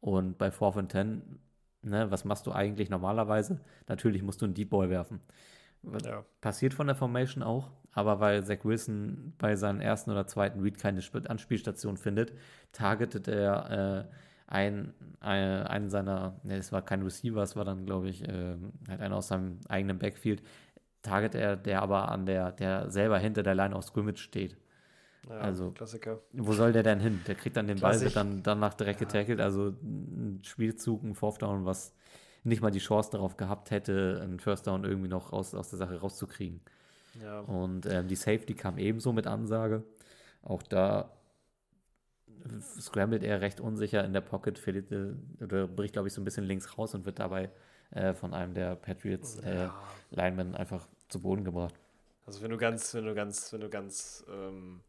Und 0.00 0.38
bei 0.38 0.50
4 0.50 0.72
von 0.72 0.88
10, 0.88 1.22
ne, 1.82 2.10
was 2.10 2.24
machst 2.24 2.46
du 2.46 2.52
eigentlich 2.52 2.90
normalerweise? 2.90 3.60
Natürlich 3.88 4.22
musst 4.22 4.40
du 4.40 4.46
einen 4.46 4.54
Deep 4.54 4.70
Ball 4.70 4.90
werfen. 4.90 5.20
Ja. 5.82 6.24
Passiert 6.40 6.74
von 6.74 6.86
der 6.86 6.96
Formation 6.96 7.42
auch, 7.42 7.70
aber 7.92 8.20
weil 8.20 8.44
Zach 8.44 8.64
Wilson 8.64 9.32
bei 9.38 9.56
seinem 9.56 9.80
ersten 9.80 10.10
oder 10.10 10.26
zweiten 10.26 10.60
Read 10.60 10.78
keine 10.78 11.00
Anspielstation 11.28 11.96
findet, 11.96 12.32
targetet 12.72 13.28
er 13.28 14.08
äh, 14.08 14.14
einen, 14.46 14.92
ein, 15.20 15.66
einen 15.66 15.90
seiner, 15.90 16.38
ne, 16.42 16.56
es 16.56 16.72
war 16.72 16.82
kein 16.82 17.02
Receiver, 17.02 17.42
es 17.42 17.56
war 17.56 17.64
dann, 17.64 17.86
glaube 17.86 18.08
ich, 18.08 18.28
äh, 18.28 18.56
halt 18.88 19.00
einer 19.00 19.16
aus 19.16 19.28
seinem 19.28 19.60
eigenen 19.68 19.98
Backfield, 19.98 20.42
target 21.02 21.34
er, 21.34 21.56
der 21.56 21.82
aber 21.82 22.10
an 22.10 22.26
der, 22.26 22.52
der 22.52 22.90
selber 22.90 23.18
hinter 23.18 23.42
der 23.42 23.54
Line 23.54 23.74
of 23.74 23.84
Scrimmage 23.84 24.18
steht. 24.18 24.56
Ja, 25.28 25.36
also, 25.36 25.70
Klassiker. 25.72 26.20
Wo 26.32 26.52
soll 26.52 26.72
der 26.72 26.82
denn 26.82 27.00
hin? 27.00 27.20
Der 27.26 27.34
kriegt 27.34 27.56
dann 27.56 27.66
den 27.66 27.78
Klassik. 27.78 28.00
Ball, 28.00 28.06
wird 28.06 28.16
dann 28.16 28.42
danach 28.42 28.74
direkt 28.74 29.00
ja. 29.00 29.06
getackelt. 29.06 29.40
Also 29.40 29.74
ein 29.82 30.40
Spielzug, 30.42 31.02
ein 31.02 31.14
Fourth 31.14 31.42
Down, 31.42 31.64
was 31.64 31.94
nicht 32.44 32.62
mal 32.62 32.70
die 32.70 32.78
Chance 32.78 33.10
darauf 33.10 33.36
gehabt 33.36 33.70
hätte, 33.70 34.20
einen 34.22 34.40
First 34.40 34.66
Down 34.66 34.84
irgendwie 34.84 35.08
noch 35.08 35.32
aus, 35.32 35.54
aus 35.54 35.70
der 35.70 35.78
Sache 35.78 36.00
rauszukriegen. 36.00 36.60
Ja. 37.22 37.40
Und 37.40 37.86
ähm, 37.86 38.08
die 38.08 38.16
Safety 38.16 38.54
kam 38.54 38.78
ebenso 38.78 39.12
mit 39.12 39.26
Ansage. 39.26 39.84
Auch 40.42 40.62
da 40.62 41.10
scrambled 42.80 43.22
er 43.22 43.40
recht 43.40 43.60
unsicher 43.60 44.04
in 44.04 44.12
der 44.12 44.20
Pocket, 44.20 44.58
verliert, 44.58 44.90
äh, 44.92 45.12
oder 45.42 45.66
bricht, 45.66 45.92
glaube 45.92 46.08
ich, 46.08 46.14
so 46.14 46.20
ein 46.20 46.24
bisschen 46.24 46.44
links 46.44 46.78
raus 46.78 46.94
und 46.94 47.04
wird 47.04 47.18
dabei 47.18 47.50
äh, 47.90 48.14
von 48.14 48.34
einem 48.34 48.54
der 48.54 48.76
Patriots 48.76 49.38
äh, 49.40 49.64
ja. 49.64 49.74
Linemen 50.10 50.54
einfach 50.54 50.86
zu 51.08 51.20
Boden 51.20 51.44
gebracht. 51.44 51.74
Also 52.26 52.42
wenn 52.42 52.50
du 52.50 52.56
ganz, 52.56 52.94
wenn 52.94 53.04
du 53.04 53.14
ganz, 53.14 53.52
wenn 53.52 53.60
du 53.60 53.68
ganz 53.68 54.24
ähm, 54.30 54.80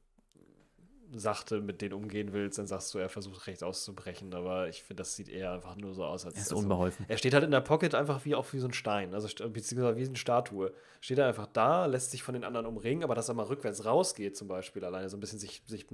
sachte 1.14 1.62
mit 1.62 1.82
denen 1.82 1.94
umgehen 1.94 2.34
willst, 2.34 2.58
dann 2.58 2.68
sagst 2.68 2.94
du, 2.94 3.00
er 3.00 3.10
versucht 3.10 3.48
rechts 3.48 3.64
auszubrechen. 3.64 4.34
Aber 4.34 4.70
ich 4.70 4.84
finde, 4.84 5.02
das 5.02 5.16
sieht 5.16 5.30
eher 5.30 5.52
einfach 5.52 5.76
nur 5.76 5.94
so 5.94 6.04
aus, 6.04 6.26
als. 6.26 6.36
Er 6.36 6.42
ist 6.42 6.52
also, 6.52 6.64
unbeholfen. 6.64 7.06
Er 7.08 7.18
steht 7.18 7.34
halt 7.34 7.44
in 7.44 7.52
der 7.52 7.62
Pocket 7.62 7.96
einfach 7.96 8.26
wie 8.26 8.36
auch 8.36 8.52
wie 8.54 8.60
so 8.60 8.68
ein 8.68 8.74
Stein, 8.74 9.14
also 9.14 9.28
beziehungsweise 9.50 9.98
wie 9.98 10.06
eine 10.06 10.16
Statue. 10.16 10.72
Steht 11.00 11.18
er 11.18 11.28
einfach 11.28 11.48
da, 11.48 11.86
lässt 11.86 12.12
sich 12.12 12.24
von 12.24 12.34
den 12.34 12.44
anderen 12.44 12.66
umringen, 12.66 13.04
aber 13.04 13.16
dass 13.16 13.30
er 13.30 13.36
mal 13.36 13.46
rückwärts 13.46 13.86
rausgeht, 13.86 14.38
zum 14.38 14.48
Beispiel, 14.48 14.84
alleine 14.86 15.10
so 15.10 15.18
ein 15.18 15.20
bisschen 15.20 15.40
sich, 15.40 15.64
sich, 15.68 15.88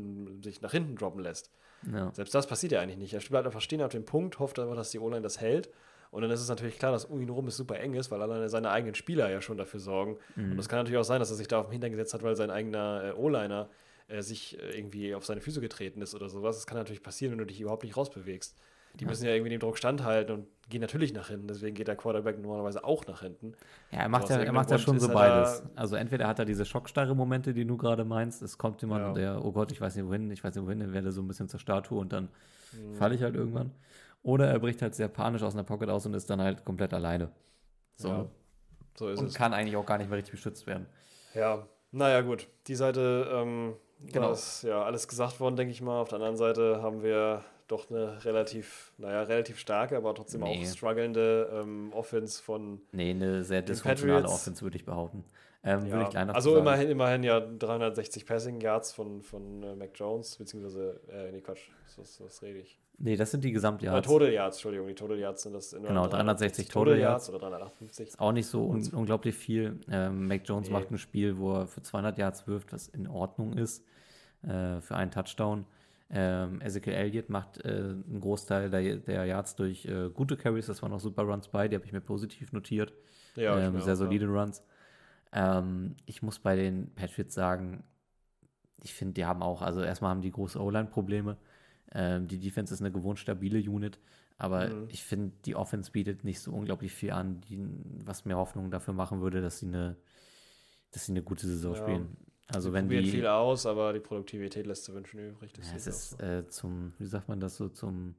sich 0.44 0.62
nach 0.62 0.72
hinten 0.72 0.96
droppen 0.96 1.22
lässt. 1.22 1.52
Ja. 1.92 2.12
Selbst 2.14 2.34
das 2.34 2.48
passiert 2.48 2.72
ja 2.72 2.82
eigentlich 2.82 2.98
nicht. 2.98 3.14
Er 3.14 3.20
bleibt 3.20 3.46
einfach 3.46 3.62
stehen 3.62 3.82
auf 3.82 3.92
dem 3.92 4.06
Punkt, 4.06 4.40
hofft 4.40 4.60
einfach, 4.60 4.76
dass 4.76 4.92
die 4.92 5.00
O-Line 5.00 5.22
das 5.22 5.40
hält 5.40 5.70
Und 6.12 6.22
dann 6.22 6.32
ist 6.32 6.42
es 6.42 6.50
natürlich 6.50 6.80
klar, 6.80 6.92
dass 6.92 7.06
um 7.06 7.22
ihn 7.22 7.30
rum 7.30 7.48
es 7.48 7.58
super 7.58 7.80
eng 7.80 7.94
ist, 7.94 8.12
weil 8.12 8.22
alleine 8.22 8.50
seine 8.50 8.72
eigenen 8.72 8.96
Spieler 8.96 9.30
ja 9.30 9.42
schon 9.42 9.58
dafür 9.58 9.80
sorgen. 9.80 10.18
Mhm. 10.36 10.54
Und 10.54 10.60
es 10.60 10.70
kann 10.70 10.80
natürlich 10.80 11.00
auch 11.00 11.04
sein, 11.04 11.20
dass 11.20 11.30
er 11.30 11.36
sich 11.36 11.48
da 11.48 11.60
auf 11.60 11.68
den 11.68 11.74
Hintern 11.74 11.92
gesetzt 11.92 12.14
hat, 12.14 12.24
weil 12.24 12.36
sein 12.36 12.50
eigener 12.50 13.04
äh, 13.04 13.12
O-Liner 13.14 13.70
äh, 14.08 14.22
sich 14.22 14.58
äh, 14.62 14.78
irgendwie 14.78 15.14
auf 15.16 15.26
seine 15.26 15.42
Füße 15.42 15.62
getreten 15.62 16.02
ist 16.02 16.16
oder 16.16 16.30
sowas. 16.30 16.56
Das 16.58 16.68
kann 16.68 16.78
natürlich 16.78 17.04
passieren, 17.04 17.32
wenn 17.34 17.40
du 17.40 17.46
dich 17.46 17.60
überhaupt 17.62 17.84
nicht 17.84 17.98
rausbewegst. 17.98 18.58
Die 18.96 19.04
Ja. 19.04 19.10
müssen 19.10 19.26
ja 19.26 19.32
irgendwie 19.34 19.52
dem 19.52 19.60
Druck 19.60 19.78
standhalten 19.78 20.34
und 20.34 20.48
gehen 20.70 20.82
natürlich 20.82 21.14
nach 21.14 21.28
hinten. 21.28 21.48
Deswegen 21.48 21.76
geht 21.76 21.88
der 21.88 21.96
Quarterback 21.96 22.40
normalerweise 22.40 22.84
auch 22.84 23.06
nach 23.06 23.22
hinten. 23.22 23.54
Ja, 23.92 24.00
er 24.00 24.10
macht 24.10 24.30
ja, 24.30 24.38
er 24.38 24.52
macht 24.52 24.72
ja 24.72 24.78
schon 24.80 25.00
so 25.00 25.10
beides. 25.10 25.64
Also 25.76 25.96
entweder 25.98 26.28
hat 26.28 26.40
er 26.40 26.46
diese 26.46 26.66
Schockstarre-Momente, 26.66 27.54
die 27.54 27.66
du 27.66 27.78
gerade 27.78 28.06
meinst, 28.06 28.42
es 28.42 28.58
kommt 28.58 28.82
jemand, 28.82 29.06
Ja. 29.06 29.14
der, 29.14 29.46
oh 29.46 29.52
Gott, 29.52 29.72
ich 29.72 29.80
weiß 29.82 29.96
nicht 29.96 30.06
wohin, 30.08 30.32
ich 30.32 30.44
weiß 30.44 30.56
nicht 30.56 30.66
wohin, 30.66 30.80
dann 30.80 30.94
werde 30.94 31.12
so 31.12 31.22
ein 31.22 31.28
bisschen 31.28 31.48
zur 31.48 31.60
Statue 31.60 32.00
und 32.00 32.12
dann 32.12 32.30
Mhm. 32.74 32.96
falle 32.96 33.16
ich 33.16 33.22
halt 33.22 33.36
irgendwann. 33.36 33.72
Oder 34.24 34.48
er 34.48 34.60
bricht 34.60 34.82
halt 34.82 34.96
sehr 34.96 35.08
panisch 35.10 35.44
aus 35.44 35.54
einer 35.54 35.64
Pocket 35.64 35.90
aus 35.90 36.06
und 36.06 36.14
ist 36.16 36.30
dann 36.30 36.42
halt 36.42 36.66
komplett 36.66 36.94
alleine. 36.94 37.32
So. 37.96 38.10
Ja, 38.10 38.26
so 38.98 39.10
ist 39.10 39.20
und 39.20 39.28
es. 39.28 39.36
kann 39.36 39.54
eigentlich 39.54 39.76
auch 39.76 39.86
gar 39.86 39.98
nicht 40.00 40.10
mehr 40.10 40.18
richtig 40.18 40.32
beschützt 40.32 40.66
werden. 40.66 40.86
Ja, 41.36 41.68
naja, 41.92 42.22
gut. 42.22 42.48
Die 42.68 42.76
Seite, 42.76 43.30
ähm, 43.32 43.76
Genau. 44.00 44.12
genau. 44.12 44.32
ist 44.32 44.64
ja 44.64 44.84
alles 44.84 45.08
gesagt 45.08 45.40
worden, 45.40 45.56
denke 45.56 45.72
ich 45.72 45.82
mal. 45.82 46.02
Auf 46.02 46.10
der 46.10 46.18
anderen 46.18 46.38
Seite 46.38 46.82
haben 46.82 47.02
wir 47.04 47.44
doch 47.68 47.90
eine 47.90 48.24
relativ, 48.24 48.94
naja, 48.98 49.24
relativ 49.24 49.60
starke, 49.60 49.98
aber 49.98 50.14
trotzdem 50.16 50.42
Nee. 50.42 50.62
auch 50.64 50.66
strugglende 50.74 51.50
ähm, 51.54 51.92
Offense 51.94 52.42
von. 52.42 52.82
Nee, 52.92 53.12
eine 53.12 53.44
sehr 53.44 53.62
dysfunktionale 53.62 54.28
Offense, 54.28 54.62
würde 54.62 54.78
ich 54.78 54.86
behaupten. 54.86 55.26
Ähm, 55.64 55.86
Ja, 55.88 55.92
Würde 55.92 56.10
ich 56.10 56.18
also 56.18 56.52
sagen. 56.52 56.62
immerhin, 56.62 56.90
immerhin 56.90 57.24
ja 57.24 57.40
360 57.42 58.26
Passing 58.26 58.62
Yards 58.62 58.94
von, 58.94 59.22
von 59.22 59.64
äh, 59.64 59.76
Mac 59.76 59.90
Jones, 59.96 60.38
beziehungsweise, 60.38 61.02
äh, 61.10 61.32
nee, 61.32 61.42
Quatsch, 61.42 61.70
was, 61.98 62.22
was 62.22 62.42
rede 62.42 62.60
ich? 62.60 62.80
Nee, 63.00 63.16
das 63.16 63.30
sind 63.32 63.44
die 63.44 63.50
Ja, 63.50 63.54
Gesamtjahrs. 63.54 64.06
Total 64.06 64.32
Yards, 64.32 64.58
Entschuldigung, 64.58 64.88
die 64.88 64.96
Total 64.96 65.20
Yards 65.20 65.44
sind 65.44 65.54
das. 65.54 65.72
Genau, 65.72 66.08
360 66.08 66.68
Total 66.68 66.98
Yards. 66.98 67.30
oder 67.30 67.40
358. 67.40 68.08
Ist 68.08 68.20
auch 68.20 68.32
nicht 68.32 68.48
so 68.48 68.66
un 68.66 68.88
unglaublich 68.94 69.36
viel. 69.36 69.80
Ähm, 69.90 70.28
Mac 70.28 70.42
Jones 70.46 70.68
Nee. 70.68 70.74
macht 70.74 70.90
ein 70.92 70.98
Spiel, 70.98 71.38
wo 71.38 71.54
er 71.60 71.68
für 71.68 71.82
200 71.84 72.18
Yards 72.18 72.48
wirft, 72.48 72.74
was 72.74 72.88
in 72.88 73.08
Ordnung 73.08 73.54
ist, 73.54 73.86
äh, 74.42 74.82
für 74.82 74.96
einen 74.96 75.12
Touchdown. 75.12 75.66
Ähm, 76.10 76.60
Ezekiel 76.62 76.94
Elliott 76.94 77.30
macht 77.30 77.64
äh, 77.66 77.68
einen 77.70 78.20
Großteil 78.20 78.70
der, 78.72 78.96
der 78.98 79.26
Yards 79.26 79.56
durch 79.56 79.86
äh, 79.86 80.10
gute 80.10 80.36
Carries. 80.38 80.66
Das 80.66 80.82
waren 80.82 80.92
noch 80.92 81.00
super 81.02 81.24
Runs 81.24 81.50
bei, 81.50 81.68
die 81.68 81.76
habe 81.76 81.86
ich 81.86 81.92
mir 81.92 82.02
positiv 82.02 82.52
notiert. 82.52 82.94
Ja, 83.36 83.60
ähm, 83.60 83.80
sehr 83.82 83.94
auch, 83.94 83.98
solide 83.98 84.26
Runs. 84.28 84.64
Ähm, 85.34 85.96
ich 86.06 86.24
muss 86.24 86.40
bei 86.40 86.56
den 86.56 86.96
Patriots 86.96 87.36
sagen, 87.36 87.84
ich 88.84 88.94
finde, 88.94 89.16
die 89.16 89.26
haben 89.26 89.44
auch, 89.44 89.62
also 89.62 89.82
erstmal 89.82 90.12
haben 90.12 90.22
die 90.22 90.32
große 90.32 90.60
O-Line-Probleme. 90.60 91.38
Ähm, 91.94 92.28
die 92.28 92.40
Defense 92.40 92.74
ist 92.74 92.82
eine 92.82 92.92
gewohnt 92.92 93.20
stabile 93.20 93.60
Unit, 93.70 94.00
aber 94.38 94.70
Mhm. 94.70 94.86
ich 94.90 95.04
finde, 95.04 95.34
die 95.46 95.56
Offense 95.56 95.92
bietet 95.92 96.24
nicht 96.24 96.40
so 96.42 96.52
unglaublich 96.52 96.94
viel 96.94 97.12
an, 97.12 97.42
die, 97.42 97.60
was 98.06 98.26
mir 98.26 98.38
Hoffnung 98.38 98.72
dafür 98.72 98.94
machen 98.94 99.22
würde, 99.22 99.42
dass 99.42 99.60
sie 99.60 99.68
eine, 99.68 99.98
dass 100.92 101.06
sie 101.06 101.14
eine 101.14 101.24
gute 101.24 101.48
Saison 101.48 101.74
Ja. 101.74 101.80
spielen. 101.82 102.18
Also 102.48 102.70
Sie 102.70 102.74
wenn 102.74 102.90
die, 102.90 103.04
viel 103.04 103.28
aus, 103.28 103.66
aber 103.66 103.94
die 103.94 104.00
Produktivität 104.00 104.66
lässt 104.68 104.86
zu 104.86 104.94
wünschen 104.94 105.20
übrig. 105.20 105.52
Ja, 105.58 105.76
es 105.76 105.88
ist 105.88 106.12
so. 106.12 106.18
äh, 106.20 106.48
zum, 106.48 106.94
wie 107.00 107.06
sagt 107.06 107.28
man 107.30 107.40
das 107.40 107.58
so, 107.58 107.70
zum, 107.70 108.16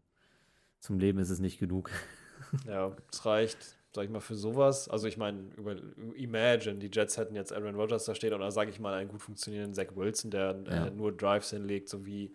zum 0.81 0.99
Leben 0.99 1.19
ist 1.19 1.31
es 1.31 1.41
nicht 1.41 1.59
genug. 1.59 1.91
Ja, 2.67 2.95
es 3.13 3.25
reicht, 3.25 3.59
sag 3.95 4.05
ich 4.05 4.11
mal, 4.11 4.21
für 4.21 4.35
sowas. 4.37 4.89
Also 4.89 5.07
ich 5.07 5.17
meine, 5.17 5.51
Imagine, 6.15 6.79
die 6.79 6.91
Jets 6.93 7.17
hätten 7.17 7.35
jetzt 7.35 7.53
Aaron 7.53 7.75
Rodgers 7.75 8.05
da 8.05 8.15
stehen 8.15 8.35
oder 8.35 8.51
sage 8.51 8.71
ich 8.71 8.81
mal 8.81 8.95
einen 8.95 9.09
gut 9.09 9.23
funktionierenden 9.23 9.75
Zach 9.75 9.95
Wilson, 9.97 10.31
der 10.31 10.57
Ja. 10.71 10.87
äh, 10.87 10.91
nur 10.91 11.17
Drives 11.17 11.51
hinlegt, 11.51 11.89
sowie 11.89 12.35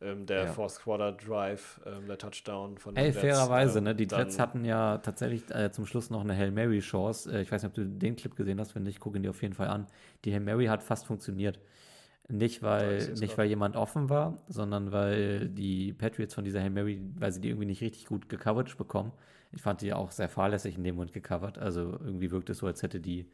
ähm, 0.00 0.26
der 0.26 0.44
Ja. 0.44 0.46
Fourth 0.46 0.78
Quarter 0.80 1.12
Drive, 1.12 1.80
ähm, 1.86 2.06
der 2.06 2.18
Touchdown 2.18 2.78
von 2.78 2.94
den 2.94 3.04
Ey, 3.04 3.12
fairerweise, 3.12 3.78
ähm, 3.78 3.84
ne? 3.84 3.94
Die 3.94 4.04
Jets 4.04 4.38
hatten 4.38 4.64
ja 4.64 4.98
tatsächlich 4.98 5.50
äh, 5.54 5.70
zum 5.72 5.86
Schluss 5.86 6.10
noch 6.10 6.20
eine 6.20 6.36
Hail 6.36 6.50
Mary 6.50 6.80
Chance. 6.80 7.32
Äh, 7.32 7.42
ich 7.42 7.50
weiß 7.52 7.62
nicht, 7.62 7.70
ob 7.70 7.74
du 7.74 7.86
den 7.86 8.16
Clip 8.16 8.34
gesehen 8.36 8.60
hast. 8.60 8.74
Wenn 8.74 8.82
nicht, 8.82 9.00
guck 9.00 9.16
ihn 9.16 9.22
dir 9.22 9.30
auf 9.30 9.42
jeden 9.42 9.54
Fall 9.54 9.68
an. 9.68 9.86
Die 10.24 10.32
Hail 10.32 10.40
Mary 10.40 10.66
hat 10.66 10.82
fast 10.82 11.06
funktioniert. 11.06 11.58
Nicht, 12.28 12.62
weil, 12.62 13.14
nicht 13.14 13.38
weil 13.38 13.46
jemand 13.46 13.76
offen 13.76 14.10
war, 14.10 14.42
sondern 14.48 14.90
weil 14.90 15.48
die 15.48 15.92
Patriots 15.92 16.34
von 16.34 16.44
dieser 16.44 16.60
Hail 16.60 16.70
Mary, 16.70 17.00
weil 17.18 17.30
sie 17.32 17.40
die 17.40 17.48
irgendwie 17.50 17.66
nicht 17.66 17.82
richtig 17.82 18.06
gut 18.06 18.28
gecovert 18.28 18.76
bekommen. 18.76 19.12
Ich 19.52 19.62
fand 19.62 19.80
die 19.80 19.92
auch 19.92 20.10
sehr 20.10 20.28
fahrlässig 20.28 20.76
in 20.76 20.82
dem 20.84 20.96
Moment 20.96 21.12
gecovert. 21.12 21.58
Also 21.58 21.82
irgendwie 22.04 22.30
wirkt 22.32 22.50
es 22.50 22.58
so, 22.58 22.66
als 22.66 22.82
hätte 22.82 23.00
die 23.00 23.30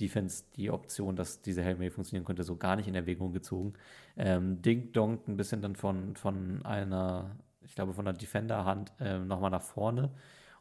Defense 0.00 0.44
die 0.56 0.70
Option, 0.70 1.16
dass 1.16 1.40
diese 1.42 1.64
Hail 1.64 1.76
Mary 1.76 1.90
funktionieren 1.90 2.24
könnte, 2.24 2.42
so 2.44 2.56
gar 2.56 2.76
nicht 2.76 2.88
in 2.88 2.94
Erwägung 2.94 3.32
gezogen. 3.32 3.74
Ähm, 4.16 4.62
Ding 4.62 4.92
donkt 4.92 5.28
ein 5.28 5.36
bisschen 5.36 5.62
dann 5.62 5.76
von, 5.76 6.16
von 6.16 6.64
einer, 6.64 7.36
ich 7.64 7.74
glaube, 7.74 7.94
von 7.94 8.04
der 8.04 8.14
Defender-Hand 8.14 8.92
ähm, 9.00 9.26
nochmal 9.26 9.50
nach 9.50 9.62
vorne. 9.62 10.10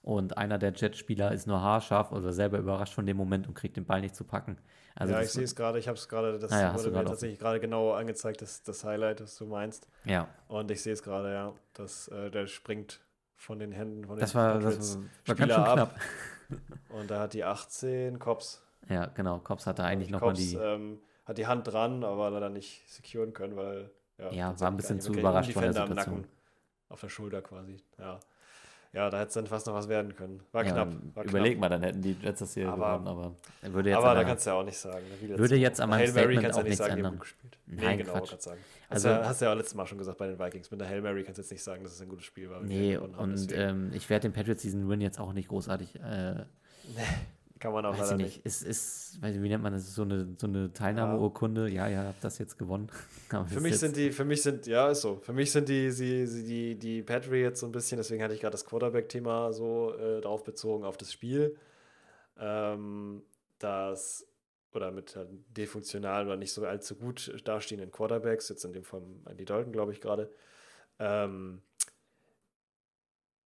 Und 0.02 0.38
einer 0.38 0.60
der 0.60 0.72
Jet-Spieler 0.74 1.32
ist 1.32 1.48
nur 1.48 1.62
haarscharf 1.62 2.12
oder 2.12 2.32
selber 2.32 2.60
überrascht 2.60 2.94
von 2.94 3.06
dem 3.08 3.18
Moment 3.18 3.48
und 3.48 3.56
kriegt 3.56 3.76
den 3.76 3.86
Ball 3.86 4.02
nicht 4.02 4.16
zu 4.16 4.24
packen. 4.24 4.58
Also 4.94 5.14
ja, 5.14 5.22
ich 5.22 5.32
sehe 5.32 5.44
es 5.44 5.56
gerade, 5.56 5.78
ich 5.80 5.88
habe 5.88 5.98
es 5.98 6.08
gerade, 6.08 6.40
das 6.40 6.52
Ah 6.52 6.62
ja, 6.62 6.74
hast 6.74 6.86
wurde 6.86 6.92
mir 6.92 6.94
gerade 6.94 7.10
tatsächlich 7.10 7.40
gerade 7.40 7.60
genau 7.60 7.92
angezeigt, 7.94 8.42
das, 8.42 8.64
das 8.64 8.84
Highlight, 8.86 9.20
das 9.20 9.36
du 9.36 9.46
meinst. 9.46 9.90
Ja, 10.06 10.28
Und 10.48 10.72
ich 10.72 10.82
sehe 10.82 10.94
es 10.94 11.04
gerade, 11.04 11.34
ja, 11.34 11.54
dass 11.74 12.08
äh, 12.10 12.30
der 12.32 12.48
springt 12.48 13.02
von 13.36 13.60
den 13.60 13.72
Händen 13.72 14.06
von 14.06 14.16
den 14.16 14.22
das 14.22 14.36
war, 14.36 14.60
das 14.60 14.96
war, 14.96 15.04
war 15.26 15.36
ganz 15.36 15.52
Spieler 15.52 15.56
schön 15.56 15.66
ab. 15.66 15.74
knapp. 15.74 16.00
Und 16.90 17.12
da 17.12 17.20
hat 17.20 17.34
die 17.34 17.44
18 17.44 18.20
Cops. 18.20 18.65
Ja, 18.90 19.08
genau. 19.08 19.40
Cops 19.40 19.66
hatte 19.68 19.84
eigentlich 19.84 20.10
nochmal 20.10 20.30
Cops 20.32 20.40
die. 20.40 20.56
ähm, 20.56 21.00
hat 21.26 21.38
die 21.38 21.48
Hand 21.48 21.68
dran, 21.72 22.04
aber 22.04 22.30
leider 22.30 22.50
nicht 22.50 22.84
securen 22.92 23.34
können, 23.34 23.56
weil 23.56 23.90
ja, 24.18 24.32
Ja, 24.32 24.60
war 24.60 24.70
ein 24.70 24.78
bisschen 24.78 25.02
zu 25.02 25.12
nicht. 25.12 25.20
überrascht 25.20 25.52
von 25.52 25.62
der 25.64 25.70
am 25.82 25.88
Situation. 25.90 26.16
Nacken, 26.22 26.30
auf 26.90 27.02
der 27.02 27.10
Schulter 27.10 27.42
quasi. 27.42 27.78
Ja, 27.98 28.20
ja 28.94 29.10
da 29.10 29.18
hätte 29.18 29.28
es 29.30 29.34
dann 29.34 29.48
fast 29.48 29.66
noch 29.68 29.74
was 29.74 29.90
werden 29.90 30.16
können. 30.16 30.42
War 30.52 30.64
ja, 30.64 30.72
knapp. 30.72 30.88
und 30.90 31.16
War 31.16 31.24
Überleg 31.26 31.54
knapp. 31.58 31.62
mal, 31.62 31.70
dann 31.70 31.82
hätten 31.84 32.02
die 32.02 32.16
Jets 32.22 32.40
das 32.40 32.54
hier 32.54 32.70
Aber- 32.70 33.00
gewonnen, 33.00 33.08
aber 33.08 33.36
er 33.64 33.74
würde 33.74 33.90
jetzt 33.90 33.98
aber 33.98 34.14
da 34.14 34.24
kannst 34.24 34.46
du 34.46 34.50
ja 34.52 34.56
auch 34.56 34.64
nicht 34.64 34.78
sagen. 34.78 35.04
letztes 35.22 35.38
Würde 35.40 35.56
jetzt 35.56 35.82
an 35.82 35.90
Bei 35.90 35.98
meinem 35.98 36.12
Statement 36.12 36.42
kannst 36.44 36.60
auch 36.60 36.64
nicht 36.64 36.70
nichts 36.70 36.86
sagen, 36.86 36.98
ändern. 36.98 37.20
gespielt. 37.20 37.58
Nein, 37.66 37.98
nee, 37.98 38.04
genau, 38.04 38.14
Quatsch. 38.20 38.40
sagen. 38.42 38.60
Also- 38.88 39.10
Also, 39.10 39.26
hast, 39.28 39.42
du, 39.42 39.46
ja 39.46 39.52
auch 39.52 39.56
letztes 39.58 39.76
Mal 39.76 39.88
schon 39.88 39.98
gesagt 39.98 40.18
bei 40.20 40.28
den 40.28 40.38
Vikings. 40.40 40.70
Mit 40.70 40.80
der 40.80 40.88
Hail 40.88 41.02
Mary 41.02 41.24
kannst 41.24 41.40
du 41.40 41.42
jetzt 41.42 41.52
nicht 41.52 41.64
sagen, 41.64 41.84
dass 41.84 41.94
es 41.94 42.02
ein 42.02 42.08
gutes 42.08 42.24
Spiel 42.26 42.50
war. 42.52 42.62
Nee, 42.62 42.96
und 42.98 43.52
ähm, 43.52 43.90
ich 43.94 44.08
werde 44.12 44.30
den 44.30 44.34
Patriots 44.34 44.62
diesen 44.62 44.88
Win 44.88 45.02
jetzt 45.02 45.20
auch 45.20 45.34
nicht 45.34 45.50
großartig, 45.50 45.96
äh, 45.96 46.46
Kann 47.66 47.74
man 47.74 47.84
auch 47.84 47.94
weiß 47.98 48.12
leider 48.12 48.20
ich 48.20 48.26
nicht. 48.26 48.46
nicht, 48.46 48.46
es 48.46 48.62
ist, 48.62 49.22
weiß 49.24 49.36
ich, 49.38 49.42
wie 49.42 49.50
nennt 49.50 49.64
man 49.64 49.74
das, 49.74 49.96
so 49.96 50.04
eine, 50.04 50.36
so 50.38 50.46
eine 50.46 50.72
Teilnahmeurkunde, 50.72 51.68
ja, 51.68 51.88
ihr 51.88 51.98
habt 51.98 52.24
das 52.24 52.38
jetzt 52.38 52.60
gewonnen. 52.60 52.92
Für 53.48 53.60
mich 53.60 53.80
sind 53.80 53.98
die, 53.98 54.12
für 54.12 54.24
mich 54.24 54.44
sind, 54.44 54.68
ja, 54.68 54.92
ist 54.92 55.02
so. 55.02 55.16
Für 55.24 55.34
mich 55.34 55.52
sind 55.52 55.68
die, 55.68 55.90
sie, 55.90 56.28
sie, 56.28 56.44
die, 56.44 56.76
die 56.78 57.02
Patriots 57.02 57.62
so 57.62 57.66
ein 57.66 57.72
bisschen, 57.72 57.98
deswegen 57.98 58.22
hatte 58.22 58.36
ich 58.36 58.42
gerade 58.42 58.52
das 58.52 58.66
Quarterback-Thema 58.66 59.52
so 59.52 59.96
äh, 59.96 60.22
darauf 60.22 60.44
bezogen, 60.44 60.86
auf 60.86 60.96
das 60.96 61.12
Spiel. 61.12 61.58
Ähm, 62.38 63.24
das, 63.58 64.28
oder 64.72 64.92
mit 64.92 65.16
halt 65.16 65.30
defunktionalen 65.58 66.28
oder 66.28 66.38
nicht 66.38 66.54
so 66.54 66.64
allzu 66.68 66.96
gut 66.96 67.36
dastehenden 67.46 67.90
Quarterbacks, 67.90 68.48
jetzt 68.50 68.64
in 68.64 68.74
dem 68.74 68.84
Fall 68.84 69.02
Andy 69.28 69.44
Dalton, 69.44 69.74
glaube 69.74 69.92
ich, 69.92 70.02
gerade. 70.02 70.30
Ähm, 71.00 71.64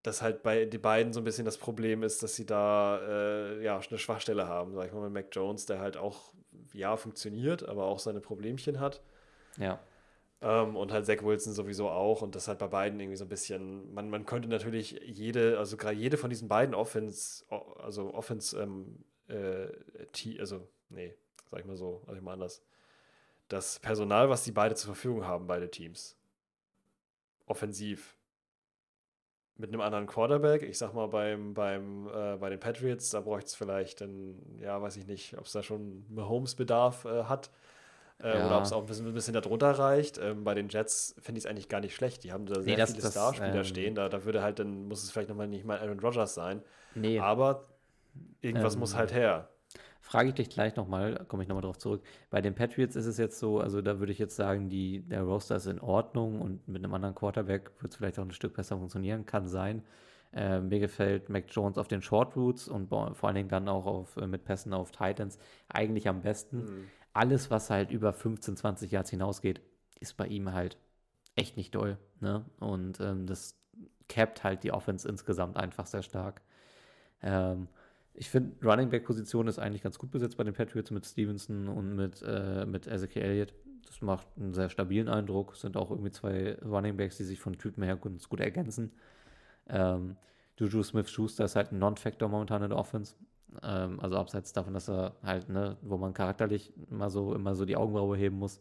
dass 0.03 0.21
halt 0.21 0.43
bei 0.43 0.65
die 0.65 0.77
beiden 0.77 1.13
so 1.13 1.19
ein 1.19 1.23
bisschen 1.23 1.45
das 1.45 1.57
Problem 1.57 2.03
ist, 2.03 2.23
dass 2.23 2.35
sie 2.35 2.45
da 2.45 2.99
äh, 3.01 3.63
ja 3.63 3.79
eine 3.79 3.97
Schwachstelle 3.97 4.47
haben, 4.47 4.73
sag 4.73 4.87
ich 4.87 4.93
mal, 4.93 5.09
mit 5.09 5.13
Mac 5.13 5.35
Jones, 5.35 5.65
der 5.65 5.79
halt 5.79 5.97
auch 5.97 6.33
ja 6.73 6.95
funktioniert, 6.97 7.67
aber 7.67 7.85
auch 7.85 7.99
seine 7.99 8.21
Problemchen 8.21 8.79
hat. 8.79 9.01
ja, 9.57 9.79
Ähm, 10.41 10.77
und 10.77 10.91
halt 10.93 11.05
Zach 11.05 11.21
Wilson 11.23 11.53
sowieso 11.53 11.89
auch. 11.89 12.21
Und 12.21 12.35
das 12.35 12.47
halt 12.47 12.59
bei 12.59 12.67
beiden 12.67 12.99
irgendwie 12.99 13.17
so 13.17 13.25
ein 13.25 13.29
bisschen. 13.29 13.93
Man, 13.93 14.09
man 14.09 14.25
könnte 14.25 14.47
natürlich 14.47 14.91
jede, 15.03 15.57
also 15.57 15.75
gerade 15.77 15.95
jede 15.95 16.17
von 16.17 16.29
diesen 16.29 16.47
beiden 16.47 16.73
Offense, 16.75 17.43
also 17.77 18.13
Offense, 18.13 18.57
ähm, 18.57 19.03
äh, 19.27 19.67
also, 20.39 20.67
nee, 20.89 21.13
sag 21.45 21.59
ich 21.59 21.65
mal 21.65 21.75
so, 21.77 22.01
sag 22.05 22.15
ich 22.15 22.21
mal 22.21 22.33
anders. 22.33 22.63
Das 23.49 23.79
Personal, 23.79 24.29
was 24.29 24.43
die 24.43 24.51
beide 24.51 24.75
zur 24.75 24.93
Verfügung 24.93 25.25
haben, 25.25 25.47
beide 25.47 25.69
Teams. 25.69 26.15
Offensiv. 27.47 28.15
Mit 29.59 29.69
einem 29.73 29.81
anderen 29.81 30.07
Quarterback, 30.07 30.63
ich 30.63 30.77
sag 30.77 30.93
mal 30.93 31.07
beim, 31.07 31.53
beim, 31.53 32.07
äh, 32.07 32.37
bei 32.37 32.49
den 32.49 32.59
Patriots, 32.59 33.09
da 33.09 33.19
bräuchte 33.19 33.47
es 33.49 33.55
vielleicht 33.55 33.99
dann, 34.01 34.35
ja, 34.57 34.81
weiß 34.81 34.95
ich 34.97 35.05
nicht, 35.05 35.37
ob 35.37 35.45
es 35.45 35.51
da 35.51 35.61
schon 35.61 36.05
Mahomes-Bedarf 36.09 37.03
äh, 37.05 37.25
hat. 37.25 37.51
Äh, 38.23 38.37
Ja. 38.37 38.47
Oder 38.47 38.57
ob 38.57 38.63
es 38.63 38.71
auch 38.73 38.79
ein 38.81 38.85
bisschen, 38.85 39.07
ein 39.07 39.13
bisschen 39.13 39.33
darunter 39.33 39.71
reicht. 39.71 40.17
Ähm, 40.17 40.43
bei 40.45 40.53
den 40.53 40.69
Jets 40.69 41.13
finde 41.21 41.39
ich 41.39 41.43
es 41.45 41.49
eigentlich 41.51 41.67
gar 41.69 41.81
nicht 41.81 41.93
schlecht. 41.93 42.23
Die 42.23 42.31
haben 42.31 42.45
da 42.45 42.61
sehr 42.61 42.77
das- 42.77 42.91
viele 42.91 43.01
das, 43.03 43.11
Starspieler 43.11 43.53
ähm, 43.55 43.63
stehen. 43.65 43.95
Da, 43.95 44.07
da 44.09 44.23
würde 44.23 44.41
halt 44.41 44.59
dann, 44.59 44.87
muss 44.87 45.03
es 45.03 45.11
vielleicht 45.11 45.27
nochmal 45.29 45.47
nicht 45.47 45.65
mal 45.65 45.77
Aaron 45.79 45.99
Rodgers 45.99 46.33
sein. 46.33 46.61
nee. 46.95 47.19
Aber 47.19 47.65
irgendwas 48.41 48.75
Ähm, 48.75 48.79
muss 48.79 48.95
halt 48.95 49.13
her. 49.13 49.49
Frage 50.09 50.29
ich 50.29 50.35
dich 50.35 50.49
gleich 50.49 50.75
nochmal, 50.75 51.23
komme 51.27 51.43
ich 51.43 51.49
nochmal 51.49 51.61
drauf 51.61 51.77
zurück. 51.77 52.01
Bei 52.31 52.41
den 52.41 52.55
Patriots 52.55 52.95
ist 52.95 53.05
es 53.05 53.19
jetzt 53.19 53.37
so, 53.37 53.59
also 53.59 53.79
da 53.83 53.99
würde 53.99 54.11
ich 54.11 54.17
jetzt 54.17 54.35
sagen, 54.35 54.67
die, 54.67 55.01
der 55.01 55.21
Roster 55.21 55.57
ist 55.57 55.67
in 55.67 55.79
Ordnung 55.79 56.41
und 56.41 56.67
mit 56.67 56.83
einem 56.83 56.95
anderen 56.95 57.13
Quarterback 57.13 57.69
wird 57.79 57.93
es 57.93 57.97
vielleicht 57.97 58.17
auch 58.17 58.23
ein 58.23 58.31
Stück 58.31 58.55
besser 58.55 58.75
funktionieren, 58.75 59.27
kann 59.27 59.47
sein. 59.47 59.83
Äh, 60.33 60.61
mir 60.61 60.79
gefällt 60.79 61.29
Mac 61.29 61.45
Jones 61.49 61.77
auf 61.77 61.87
den 61.87 62.01
Short 62.01 62.35
Routes 62.35 62.67
und 62.67 62.89
vor 62.89 63.23
allen 63.23 63.35
Dingen 63.35 63.49
dann 63.49 63.69
auch 63.69 63.85
auf, 63.85 64.17
äh, 64.17 64.25
mit 64.25 64.45
Pässen 64.45 64.73
auf 64.73 64.89
Titans 64.89 65.37
eigentlich 65.67 66.07
am 66.07 66.23
besten. 66.23 66.61
Hm. 66.61 66.87
Alles, 67.13 67.51
was 67.51 67.69
halt 67.69 67.91
über 67.91 68.11
15, 68.11 68.57
20 68.57 68.89
Yards 68.89 69.11
hinausgeht, 69.11 69.61
ist 69.99 70.17
bei 70.17 70.25
ihm 70.25 70.53
halt 70.53 70.79
echt 71.35 71.55
nicht 71.55 71.75
doll. 71.75 71.99
Ne? 72.19 72.45
Und 72.59 72.99
ähm, 72.99 73.27
das 73.27 73.59
capt 74.07 74.43
halt 74.43 74.63
die 74.63 74.71
Offense 74.71 75.07
insgesamt 75.07 75.55
einfach 75.55 75.85
sehr 75.85 76.01
stark. 76.01 76.41
Ähm, 77.21 77.67
ich 78.19 78.29
finde, 78.29 78.53
Running 78.67 78.89
Back 78.89 79.05
Position 79.05 79.47
ist 79.47 79.59
eigentlich 79.59 79.81
ganz 79.81 79.97
gut 79.97 80.11
besetzt 80.11 80.35
bei 80.35 80.43
den 80.43 80.53
Patriots 80.53 80.91
mit 80.91 81.05
Stevenson 81.05 81.69
und 81.69 81.95
mit, 81.95 82.21
äh, 82.21 82.65
mit 82.65 82.85
Ezekiel 82.85 83.21
Elliott. 83.21 83.53
Das 83.87 84.01
macht 84.01 84.27
einen 84.37 84.53
sehr 84.53 84.69
stabilen 84.69 85.07
Eindruck. 85.07 85.55
Sind 85.55 85.77
auch 85.77 85.89
irgendwie 85.89 86.11
zwei 86.11 86.57
Running 86.61 86.97
Backs, 86.97 87.15
die 87.15 87.23
sich 87.23 87.39
von 87.39 87.57
Typen 87.57 87.81
her 87.81 87.95
ganz 87.95 88.27
gut 88.27 88.41
ergänzen. 88.41 88.91
Ähm, 89.69 90.17
Juju 90.57 90.83
Smith-Schuster 90.83 91.45
ist 91.45 91.55
halt 91.55 91.71
ein 91.71 91.79
Non-Factor 91.79 92.27
momentan 92.27 92.61
in 92.61 92.71
der 92.71 92.77
Offense. 92.77 93.15
Ähm, 93.63 94.01
also 94.01 94.17
abseits 94.17 94.51
davon, 94.51 94.73
dass 94.73 94.89
er 94.89 95.15
halt, 95.23 95.47
ne, 95.47 95.77
wo 95.81 95.97
man 95.97 96.13
charakterlich 96.13 96.73
immer 96.91 97.09
so, 97.09 97.33
immer 97.33 97.55
so 97.55 97.63
die 97.63 97.77
Augenbraue 97.77 98.17
heben 98.17 98.37
muss, 98.37 98.59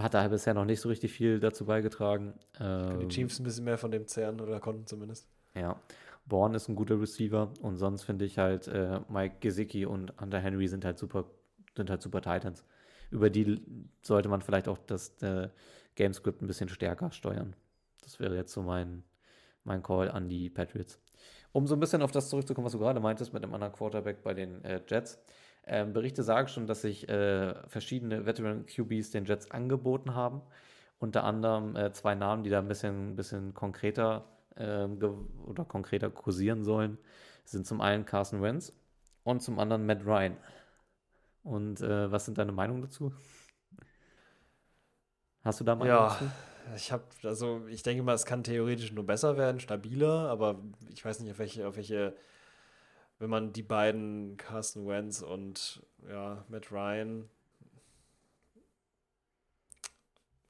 hat 0.00 0.12
er 0.12 0.28
bisher 0.28 0.52
noch 0.52 0.66
nicht 0.66 0.82
so 0.82 0.90
richtig 0.90 1.12
viel 1.12 1.40
dazu 1.40 1.64
beigetragen. 1.64 2.34
Ähm, 2.60 3.00
die 3.00 3.08
Chiefs 3.08 3.38
ein 3.38 3.44
bisschen 3.44 3.64
mehr 3.64 3.78
von 3.78 3.90
dem 3.90 4.06
zehren 4.06 4.38
oder 4.42 4.60
konnten 4.60 4.86
zumindest. 4.86 5.26
Ja. 5.54 5.80
Bourne 6.28 6.56
ist 6.56 6.68
ein 6.68 6.76
guter 6.76 7.00
Receiver 7.00 7.52
und 7.62 7.76
sonst 7.76 8.02
finde 8.02 8.24
ich 8.24 8.38
halt 8.38 8.68
äh, 8.68 9.00
Mike 9.08 9.36
Gesicki 9.40 9.86
und 9.86 10.12
Hunter 10.20 10.38
Henry 10.38 10.68
sind 10.68 10.84
halt 10.84 10.98
super, 10.98 11.24
sind 11.76 11.90
halt 11.90 12.02
super 12.02 12.20
Titans. 12.20 12.64
Über 13.10 13.30
die 13.30 13.62
sollte 14.02 14.28
man 14.28 14.42
vielleicht 14.42 14.68
auch 14.68 14.78
das 14.78 15.20
äh, 15.22 15.48
Gamescript 15.96 16.42
ein 16.42 16.46
bisschen 16.46 16.68
stärker 16.68 17.10
steuern. 17.10 17.56
Das 18.02 18.20
wäre 18.20 18.36
jetzt 18.36 18.52
so 18.52 18.62
mein, 18.62 19.02
mein 19.64 19.82
Call 19.82 20.10
an 20.10 20.28
die 20.28 20.50
Patriots. 20.50 21.00
Um 21.52 21.66
so 21.66 21.74
ein 21.74 21.80
bisschen 21.80 22.02
auf 22.02 22.12
das 22.12 22.28
zurückzukommen, 22.28 22.66
was 22.66 22.72
du 22.72 22.78
gerade 22.78 23.00
meintest 23.00 23.32
mit 23.32 23.42
dem 23.42 23.54
anderen 23.54 23.72
Quarterback 23.72 24.22
bei 24.22 24.34
den 24.34 24.62
äh, 24.64 24.82
Jets. 24.86 25.18
Ähm, 25.66 25.92
Berichte 25.92 26.22
sagen 26.22 26.48
schon, 26.48 26.66
dass 26.66 26.82
sich 26.82 27.08
äh, 27.08 27.54
verschiedene 27.68 28.26
Veteran 28.26 28.66
QBs 28.66 29.10
den 29.10 29.24
Jets 29.24 29.50
angeboten 29.50 30.14
haben. 30.14 30.42
Unter 30.98 31.24
anderem 31.24 31.76
äh, 31.76 31.92
zwei 31.92 32.14
Namen, 32.14 32.42
die 32.42 32.50
da 32.50 32.58
ein 32.58 32.68
bisschen, 32.68 33.16
bisschen 33.16 33.54
konkreter 33.54 34.24
ähm, 34.56 34.98
oder 35.46 35.64
konkreter 35.64 36.10
kursieren 36.10 36.64
sollen, 36.64 36.98
sind 37.44 37.66
zum 37.66 37.80
einen 37.80 38.04
Carson 38.04 38.42
Wentz 38.42 38.72
und 39.24 39.40
zum 39.40 39.58
anderen 39.58 39.86
Matt 39.86 40.04
Ryan. 40.04 40.36
Und 41.42 41.80
äh, 41.80 42.10
was 42.10 42.24
sind 42.24 42.38
deine 42.38 42.52
Meinungen 42.52 42.82
dazu? 42.82 43.12
Hast 45.42 45.60
du 45.60 45.64
da 45.64 45.74
Meinung 45.74 45.94
ja, 45.94 46.08
dazu? 46.08 46.30
Ich 46.76 46.92
habe, 46.92 47.04
also 47.22 47.66
ich 47.68 47.82
denke 47.82 48.02
mal, 48.02 48.14
es 48.14 48.26
kann 48.26 48.42
theoretisch 48.42 48.92
nur 48.92 49.06
besser 49.06 49.36
werden, 49.36 49.60
stabiler, 49.60 50.28
aber 50.28 50.60
ich 50.90 51.02
weiß 51.04 51.20
nicht, 51.20 51.30
auf 51.30 51.38
welche, 51.38 51.66
auf 51.66 51.76
welche, 51.76 52.14
wenn 53.18 53.30
man 53.30 53.52
die 53.52 53.62
beiden, 53.62 54.36
Carson 54.36 54.86
Wentz 54.86 55.22
und 55.22 55.82
ja, 56.08 56.44
Matt 56.48 56.70
Ryan, 56.70 57.30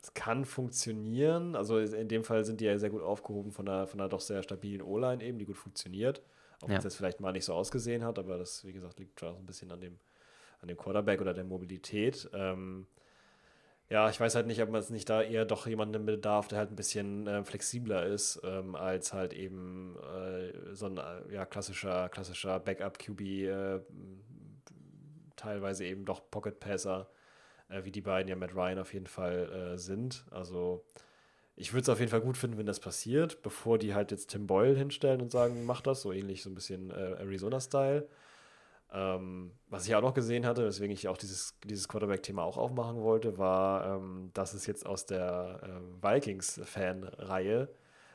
es 0.09 0.15
kann 0.15 0.45
funktionieren. 0.45 1.55
Also 1.55 1.79
in 1.79 2.09
dem 2.09 2.25
Fall 2.25 2.45
sind 2.45 2.61
die 2.61 2.65
ja 2.65 2.79
sehr 2.79 2.91
gut 2.91 3.03
aufgehoben 3.03 3.53
von 3.53 3.69
einer, 3.69 3.87
von 3.87 4.01
einer 4.01 4.09
doch 4.09 4.21
sehr 4.21 4.43
stabilen 4.43 4.83
O-Line 4.83 5.23
eben, 5.23 5.39
die 5.39 5.45
gut 5.45 5.59
funktioniert. 5.59 6.23
Auch 6.61 6.69
wenn 6.69 6.77
es 6.77 6.85
jetzt 6.85 6.97
vielleicht 6.97 7.21
mal 7.21 7.33
nicht 7.33 7.45
so 7.45 7.55
ausgesehen 7.55 8.03
hat, 8.05 8.19
aber 8.19 8.37
das, 8.39 8.65
wie 8.65 8.73
gesagt, 8.73 8.99
liegt 8.99 9.21
schon 9.21 9.29
auch 9.29 9.39
ein 9.39 9.47
bisschen 9.47 9.71
an 9.71 9.81
dem, 9.81 9.99
an 10.61 10.69
dem 10.69 10.77
Quarterback 10.77 11.21
oder 11.21 11.35
der 11.35 11.45
Mobilität. 11.45 12.29
Ähm, 12.33 12.87
ja, 13.91 14.11
ich 14.11 14.19
weiß 14.19 14.35
halt 14.35 14.47
nicht, 14.47 14.61
ob 14.61 14.71
man 14.71 14.81
es 14.81 14.91
nicht 14.91 15.09
da 15.09 15.23
eher 15.23 15.45
doch 15.45 15.67
jemanden 15.67 16.05
bedarf, 16.05 16.49
der 16.49 16.59
halt 16.59 16.73
ein 16.73 16.77
bisschen 16.77 17.27
äh, 17.27 17.45
flexibler 17.45 18.07
ist, 18.07 18.41
ähm, 18.45 18.75
als 18.75 19.13
halt 19.13 19.33
eben 19.35 19.97
äh, 19.97 20.75
so 20.75 20.87
ein 20.87 20.97
äh, 20.97 21.35
ja, 21.35 21.47
klassischer, 21.47 22.09
klassischer 22.09 22.59
Backup-QB, 22.59 23.21
äh, 23.21 23.81
teilweise 25.37 25.85
eben 25.85 26.05
doch 26.05 26.29
Pocket-Passer, 26.31 27.09
äh, 27.69 27.85
wie 27.85 27.93
die 27.93 28.01
beiden 28.01 28.29
ja 28.29 28.37
mit 28.37 28.55
Ryan 28.55 28.79
auf 28.79 28.93
jeden 28.93 29.07
Fall 29.07 29.73
äh, 29.75 29.79
sind. 29.79 30.25
Also 30.31 30.85
ich 31.57 31.73
würde 31.73 31.83
es 31.83 31.89
auf 31.89 31.99
jeden 31.99 32.11
Fall 32.11 32.21
gut 32.21 32.37
finden, 32.37 32.59
wenn 32.59 32.67
das 32.67 32.81
passiert, 32.81 33.43
bevor 33.43 33.79
die 33.79 33.95
halt 33.95 34.11
jetzt 34.11 34.31
Tim 34.31 34.47
Boyle 34.47 34.77
hinstellen 34.77 35.21
und 35.21 35.31
sagen, 35.31 35.65
mach 35.67 35.81
das, 35.81 36.03
so 36.03 36.13
ähnlich 36.13 36.43
so 36.43 36.51
ein 36.51 36.55
bisschen 36.55 36.91
Arizona-Style. 36.91 38.09
Ähm, 38.91 39.53
was 39.69 39.87
ich 39.87 39.95
auch 39.95 40.01
noch 40.01 40.15
gesehen 40.15 40.47
hatte, 40.47 40.65
weswegen 40.65 40.93
ich 40.93 41.09
auch 41.09 41.19
dieses, 41.19 41.59
dieses 41.65 41.89
Quarterback-Thema 41.89 42.43
auch 42.43 42.57
aufmachen 42.57 43.03
wollte, 43.03 43.37
war, 43.37 43.97
ähm, 43.97 44.31
dass 44.33 44.55
es 44.55 44.67
jetzt 44.67 44.87
aus 44.87 45.05
der 45.05 45.61
äh, 45.63 46.03
Vikings-Fan-Reihe 46.03 47.69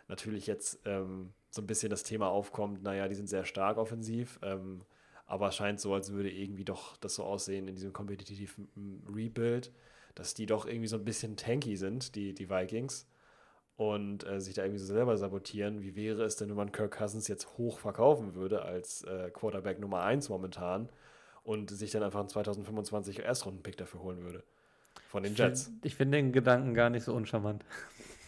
natürlich 0.08 0.48
jetzt 0.48 0.80
ähm, 0.86 1.34
so 1.52 1.62
ein 1.62 1.68
bisschen 1.68 1.92
das 1.92 2.04
Thema 2.04 2.30
aufkommt, 2.30 2.82
naja, 2.82 3.08
die 3.08 3.16
sind 3.16 3.30
sehr 3.30 3.46
stark 3.46 3.78
offensiv, 3.78 4.40
ähm, 4.42 4.82
aber 5.26 5.50
es 5.50 5.56
scheint 5.56 5.80
so, 5.80 5.94
als 5.94 6.12
würde 6.12 6.32
irgendwie 6.32 6.66
doch 6.66 6.98
das 6.98 7.16
so 7.16 7.24
aussehen 7.24 7.68
in 7.68 7.76
diesem 7.76 7.94
kompetitiven 7.94 9.04
Rebuild, 9.14 9.72
dass 10.16 10.34
die 10.34 10.46
doch 10.46 10.66
irgendwie 10.66 10.88
so 10.88 10.98
ein 10.98 11.06
bisschen 11.06 11.38
tanky 11.38 11.76
sind, 11.76 12.16
die, 12.16 12.34
die 12.34 12.50
Vikings 12.50 13.08
und 13.76 14.28
äh, 14.28 14.40
sich 14.40 14.54
da 14.54 14.64
irgendwie 14.64 14.80
so 14.80 14.86
selber 14.86 15.18
sabotieren. 15.18 15.82
Wie 15.82 15.96
wäre 15.96 16.24
es 16.24 16.36
denn, 16.36 16.50
wenn 16.50 16.56
man 16.56 16.72
Kirk 16.72 16.98
Cousins 16.98 17.28
jetzt 17.28 17.58
hoch 17.58 17.80
verkaufen 17.80 18.36
würde 18.36 18.64
als 18.64 19.04
äh, 19.04 19.32
Quarterback 19.32 19.80
Nummer 19.80 20.04
1 20.04 20.30
momentan 20.30 20.90
und 21.44 21.72
sich 21.72 21.92
dann 21.92 22.04
einfach 22.04 22.20
einen 22.20 22.30
2025 22.30 23.20
Erstrunden-Pick 23.20 23.78
dafür 23.78 24.02
holen 24.02 24.24
würde? 24.24 24.44
Von 25.10 25.24
den 25.24 25.36
Jets. 25.36 25.72
Ich 25.84 25.96
finde 25.96 26.18
find 26.18 26.28
den 26.28 26.32
Gedanken 26.34 26.74
gar 26.74 26.90
nicht 26.90 27.04
so 27.04 27.14
uncharmant. 27.14 27.64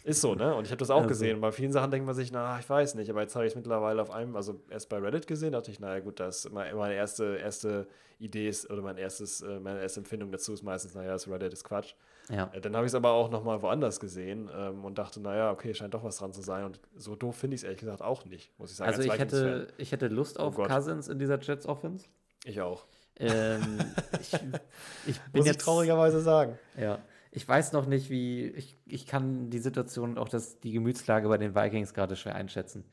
Ist 0.06 0.22
so, 0.22 0.36
ne? 0.36 0.54
Und 0.54 0.66
ich 0.66 0.72
habe 0.72 0.78
das 0.78 0.92
auch 0.92 0.98
also. 0.98 1.08
gesehen. 1.08 1.42
Bei 1.42 1.52
vielen 1.52 1.72
Sachen 1.72 1.90
denkt 1.90 2.06
man 2.06 2.14
sich, 2.14 2.32
na, 2.32 2.60
ich 2.60 2.70
weiß 2.70 2.94
nicht. 2.94 3.10
Aber 3.10 3.22
jetzt 3.22 3.36
habe 3.36 3.46
ich 3.48 3.54
es 3.54 3.56
mittlerweile 3.56 4.00
auf 4.00 4.12
einem, 4.12 4.36
also 4.36 4.62
erst 4.70 4.88
bei 4.88 5.00
Reddit 5.00 5.26
gesehen, 5.26 5.54
dachte 5.54 5.72
ich, 5.72 5.80
naja, 5.80 6.00
gut, 6.00 6.20
das 6.20 6.48
meine 6.52 6.94
erste, 6.94 7.38
erste 7.38 7.88
Idee 8.20 8.48
ist, 8.48 8.70
oder 8.70 8.84
mein 8.84 8.98
erstes, 8.98 9.42
äh, 9.42 9.60
meine 9.60 9.82
erste 9.82 10.02
Empfindung 10.02 10.32
dazu 10.32 10.54
ist 10.54 10.62
meistens, 10.62 10.94
naja, 10.94 11.14
das 11.14 11.28
Reddit 11.28 11.52
ist 11.54 11.64
Quatsch. 11.64 11.96
Ja. 12.30 12.52
Äh, 12.54 12.62
dann 12.62 12.76
habe 12.76 12.86
ich 12.86 12.92
es 12.92 12.96
aber 12.96 13.14
auch 13.14 13.32
nochmal 13.32 13.64
woanders 13.64 14.00
gesehen 14.00 14.48
ähm, 14.56 14.86
und 14.86 15.00
dachte, 15.00 15.20
naja, 15.20 15.52
okay, 15.52 15.74
scheint 15.74 15.96
doch 15.96 16.04
was 16.04 16.18
dran 16.18 16.34
zu 16.34 16.44
sein. 16.44 16.66
Und 16.66 16.80
so 16.96 17.16
doof 17.16 17.36
finde 17.36 17.56
ich 17.56 17.62
es 17.62 17.64
ehrlich 17.64 17.80
gesagt 17.80 18.04
auch 18.04 18.26
nicht, 18.26 18.52
muss 18.60 18.70
ich 18.70 18.78
sagen. 18.78 18.92
Also 18.92 19.02
ich 19.02 19.18
hätte, 19.18 19.70
ich 19.80 19.92
hätte 19.92 20.08
Lust 20.08 20.40
oh 20.40 20.44
auf 20.44 20.60
oh 20.60 20.64
Cousins 20.66 21.08
in 21.08 21.18
dieser 21.18 21.40
Jets 21.42 21.66
Offense. 21.66 22.06
Ich 22.44 22.62
auch. 22.62 22.86
Ähm, 23.18 23.80
ich, 24.22 24.34
ich 24.34 24.40
bin 24.40 25.40
muss 25.40 25.48
jetzt, 25.48 25.56
ich 25.56 25.64
traurigerweise 25.64 26.22
sagen. 26.22 26.60
Ja 26.80 27.00
ich 27.36 27.48
weiß 27.48 27.74
noch 27.74 27.86
nicht, 27.86 28.10
wie. 28.10 28.48
Ich, 28.48 28.78
ich 28.86 29.06
kann 29.06 29.50
die 29.50 29.60
Situation 29.60 30.18
auch 30.18 30.30
das, 30.30 30.62
die 30.62 30.72
Gemütslage 30.72 31.28
bei 31.28 31.38
den 31.38 31.54
Vikings 31.54 31.94
gerade 31.94 32.16
schwer 32.16 32.36
einschätzen. 32.36 32.86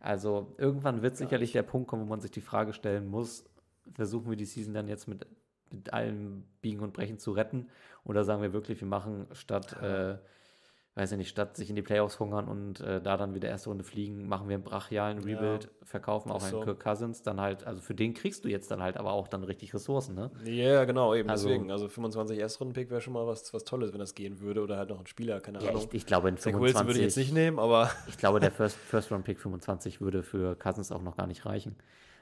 Also 0.00 0.54
irgendwann 0.56 1.02
wird 1.02 1.18
sicherlich 1.18 1.52
der 1.52 1.62
Punkt 1.62 1.88
kommen, 1.88 2.04
wo 2.04 2.06
man 2.06 2.22
sich 2.22 2.30
die 2.30 2.40
Frage 2.40 2.72
stellen 2.72 3.06
muss, 3.06 3.44
versuchen 3.92 4.30
wir 4.30 4.36
die 4.36 4.46
Season 4.46 4.72
dann 4.72 4.88
jetzt 4.88 5.06
mit, 5.06 5.26
mit 5.70 5.92
allem 5.92 6.44
Biegen 6.62 6.80
und 6.80 6.94
Brechen 6.94 7.18
zu 7.18 7.32
retten? 7.32 7.68
Oder 8.04 8.24
sagen 8.24 8.40
wir 8.40 8.54
wirklich, 8.54 8.80
wir 8.80 8.88
machen 8.88 9.26
statt 9.32 9.76
äh, 9.82 10.16
weiß 10.96 11.12
ich 11.12 11.18
nicht, 11.18 11.28
statt 11.28 11.56
sich 11.56 11.70
in 11.70 11.76
die 11.76 11.82
Playoffs 11.82 12.18
hungern 12.18 12.48
und 12.48 12.80
äh, 12.80 13.00
da 13.00 13.16
dann 13.16 13.34
wieder 13.34 13.48
erste 13.48 13.68
Runde 13.68 13.84
fliegen, 13.84 14.26
machen 14.26 14.48
wir 14.48 14.56
einen 14.56 14.64
brachialen 14.64 15.18
Rebuild, 15.18 15.64
ja, 15.64 15.70
verkaufen 15.84 16.32
auch 16.32 16.40
so. 16.40 16.56
einen 16.56 16.64
Kirk 16.64 16.80
Cousins, 16.80 17.22
dann 17.22 17.40
halt, 17.40 17.64
also 17.64 17.80
für 17.80 17.94
den 17.94 18.12
kriegst 18.12 18.44
du 18.44 18.48
jetzt 18.48 18.70
dann 18.72 18.82
halt 18.82 18.96
aber 18.96 19.12
auch 19.12 19.28
dann 19.28 19.44
richtig 19.44 19.72
Ressourcen, 19.72 20.16
ne? 20.16 20.32
Ja, 20.44 20.50
yeah, 20.50 20.84
genau, 20.84 21.14
eben 21.14 21.30
also, 21.30 21.48
deswegen. 21.48 21.70
Also 21.70 21.88
25 21.88 22.38
Erstrunden-Pick 22.38 22.90
wäre 22.90 23.00
schon 23.00 23.12
mal 23.12 23.26
was, 23.26 23.54
was 23.54 23.64
Tolles, 23.64 23.92
wenn 23.92 24.00
das 24.00 24.16
gehen 24.16 24.40
würde 24.40 24.62
oder 24.62 24.78
halt 24.78 24.90
noch 24.90 24.98
ein 24.98 25.06
Spieler, 25.06 25.40
keine 25.40 25.62
ja, 25.62 25.70
Ahnung. 25.70 25.86
Ich, 25.90 25.94
ich 25.94 26.06
glaube, 26.06 26.28
in 26.28 26.36
25 26.36 26.86
würde 26.86 26.98
ich 26.98 27.04
jetzt 27.04 27.16
nicht 27.16 27.32
nehmen, 27.32 27.58
aber. 27.58 27.90
Ich 28.08 28.18
glaube, 28.18 28.40
der 28.40 28.50
First, 28.50 28.76
First 28.76 29.12
Round 29.12 29.24
Pick 29.24 29.38
25 29.38 30.00
würde 30.00 30.22
für 30.22 30.56
Cousins 30.56 30.90
auch 30.90 31.02
noch 31.02 31.16
gar 31.16 31.26
nicht 31.26 31.46
reichen. 31.46 31.76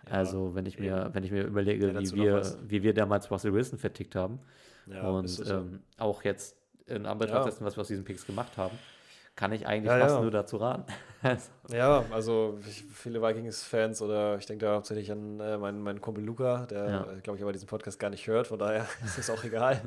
Ja, 0.07 0.13
also, 0.13 0.55
wenn 0.55 0.67
ich 0.67 0.79
mir, 0.79 1.05
eben. 1.05 1.15
wenn 1.15 1.25
ich 1.25 1.31
mir 1.31 1.45
überlege, 1.45 1.99
wie 1.99 2.13
wir, 2.13 2.43
wie 2.67 2.83
wir 2.83 2.95
damals 2.95 3.31
Russell 3.31 3.53
Wilson 3.55 3.79
vertickt 3.79 4.15
haben 4.15 4.41
und 4.87 5.29
so. 5.29 5.45
ähm, 5.53 5.81
auch 5.99 6.23
jetzt 6.25 6.58
in 6.89 7.07
Anbetracht 7.07 7.47
dessen, 7.47 7.65
was 7.65 7.77
wir 7.77 7.83
aus 7.83 7.89
diesen 7.89 8.05
Picks 8.05 8.27
gemacht 8.27 8.57
haben, 8.57 8.79
kann 9.39 9.53
ich 9.53 9.67
eigentlich 9.67 9.93
ja, 9.93 10.01
fast 10.01 10.17
ja. 10.17 10.21
nur 10.21 10.31
dazu 10.33 10.57
raten. 10.57 10.85
ja, 11.73 12.05
also 12.11 12.59
viele 12.93 13.23
Vikings-Fans 13.23 14.03
oder 14.03 14.37
ich 14.37 14.47
denke 14.47 14.67
da 14.67 14.75
hauptsächlich 14.75 15.13
an 15.13 15.39
äh, 15.39 15.57
meinen, 15.57 15.81
meinen 15.81 16.01
Kumpel 16.01 16.25
Luca, 16.25 16.67
der, 16.67 16.91
ja. 16.91 17.01
Äh, 17.03 17.21
glaube 17.21 17.37
ich, 17.37 17.43
aber 17.43 17.53
diesen 17.53 17.69
Podcast 17.69 18.01
gar 18.01 18.11
nicht 18.11 18.27
hört, 18.27 18.49
von 18.49 18.59
daher 18.59 18.87
ist 19.05 19.17
es 19.17 19.31
auch 19.31 19.45
egal. 19.45 19.81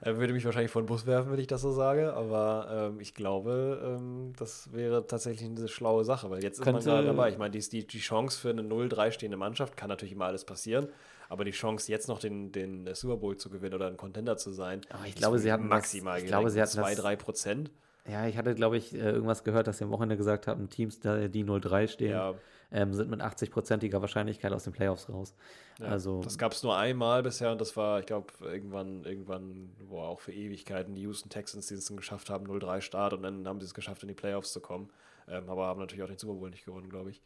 er 0.00 0.18
würde 0.18 0.32
mich 0.32 0.44
wahrscheinlich 0.44 0.72
vor 0.72 0.82
den 0.82 0.86
Bus 0.86 1.06
werfen, 1.06 1.30
wenn 1.30 1.38
ich 1.38 1.46
das 1.46 1.60
so 1.60 1.70
sage, 1.70 2.12
aber 2.12 2.90
ähm, 2.90 3.00
ich 3.00 3.14
glaube, 3.14 3.80
ähm, 3.84 4.32
das 4.36 4.72
wäre 4.72 5.06
tatsächlich 5.06 5.48
eine 5.48 5.68
schlaue 5.68 6.04
Sache, 6.04 6.28
weil 6.30 6.42
jetzt 6.42 6.60
Könnte, 6.60 6.80
ist 6.80 6.86
man 6.86 6.96
gerade 6.96 7.06
dabei. 7.06 7.28
Ich 7.30 7.38
meine, 7.38 7.50
die, 7.50 7.60
die, 7.68 7.86
die 7.86 8.00
Chance 8.00 8.40
für 8.40 8.50
eine 8.50 8.62
0-3 8.62 9.12
stehende 9.12 9.36
Mannschaft 9.36 9.76
kann 9.76 9.88
natürlich 9.88 10.12
immer 10.12 10.26
alles 10.26 10.44
passieren. 10.44 10.88
Aber 11.28 11.44
die 11.44 11.50
Chance, 11.50 11.90
jetzt 11.92 12.08
noch 12.08 12.18
den, 12.18 12.52
den 12.52 12.94
Super 12.94 13.18
Bowl 13.18 13.36
zu 13.36 13.50
gewinnen 13.50 13.74
oder 13.74 13.88
ein 13.88 13.96
Contender 13.96 14.36
zu 14.36 14.50
sein, 14.52 14.80
aber 14.90 15.06
ich 15.06 15.14
glaube, 15.14 15.38
sie 15.38 15.52
hatten 15.52 15.68
maximal 15.68 16.14
das, 16.14 16.24
ich 16.24 16.28
glaube, 16.28 16.50
sie 16.50 16.60
hatten 16.60 16.78
2-3 16.78 17.16
Prozent. 17.16 17.70
Ja, 18.10 18.26
ich 18.26 18.38
hatte, 18.38 18.54
glaube 18.54 18.78
ich, 18.78 18.94
äh, 18.94 18.98
irgendwas 18.98 19.44
gehört, 19.44 19.66
dass 19.66 19.78
sie 19.78 19.84
am 19.84 19.90
Wochenende 19.90 20.16
gesagt 20.16 20.46
haben, 20.46 20.70
Teams, 20.70 21.00
die 21.00 21.44
0-3 21.44 21.88
stehen, 21.88 22.12
ja. 22.12 22.34
ähm, 22.72 22.94
sind 22.94 23.10
mit 23.10 23.20
80-prozentiger 23.20 24.00
Wahrscheinlichkeit 24.00 24.50
aus 24.52 24.64
den 24.64 24.72
Playoffs 24.72 25.10
raus. 25.10 25.34
Ja, 25.78 25.88
also, 25.88 26.22
das 26.22 26.38
gab 26.38 26.52
es 26.52 26.62
nur 26.62 26.74
einmal 26.78 27.22
bisher 27.22 27.52
und 27.52 27.60
das 27.60 27.76
war, 27.76 28.00
ich 28.00 28.06
glaube, 28.06 28.32
irgendwann, 28.40 29.04
irgendwann, 29.04 29.70
wo 29.86 30.00
auch 30.00 30.20
für 30.20 30.32
Ewigkeiten 30.32 30.94
die 30.94 31.02
Houston 31.02 31.28
Texans, 31.28 31.66
die 31.66 31.74
es 31.74 31.84
dann 31.84 31.98
geschafft 31.98 32.30
haben, 32.30 32.46
0-3 32.46 32.80
Start 32.80 33.12
und 33.12 33.22
dann 33.24 33.46
haben 33.46 33.60
sie 33.60 33.66
es 33.66 33.74
geschafft, 33.74 34.02
in 34.02 34.08
die 34.08 34.14
Playoffs 34.14 34.54
zu 34.54 34.60
kommen. 34.60 34.88
Ähm, 35.28 35.50
aber 35.50 35.66
haben 35.66 35.80
natürlich 35.80 36.02
auch 36.02 36.08
den 36.08 36.16
Super 36.16 36.34
Bowl 36.34 36.48
nicht 36.48 36.64
gewonnen, 36.64 36.88
glaube 36.88 37.10
ich 37.10 37.20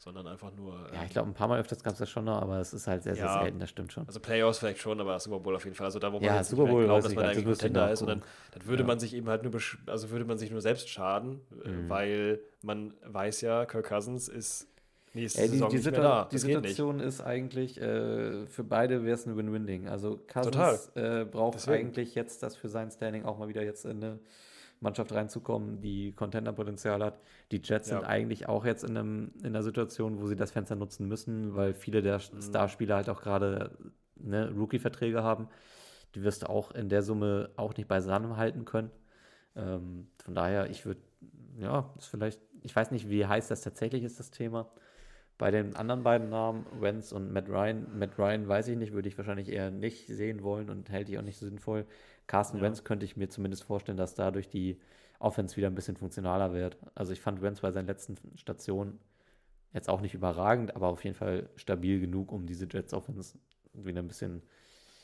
sondern 0.00 0.26
einfach 0.26 0.50
nur. 0.56 0.88
Ja, 0.94 1.04
ich 1.04 1.10
glaube, 1.10 1.28
ein 1.28 1.34
paar 1.34 1.46
Mal 1.46 1.60
öfters 1.60 1.82
gab 1.82 1.92
es 1.92 1.98
das 1.98 2.08
schon 2.08 2.24
noch, 2.24 2.40
aber 2.40 2.58
es 2.58 2.72
ist 2.72 2.86
halt 2.86 3.02
sehr, 3.02 3.14
sehr 3.14 3.26
ja, 3.26 3.42
selten, 3.42 3.58
das 3.58 3.68
stimmt 3.68 3.92
schon. 3.92 4.06
Also 4.06 4.18
Playoffs 4.18 4.58
vielleicht 4.58 4.80
schon, 4.80 4.98
aber 4.98 5.20
Super 5.20 5.40
Bowl 5.40 5.54
auf 5.54 5.64
jeden 5.64 5.76
Fall. 5.76 5.84
Also 5.84 5.98
da, 5.98 6.10
wo 6.10 6.16
man 6.16 6.24
ja, 6.24 6.42
Super 6.42 6.64
Bowl 6.64 6.84
glaubt, 6.84 7.04
dass 7.04 7.14
man 7.14 7.26
eigentlich 7.26 7.44
Contender 7.44 7.92
ist, 7.92 8.00
und 8.00 8.08
dann, 8.08 8.22
dann 8.52 8.66
würde 8.66 8.82
ja. 8.82 8.86
man 8.86 8.98
sich 8.98 9.14
eben 9.14 9.28
halt 9.28 9.42
nur, 9.42 9.52
also 9.86 10.10
würde 10.10 10.24
man 10.24 10.38
sich 10.38 10.50
nur 10.50 10.62
selbst 10.62 10.88
schaden, 10.88 11.42
äh, 11.64 11.68
mhm. 11.68 11.88
weil 11.90 12.40
man 12.62 12.94
weiß 13.04 13.42
ja, 13.42 13.66
Kirk 13.66 13.88
Cousins 13.88 14.28
ist 14.28 14.68
nächste 15.12 15.42
Ey, 15.42 15.48
die, 15.48 15.52
Saison 15.52 15.68
die, 15.68 15.76
nicht 15.76 15.84
mehr 15.84 15.94
Situa 15.94 16.08
da. 16.08 16.24
die 16.24 16.36
geht 16.36 16.44
nicht. 16.44 16.54
Situation 16.54 17.00
ist 17.00 17.20
eigentlich, 17.20 17.78
äh, 17.78 18.46
für 18.46 18.64
beide 18.64 19.04
wäre 19.04 19.14
es 19.14 19.26
ein 19.26 19.36
Win-Win-Ding. 19.36 19.86
Also 19.86 20.18
Cousins 20.32 20.92
äh, 20.94 21.26
braucht 21.30 21.56
Deswegen. 21.56 21.88
eigentlich 21.88 22.14
jetzt 22.14 22.42
das 22.42 22.56
für 22.56 22.70
sein 22.70 22.90
Standing 22.90 23.26
auch 23.26 23.36
mal 23.36 23.48
wieder 23.48 23.62
jetzt 23.62 23.84
in 23.84 24.02
eine 24.02 24.18
Mannschaft 24.80 25.12
reinzukommen, 25.12 25.80
die 25.82 26.12
Contender-Potenzial 26.12 27.02
hat. 27.04 27.20
Die 27.52 27.60
Jets 27.62 27.90
Ja. 27.90 27.98
sind 27.98 28.04
eigentlich 28.04 28.48
auch 28.48 28.64
jetzt 28.64 28.84
in, 28.84 28.96
einem, 28.96 29.32
in 29.40 29.46
einer 29.48 29.62
Situation, 29.62 30.20
wo 30.20 30.26
sie 30.26 30.36
das 30.36 30.52
Fenster 30.52 30.76
nutzen 30.76 31.06
müssen, 31.08 31.54
weil 31.54 31.74
viele 31.74 32.02
der 32.02 32.18
Mhm. 32.18 32.40
Starspieler 32.42 32.96
halt 32.96 33.08
auch 33.10 33.20
gerade 33.22 33.76
ne, 34.16 34.50
Rookie-Verträge 34.56 35.22
haben. 35.22 35.48
Die 36.14 36.22
wirst 36.22 36.42
du 36.42 36.48
auch 36.50 36.72
in 36.72 36.88
der 36.88 37.02
Summe 37.02 37.50
auch 37.56 37.76
nicht 37.76 37.88
beisammen 37.88 38.36
halten 38.36 38.64
können. 38.64 38.90
Ähm, 39.56 40.08
von 40.24 40.34
daher, 40.34 40.70
ich 40.70 40.86
würde, 40.86 41.00
ja, 41.58 41.92
ist 41.98 42.06
vielleicht, 42.08 42.40
ich 42.62 42.74
weiß 42.74 42.90
nicht, 42.90 43.08
wie 43.10 43.26
heiß 43.26 43.48
das 43.48 43.62
tatsächlich 43.62 44.04
ist, 44.04 44.18
das 44.20 44.30
Thema. 44.30 44.70
Bei 45.38 45.50
den 45.50 45.74
anderen 45.76 46.02
beiden 46.02 46.28
Namen, 46.28 46.66
Wentz 46.80 47.12
und 47.12 47.32
Matt 47.32 47.48
Ryan, 47.48 47.86
Matt 47.98 48.18
Ryan 48.18 48.46
weiß 48.46 48.68
ich 48.68 48.76
nicht, 48.76 48.92
würde 48.92 49.08
ich 49.08 49.16
wahrscheinlich 49.16 49.48
eher 49.50 49.70
nicht 49.70 50.06
sehen 50.08 50.42
wollen 50.42 50.68
und 50.68 50.90
hält 50.90 51.08
ich 51.08 51.18
auch 51.18 51.22
nicht 51.22 51.38
so 51.38 51.46
sinnvoll. 51.46 51.86
Carsten 52.30 52.58
Ja. 52.58 52.62
Wentz 52.62 52.84
könnte 52.84 53.04
ich 53.04 53.16
mir 53.16 53.28
zumindest 53.28 53.64
vorstellen, 53.64 53.98
dass 53.98 54.14
dadurch 54.14 54.48
die 54.48 54.80
Offense 55.18 55.56
wieder 55.56 55.66
ein 55.66 55.74
bisschen 55.74 55.96
funktionaler 55.96 56.52
wird. 56.52 56.78
Also 56.94 57.12
ich 57.12 57.20
fand 57.20 57.42
Wentz 57.42 57.60
bei 57.60 57.72
seinen 57.72 57.88
letzten 57.88 58.16
Stationen 58.36 59.00
jetzt 59.72 59.88
auch 59.88 60.00
nicht 60.00 60.14
überragend, 60.14 60.76
aber 60.76 60.86
auf 60.86 61.02
jeden 61.02 61.16
Fall 61.16 61.50
stabil 61.56 61.98
genug, 61.98 62.30
um 62.30 62.46
diese 62.46 62.68
Jets 62.70 62.94
Offense 62.94 63.36
wieder 63.72 64.00
ein 64.00 64.06
bisschen 64.06 64.42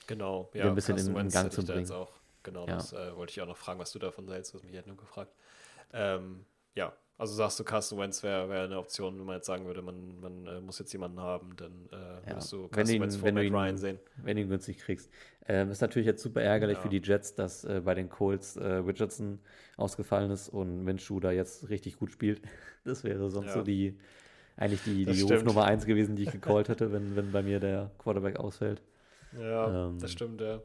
Genau, 0.06 0.48
wieder 0.52 0.68
ein 0.68 0.76
bisschen 0.76 0.98
in- 0.98 1.16
in 1.16 1.28
Gang 1.28 1.50
zu 1.52 1.64
bringen. 1.64 1.90
Auch, 1.90 2.12
genau, 2.44 2.60
Ja. 2.68 2.76
das 2.76 2.92
äh, 2.92 3.16
wollte 3.16 3.32
ich 3.32 3.40
auch 3.40 3.46
noch 3.48 3.56
fragen, 3.56 3.80
was 3.80 3.90
du 3.90 3.98
davon 3.98 4.30
hältst, 4.30 4.54
was 4.54 4.62
mich 4.62 4.76
hat 4.76 4.86
nur 4.86 4.96
gefragt. 4.96 5.32
Ähm, 5.92 6.46
ja, 6.76 6.92
also 7.18 7.34
sagst 7.34 7.58
du, 7.58 7.64
Carson 7.64 7.98
Wentz 7.98 8.22
wäre 8.22 8.48
wär 8.48 8.62
eine 8.64 8.78
Option, 8.78 9.18
wenn 9.18 9.24
man 9.26 9.36
jetzt 9.36 9.46
sagen 9.46 9.64
würde, 9.64 9.80
man, 9.82 10.20
man 10.20 10.46
äh, 10.46 10.60
muss 10.60 10.78
jetzt 10.78 10.92
jemanden 10.92 11.20
haben, 11.20 11.56
dann 11.56 11.72
äh, 11.90 12.28
würdest 12.30 12.52
du 12.52 12.68
Carson 12.68 12.94
ihn- 12.96 13.02
Wentz 13.02 13.16
vor 13.16 13.32
Matt 13.32 13.44
Ryan 13.50 13.76
sehen. 13.78 13.98
wenn 14.16 14.36
du 14.36 14.42
ihn 14.42 14.48
günstig 14.48 14.78
kriegst. 14.78 15.10
Ähm, 15.48 15.70
ist 15.70 15.80
natürlich 15.80 16.06
jetzt 16.06 16.22
super 16.22 16.42
ärgerlich 16.42 16.76
Ja. 16.76 16.82
für 16.82 16.88
die 16.88 17.00
Jets, 17.02 17.34
dass 17.34 17.64
äh, 17.64 17.80
bei 17.84 17.94
den 17.94 18.08
Colts 18.08 18.56
äh, 18.56 18.64
Richardson 18.66 19.38
ausgefallen 19.76 20.30
ist 20.30 20.48
und 20.48 20.82
Minshew 20.84 21.20
da 21.20 21.30
jetzt 21.30 21.68
richtig 21.70 21.96
gut 21.96 22.10
spielt. 22.12 22.42
Das 22.84 23.02
wäre 23.02 23.30
sonst 23.30 23.46
Ja. 23.48 23.52
so 23.54 23.62
die, 23.62 23.98
eigentlich 24.56 24.82
die, 24.84 25.04
Das 25.04 25.16
die. 25.16 25.22
Ruf 25.22 25.42
Nummer 25.42 25.64
eins 25.64 25.86
gewesen, 25.86 26.14
die 26.16 26.22
ich 26.24 26.30
gecallt 26.32 26.68
hätte, 26.68 26.92
wenn, 26.92 27.16
wenn 27.16 27.32
bei 27.32 27.42
mir 27.42 27.58
der 27.60 27.90
Quarterback 27.98 28.36
ausfällt. 28.38 28.80
Ja, 29.38 29.88
Ähm, 29.88 29.98
das 29.98 30.12
stimmt, 30.12 30.40
ja. 30.40 30.60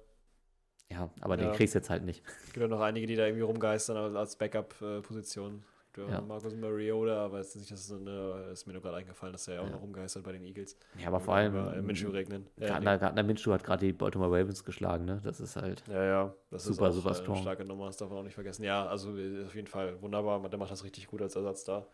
Ja, 0.91 1.09
aber 1.21 1.37
Ja. 1.39 1.45
den 1.47 1.55
kriegst 1.55 1.73
du 1.75 1.79
jetzt 1.79 1.89
halt 1.89 2.03
nicht. 2.03 2.21
Es 2.45 2.53
gibt 2.53 2.57
ja 2.63 2.67
noch 2.67 2.81
einige, 2.81 3.07
die 3.07 3.15
da 3.15 3.25
irgendwie 3.25 3.43
rumgeistern 3.43 3.95
als- 3.97 4.15
als 4.15 4.35
Backup-Position. 4.35 5.63
Ja. 5.97 6.09
Ja. 6.09 6.21
Marcus 6.21 6.55
Mariota, 6.55 7.25
aber 7.25 7.39
jetzt 7.39 7.55
nicht, 7.55 7.71
dass 7.71 7.79
es 7.81 7.87
so 7.87 7.95
eine, 7.97 8.49
ist 8.51 8.65
mir 8.65 8.73
nur 8.73 8.81
gerade 8.81 8.97
eingefallen, 8.97 9.33
dass 9.33 9.47
er 9.47 9.55
ja 9.55 9.61
auch 9.61 9.65
Ja. 9.65 9.71
noch 9.71 9.81
rumgeistert 9.81 10.23
bei 10.23 10.31
den 10.31 10.43
Eagles. 10.43 10.77
Ja, 10.97 11.07
aber 11.07 11.19
vor 11.19 11.35
allem 11.35 11.53
Über, 11.53 11.75
äh, 11.75 11.81
Minshew 11.81 12.09
regnen. 12.09 12.47
Gardner, 12.59 12.97
Gardner 12.97 13.23
Minshew 13.23 13.51
hat 13.51 13.63
gerade 13.63 13.85
die 13.85 13.93
Baltimore 13.93 14.29
Ravens 14.31 14.63
geschlagen, 14.63 15.05
ne? 15.05 15.19
Das 15.23 15.39
ist 15.39 15.55
halt. 15.55 15.83
Ja, 15.87 16.03
ja, 16.03 16.33
das 16.49 16.63
Super, 16.63 16.87
ist 16.89 16.93
auch 16.95 17.01
super 17.01 17.11
äh, 17.11 17.15
strong. 17.15 17.35
eine 17.35 17.41
starke 17.43 17.65
Nummer, 17.65 17.87
das 17.87 17.97
darf 17.97 18.09
man 18.09 18.19
auch 18.19 18.23
nicht 18.23 18.35
vergessen. 18.35 18.63
Ja, 18.63 18.85
also 18.85 19.17
äh, 19.17 19.45
auf 19.45 19.55
jeden 19.55 19.67
Fall 19.67 20.01
wunderbar, 20.01 20.39
der 20.49 20.59
macht 20.59 20.71
das 20.71 20.83
richtig 20.83 21.07
gut 21.07 21.21
als 21.21 21.35
Ersatz 21.35 21.63
da. 21.65 21.85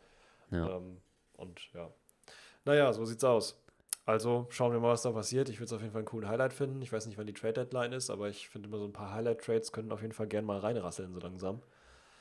Ja. 0.52 0.78
Ähm, 0.78 0.98
und 1.38 1.72
ja, 1.74 1.90
naja, 2.66 2.94
so 2.94 3.06
sieht's 3.06 3.24
aus. 3.24 3.62
Also 4.06 4.48
schauen 4.50 4.72
wir 4.72 4.80
mal, 4.80 4.94
was 4.94 5.02
da 5.02 5.12
passiert. 5.12 5.50
Ich 5.50 5.58
würde 5.58 5.66
es 5.66 5.74
auf 5.74 5.82
jeden 5.82 5.92
Fall 5.92 6.00
einen 6.00 6.08
coolen 6.08 6.30
Highlight 6.30 6.54
finden. 6.54 6.82
Ich 6.82 6.94
weiß 6.94 7.08
nicht, 7.08 7.18
wann 7.18 7.28
die 7.28 7.34
Trade-Deadline 7.34 7.92
ist, 7.92 8.10
aber 8.10 8.30
ich 8.30 8.48
finde 8.48 8.70
immer 8.70 8.78
so 8.78 8.86
ein 8.86 8.94
paar 8.94 9.14
Highlight-Trades 9.14 9.74
können 9.74 9.92
auf 9.92 10.02
jeden 10.02 10.14
Fall 10.14 10.28
gerne 10.28 10.48
mal 10.48 10.60
reinrasseln 10.60 11.12
so 11.14 11.20
langsam. 11.20 11.62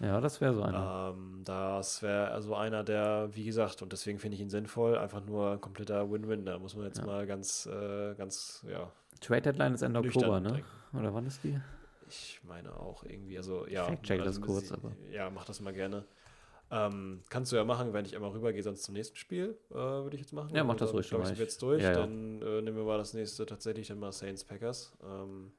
Ja, 0.00 0.20
das 0.20 0.40
wäre 0.40 0.54
so 0.54 0.62
einer. 0.62 1.14
Ähm, 1.16 1.42
das 1.44 2.02
wäre 2.02 2.30
also 2.30 2.54
einer, 2.54 2.84
der, 2.84 3.28
wie 3.32 3.44
gesagt, 3.44 3.82
und 3.82 3.92
deswegen 3.92 4.18
finde 4.18 4.34
ich 4.36 4.40
ihn 4.40 4.50
sinnvoll, 4.50 4.98
einfach 4.98 5.24
nur 5.24 5.52
ein 5.52 5.60
kompletter 5.60 6.10
Win-Win. 6.10 6.44
Da 6.44 6.58
muss 6.58 6.74
man 6.76 6.86
jetzt 6.86 6.98
Ja. 6.98 7.06
mal 7.06 7.26
ganz, 7.26 7.66
äh, 7.66 8.14
ganz, 8.14 8.64
ja, 8.68 8.90
Trade 9.20 9.42
Deadline 9.42 9.74
ist 9.74 9.82
Ende 9.82 10.00
Oktober, 10.00 10.40
ne? 10.40 10.62
Oder 10.92 11.14
wann 11.14 11.26
ist 11.26 11.42
die? 11.42 11.58
Ich 12.08 12.40
meine 12.44 12.72
auch 12.78 13.02
irgendwie, 13.04 13.36
also 13.38 13.66
ja. 13.66 13.84
Fact-check 13.84 14.20
also 14.20 14.38
das 14.38 14.46
kurz, 14.46 14.70
aber- 14.72 14.92
Ja, 15.10 15.30
mach 15.30 15.44
das 15.46 15.60
mal 15.60 15.72
gerne. 15.72 16.04
Ähm, 16.70 17.22
kannst 17.30 17.52
du 17.52 17.56
ja 17.56 17.64
machen, 17.64 17.92
wenn 17.92 18.04
ich 18.04 18.14
einmal 18.16 18.30
rübergehe, 18.32 18.62
sonst 18.62 18.82
zum 18.82 18.94
nächsten 18.94 19.16
Spiel, 19.16 19.56
äh, 19.70 19.74
würde 19.74 20.16
ich 20.16 20.20
jetzt 20.22 20.32
machen. 20.32 20.54
Ja, 20.54 20.64
mach 20.64 20.74
das 20.76 20.92
ruhig 20.92 21.08
glaub. 21.08 21.22
Ich, 21.22 21.30
wir 21.30 21.36
jetzt 21.36 21.62
durch, 21.62 21.82
Ja, 21.82 21.90
ja. 21.92 21.96
dann 22.00 22.42
äh, 22.42 22.60
nehmen 22.60 22.76
wir 22.76 22.84
mal 22.84 22.98
das 22.98 23.14
nächste 23.14 23.46
tatsächlich 23.46 23.86
dann 23.88 23.98
mal 24.00 24.10
Saints 24.12 24.44
Packers. 24.44 24.92
Ähm, 25.02 25.52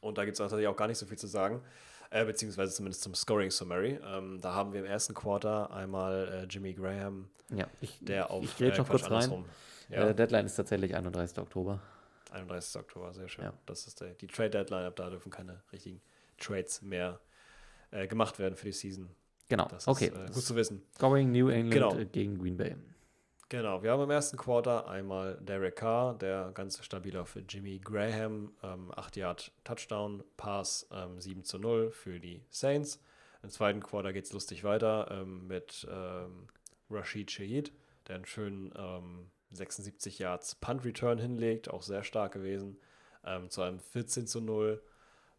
und 0.00 0.18
da 0.18 0.24
gibt 0.24 0.34
es 0.34 0.38
tatsächlich 0.38 0.68
auch 0.68 0.76
gar 0.76 0.86
nicht 0.86 0.98
so 0.98 1.06
viel 1.06 1.18
zu 1.18 1.26
sagen, 1.26 1.62
äh, 2.10 2.24
beziehungsweise 2.24 2.72
zumindest 2.72 3.02
zum 3.02 3.14
Scoring 3.14 3.50
Summary. 3.50 3.98
Ähm, 4.04 4.40
da 4.40 4.54
haben 4.54 4.72
wir 4.72 4.80
im 4.80 4.86
ersten 4.86 5.14
Quarter 5.14 5.70
einmal 5.72 6.28
äh, 6.28 6.44
Jimmy 6.44 6.74
Graham, 6.74 7.28
Ja, 7.50 7.66
ich, 7.80 7.98
der 8.00 8.30
auf 8.30 8.44
ich 8.44 8.56
grätsch 8.56 8.78
noch 8.78 8.86
Quatsch, 8.86 9.00
kurz 9.02 9.04
rein. 9.10 9.12
andersrum. 9.14 9.44
Ja, 9.88 10.08
Äh, 10.08 10.14
Deadline 10.14 10.46
ist 10.46 10.56
tatsächlich 10.56 10.94
31. 10.94 11.38
Oktober. 11.38 11.80
31. 12.32 12.80
Oktober, 12.80 13.12
sehr 13.14 13.28
schön. 13.28 13.44
Ja. 13.44 13.52
Das 13.66 13.86
ist 13.86 14.00
der, 14.00 14.14
die 14.14 14.26
Trade 14.26 14.50
Deadline, 14.50 14.84
ab 14.86 14.96
da 14.96 15.08
dürfen 15.10 15.30
keine 15.30 15.62
richtigen 15.72 16.00
Trades 16.38 16.82
mehr 16.82 17.20
äh, 17.92 18.06
gemacht 18.06 18.38
werden 18.38 18.56
für 18.56 18.66
die 18.66 18.72
Season. 18.72 19.08
Genau, 19.48 19.66
Das 19.68 19.86
okay. 19.86 20.06
ist 20.06 20.14
äh, 20.16 20.32
gut 20.32 20.42
zu 20.44 20.56
wissen. 20.56 20.82
Scoring 20.96 21.30
New 21.30 21.48
England 21.48 21.72
Genau. 21.72 21.96
äh, 21.96 22.04
gegen 22.04 22.36
Green 22.38 22.56
Bay. 22.56 22.74
Genau, 23.48 23.80
wir 23.80 23.92
haben 23.92 24.02
im 24.02 24.10
ersten 24.10 24.36
Quarter 24.36 24.88
einmal 24.88 25.38
Derek 25.40 25.76
Carr, 25.76 26.18
der 26.18 26.50
ganz 26.52 26.84
stabil 26.84 27.16
auf 27.16 27.38
Jimmy 27.48 27.78
Graham, 27.78 28.52
ähm, 28.64 28.90
8 28.96 29.16
Yard 29.16 29.52
Touchdown, 29.62 30.24
Pass 30.36 30.88
ähm, 30.90 31.20
7 31.20 31.44
zu 31.44 31.60
0 31.60 31.92
für 31.92 32.18
die 32.18 32.42
Saints. 32.50 33.00
Im 33.44 33.50
zweiten 33.50 33.80
Quarter 33.80 34.12
geht 34.12 34.24
es 34.24 34.32
lustig 34.32 34.64
weiter 34.64 35.08
ähm, 35.12 35.46
mit 35.46 35.86
ähm, 35.88 36.48
Rashid 36.90 37.30
Shaheed, 37.30 37.70
der 38.08 38.16
einen 38.16 38.26
schönen 38.26 38.74
ähm, 38.76 39.30
76 39.52 40.18
Yards 40.18 40.56
Punt 40.56 40.84
Return 40.84 41.18
hinlegt, 41.18 41.70
auch 41.70 41.82
sehr 41.82 42.02
stark 42.02 42.32
gewesen, 42.32 42.80
ähm, 43.24 43.48
zu 43.48 43.62
einem 43.62 43.78
14 43.78 44.26
zu 44.26 44.40
0. 44.40 44.82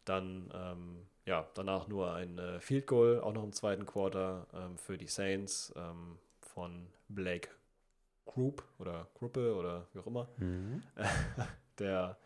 Dann 0.06 0.50
ähm, 0.54 1.06
ja, 1.26 1.46
danach 1.52 1.88
nur 1.88 2.14
ein 2.14 2.38
äh, 2.38 2.58
Field 2.58 2.86
Goal, 2.86 3.20
auch 3.20 3.34
noch 3.34 3.44
im 3.44 3.52
zweiten 3.52 3.84
Quarter 3.84 4.46
ähm, 4.54 4.78
für 4.78 4.96
die 4.96 5.08
Saints 5.08 5.74
ähm, 5.76 6.16
von 6.40 6.86
Blake 7.10 7.50
Group 8.28 8.62
oder 8.78 9.08
Gruppe 9.14 9.54
oder 9.56 9.86
wie 9.92 9.98
auch 9.98 10.06
immer, 10.06 10.28
Mhm. 10.38 10.82
der, 11.78 12.16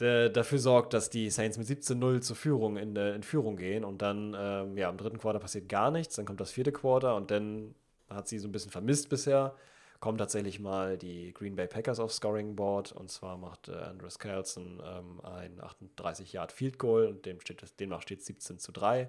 der 0.00 0.28
dafür 0.30 0.58
sorgt, 0.58 0.94
dass 0.94 1.10
die 1.10 1.28
Saints 1.30 1.58
mit 1.58 1.66
17-0 1.66 2.20
zur 2.20 2.36
Führung 2.36 2.76
in, 2.76 2.94
der- 2.94 3.14
in 3.14 3.22
Führung 3.22 3.56
gehen 3.56 3.84
und 3.84 4.00
dann, 4.02 4.34
ähm, 4.38 4.76
ja, 4.78 4.88
im 4.88 4.96
dritten 4.96 5.18
Quarter 5.18 5.38
passiert 5.40 5.68
gar 5.68 5.90
nichts, 5.90 6.16
dann 6.16 6.24
kommt 6.26 6.40
das 6.40 6.50
vierte 6.52 6.72
Quarter 6.72 7.16
und 7.16 7.30
dann 7.30 7.74
hat 8.08 8.28
sie 8.28 8.38
so 8.38 8.48
ein 8.48 8.52
bisschen 8.52 8.70
vermisst 8.70 9.08
bisher, 9.08 9.54
kommen 10.00 10.16
tatsächlich 10.16 10.60
mal 10.60 10.96
die 10.96 11.32
Green 11.34 11.56
Bay 11.56 11.66
Packers 11.66 11.98
aufs 11.98 12.16
Scoring 12.16 12.54
Board 12.54 12.92
und 12.92 13.10
zwar 13.10 13.36
macht 13.36 13.68
äh, 13.68 13.72
Andres 13.72 14.18
Carlson 14.20 14.80
ähm, 14.84 15.20
ein 15.24 15.60
38 15.60 16.32
Yard 16.32 16.52
Field 16.52 16.78
Goal 16.78 17.06
und 17.06 17.26
dem 17.26 17.40
steht, 17.40 17.62
demnach 17.80 18.02
steht 18.02 18.20
es 18.20 18.26
17 18.26 18.58
zu 18.60 18.70
3. 18.72 19.08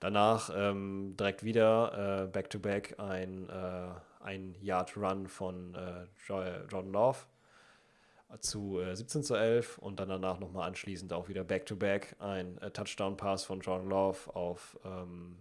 Danach 0.00 0.50
ähm, 0.54 1.16
direkt 1.18 1.42
wieder 1.42 2.24
äh, 2.24 2.26
Back-to-Back 2.28 2.98
ein, 2.98 3.48
äh, 3.48 3.88
ein 4.20 4.54
Yard 4.60 4.96
Run 4.96 5.26
von 5.26 5.74
äh, 5.74 6.04
Jo- 6.28 6.66
Jordan 6.68 6.92
Love 6.92 7.18
zu 8.40 8.78
äh, 8.80 8.94
17 8.94 9.22
zu 9.24 9.34
11 9.34 9.78
und 9.78 9.98
dann 10.00 10.08
danach 10.08 10.38
nochmal 10.38 10.68
anschließend 10.68 11.12
auch 11.12 11.28
wieder 11.28 11.44
Back-to-Back 11.44 12.16
ein 12.20 12.58
äh, 12.58 12.70
Touchdown-Pass 12.70 13.44
von 13.44 13.60
Jordan 13.60 13.88
Love 13.88 14.34
auf 14.34 14.78
ähm, 14.84 15.38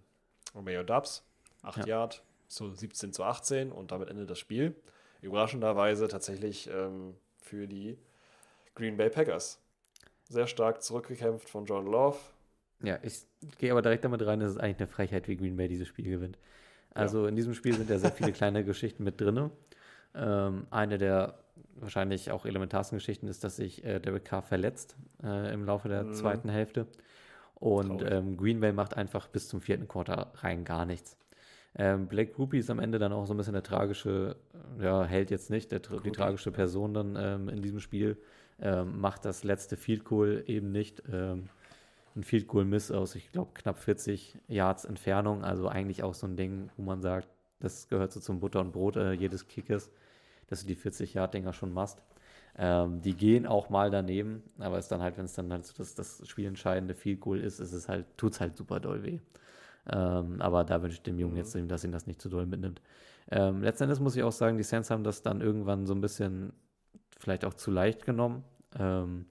Romeo 0.56 0.84
Dubs, 0.84 1.24
8 1.64 1.80
Ja. 1.80 1.86
Yard 1.86 2.24
zu 2.48 2.72
17 2.74 3.12
zu 3.14 3.24
18 3.26 3.72
und 3.72 3.92
damit 3.92 4.10
endet 4.10 4.30
das 4.30 4.40
Spiel. 4.40 4.74
Überraschenderweise 5.22 6.08
tatsächlich 6.08 6.70
ähm, 6.70 7.16
für 7.42 7.68
die 7.68 7.98
Green 8.74 8.96
Bay 8.98 9.10
Packers. 9.10 9.60
Sehr 10.30 10.48
stark 10.48 10.82
zurückgekämpft 10.82 11.50
von 11.50 11.66
Jordan 11.66 11.92
Love. 11.92 12.18
Ja, 12.84 13.00
ich 13.02 13.26
gehe 13.58 13.72
aber 13.72 13.82
direkt 13.82 14.06
damit 14.06 14.26
rein, 14.26 14.40
dass 14.40 14.52
es 14.52 14.58
eigentlich 14.58 14.78
eine 14.78 14.88
Frechheit, 14.88 15.28
wie 15.28 15.36
Green 15.38 15.58
Bay 15.58 15.68
dieses 15.68 15.88
Spiel 15.88 16.10
gewinnt. 16.10 16.38
Also 16.94 17.28
in 17.28 17.36
diesem 17.36 17.54
Spiel 17.54 17.74
sind 17.76 17.90
ja 17.90 18.00
sehr 18.00 18.12
viele 18.12 18.32
kleine 18.32 18.64
Geschichten 18.64 19.04
mit 19.04 19.20
drin. 19.22 19.52
Ähm, 20.16 20.66
eine 20.72 20.98
der 20.98 21.40
wahrscheinlich 21.76 22.32
auch 22.32 22.46
elementarsten 22.46 22.98
Geschichten 22.98 23.28
ist, 23.28 23.44
dass 23.44 23.58
sich 23.58 23.84
äh, 23.84 24.00
Derek 24.00 24.26
Carr 24.26 24.42
verletzt 24.42 24.96
äh, 25.24 25.54
im 25.54 25.64
Laufe 25.66 25.90
der 25.90 26.04
Mhm. 26.04 26.14
zweiten 26.14 26.50
Hälfte. 26.50 26.88
Und 27.56 28.04
ähm, 28.10 28.38
Green 28.38 28.60
Bay 28.60 28.72
macht 28.72 28.96
einfach 28.96 29.28
bis 29.28 29.48
zum 29.48 29.62
vierten 29.62 29.88
Quarter 29.88 30.32
rein 30.36 30.64
gar 30.64 30.86
nichts. 30.86 31.18
Ähm, 31.76 32.08
Blake 32.08 32.34
Groupie 32.34 32.60
ist 32.60 32.70
am 32.70 32.80
Ende 32.80 32.98
dann 33.00 33.14
auch 33.14 33.26
so 33.26 33.34
ein 33.34 33.38
bisschen 33.38 33.54
der 33.54 33.64
tragische, 33.64 34.36
ja, 34.80 35.04
Held 35.04 35.30
jetzt 35.32 35.50
nicht, 35.50 35.72
der, 35.72 35.80
die 35.80 36.12
tragische 36.12 36.50
ja. 36.50 36.56
Person 36.56 36.94
dann 36.94 37.16
ähm, 37.16 37.50
in 37.50 37.62
diesem 37.62 37.80
Spiel. 37.80 38.18
Ähm, 38.60 39.00
macht 39.00 39.26
das 39.26 39.44
letzte 39.44 39.78
Field 39.78 40.04
Goal 40.04 40.44
eben 40.48 40.72
nicht. 40.72 41.04
Ähm, 41.12 41.50
ein 42.18 42.24
Field 42.24 42.48
Goal 42.48 42.66
Miss 42.66 42.92
aus, 42.92 43.16
ich 43.16 43.32
glaube, 43.32 43.52
knapp 43.54 43.80
40 43.80 44.38
Yards 44.48 44.86
Entfernung. 44.86 45.44
Also 45.44 45.70
eigentlich 45.70 46.04
auch 46.04 46.16
so 46.16 46.28
ein 46.28 46.38
Ding, 46.38 46.70
wo 46.78 46.84
man 46.84 47.02
sagt, 47.02 47.30
das 47.60 47.88
gehört 47.88 48.12
so 48.12 48.20
zum 48.20 48.40
Butter 48.40 48.62
und 48.62 48.74
Brot 48.74 48.98
äh, 48.98 49.14
jedes 49.14 49.48
Kickers, 49.48 49.92
dass 50.48 50.62
du 50.62 50.68
die 50.68 50.76
40 50.76 51.14
Yard 51.16 51.34
Dinger 51.34 51.54
schon 51.54 51.74
machst. 51.74 52.04
Ähm, 52.58 53.02
die 53.02 53.16
gehen 53.16 53.46
auch 53.48 53.70
mal 53.70 53.92
daneben, 53.92 54.44
aber 54.60 54.80
ist 54.80 54.90
dann 54.90 55.02
halt, 55.02 55.18
wenn 55.18 55.26
es 55.26 55.34
dann 55.34 55.52
halt 55.52 55.66
so 55.66 55.74
das, 55.78 55.96
das 55.96 56.28
spielentscheidende 56.28 56.96
Field 56.96 57.22
Goal 57.22 57.40
ist, 57.40 57.60
ist 57.60 57.74
es 57.74 57.88
halt, 57.90 58.06
tut 58.18 58.34
es 58.34 58.42
halt 58.42 58.58
super 58.58 58.80
doll 58.80 59.04
weh. 59.04 59.20
Ähm, 59.92 60.42
aber 60.42 60.64
da 60.64 60.82
wünsche 60.82 60.98
ich 60.98 61.04
dem 61.04 61.20
Jungen 61.20 61.34
Mhm. 61.34 61.38
jetzt, 61.38 61.56
dass 61.56 61.84
ihn 61.84 61.92
das 61.92 62.08
nicht 62.08 62.22
zu 62.22 62.30
doll 62.30 62.46
mitnimmt. 62.46 62.82
Ähm, 63.32 63.62
letzten 63.62 63.84
Endes 63.86 64.00
muss 64.00 64.16
ich 64.16 64.24
auch 64.24 64.32
sagen, 64.32 64.58
die 64.58 64.64
Saints 64.64 64.90
haben 64.90 65.04
das 65.04 65.22
dann 65.22 65.42
irgendwann 65.42 65.86
so 65.86 65.94
ein 65.94 66.02
bisschen 66.02 66.54
vielleicht 67.18 67.46
auch 67.46 67.54
zu 67.54 67.72
leicht 67.72 68.06
genommen. 68.06 68.44
Ähm, 68.78 69.26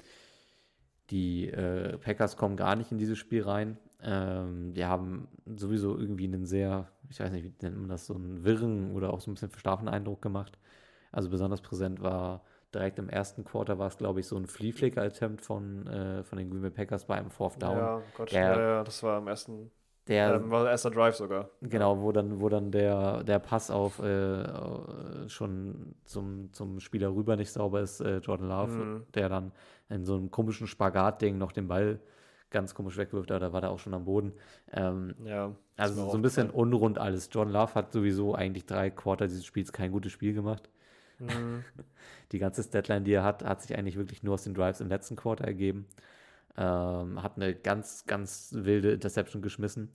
die 1.11 1.49
äh, 1.49 1.99
Packers 1.99 2.37
kommen 2.37 2.57
gar 2.57 2.77
nicht 2.77 2.93
in 2.93 2.99
dieses 2.99 3.19
Spiel 3.19 3.43
rein. 3.45 3.79
Ähm, 4.03 4.75
die 4.75 4.85
haben 4.85 5.29
sowieso 5.57 5.97
irgendwie 5.97 6.25
einen 6.25 6.45
sehr, 6.47 6.89
ich 7.09 7.21
weiß 7.21 7.31
nicht, 7.33 7.45
wie 7.45 7.53
nennt 7.63 7.79
man 7.79 7.89
das, 7.89 8.07
so 8.07 8.15
einen 8.15 8.45
wirren 8.45 8.93
oder 8.93 9.13
auch 9.13 9.21
so 9.21 9.31
ein 9.31 9.35
bisschen 9.35 9.51
verschlafenen 9.51 9.93
Eindruck 9.93 10.23
gemacht. 10.23 10.59
Also 11.13 11.31
besonders 11.31 11.61
präsent 11.61 12.03
war 12.03 12.43
direkt 12.75 12.99
im 12.99 13.09
ersten 13.09 13.45
Quarter 13.45 13.79
war 13.79 13.87
es, 13.87 13.97
glaube 13.97 14.21
ich, 14.21 14.27
so 14.27 14.37
ein 14.37 14.47
Flea-Flicker-Attempt 14.47 15.41
von, 15.41 15.87
äh, 15.87 16.25
von 16.25 16.39
den 16.39 16.51
Green 16.51 16.63
Bay 16.63 16.71
Packers 16.71 17.07
bei 17.07 17.15
einem 17.17 17.31
Fourth 17.31 17.63
Down. 17.63 17.77
Ja, 17.77 18.03
Gott, 18.17 18.33
Der- 18.33 18.41
ja, 18.43 18.61
ja, 18.61 18.85
das 18.85 19.03
war 19.03 19.17
am 19.19 19.29
ersten, 19.29 19.71
Der, 20.09 20.35
ähm, 20.35 20.51
war 20.51 20.63
der 20.65 20.73
erste 20.73 20.91
Drive 20.91 21.17
sogar. 21.17 21.49
Genau, 21.63 22.01
wo 22.03 22.13
dann, 22.13 22.41
wo 22.41 22.49
dann 22.49 22.71
der, 22.71 23.25
der 23.25 23.39
Pass 23.39 23.71
auf 23.71 23.99
äh, 24.01 25.29
schon 25.29 25.95
zum, 26.05 26.53
zum 26.53 26.81
Spieler 26.81 27.15
rüber 27.15 27.37
nicht 27.37 27.51
sauber 27.51 27.81
ist, 27.81 28.01
äh, 28.01 28.19
Jordan 28.19 28.49
Love, 28.49 28.71
Mhm. 28.73 29.03
der 29.15 29.29
dann 29.29 29.53
in 29.89 30.05
so 30.05 30.15
einem 30.17 30.31
komischen 30.31 30.67
Spagat-Ding 30.67 31.39
noch 31.39 31.53
den 31.53 31.69
Ball 31.69 32.01
ganz 32.51 32.75
komisch 32.75 32.97
wegwirft, 32.97 33.31
aber 33.31 33.41
da 33.41 33.53
war 33.53 33.61
der 33.61 33.71
auch 33.71 33.79
schon 33.79 33.95
am 33.95 34.05
Boden. 34.05 34.33
Ähm, 34.73 35.15
Ja, 35.25 35.55
also 35.77 36.09
so 36.11 36.17
ein 36.17 36.23
bisschen 36.23 36.51
unrund 36.51 36.99
alles. 36.99 37.29
Jordan 37.33 37.53
Love 37.53 37.75
hat 37.75 37.93
sowieso 37.93 38.35
eigentlich 38.35 38.67
drei 38.67 38.91
Quarter 38.91 39.27
dieses 39.27 39.45
Spiels 39.45 39.73
kein 39.73 39.93
gutes 39.93 40.13
Spiel 40.13 40.33
gemacht. 40.33 40.71
Mhm. 41.19 41.65
Die 42.33 42.39
ganze 42.39 42.69
Deadline, 42.69 43.05
die 43.05 43.13
er 43.13 43.25
hat, 43.25 43.45
hat 43.45 43.63
sich 43.63 43.77
eigentlich 43.77 43.97
wirklich 43.97 44.23
nur 44.23 44.35
aus 44.35 44.45
den 44.45 44.55
Drives 44.55 44.81
im 44.81 44.89
letzten 44.89 45.17
Quarter 45.17 45.45
ergeben. 45.45 45.87
Ähm, 46.57 47.23
hat 47.23 47.37
eine 47.37 47.55
ganz, 47.55 48.05
ganz 48.07 48.51
wilde 48.53 48.93
Interception 48.93 49.43
geschmissen. 49.43 49.91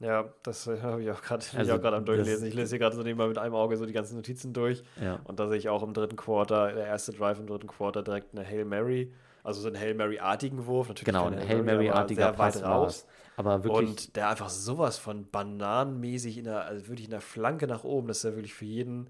Ja, 0.00 0.32
das 0.42 0.66
äh, 0.66 0.80
habe 0.82 1.02
ich 1.02 1.10
auch 1.10 1.22
gerade 1.22 1.44
Also, 1.56 1.74
auch 1.74 1.84
am 1.84 2.04
Durchlesen. 2.04 2.46
Ich 2.46 2.54
lese 2.54 2.70
hier 2.70 2.78
gerade 2.78 2.96
so 2.96 3.02
nebenbei 3.02 3.26
mit 3.28 3.38
einem 3.38 3.54
Auge 3.54 3.76
so 3.76 3.84
die 3.86 3.92
ganzen 3.92 4.16
Notizen 4.16 4.52
durch. 4.52 4.82
Ja. 5.00 5.20
Und 5.24 5.38
da 5.40 5.48
sehe 5.48 5.58
ich 5.58 5.68
auch 5.68 5.82
im 5.82 5.92
dritten 5.92 6.16
Quarter, 6.16 6.72
der 6.72 6.86
erste 6.86 7.12
Drive 7.12 7.38
im 7.38 7.46
dritten 7.46 7.66
Quarter, 7.66 8.02
direkt 8.02 8.32
eine 8.32 8.46
Hail 8.46 8.64
Mary. 8.64 9.12
Also 9.44 9.60
so 9.60 9.68
einen 9.68 9.78
Hail 9.78 9.94
Mary-artigen 9.94 10.66
Wurf. 10.66 10.88
Natürlich 10.88 11.06
Genau, 11.06 11.26
ein 11.26 11.38
Hail 11.48 11.62
Mary-artiger 11.62 12.32
Pass 12.32 12.56
es. 12.56 13.06
Aber 13.36 13.62
wirklich, 13.64 13.88
Und 13.88 14.16
der 14.16 14.30
einfach 14.30 14.48
sowas 14.48 14.98
von 14.98 15.30
bananenmäßig 15.30 16.38
in 16.38 16.44
der, 16.44 16.64
also 16.64 16.88
wirklich 16.88 17.06
in 17.06 17.12
der 17.12 17.20
Flanke 17.20 17.66
nach 17.66 17.84
oben, 17.84 18.08
das 18.08 18.18
ist 18.18 18.24
ja 18.24 18.34
wirklich 18.34 18.54
für 18.54 18.64
jeden 18.64 19.08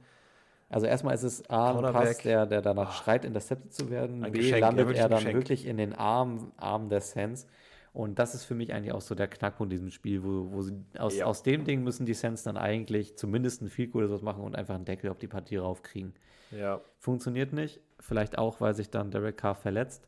also 0.70 0.84
erstmal 0.86 1.14
ist 1.14 1.22
es 1.22 1.48
A, 1.48 1.70
ein 1.78 1.92
Pass, 1.94 2.18
der, 2.18 2.44
der 2.44 2.60
danach 2.60 2.90
Ah. 2.90 2.92
schreit, 2.92 3.24
intercepted 3.24 3.72
zu 3.72 3.88
werden. 3.88 4.22
Ein 4.22 4.32
B, 4.32 4.40
Geschenk, 4.40 4.60
landet 4.60 4.94
er 4.96 5.08
dann 5.08 5.18
Geschenk. 5.20 5.34
wirklich 5.34 5.66
in 5.66 5.78
den 5.78 5.94
Arm, 5.94 6.52
Arm 6.58 6.90
der 6.90 7.00
Sens. 7.00 7.46
Und 7.94 8.18
das 8.18 8.34
ist 8.34 8.44
für 8.44 8.54
mich 8.54 8.74
eigentlich 8.74 8.92
auch 8.92 9.00
so 9.00 9.14
der 9.14 9.28
Knackpunkt 9.28 9.72
in 9.72 9.78
diesem 9.78 9.90
Spiel, 9.90 10.22
wo, 10.22 10.52
wo 10.52 10.60
sie 10.60 10.74
aus, 10.98 11.16
Ja. 11.16 11.24
aus 11.24 11.42
dem 11.42 11.64
Ding 11.64 11.82
müssen 11.84 12.04
die 12.04 12.12
Sens 12.12 12.42
dann 12.42 12.58
eigentlich 12.58 13.16
zumindest 13.16 13.62
ein 13.62 13.68
Field 13.70 13.92
Goal 13.92 14.04
oder 14.04 14.10
sowas 14.10 14.22
machen 14.22 14.44
und 14.44 14.54
einfach 14.56 14.74
einen 14.74 14.84
Deckel 14.84 15.10
auf 15.10 15.16
die 15.16 15.26
Partie 15.26 15.56
raufkriegen. 15.56 16.12
Ja, 16.50 16.82
Funktioniert 16.98 17.54
nicht. 17.54 17.80
Vielleicht 17.98 18.36
auch, 18.36 18.60
weil 18.60 18.74
sich 18.74 18.90
dann 18.90 19.10
Derek 19.10 19.38
Carr 19.38 19.54
verletzt. 19.54 20.06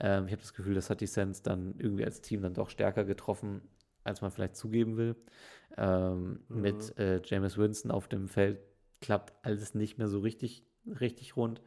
Ähm, 0.00 0.26
ich 0.26 0.32
habe 0.32 0.42
das 0.42 0.54
Gefühl, 0.54 0.74
das 0.74 0.90
hat 0.90 1.00
die 1.00 1.06
Sens 1.06 1.42
dann 1.42 1.74
irgendwie 1.78 2.04
als 2.04 2.20
Team 2.22 2.42
dann 2.42 2.54
doch 2.54 2.70
stärker 2.70 3.04
getroffen, 3.04 3.62
als 4.04 4.20
man 4.22 4.30
vielleicht 4.30 4.56
zugeben 4.56 4.96
will. 4.96 5.16
Ähm, 5.76 6.40
Mhm. 6.48 6.60
Mit 6.60 6.98
äh, 6.98 7.20
Jameis 7.24 7.58
Winston 7.58 7.90
auf 7.90 8.08
dem 8.08 8.28
Feld 8.28 8.60
klappt 9.00 9.34
alles 9.44 9.74
nicht 9.74 9.98
mehr 9.98 10.08
so 10.08 10.20
richtig, 10.20 10.64
richtig 10.86 11.36
rund. 11.36 11.62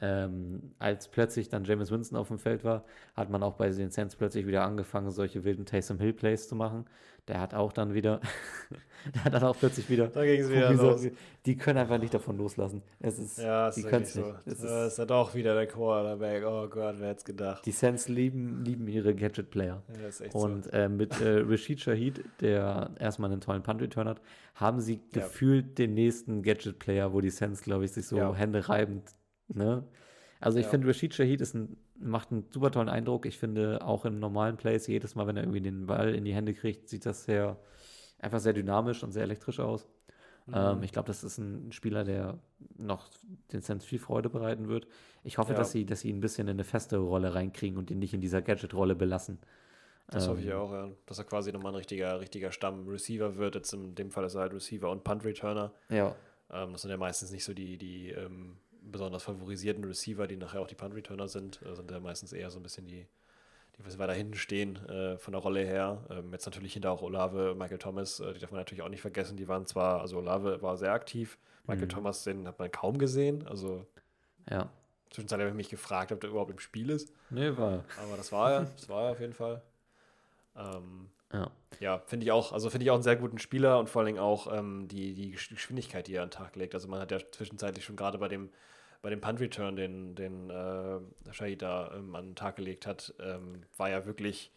Ähm, 0.00 0.72
als 0.80 1.08
plötzlich 1.08 1.48
dann 1.48 1.64
Jameis 1.64 1.90
Winston 1.90 2.18
auf 2.18 2.28
dem 2.28 2.38
Feld 2.38 2.64
war, 2.64 2.84
hat 3.14 3.30
man 3.30 3.42
auch 3.44 3.54
bei 3.54 3.68
den 3.70 3.90
Saints 3.90 4.16
plötzlich 4.16 4.46
wieder 4.46 4.64
angefangen, 4.64 5.10
solche 5.12 5.44
wilden 5.44 5.66
Taysom 5.66 5.98
Hill 5.98 6.12
Plays 6.12 6.48
zu 6.48 6.56
machen. 6.56 6.84
Der 7.28 7.40
hat 7.40 7.54
auch 7.54 7.72
dann 7.72 7.94
wieder, 7.94 8.20
der 9.14 9.24
hat 9.24 9.32
dann 9.34 9.44
auch 9.44 9.56
plötzlich 9.56 9.88
wieder, 9.88 10.08
da 10.08 10.24
ging 10.24 10.40
es 10.42 10.50
wieder 10.50 10.70
wie 10.72 10.76
so- 10.76 10.90
los. 10.90 11.06
die 11.46 11.56
können 11.56 11.78
einfach 11.78 11.98
nicht 11.98 12.12
davon 12.12 12.36
loslassen. 12.36 12.82
Es 13.00 13.18
ist, 13.18 13.38
Ja, 13.38 13.66
das 13.66 13.76
die 13.76 13.80
ist 13.82 13.86
können 13.88 14.02
es 14.02 14.12
so. 14.14 14.20
nicht. 14.26 14.34
Es 14.46 14.58
Das 14.58 14.92
ist 14.92 14.98
ja 14.98 15.06
doch 15.06 15.34
wieder 15.34 15.54
der 15.54 15.66
Quarterback. 15.68 16.44
Oh 16.44 16.66
Gott, 16.68 16.96
wer 16.98 17.08
hätte 17.08 17.18
es 17.18 17.24
gedacht? 17.24 17.64
Die 17.64 17.70
Saints 17.72 18.08
lieben, 18.08 18.62
lieben 18.64 18.86
ihre 18.88 19.14
Gadget-Player. 19.14 19.80
Ja, 19.88 20.02
das 20.02 20.16
ist 20.16 20.20
echt 20.22 20.34
Und 20.34 20.64
so. 20.64 20.70
äh, 20.72 20.88
mit 20.88 21.18
äh, 21.20 21.38
Rashid 21.46 21.80
Shahid, 21.80 22.22
der 22.40 22.90
erstmal 22.98 23.30
einen 23.30 23.40
tollen 23.40 23.62
Punt-Return 23.62 24.08
hat, 24.08 24.20
haben 24.56 24.80
sie 24.80 24.94
Ja. 25.14 25.22
gefühlt 25.22 25.78
den 25.78 25.94
nächsten 25.94 26.42
Gadget-Player, 26.42 27.12
wo 27.14 27.20
die 27.22 27.30
Saints, 27.30 27.62
glaube 27.62 27.84
ich, 27.86 27.92
sich 27.92 28.06
so 28.06 28.16
Ja. 28.18 28.34
Hände 28.34 28.68
reibend. 28.68 29.04
Ne? 29.48 29.84
Also 30.40 30.58
ich 30.58 30.64
Ja. 30.64 30.70
finde, 30.70 30.88
Rashid 30.88 31.14
Shahid 31.14 31.40
ist 31.40 31.54
ein, 31.54 31.76
macht 31.98 32.32
einen 32.32 32.44
super 32.50 32.70
tollen 32.70 32.88
Eindruck. 32.88 33.26
Ich 33.26 33.38
finde 33.38 33.84
auch 33.84 34.04
in 34.04 34.18
normalen 34.18 34.56
Plays, 34.56 34.86
jedes 34.86 35.14
Mal, 35.14 35.26
wenn 35.26 35.36
er 35.36 35.42
irgendwie 35.44 35.60
den 35.60 35.86
Ball 35.86 36.14
in 36.14 36.24
die 36.24 36.34
Hände 36.34 36.54
kriegt, 36.54 36.88
sieht 36.88 37.06
das 37.06 37.24
sehr, 37.24 37.58
einfach 38.18 38.40
sehr 38.40 38.52
dynamisch 38.52 39.02
und 39.02 39.12
sehr 39.12 39.22
elektrisch 39.22 39.60
aus. 39.60 39.88
Ähm, 40.52 40.78
Mhm. 40.78 40.82
ich 40.82 40.92
glaube, 40.92 41.06
das 41.06 41.24
ist 41.24 41.38
ein 41.38 41.72
Spieler, 41.72 42.04
der 42.04 42.38
noch 42.76 43.08
den 43.52 43.62
Saints 43.62 43.84
viel 43.86 43.98
Freude 43.98 44.28
bereiten 44.28 44.68
wird. 44.68 44.86
Ich 45.22 45.38
hoffe, 45.38 45.52
Ja. 45.52 45.58
dass 45.58 45.72
sie, 45.72 45.86
dass 45.86 46.00
sie 46.00 46.10
ihn 46.10 46.18
ein 46.18 46.20
bisschen 46.20 46.48
in 46.48 46.54
eine 46.56 46.64
festere 46.64 47.00
Rolle 47.02 47.34
reinkriegen 47.34 47.78
und 47.78 47.90
ihn 47.90 47.98
nicht 47.98 48.12
in 48.12 48.20
dieser 48.20 48.42
Gadget-Rolle 48.42 48.94
belassen. 48.94 49.38
Das 50.10 50.28
hoffe 50.28 50.40
ich 50.42 50.48
Ähm, 50.48 50.52
auch, 50.52 50.70
ja. 50.72 50.90
Dass 51.06 51.18
er 51.18 51.24
quasi 51.24 51.50
nochmal 51.50 51.72
ein 51.72 51.76
richtiger, 51.76 52.20
richtiger 52.20 52.52
Stamm-Receiver 52.52 53.36
wird. 53.36 53.54
Jetzt 53.54 53.72
in 53.72 53.94
dem 53.94 54.10
Fall 54.10 54.24
ist 54.24 54.34
er 54.34 54.42
halt 54.42 54.52
Receiver 54.52 54.90
und 54.90 55.02
Punt-Returner. 55.04 55.72
Ja, 55.88 56.14
Ähm, 56.50 56.72
das 56.72 56.82
sind 56.82 56.90
ja 56.90 56.98
meistens 56.98 57.30
nicht 57.30 57.44
so 57.44 57.54
die, 57.54 57.78
die 57.78 58.10
ähm, 58.10 58.58
besonders 58.90 59.22
favorisierten 59.22 59.84
Receiver, 59.84 60.26
die 60.26 60.36
nachher 60.36 60.60
auch 60.60 60.66
die 60.66 60.74
Punt-Returner 60.74 61.28
sind. 61.28 61.60
Das 61.62 61.78
sind 61.78 61.90
ja 61.90 62.00
meistens 62.00 62.32
eher 62.32 62.50
so 62.50 62.58
ein 62.58 62.62
bisschen 62.62 62.86
die, 62.86 63.06
die 63.76 63.80
ein 63.80 63.84
bisschen 63.84 63.98
weiter 63.98 64.12
hinten 64.12 64.34
stehen 64.34 64.76
äh, 64.88 65.18
von 65.18 65.32
der 65.32 65.40
Rolle 65.42 65.60
her. 65.64 66.04
Ähm, 66.10 66.32
jetzt 66.32 66.46
natürlich 66.46 66.72
hinter 66.74 66.90
auch 66.92 67.02
Olave 67.02 67.54
Michael 67.56 67.78
Thomas, 67.78 68.20
äh, 68.20 68.32
die 68.34 68.40
darf 68.40 68.50
man 68.50 68.60
natürlich 68.60 68.82
auch 68.82 68.88
nicht 68.88 69.00
vergessen. 69.00 69.36
Die 69.36 69.48
waren 69.48 69.66
zwar, 69.66 70.00
also 70.00 70.18
Olave 70.18 70.60
war 70.62 70.76
sehr 70.76 70.92
aktiv, 70.92 71.38
Michael 71.66 71.86
Mhm. 71.86 71.90
Thomas, 71.90 72.24
den 72.24 72.46
hat 72.46 72.58
man 72.58 72.70
kaum 72.70 72.98
gesehen. 72.98 73.46
Also 73.46 73.86
ja. 74.50 74.68
zwischenzeitlich 75.10 75.44
habe 75.46 75.50
ich 75.50 75.56
mich 75.56 75.70
gefragt, 75.70 76.12
ob 76.12 76.20
der 76.20 76.30
überhaupt 76.30 76.50
im 76.50 76.58
Spiel 76.58 76.90
ist. 76.90 77.12
Nee, 77.30 77.56
war. 77.56 77.84
Aber 78.04 78.16
das 78.16 78.30
war 78.32 78.52
er, 78.52 78.60
das 78.76 78.88
war 78.88 79.04
er 79.06 79.10
auf 79.12 79.20
jeden 79.20 79.32
Fall. 79.32 79.62
Ähm, 80.56 81.08
Ja. 81.32 81.50
ja, 81.80 81.98
finde 82.06 82.24
ich 82.24 82.32
auch. 82.32 82.52
Also 82.52 82.70
finde 82.70 82.84
ich 82.84 82.90
auch 82.90 82.94
einen 82.94 83.02
sehr 83.02 83.16
guten 83.16 83.38
Spieler 83.38 83.78
und 83.78 83.88
vor 83.90 84.00
allen 84.00 84.06
Dingen 84.06 84.18
auch 84.18 84.52
ähm, 84.56 84.86
die, 84.88 85.14
die 85.14 85.34
Gesch- 85.36 85.48
Geschwindigkeit, 85.50 86.06
die 86.06 86.14
er 86.14 86.22
an 86.22 86.28
den 86.28 86.34
Tag 86.34 86.54
legt. 86.56 86.74
Also 86.74 86.86
man 86.88 87.00
hat 87.00 87.10
ja 87.10 87.18
zwischenzeitlich 87.32 87.84
schon 87.84 87.96
gerade 87.96 88.18
bei 88.18 88.28
dem, 88.28 88.50
bei 89.04 89.10
dem 89.10 89.20
Punt-Return, 89.20 89.76
den, 89.76 90.14
den 90.14 90.48
äh, 90.48 90.98
Shahid 91.30 91.60
da 91.60 91.92
ähm, 91.94 92.16
an 92.16 92.28
den 92.28 92.36
Tag 92.36 92.56
gelegt 92.56 92.86
hat, 92.86 93.12
ähm, 93.20 93.62
war 93.76 93.90
ja 93.90 94.06
wirklich 94.06 94.50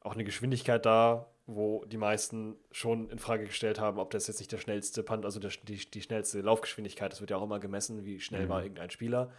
auch 0.00 0.14
eine 0.14 0.24
Geschwindigkeit 0.24 0.86
da, 0.86 1.26
wo 1.46 1.84
die 1.84 1.98
meisten 1.98 2.56
schon 2.72 3.10
in 3.10 3.18
Frage 3.18 3.44
gestellt 3.44 3.78
haben, 3.78 3.98
ob 3.98 4.10
das 4.10 4.26
jetzt 4.26 4.38
nicht 4.38 4.50
der 4.50 4.56
schnellste 4.56 5.02
Punt, 5.02 5.26
also 5.26 5.38
der, 5.38 5.50
die, 5.64 5.76
die 5.76 6.00
schnellste 6.00 6.40
Laufgeschwindigkeit, 6.40 7.12
das 7.12 7.20
wird 7.20 7.30
ja 7.30 7.36
auch 7.36 7.42
immer 7.42 7.60
gemessen, 7.60 8.06
wie 8.06 8.20
schnell 8.20 8.46
Mhm. 8.46 8.48
war 8.48 8.62
irgendein 8.62 8.88
Spieler. 8.88 9.30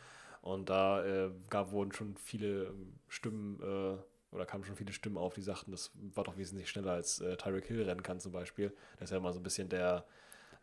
Und 0.44 0.70
da 0.70 1.04
äh, 1.04 1.32
gab, 1.50 1.72
wurden 1.72 1.92
schon 1.92 2.16
viele 2.16 2.66
ähm, 2.66 3.00
Stimmen 3.08 3.60
äh, 3.64 4.36
oder 4.36 4.46
kamen 4.46 4.64
schon 4.64 4.76
viele 4.76 4.94
Stimmen 4.94 5.18
auf, 5.18 5.34
die 5.34 5.42
sagten, 5.42 5.72
das 5.72 5.92
war 6.14 6.24
doch 6.24 6.38
wesentlich 6.38 6.70
schneller 6.70 6.92
als 6.92 7.20
äh, 7.20 7.36
Tyreek 7.36 7.66
Hill 7.66 7.82
rennen 7.82 8.04
kann 8.04 8.20
zum 8.20 8.32
Beispiel. 8.32 8.72
Das 9.00 9.06
ist 9.06 9.12
ja 9.12 9.18
immer 9.18 9.34
so 9.34 9.40
ein 9.40 9.44
bisschen 9.44 9.70
der 9.70 10.06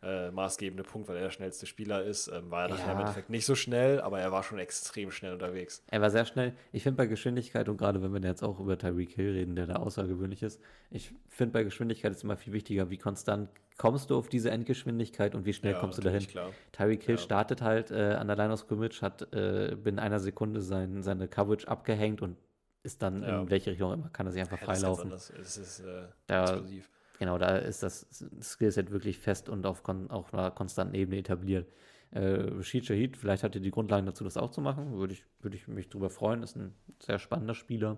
äh, 0.03 0.31
maßgebende 0.31 0.83
Punkt, 0.83 1.07
weil 1.07 1.15
er 1.17 1.23
der 1.23 1.29
schnellste 1.31 1.65
Spieler 1.65 2.03
ist. 2.03 2.27
Ähm, 2.27 2.51
war 2.51 2.63
er 2.63 2.69
nachher 2.69 2.91
im 2.91 2.97
Ja. 2.97 2.99
Endeffekt 3.01 3.29
nicht 3.29 3.45
so 3.45 3.55
schnell, 3.55 4.01
aber 4.01 4.19
er 4.19 4.31
war 4.31 4.43
schon 4.43 4.59
extrem 4.59 5.11
schnell 5.11 5.33
unterwegs. 5.33 5.83
Er 5.87 6.01
war 6.01 6.09
sehr 6.09 6.25
schnell. 6.25 6.53
Ich 6.71 6.83
finde 6.83 6.97
bei 6.97 7.05
Geschwindigkeit, 7.07 7.69
und 7.69 7.77
gerade 7.77 8.01
wenn 8.03 8.11
wir 8.13 8.21
jetzt 8.21 8.43
auch 8.43 8.59
über 8.59 8.77
Tyreek 8.77 9.11
Hill 9.11 9.31
reden, 9.31 9.55
der 9.55 9.67
da 9.67 9.75
außergewöhnlich 9.77 10.43
ist, 10.43 10.59
ich 10.91 11.13
finde 11.29 11.53
bei 11.53 11.63
Geschwindigkeit 11.63 12.11
ist 12.11 12.23
immer 12.23 12.37
viel 12.37 12.53
wichtiger, 12.53 12.89
wie 12.89 12.97
konstant 12.97 13.49
kommst 13.77 14.09
du 14.11 14.17
auf 14.17 14.29
diese 14.29 14.51
Endgeschwindigkeit 14.51 15.33
und 15.33 15.45
wie 15.45 15.53
schnell 15.53 15.73
Ja, 15.73 15.79
kommst 15.79 15.97
du 15.97 16.01
dahin. 16.03 16.27
Klar. 16.27 16.51
Tyreek 16.73 17.03
Hill 17.03 17.15
Ja. 17.15 17.21
startet 17.21 17.61
halt 17.61 17.89
äh, 17.91 18.13
an 18.13 18.27
der 18.27 18.35
Line 18.35 18.53
of 18.53 18.59
Scrimmage, 18.59 19.01
hat 19.01 19.33
äh, 19.33 19.75
binnen 19.75 19.97
einer 19.99 20.19
Sekunde 20.19 20.61
sein, 20.61 21.01
seine 21.01 21.27
Coverage 21.27 21.67
abgehängt 21.67 22.21
und 22.21 22.37
ist 22.83 23.01
dann 23.01 23.23
Ja. 23.23 23.41
in 23.41 23.49
welche 23.49 23.71
Richtung 23.71 23.93
immer, 23.93 24.09
kann 24.09 24.25
er 24.27 24.33
sich 24.33 24.41
einfach 24.41 24.59
Ja, 24.61 24.67
das 24.67 24.77
ist 24.77 24.81
freilaufen. 24.83 25.03
anders. 25.05 25.29
Es 25.41 25.57
ist 25.57 25.79
äh, 25.79 26.03
Da- 26.27 26.43
explosiv. 26.43 26.89
Genau, 27.19 27.37
da 27.37 27.57
ist 27.57 27.83
das 27.83 28.07
Skillset 28.41 28.91
wirklich 28.91 29.19
fest 29.19 29.49
und 29.49 29.65
auf, 29.65 29.83
kon 29.83 30.09
auf 30.09 30.33
einer 30.33 30.51
konstanten 30.51 30.95
Ebene 30.95 31.19
etabliert. 31.19 31.71
Äh, 32.11 32.49
Rashid 32.51 32.85
Shahid, 32.85 33.17
vielleicht 33.17 33.43
hat 33.43 33.55
er 33.55 33.61
die 33.61 33.71
Grundlagen 33.71 34.05
dazu, 34.05 34.23
das 34.23 34.37
auch 34.37 34.51
zu 34.51 34.61
machen. 34.61 34.97
Würde 34.97 35.13
ich, 35.13 35.23
würde 35.41 35.55
ich 35.55 35.67
mich 35.67 35.89
drüber 35.89 36.09
freuen. 36.09 36.43
Ist 36.43 36.55
ein 36.55 36.73
sehr 36.99 37.19
spannender 37.19 37.55
Spieler. 37.55 37.97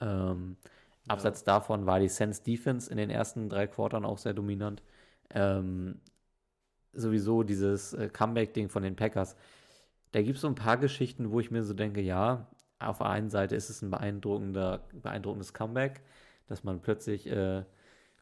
Ähm, 0.00 0.56
Abseits 1.06 1.44
davon 1.44 1.86
war 1.86 2.00
die 2.00 2.08
Sense 2.08 2.42
Defense 2.42 2.90
in 2.90 2.96
den 2.96 3.10
ersten 3.10 3.48
drei 3.48 3.66
Quartern 3.66 4.04
auch 4.04 4.18
sehr 4.18 4.32
dominant. 4.32 4.82
Ähm, 5.30 6.00
sowieso 6.92 7.42
dieses 7.42 7.92
äh, 7.92 8.08
Comeback-Ding 8.08 8.68
von 8.70 8.82
den 8.82 8.96
Packers. 8.96 9.36
Da 10.12 10.22
gibt 10.22 10.36
es 10.36 10.42
so 10.42 10.48
ein 10.48 10.54
paar 10.54 10.78
Geschichten, 10.78 11.30
wo 11.30 11.40
ich 11.40 11.50
mir 11.50 11.62
so 11.62 11.74
denke, 11.74 12.00
ja, 12.00 12.48
auf 12.78 12.98
der 12.98 13.08
einen 13.08 13.30
Seite 13.30 13.54
ist 13.56 13.68
es 13.68 13.82
ein 13.82 13.90
beeindruckender, 13.90 14.84
beeindruckendes 14.92 15.52
Comeback, 15.52 16.02
dass 16.46 16.64
man 16.64 16.80
plötzlich, 16.80 17.26
äh, 17.26 17.64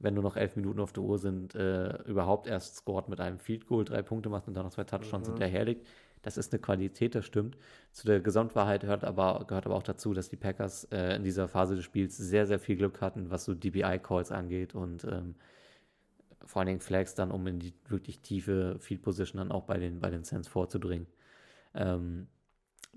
wenn 0.03 0.15
nur 0.15 0.23
noch 0.25 0.37
elf 0.37 0.57
Minuten 0.57 0.81
auf 0.81 0.93
der 0.93 1.03
Uhr 1.05 1.19
sind, 1.19 1.55
äh, 1.55 2.03
überhaupt 2.05 2.47
erst 2.47 2.77
scored 2.77 3.09
mit 3.09 3.21
einem 3.21 3.39
Field 3.39 3.67
Goal, 3.67 3.85
drei 3.85 4.03
Punkte 4.03 4.29
macht 4.29 4.49
und 4.49 4.55
dann 4.55 4.65
noch 4.65 4.73
zwei 4.73 4.85
Touchdowns 4.85 5.29
Mhm. 5.29 5.33
hinterherlegt. 5.35 5.87
Das 6.23 6.37
ist 6.37 6.53
eine 6.53 6.61
Qualität, 6.63 7.15
das 7.17 7.25
stimmt. 7.27 7.57
Zu 7.93 8.07
der 8.07 8.21
Gesamtwahrheit 8.21 8.85
hört 8.85 9.05
aber, 9.05 9.45
gehört 9.49 9.67
aber 9.67 9.75
auch 9.77 9.83
dazu, 9.83 10.15
dass 10.15 10.29
die 10.29 10.37
Packers 10.37 10.85
äh, 10.93 11.17
in 11.17 11.25
dieser 11.25 11.49
Phase 11.49 11.75
des 11.77 11.85
Spiels 11.85 12.17
sehr, 12.17 12.47
sehr 12.47 12.61
viel 12.61 12.77
Glück 12.77 13.01
hatten, 13.01 13.31
was 13.31 13.45
so 13.45 13.55
DBI-Calls 13.55 14.31
angeht 14.33 14.75
und 14.75 15.05
ähm, 15.05 15.35
vor 16.45 16.61
allen 16.61 16.67
Dingen 16.69 16.81
Flags 16.81 17.15
dann, 17.15 17.31
um 17.31 17.47
in 17.47 17.59
die 17.61 17.73
wirklich 17.89 18.21
tiefe 18.21 18.77
Field 18.81 19.03
Position 19.03 19.39
dann 19.39 19.53
auch 19.53 19.65
bei 19.65 19.79
den, 19.79 20.01
bei 20.01 20.11
den 20.11 20.25
Saints 20.25 20.49
vorzudringen. 20.49 21.07
Ähm, 21.75 22.27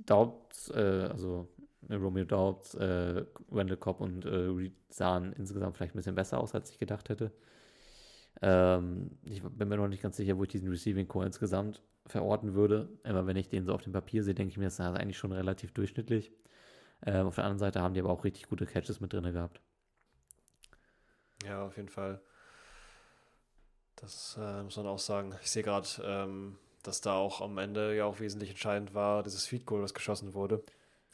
Daubs, 0.05 0.69
äh, 0.71 1.09
also 1.11 1.47
Romeo 1.89 2.25
Daubs, 2.25 2.73
äh, 2.75 3.25
Randall 3.51 3.77
Cobb 3.77 4.01
und 4.01 4.25
äh, 4.25 4.29
Reed 4.29 4.73
sahen 4.89 5.33
insgesamt 5.33 5.77
vielleicht 5.77 5.93
ein 5.95 5.97
bisschen 5.97 6.15
besser 6.15 6.39
aus, 6.39 6.55
als 6.55 6.69
ich 6.71 6.79
gedacht 6.79 7.09
hätte. 7.09 7.31
Ähm, 8.41 9.11
ich 9.23 9.41
bin 9.43 9.67
mir 9.67 9.77
noch 9.77 9.87
nicht 9.87 10.01
ganz 10.01 10.17
sicher, 10.17 10.37
wo 10.37 10.43
ich 10.43 10.49
diesen 10.49 10.69
Receiving 10.69 11.07
Core 11.07 11.25
insgesamt 11.25 11.81
verorten 12.05 12.53
würde. 12.53 12.89
Aber 13.03 13.27
wenn 13.27 13.37
ich 13.37 13.49
den 13.49 13.65
so 13.65 13.73
auf 13.73 13.81
dem 13.81 13.93
Papier 13.93 14.23
sehe, 14.23 14.33
denke 14.33 14.51
ich 14.51 14.57
mir, 14.57 14.65
das 14.65 14.75
ist 14.75 14.81
eigentlich 14.81 15.17
schon 15.17 15.31
relativ 15.31 15.71
durchschnittlich. 15.73 16.31
Ähm, 17.05 17.27
auf 17.27 17.35
der 17.35 17.43
anderen 17.45 17.59
Seite 17.59 17.81
haben 17.81 17.93
die 17.93 17.99
aber 17.99 18.09
auch 18.09 18.23
richtig 18.23 18.47
gute 18.47 18.65
Catches 18.65 18.99
mit 18.99 19.13
drin 19.13 19.31
gehabt. 19.31 19.61
Ja, 21.45 21.65
auf 21.65 21.77
jeden 21.77 21.89
Fall. 21.89 22.21
Das 23.95 24.37
äh, 24.39 24.63
muss 24.63 24.77
man 24.77 24.87
auch 24.87 24.99
sagen. 24.99 25.33
Ich 25.41 25.51
sehe 25.51 25.63
gerade, 25.63 25.87
ähm, 26.03 26.57
dass 26.83 27.01
da 27.01 27.13
auch 27.13 27.41
am 27.41 27.57
Ende 27.57 27.95
ja 27.95 28.05
auch 28.05 28.19
wesentlich 28.19 28.49
entscheidend 28.49 28.93
war, 28.93 29.23
dieses 29.23 29.45
Feed 29.45 29.65
Goal, 29.65 29.81
was 29.81 29.93
geschossen 29.93 30.33
wurde. 30.33 30.63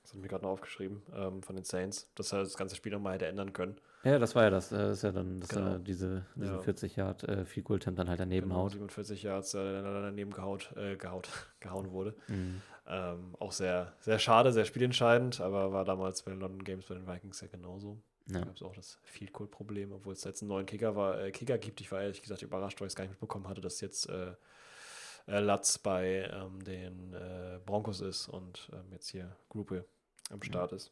Das 0.03 0.11
habe 0.11 0.17
ich 0.19 0.23
mir 0.23 0.27
gerade 0.29 0.43
noch 0.43 0.51
aufgeschrieben 0.51 1.01
ähm, 1.15 1.43
von 1.43 1.55
den 1.55 1.63
Saints, 1.65 2.09
dass 2.15 2.33
er 2.33 2.39
das 2.39 2.57
ganze 2.57 2.75
Spiel 2.75 2.91
nochmal 2.91 3.13
hätte 3.15 3.27
ändern 3.27 3.53
können. 3.53 3.75
Ja, 4.03 4.17
das 4.17 4.33
war 4.35 4.43
ja 4.43 4.49
das. 4.49 4.69
Das 4.69 4.97
ist 4.97 5.03
ja 5.03 5.11
dann 5.11 5.39
dass 5.39 5.49
Genau. 5.49 5.73
er 5.73 5.79
diese, 5.79 6.25
diese 6.35 6.53
Ja. 6.55 6.61
40 6.61 6.95
Yard 6.95 7.23
äh, 7.25 7.45
Field 7.45 7.65
Goal 7.67 7.79
dann 7.79 8.09
halt 8.09 8.19
daneben 8.19 8.49
Genau, 8.49 8.61
haut. 8.63 8.71
47 8.71 9.21
Yards, 9.23 9.51
der 9.51 9.83
dann 9.83 10.01
daneben 10.03 10.31
gehaut, 10.31 10.73
äh, 10.75 10.95
gehaut, 10.95 11.29
gehauen 11.59 11.91
wurde. 11.91 12.15
Mhm. 12.27 12.61
Ähm, 12.87 13.35
auch 13.39 13.51
sehr, 13.51 13.93
sehr 13.99 14.17
schade, 14.17 14.51
sehr 14.51 14.65
spielentscheidend, 14.65 15.39
aber 15.39 15.71
war 15.71 15.85
damals 15.85 16.23
bei 16.23 16.31
den 16.31 16.39
London 16.39 16.63
Games 16.63 16.85
bei 16.85 16.95
den 16.95 17.07
Vikings 17.07 17.39
ja 17.41 17.47
genauso. 17.47 17.97
Da 18.27 18.39
Ja. 18.39 18.45
gab 18.45 18.55
es 18.55 18.63
auch 18.63 18.73
das 18.73 18.97
Field 19.03 19.33
Goal 19.33 19.47
Problem, 19.47 19.91
obwohl 19.91 20.13
es 20.13 20.23
jetzt 20.23 20.41
einen 20.41 20.49
neuen 20.49 20.65
Kicker, 20.65 20.95
war, 20.95 21.19
äh, 21.21 21.31
Kicker 21.31 21.57
gibt. 21.59 21.79
Ich 21.79 21.91
war 21.91 22.01
ehrlich 22.01 22.21
gesagt 22.23 22.41
überrascht, 22.41 22.81
weil 22.81 22.87
ich 22.87 22.91
es 22.93 22.95
gar 22.95 23.03
nicht 23.03 23.11
mitbekommen 23.11 23.47
hatte, 23.47 23.61
dass 23.61 23.81
jetzt 23.81 24.09
äh, 24.09 24.33
äh, 25.27 25.39
Latz 25.39 25.77
bei 25.77 26.29
ähm, 26.31 26.63
den 26.63 27.13
äh, 27.13 27.59
Broncos 27.65 28.01
ist 28.01 28.27
und 28.27 28.69
ähm, 28.73 28.85
jetzt 28.91 29.09
hier 29.09 29.35
Gruppe 29.49 29.85
am 30.31 30.41
Start 30.41 30.71
ist. 30.73 30.91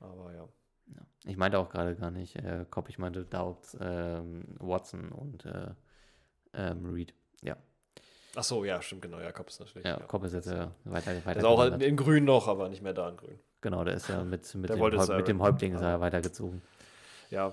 Aber 0.00 0.32
ja. 0.32 0.48
Ja. 0.94 1.00
Ich 1.24 1.36
meinte 1.36 1.58
auch 1.58 1.70
gerade 1.70 1.94
gar 1.94 2.10
nicht 2.10 2.36
äh, 2.36 2.66
Cobb, 2.70 2.88
ich 2.88 2.98
meinte 2.98 3.24
Daubs, 3.24 3.76
ähm, 3.80 4.44
Watson 4.58 5.10
und 5.10 5.44
äh, 5.46 5.68
ähm, 6.54 6.92
Reed. 6.92 7.14
Ja, 7.42 7.56
Ach 8.34 8.42
so, 8.42 8.64
ja, 8.64 8.80
stimmt, 8.80 9.02
genau. 9.02 9.20
Ja, 9.20 9.30
Cobb 9.30 9.48
ist 9.48 9.60
natürlich. 9.60 9.86
ja, 9.86 9.98
Cobb 10.00 10.24
ist 10.24 10.32
jetzt 10.32 10.46
äh, 10.46 10.66
weiter, 10.84 11.24
weiter 11.24 11.38
ist 11.40 11.44
auch 11.44 11.64
in, 11.66 11.80
in 11.80 11.96
Grün 11.96 12.24
noch, 12.24 12.48
aber 12.48 12.68
nicht 12.68 12.82
mehr 12.82 12.94
da 12.94 13.08
in 13.08 13.16
Grün. 13.16 13.38
Genau, 13.60 13.84
der 13.84 13.94
ist 13.94 14.08
ja 14.08 14.24
mit, 14.24 14.54
mit, 14.54 14.70
dem, 14.70 14.78
wollte 14.78 14.96
Häup- 14.98 15.06
Siren, 15.06 15.16
mit 15.18 15.28
dem 15.28 15.42
Häuptling 15.42 15.74
ist 15.74 15.82
er 15.82 16.00
weitergezogen. 16.00 16.62
Ja, 17.30 17.52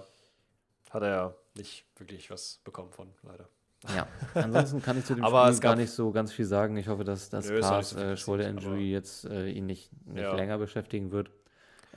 hat 0.89 1.03
er 1.03 1.09
ja 1.09 1.33
nicht 1.55 1.85
wirklich 1.97 2.31
was 2.31 2.61
bekommen 2.63 2.91
von, 2.91 3.09
leider. 3.23 3.47
Ja, 3.87 4.07
ansonsten 4.39 4.81
kann 4.81 4.97
ich 4.97 5.05
zu 5.05 5.15
dem 5.15 5.25
Aber 5.27 5.47
Spiel 5.49 5.59
gar 5.59 5.75
nicht 5.75 5.91
so 5.91 6.11
ganz 6.11 6.31
viel 6.31 6.45
sagen. 6.45 6.77
Ich 6.77 6.87
hoffe, 6.87 7.03
dass 7.03 7.29
das 7.29 7.51
Nö, 7.51 7.63
auch 7.67 7.81
Pass 7.81 7.93
so 7.93 7.97
äh, 7.97 8.17
Shoulder 8.17 8.47
Injury 8.49 8.91
jetzt 8.91 9.25
äh, 9.25 9.49
ihn 9.49 9.65
nicht, 9.65 9.89
nicht 10.05 10.31
Ja. 10.31 10.33
länger 10.33 10.57
beschäftigen 10.57 11.11
wird. 11.11 11.31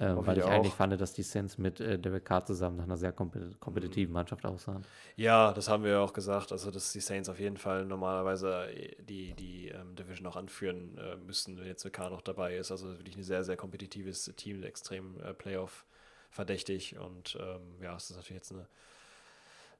Ähm, 0.01 0.27
weil 0.27 0.39
ich 0.39 0.41
ich 0.41 0.51
eigentlich 0.51 0.75
auch. 0.75 0.77
fand, 0.77 1.01
dass 1.01 1.13
die 1.15 1.23
Saints 1.25 1.59
mit 1.59 1.81
äh, 1.81 1.99
Derek 1.99 2.25
Carr 2.27 2.45
zusammen 2.47 2.77
nach 2.79 2.85
einer 2.85 2.97
sehr 2.99 3.13
kompet 3.13 3.61
kompetitiven 3.61 4.13
Mhm. 4.13 4.15
Mannschaft 4.15 4.47
aussahen. 4.47 4.87
Ja, 5.17 5.53
das 5.53 5.69
haben 5.69 5.85
wir 5.85 5.93
ja 5.93 6.01
auch 6.01 6.13
gesagt, 6.13 6.53
also 6.53 6.71
dass 6.71 6.93
die 6.93 7.01
Saints 7.01 7.29
auf 7.29 7.39
jeden 7.41 7.57
Fall 7.57 7.85
normalerweise 7.85 8.67
äh, 8.73 8.97
die, 9.03 9.35
die 9.35 9.69
ähm, 9.69 9.95
Division 9.97 10.27
auch 10.27 10.37
anführen 10.37 10.97
äh, 10.99 11.17
müssten, 11.17 11.59
wenn 11.59 11.67
jetzt 11.67 11.91
K 11.93 12.11
noch 12.11 12.23
dabei 12.23 12.57
ist. 12.57 12.71
Also 12.71 12.89
wirklich 12.99 13.17
ein 13.17 13.23
sehr, 13.23 13.45
sehr 13.45 13.57
kompetitives 13.57 14.33
Team, 14.37 14.63
extrem 14.63 15.21
äh, 15.23 15.35
Playoff 15.35 15.85
verdächtig 16.31 16.97
und 16.99 17.37
ähm, 17.41 17.61
ja, 17.83 17.95
es 17.97 18.09
ist 18.11 18.17
natürlich 18.17 18.37
jetzt 18.43 18.53
eine, 18.53 18.67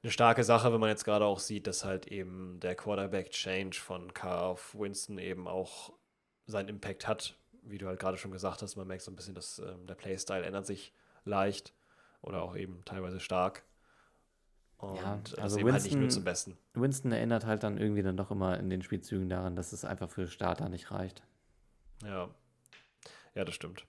eine 0.03 0.11
starke 0.11 0.43
Sache, 0.43 0.71
wenn 0.73 0.79
man 0.79 0.89
jetzt 0.89 1.05
gerade 1.05 1.25
auch 1.25 1.39
sieht, 1.39 1.65
dass 1.65 1.85
halt 1.85 2.07
eben 2.07 2.59
der 2.59 2.75
Quarterback-Change 2.75 3.79
von 3.79 4.13
K 4.13 4.41
auf 4.47 4.75
Winston 4.75 5.17
eben 5.17 5.47
auch 5.47 5.93
seinen 6.45 6.67
Impact 6.67 7.07
hat, 7.07 7.37
wie 7.61 7.77
du 7.77 7.87
halt 7.87 7.99
gerade 7.99 8.17
schon 8.17 8.31
gesagt 8.31 8.61
hast, 8.61 8.75
man 8.75 8.87
merkt 8.87 9.03
so 9.03 9.11
ein 9.11 9.15
bisschen, 9.15 9.33
dass 9.33 9.59
ähm, 9.59 9.87
der 9.87 9.95
Playstyle 9.95 10.43
ändert 10.43 10.65
sich 10.65 10.93
leicht 11.23 11.73
oder 12.21 12.41
auch 12.41 12.55
eben 12.57 12.83
teilweise 12.83 13.21
stark. 13.21 13.63
Und 14.77 14.97
Ja, 14.97 15.21
also 15.41 15.57
eben 15.57 15.71
halt 15.71 15.83
nicht 15.83 15.93
nur 15.93 16.01
Winston- 16.03 16.09
zum 16.19 16.23
Besten. 16.25 16.57
Winston 16.73 17.11
erinnert 17.13 17.45
halt 17.45 17.63
dann 17.63 17.77
irgendwie 17.77 18.03
dann 18.03 18.17
doch 18.17 18.31
immer 18.31 18.59
in 18.59 18.69
den 18.69 18.81
Spielzügen 18.81 19.29
daran, 19.29 19.55
dass 19.55 19.71
es 19.71 19.85
einfach 19.85 20.09
für 20.09 20.27
Starter 20.27 20.67
nicht 20.67 20.91
reicht. 20.91 21.23
Ja. 22.03 22.29
Ja, 23.35 23.45
das 23.45 23.55
stimmt. 23.55 23.85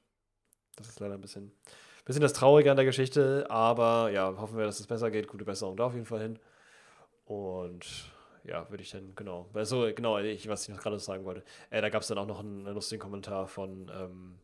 Das 0.77 0.89
ist 0.89 1.01
leider 1.01 1.15
ein 1.15 1.21
bisschen, 1.21 1.51
bisschen 2.05 2.23
das 2.23 2.33
Traurige 2.33 2.71
an 2.71 2.77
der 2.77 2.85
Geschichte, 2.85 3.47
aber 3.49 4.11
ja, 4.11 4.35
hoffen 4.37 4.57
wir, 4.59 4.65
dass 4.67 4.81
es 4.81 4.87
besser 4.87 5.11
geht. 5.11 5.29
Gute 5.29 5.45
Besserung 5.45 5.77
da 5.77 5.85
auf 5.85 5.95
jeden 5.95 6.07
Fall 6.07 6.21
hin. 6.21 6.39
Und 7.25 8.13
ja, 8.45 8.69
würde 8.71 8.83
ich 8.83 8.91
dann, 8.91 9.15
genau. 9.15 9.49
Also, 9.55 9.91
genau, 9.95 10.19
ich, 10.19 10.49
was 10.49 10.69
ich 10.69 10.75
noch 10.75 10.83
gerade 10.83 10.99
sagen 10.99 11.25
wollte. 11.25 11.43
Äh, 11.71 11.81
da 11.81 11.89
gab 11.89 12.03
es 12.03 12.09
dann 12.09 12.19
auch 12.19 12.27
noch 12.27 12.41
einen, 12.41 12.67
einen 12.67 12.75
lustigen 12.75 13.01
Kommentar 13.01 13.47
von 13.47 13.91
ähm, 13.95 14.39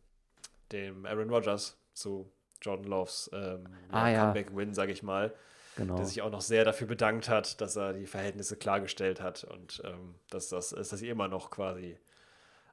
dem 0.71 1.05
Aaron 1.05 1.29
Rodgers 1.29 1.77
zu 1.93 2.31
Jordan 2.61 2.85
Loves 2.85 3.29
ähm, 3.33 3.65
Ah, 3.91 4.09
ja. 4.09 4.25
Comeback-Win, 4.25 4.73
sage 4.73 4.91
ich 4.91 5.03
mal. 5.03 5.33
Genau. 5.77 5.95
der 5.95 6.05
sich 6.05 6.21
auch 6.21 6.29
noch 6.29 6.41
sehr 6.41 6.65
dafür 6.65 6.85
bedankt 6.85 7.29
hat, 7.29 7.61
dass 7.61 7.77
er 7.77 7.93
die 7.93 8.05
Verhältnisse 8.05 8.57
klargestellt 8.57 9.21
hat 9.21 9.45
und 9.45 9.81
ähm, 9.85 10.15
dass 10.29 10.49
das 10.49 10.73
ist, 10.73 10.91
dass 10.91 10.99
sie 10.99 11.07
immer 11.07 11.29
noch 11.29 11.49
quasi 11.49 11.97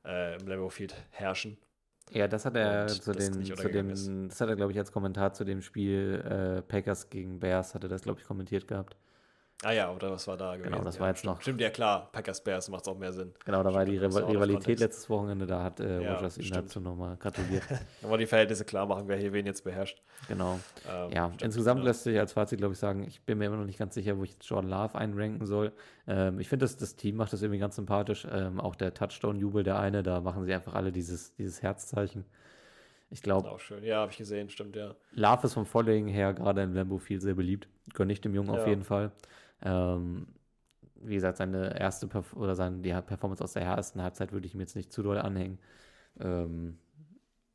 äh, 0.05 0.37
im 0.37 0.49
Lambeau 0.49 0.69
Field 0.69 0.97
herrschen. 1.11 1.59
Ja, 2.13 2.29
das 2.29 2.45
hat 2.45 2.57
er 2.57 2.83
Und 2.83 3.03
zu 3.03 3.13
den, 3.13 3.45
zu 3.45 3.69
dem, 3.69 4.29
das 4.29 4.41
hat 4.41 4.49
er, 4.49 4.57
glaube 4.57 4.73
ich, 4.73 4.79
als 4.79 4.93
Kommentar 4.93 5.33
zu 5.33 5.45
dem 5.45 5.61
Spiel 5.61 6.23
äh, 6.25 6.63
Packers 6.63 7.11
gegen 7.11 7.39
Bears, 7.39 7.75
hat 7.75 7.83
er 7.83 7.89
das, 7.89 8.03
glaube 8.03 8.21
ich, 8.21 8.27
kommentiert 8.27 8.67
gehabt. 8.67 8.97
Ah 9.65 9.73
ja, 9.73 9.93
oder 9.93 10.13
was 10.13 10.29
war 10.29 10.37
da 10.37 10.57
gewesen? 10.57 10.85
das 10.85 10.95
ja, 10.95 11.01
war 11.01 11.09
jetzt 11.09 11.19
stimmt. 11.19 11.35
noch- 11.35 11.43
Stimmt, 11.43 11.61
ja 11.61 11.71
klar, 11.71 12.09
Packers 12.13 12.45
Bears 12.45 12.69
macht 12.69 12.83
es 12.83 12.89
auch 12.89 12.97
mehr 12.97 13.13
Sinn. 13.13 13.35
Genau, 13.45 13.65
da 13.65 13.75
war 13.75 13.85
die 13.85 13.97
Stimmt, 13.99 14.15
Rival 14.15 14.31
Rivalität 14.31 14.79
letztes 14.79 15.11
Wochenende, 15.11 15.47
da 15.47 15.65
hat 15.65 15.81
äh, 15.81 16.01
Ja, 16.01 16.15
Rogers 16.15 16.39
ihn 16.39 16.45
stimmt. 16.45 16.67
dazu 16.67 16.81
nochmal 16.81 17.17
gratuliert. 17.17 17.65
Da 18.01 18.09
wollen 18.09 18.21
die 18.21 18.27
Verhältnisse 18.27 18.65
klar 18.65 18.87
machen, 18.87 19.09
wer 19.09 19.17
hier 19.17 19.33
wen 19.33 19.47
jetzt 19.47 19.65
beherrscht. 19.65 20.01
genau. 20.29 20.61
Ähm, 20.89 21.11
Ja, 21.11 21.27
stimmt, 21.27 21.43
insgesamt 21.43 21.79
genau. 21.81 21.89
lässt 21.89 22.05
sich 22.05 22.17
als 22.21 22.33
Fazit, 22.35 22.59
glaube 22.59 22.75
ich, 22.75 22.79
sagen, 22.79 23.03
ich 23.03 23.21
bin 23.23 23.39
mir 23.39 23.47
immer 23.47 23.57
noch 23.57 23.65
nicht 23.65 23.81
ganz 23.81 23.95
sicher, 23.95 24.17
wo 24.17 24.23
ich 24.23 24.37
Jordan 24.43 24.71
Love 24.71 24.95
einranken 24.97 25.45
soll. 25.45 25.73
Ähm, 26.07 26.39
ich 26.39 26.49
finde, 26.49 26.65
das, 26.65 26.77
das 26.77 26.95
Team 26.95 27.17
macht 27.17 27.33
das 27.33 27.43
irgendwie 27.43 27.59
ganz 27.59 27.75
sympathisch. 27.75 28.29
Ähm, 28.31 28.61
auch 28.61 28.77
der 28.77 28.95
Touchdown-Jubel, 28.95 29.65
der 29.65 29.81
eine, 29.81 30.05
da 30.05 30.21
machen 30.21 30.45
sie 30.45 30.55
einfach 30.55 30.75
alle 30.75 30.93
dieses, 30.93 31.35
dieses 31.35 31.63
Herzzeichen. 31.63 32.25
Ich 33.11 33.23
glaube, 33.23 33.51
Auch 33.51 33.59
schön. 33.59 33.83
Ja, 33.83 33.97
habe 34.03 34.13
ich 34.13 34.19
gesehen, 34.19 34.51
stimmt, 34.51 34.77
ja. 34.77 34.95
Love 35.13 35.47
ist 35.47 35.55
vom 35.55 35.65
Following 35.67 36.07
her 36.09 36.33
gerade 36.35 36.63
in 36.63 36.75
Lambeau 36.75 36.99
Field 36.99 37.23
sehr 37.23 37.35
beliebt. 37.35 37.67
Gönne 37.95 38.13
ich 38.13 38.21
dem 38.21 38.35
Jungen 38.35 38.51
auf 38.51 38.61
Ja. 38.61 38.69
jeden 38.69 38.85
Fall. 38.85 39.11
Ähm, 39.63 40.27
wie 41.01 41.15
gesagt, 41.15 41.39
seine 41.39 41.79
erste 41.79 42.07
Perf 42.09 42.35
oder 42.35 42.55
seine 42.55 42.79
die 42.79 42.91
Performance 42.91 43.43
aus 43.43 43.53
der 43.53 43.63
ersten 43.63 44.03
Halbzeit 44.03 44.33
würde 44.33 44.47
ich 44.47 44.55
ihm 44.55 44.61
jetzt 44.61 44.77
nicht 44.77 44.93
zu 44.93 45.03
doll 45.03 45.19
anhängen. 45.19 45.59
Ähm, 46.21 46.79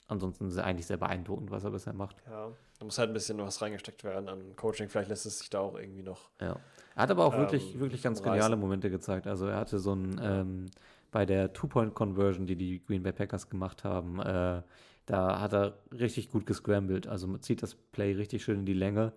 ansonsten 0.07 0.47
ist 0.47 0.57
er 0.57 0.63
eigentlich 0.65 0.87
sehr 0.87 0.97
beeindruckend, 0.97 1.51
was 1.51 1.63
er 1.63 1.71
bisher 1.71 1.93
macht. 1.93 2.23
Ja, 2.29 2.51
da 2.79 2.85
muss 2.85 2.97
halt 2.97 3.09
ein 3.09 3.13
bisschen 3.13 3.37
was 3.39 3.61
reingesteckt 3.61 4.03
werden 4.03 4.29
an 4.29 4.55
Coaching. 4.55 4.87
Vielleicht 4.89 5.09
lässt 5.09 5.25
es 5.25 5.39
sich 5.39 5.49
da 5.49 5.59
auch 5.59 5.77
irgendwie 5.77 6.03
noch. 6.03 6.29
Ja. 6.39 6.57
Er 6.95 7.03
hat 7.03 7.11
aber 7.11 7.25
auch 7.25 7.37
wirklich, 7.37 7.73
Ähm, 7.73 7.79
wirklich 7.81 8.01
ganz 8.01 8.19
reißen. 8.19 8.31
geniale 8.31 8.55
Momente 8.55 8.89
gezeigt. 8.89 9.27
Also 9.27 9.47
er 9.47 9.57
hatte 9.57 9.79
so 9.79 9.93
ein, 9.93 10.19
ähm, 10.21 10.65
bei 11.11 11.25
der 11.25 11.53
Two-Point-Conversion, 11.53 12.47
die 12.47 12.55
die 12.55 12.83
Green 12.83 13.03
Bay 13.03 13.11
Packers 13.13 13.49
gemacht 13.49 13.83
haben, 13.83 14.19
äh, 14.19 14.61
da 15.05 15.39
hat 15.41 15.53
er 15.53 15.77
richtig 15.91 16.31
gut 16.31 16.45
gescrambled. 16.45 17.07
Also 17.07 17.27
man 17.27 17.41
zieht 17.41 17.61
das 17.61 17.75
Play 17.75 18.13
richtig 18.13 18.43
schön 18.43 18.59
in 18.59 18.65
die 18.65 18.73
Länge, 18.73 19.11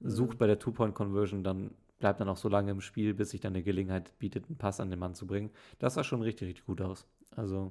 sucht 0.00 0.38
bei 0.38 0.46
der 0.46 0.58
Two-Point-Conversion, 0.58 1.42
dann 1.42 1.70
bleibt 2.00 2.20
dann 2.20 2.28
auch 2.28 2.36
so 2.36 2.48
lange 2.48 2.72
im 2.72 2.80
Spiel, 2.80 3.14
bis 3.14 3.30
sich 3.30 3.40
dann 3.40 3.52
eine 3.52 3.62
Gelegenheit 3.62 4.18
bietet, 4.18 4.46
einen 4.46 4.56
Pass 4.56 4.80
an 4.80 4.90
den 4.90 4.98
Mann 4.98 5.14
zu 5.14 5.26
bringen. 5.26 5.50
Das 5.78 5.94
sah 5.94 6.02
schon 6.02 6.22
richtig, 6.22 6.48
richtig 6.48 6.66
gut 6.66 6.80
aus. 6.80 7.06
Also 7.36 7.70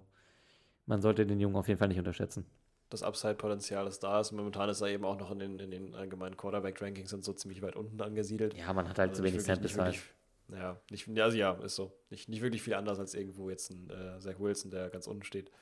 man 0.86 1.02
sollte 1.02 1.26
den 1.26 1.40
Jungen 1.40 1.58
auf 1.58 1.68
jeden 1.68 1.80
Fall 1.80 1.90
nicht 1.90 1.98
unterschätzen. 2.00 2.46
das 2.90 3.04
Upside-Potenzial 3.04 3.86
ist 3.88 4.00
da 4.00 4.20
ist. 4.22 4.32
Momentan 4.32 4.70
ist 4.70 4.82
er 4.82 4.88
eben 4.88 5.04
auch 5.06 5.20
noch 5.20 5.30
in 5.32 5.40
den, 5.40 5.60
in 5.60 5.72
den 5.72 5.94
allgemeinen 5.96 6.38
Quarterback-Rankings 6.38 7.14
und 7.14 7.24
so 7.24 7.34
ziemlich 7.34 7.62
weit 7.62 7.76
unten 7.76 8.02
angesiedelt. 8.02 8.56
Ja, 8.56 8.72
man 8.74 8.88
hat 8.88 8.98
halt 8.98 9.10
Also 9.10 9.22
zu 9.22 9.28
wenig 9.28 9.44
Sample 9.44 9.68
Size. 9.68 10.04
Ja, 10.52 10.80
nicht, 10.90 11.08
ja, 11.08 11.24
also 11.26 11.38
ja, 11.38 11.52
ist 11.64 11.76
so. 11.76 11.92
Nicht, 12.10 12.28
nicht 12.30 12.42
wirklich 12.42 12.64
viel 12.64 12.74
anders 12.74 12.98
als 12.98 13.14
irgendwo 13.14 13.52
jetzt 13.52 13.70
ein 13.70 13.90
äh, 13.92 14.20
Zach 14.20 14.40
Wilson, 14.40 14.72
der 14.72 14.90
ganz 14.90 15.08
unten 15.08 15.24
steht. 15.24 15.52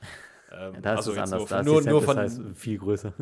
Ähm, 0.50 0.80
Da 0.80 0.94
ist 0.94 1.00
also 1.00 1.12
es 1.12 1.18
anders. 1.18 1.40
Nur, 1.40 1.46
da 1.46 1.60
ist 1.60 1.66
nur, 1.66 1.82
die 1.82 1.88
nur, 1.90 2.00
von, 2.00 2.54
viel 2.54 2.78
größer. 2.78 3.12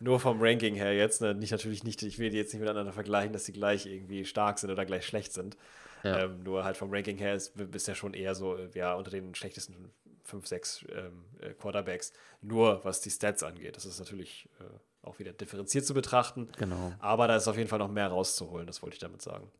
Nur 0.00 0.20
vom 0.20 0.40
Ranking 0.40 0.74
her 0.74 0.94
jetzt. 0.94 1.20
Ne? 1.20 1.34
Nicht 1.34 1.50
natürlich 1.50 1.84
nicht, 1.84 2.02
ich 2.02 2.18
will 2.18 2.30
die 2.30 2.36
jetzt 2.36 2.52
nicht 2.52 2.60
miteinander 2.60 2.92
vergleichen, 2.92 3.32
dass 3.32 3.44
sie 3.44 3.52
gleich 3.52 3.86
irgendwie 3.86 4.24
stark 4.24 4.58
sind 4.58 4.70
oder 4.70 4.84
gleich 4.84 5.06
schlecht 5.06 5.32
sind. 5.32 5.56
Ja. 6.04 6.24
Ähm, 6.24 6.42
nur 6.42 6.64
halt 6.64 6.76
vom 6.76 6.92
Ranking 6.92 7.18
her 7.18 7.34
ist 7.34 7.52
bisher 7.70 7.94
schon 7.94 8.14
eher 8.14 8.34
so, 8.34 8.56
ja, 8.74 8.94
unter 8.94 9.10
den 9.10 9.34
schlechtesten 9.34 9.90
5, 10.22 10.46
6 10.46 10.84
ähm, 10.94 11.24
äh, 11.40 11.54
Quarterbacks. 11.54 12.12
Nur 12.42 12.84
was 12.84 13.00
die 13.00 13.10
Stats 13.10 13.42
angeht. 13.42 13.76
Das 13.76 13.84
ist 13.84 13.98
natürlich 13.98 14.48
äh, 14.60 15.06
auch 15.06 15.18
wieder 15.18 15.32
differenziert 15.32 15.86
zu 15.86 15.94
betrachten. 15.94 16.48
genau. 16.56 16.92
Aber 17.00 17.26
da 17.26 17.36
ist 17.36 17.48
auf 17.48 17.56
jeden 17.56 17.68
Fall 17.68 17.78
noch 17.78 17.90
mehr 17.90 18.08
rauszuholen, 18.08 18.66
das 18.66 18.82
wollte 18.82 18.94
ich 18.94 19.00
damit 19.00 19.22
sagen. 19.22 19.50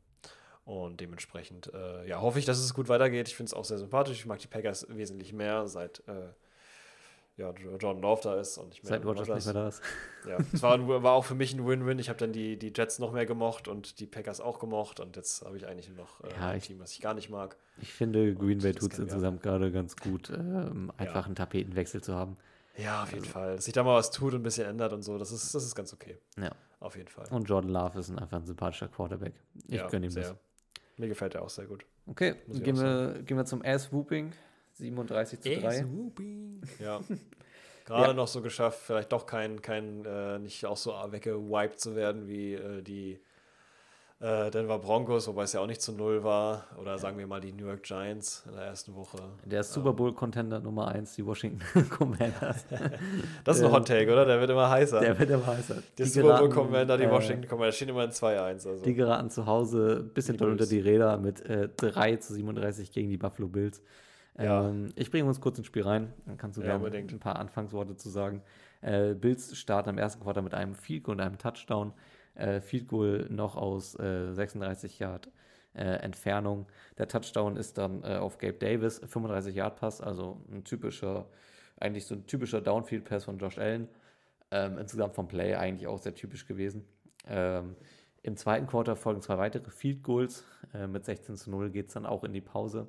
Und 0.64 1.00
dementsprechend, 1.00 1.72
äh, 1.72 2.06
ja, 2.06 2.20
hoffe 2.20 2.38
ich, 2.38 2.44
dass 2.44 2.58
es 2.58 2.74
gut 2.74 2.90
weitergeht. 2.90 3.26
Ich 3.28 3.36
finde 3.36 3.48
es 3.48 3.54
auch 3.54 3.64
sehr 3.64 3.78
sympathisch. 3.78 4.18
Ich 4.18 4.26
mag 4.26 4.38
die 4.38 4.48
Packers 4.48 4.86
wesentlich 4.90 5.32
mehr 5.32 5.66
seit, 5.66 6.00
äh, 6.06 6.28
ja, 7.38 7.52
Jordan 7.78 8.02
Love 8.02 8.20
da 8.22 8.38
ist 8.38 8.58
und 8.58 8.74
ich 8.74 8.80
Seit 8.82 9.04
Rogers 9.04 9.28
nicht 9.28 9.44
mehr 9.46 9.54
da 9.54 9.68
ist. 9.68 9.82
Ja, 10.28 10.36
es 10.52 10.62
war, 10.62 11.02
war 11.02 11.12
auch 11.12 11.24
für 11.24 11.34
mich 11.34 11.54
ein 11.54 11.66
Win-Win. 11.66 11.98
Ich 11.98 12.08
habe 12.08 12.18
dann 12.18 12.32
die, 12.32 12.58
die 12.58 12.72
Jets 12.76 12.98
noch 12.98 13.12
mehr 13.12 13.24
gemocht 13.24 13.68
und 13.68 14.00
die 14.00 14.06
Packers 14.06 14.40
auch 14.40 14.58
gemocht 14.58 15.00
und 15.00 15.16
jetzt 15.16 15.42
habe 15.44 15.56
ich 15.56 15.66
eigentlich 15.66 15.88
noch 15.96 16.22
äh, 16.24 16.28
Ja, 16.32 16.48
ein 16.50 16.58
ich- 16.58 16.66
Team, 16.66 16.80
was 16.80 16.92
ich 16.92 17.00
gar 17.00 17.14
nicht 17.14 17.30
mag. 17.30 17.56
Ich 17.80 17.92
finde, 17.92 18.34
Green 18.34 18.58
Bay 18.58 18.72
tut 18.74 18.92
es 18.92 18.98
insgesamt 18.98 19.42
gerade 19.42 19.70
ganz 19.72 19.96
gut, 19.96 20.30
ähm, 20.30 20.92
einfach 20.98 21.26
einen 21.26 21.36
Tapetenwechsel 21.36 22.02
zu 22.02 22.14
haben. 22.14 22.36
Ja, 22.76 23.02
auf 23.04 23.10
jeden 23.10 23.22
Also 23.22 23.32
Fall. 23.32 23.54
Dass 23.56 23.64
sich 23.64 23.74
da 23.74 23.82
mal 23.82 23.94
was 23.96 24.10
tut 24.10 24.34
und 24.34 24.40
ein 24.40 24.42
bisschen 24.44 24.66
ändert 24.68 24.92
und 24.92 25.02
so, 25.02 25.16
das 25.18 25.32
ist, 25.32 25.54
das 25.54 25.64
ist 25.64 25.74
ganz 25.74 25.92
okay. 25.92 26.18
Ja. 26.40 26.50
Auf 26.80 26.96
jeden 26.96 27.08
Fall. 27.08 27.26
Und 27.30 27.48
Jordan 27.48 27.70
Love 27.72 27.98
ist 27.98 28.08
ein, 28.08 28.18
einfach 28.18 28.36
ein 28.38 28.46
sympathischer 28.46 28.86
Quarterback. 28.88 29.32
Ich 29.66 29.74
ja, 29.76 29.88
gönne 29.88 30.06
ihm 30.06 30.10
sehr. 30.12 30.22
das. 30.24 30.34
Mir 30.96 31.08
gefällt 31.08 31.34
er 31.36 31.42
auch 31.42 31.48
sehr 31.50 31.66
gut. 31.66 31.84
Okay, 32.06 32.34
gehen 32.48 32.76
wir, 32.76 33.22
gehen 33.24 33.36
wir 33.36 33.44
zum 33.44 33.62
Ass-Whooping. 33.64 34.32
37 34.78 35.40
zu 35.40 35.48
3. 35.60 35.84
Ja. 36.80 37.00
Gerade 37.84 38.08
Ja. 38.08 38.12
noch 38.12 38.28
so 38.28 38.42
geschafft, 38.42 38.80
vielleicht 38.84 39.12
doch 39.12 39.24
kein, 39.26 39.62
kein 39.62 40.04
äh, 40.04 40.38
nicht 40.38 40.66
auch 40.66 40.76
so 40.76 40.92
weggewiped 41.10 41.80
zu 41.80 41.96
werden 41.96 42.28
wie 42.28 42.54
äh, 42.54 42.82
die 42.82 43.18
äh, 44.20 44.50
Denver 44.50 44.78
Broncos, 44.80 45.26
wobei 45.28 45.44
es 45.44 45.52
ja 45.52 45.60
auch 45.60 45.66
nicht 45.66 45.80
zu 45.80 45.92
null 45.92 46.22
war. 46.24 46.66
Oder 46.78 46.98
sagen 46.98 47.16
wir 47.18 47.26
mal 47.26 47.40
die 47.40 47.52
New 47.52 47.66
York 47.66 47.84
Giants 47.84 48.42
in 48.48 48.56
der 48.56 48.64
ersten 48.64 48.94
Woche. 48.94 49.16
Der 49.44 49.62
Super 49.62 49.92
Bowl-Contender 49.92 50.58
Nummer 50.60 50.88
1, 50.88 51.14
die 51.14 51.24
Washington 51.24 51.62
Commanders. 51.90 52.66
Das 53.44 53.56
ist 53.56 53.62
ein 53.62 53.68
Ähm, 53.70 53.76
Hot 53.76 53.86
Take, 53.86 54.12
oder? 54.12 54.26
Der 54.26 54.40
wird 54.40 54.50
immer 54.50 54.68
heißer. 54.68 55.00
Der 55.00 55.18
wird 55.18 55.30
immer 55.30 55.46
heißer. 55.46 55.74
der 55.74 55.82
Die 55.96 56.04
Super 56.10 56.38
Bowl 56.40 56.48
geraten, 56.48 56.52
Commander, 56.52 56.98
die 56.98 57.04
äh, 57.04 57.10
Washington 57.10 57.46
Commander, 57.48 57.72
stehen 57.72 57.88
immer 57.90 58.04
in 58.04 58.10
2-1. 58.10 58.68
Also. 58.68 58.84
Die 58.84 58.94
geraten 58.94 59.30
zu 59.30 59.46
Hause 59.46 60.04
ein 60.04 60.12
bisschen 60.12 60.36
doll 60.36 60.50
unter 60.50 60.66
die 60.66 60.80
Räder 60.80 61.16
mit 61.16 61.40
äh, 61.48 61.68
3 61.74 62.16
zu 62.16 62.34
37 62.34 62.90
gegen 62.92 63.08
die 63.08 63.16
Buffalo 63.16 63.48
Bills. 63.48 63.80
Ja. 64.38 64.68
Ähm, 64.68 64.92
ich 64.96 65.10
bringe 65.10 65.28
uns 65.28 65.40
kurz 65.40 65.58
ins 65.58 65.66
Spiel 65.66 65.82
rein. 65.82 66.12
Dann 66.26 66.36
kannst 66.36 66.56
du 66.56 66.62
Ja, 66.62 66.68
gerne 66.68 66.84
unbedingt. 66.84 67.12
ein 67.12 67.18
paar 67.20 67.36
Anfangsworte 67.36 67.96
zu 67.96 68.08
sagen. 68.08 68.42
Äh, 68.80 69.14
Bills 69.14 69.56
starten 69.56 69.90
im 69.90 69.98
ersten 69.98 70.22
Quartal 70.22 70.42
mit 70.42 70.54
einem 70.54 70.74
Field 70.74 71.04
Goal 71.04 71.16
und 71.16 71.20
einem 71.20 71.38
Touchdown. 71.38 71.92
Äh, 72.34 72.60
Field 72.60 72.88
Goal 72.88 73.26
noch 73.30 73.56
aus 73.56 73.98
äh, 73.98 74.32
36 74.32 74.98
Yard 75.00 75.30
äh, 75.74 75.82
Entfernung. 75.82 76.66
Der 76.98 77.08
Touchdown 77.08 77.56
ist 77.56 77.78
dann 77.78 78.02
äh, 78.04 78.16
auf 78.16 78.38
Gabe 78.38 78.54
Davis, 78.58 79.00
35 79.04 79.54
Yard 79.56 79.76
Pass, 79.76 80.00
also 80.00 80.40
ein 80.50 80.64
typischer, 80.64 81.26
eigentlich 81.80 82.06
so 82.06 82.14
ein 82.14 82.26
typischer 82.26 82.60
Downfield 82.60 83.04
Pass 83.04 83.24
von 83.24 83.38
Josh 83.38 83.58
Allen. 83.58 83.88
Ähm, 84.50 84.78
insgesamt 84.78 85.14
vom 85.14 85.28
Play 85.28 85.56
eigentlich 85.56 85.86
auch 85.88 85.98
sehr 85.98 86.14
typisch 86.14 86.46
gewesen. 86.46 86.84
Ähm, 87.26 87.74
Im 88.22 88.36
zweiten 88.36 88.66
Quarter 88.66 88.96
folgen 88.96 89.20
zwei 89.20 89.36
weitere 89.36 89.70
Field 89.70 90.02
Goals. 90.02 90.44
Äh, 90.72 90.86
mit 90.86 91.04
16 91.04 91.36
zu 91.36 91.50
0 91.50 91.70
geht 91.70 91.88
es 91.88 91.94
dann 91.94 92.06
auch 92.06 92.24
in 92.24 92.32
die 92.32 92.40
Pause. 92.40 92.88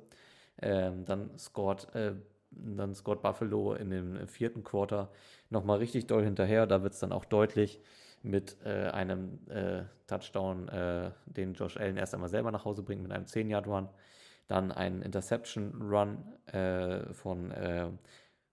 Ähm, 0.62 1.04
dann 1.04 1.30
scored, 1.38 1.94
äh, 1.94 2.12
dann 2.50 2.94
scored 2.94 3.22
Buffalo 3.22 3.74
in 3.74 3.90
dem 3.90 4.26
vierten 4.26 4.64
Quarter 4.64 5.10
nochmal 5.48 5.78
richtig 5.78 6.06
doll 6.06 6.24
hinterher. 6.24 6.66
Da 6.66 6.82
wird 6.82 6.94
es 6.94 7.00
dann 7.00 7.12
auch 7.12 7.24
deutlich 7.24 7.80
mit 8.22 8.56
äh, 8.64 8.88
einem 8.88 9.38
äh, 9.48 9.82
Touchdown, 10.06 10.68
äh, 10.68 11.10
den 11.26 11.54
Josh 11.54 11.76
Allen 11.76 11.96
erst 11.96 12.14
einmal 12.14 12.28
selber 12.28 12.50
nach 12.50 12.64
Hause 12.64 12.82
bringt 12.82 13.02
mit 13.02 13.12
einem 13.12 13.24
10-Yard-Run. 13.24 13.88
Dann 14.48 14.72
ein 14.72 15.02
Interception-Run 15.02 16.18
äh, 16.52 17.12
von, 17.14 17.50
äh, 17.52 17.88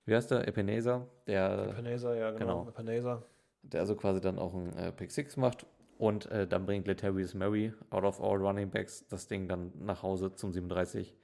wie 0.05 0.15
heißt 0.15 0.31
der, 0.31 0.47
Ebenezer, 0.47 1.07
der 1.25 1.69
Ebenezer, 1.71 2.15
ja, 2.15 2.31
genau. 2.31 2.65
Genau. 2.65 2.69
Ebenezer. 2.69 3.23
der 3.63 3.81
also 3.81 3.95
quasi 3.95 4.21
dann 4.21 4.39
auch 4.39 4.53
ein 4.53 4.77
äh, 4.77 4.91
Pick 4.91 5.11
6 5.11 5.37
macht. 5.37 5.65
Und 5.97 6.27
äh, 6.27 6.47
dann 6.47 6.67
bringt 6.67 6.87
Latavius 6.87 7.33
Murray 7.33 7.73
out 7.89 8.03
of 8.03 8.21
all 8.21 8.37
Running 8.37 8.69
Backs 8.69 9.07
das 9.07 9.27
Ding 9.27 9.47
dann 9.47 9.71
nach 9.79 10.03
Hause 10.03 10.31
zum 10.35 10.53
37 10.53 11.15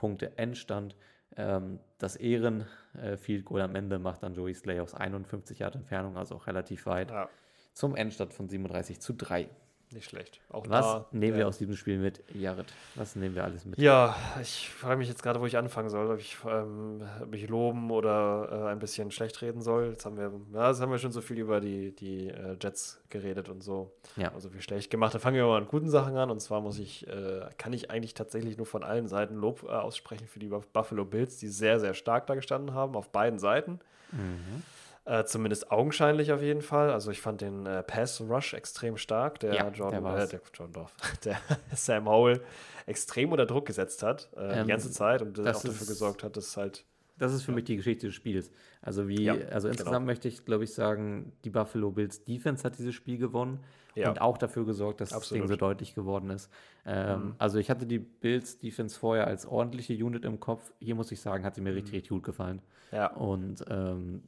Punkte 0.00 0.38
Endstand. 0.38 0.96
Ähm, 1.36 1.78
das 1.98 2.16
Ehren 2.16 2.66
äh, 2.94 3.40
Goal 3.42 3.60
am 3.60 3.74
Ende 3.74 3.98
macht 3.98 4.22
dann 4.22 4.34
Joey 4.34 4.54
Slay 4.54 4.80
aus 4.80 4.94
51 4.94 5.58
Yard 5.58 5.74
Entfernung, 5.74 6.16
also 6.16 6.36
auch 6.36 6.46
relativ 6.46 6.86
weit, 6.86 7.10
Ja, 7.10 7.28
zum 7.74 7.94
Endstand 7.94 8.32
von 8.32 8.48
37 8.48 8.98
zu 8.98 9.12
3. 9.12 9.50
nicht 9.92 10.08
schlecht. 10.08 10.40
Auch 10.48 10.64
Was 10.68 10.84
da, 10.86 11.06
nehmen 11.12 11.36
wir 11.36 11.48
aus 11.48 11.58
diesem 11.58 11.76
Spiel 11.76 11.98
mit, 11.98 12.22
Jared? 12.34 12.66
Was 12.94 13.16
nehmen 13.16 13.34
wir 13.34 13.44
alles 13.44 13.64
mit? 13.64 13.78
Ja, 13.78 14.16
ich 14.40 14.70
frage 14.70 14.96
mich 14.98 15.08
jetzt 15.08 15.22
gerade, 15.22 15.40
wo 15.40 15.46
ich 15.46 15.56
anfangen 15.56 15.90
soll, 15.90 16.10
ob 16.10 16.18
ich 16.20 16.36
ähm, 16.46 17.02
mich 17.30 17.48
loben 17.48 17.90
oder 17.90 18.48
äh, 18.50 18.70
ein 18.70 18.78
bisschen 18.78 19.10
schlecht 19.10 19.40
reden 19.42 19.62
soll. 19.62 19.90
Jetzt 19.90 20.04
haben 20.06 20.16
wir, 20.16 20.32
ja, 20.52 20.68
jetzt 20.68 20.80
haben 20.80 20.90
wir 20.90 20.98
schon 20.98 21.12
so 21.12 21.20
viel 21.20 21.38
über 21.38 21.60
die, 21.60 21.94
die 21.94 22.28
äh, 22.28 22.56
Jets 22.60 23.00
geredet 23.10 23.48
und 23.48 23.62
so. 23.62 23.92
Ja. 24.16 24.32
Also 24.32 24.50
viel 24.50 24.62
schlecht 24.62 24.90
gemacht. 24.90 25.14
Dann 25.14 25.20
fangen 25.20 25.36
wir 25.36 25.46
mal 25.46 25.60
mit 25.60 25.70
guten 25.70 25.90
Sachen 25.90 26.16
an. 26.16 26.30
Und 26.30 26.40
zwar 26.40 26.60
muss 26.60 26.78
ich, 26.78 27.06
äh, 27.08 27.48
kann 27.58 27.72
ich 27.72 27.90
eigentlich 27.90 28.14
tatsächlich 28.14 28.56
nur 28.56 28.66
von 28.66 28.82
allen 28.84 29.08
Seiten 29.08 29.34
Lob 29.34 29.64
äh, 29.64 29.68
aussprechen 29.68 30.26
für 30.26 30.38
die 30.38 30.48
Buff- 30.48 30.68
Buffalo 30.72 31.04
Bills, 31.04 31.38
die 31.38 31.48
sehr, 31.48 31.80
sehr 31.80 31.94
stark 31.94 32.26
da 32.26 32.34
gestanden 32.34 32.74
haben, 32.74 32.94
auf 32.96 33.10
beiden 33.10 33.38
Seiten. 33.38 33.80
Mhm. 34.12 34.62
Äh, 35.10 35.24
zumindest 35.24 35.72
augenscheinlich 35.72 36.30
auf 36.32 36.40
jeden 36.40 36.62
Fall. 36.62 36.90
Also 36.92 37.10
ich 37.10 37.20
fand 37.20 37.40
den 37.40 37.66
äh, 37.66 37.82
Pass 37.82 38.20
Rush 38.20 38.54
extrem 38.54 38.96
stark, 38.96 39.40
der 39.40 39.54
Ja, 39.54 39.64
der 39.64 39.72
Jordan, 39.72 40.00
äh, 40.02 40.04
war's. 40.04 40.28
der 40.30 40.40
Jordan 40.54 40.72
Dorf, 40.72 40.94
der 41.24 41.36
Sam 41.74 42.08
Howell 42.08 42.40
extrem 42.86 43.32
unter 43.32 43.46
Druck 43.46 43.66
gesetzt 43.66 44.02
hat, 44.04 44.28
äh, 44.36 44.60
Ähm, 44.60 44.64
die 44.66 44.68
ganze 44.70 44.90
Zeit 44.92 45.20
und 45.22 45.36
das 45.36 45.44
das 45.44 45.56
auch 45.56 45.62
dafür 45.64 45.86
gesorgt 45.88 46.22
hat, 46.22 46.36
dass 46.36 46.56
halt 46.56 46.84
Das 47.18 47.32
ist 47.34 47.42
für 47.42 47.50
mich 47.52 47.64
die 47.64 47.76
Geschichte 47.76 48.06
des 48.06 48.14
Spiels. 48.14 48.52
Also 48.82 49.08
wie, 49.08 49.24
Ja, 49.24 49.34
also 49.50 49.66
insgesamt 49.68 49.94
genau. 49.96 50.06
möchte 50.06 50.28
ich, 50.28 50.44
glaube 50.44 50.62
ich, 50.64 50.72
sagen, 50.74 51.32
die 51.44 51.50
Buffalo 51.50 51.90
Bills 51.90 52.24
Defense 52.24 52.62
hat 52.62 52.78
dieses 52.78 52.94
Spiel 52.94 53.18
gewonnen 53.18 53.58
Ja. 53.96 54.10
und 54.10 54.20
auch 54.20 54.38
dafür 54.38 54.64
gesorgt, 54.64 55.00
dass 55.00 55.08
das 55.08 55.18
Absolut. 55.18 55.42
Ding 55.42 55.48
so 55.48 55.56
deutlich 55.56 55.94
geworden 55.96 56.30
ist. 56.30 56.48
Ähm, 56.86 57.20
Mhm. 57.24 57.34
Also 57.38 57.58
ich 57.58 57.68
hatte 57.68 57.84
die 57.84 57.98
Bills 57.98 58.58
Defense 58.60 58.96
vorher 58.98 59.26
als 59.26 59.44
ordentliche 59.44 59.92
Unit 60.04 60.24
im 60.24 60.38
Kopf. 60.38 60.72
Hier 60.78 60.94
muss 60.94 61.10
ich 61.10 61.20
sagen, 61.20 61.44
hat 61.44 61.56
sie 61.56 61.60
mir 61.62 61.74
richtig, 61.74 61.94
richtig 61.94 62.10
gut 62.10 62.22
gefallen. 62.22 62.62
ja, 62.92 63.08
Und 63.08 63.64
ähm, 63.68 64.22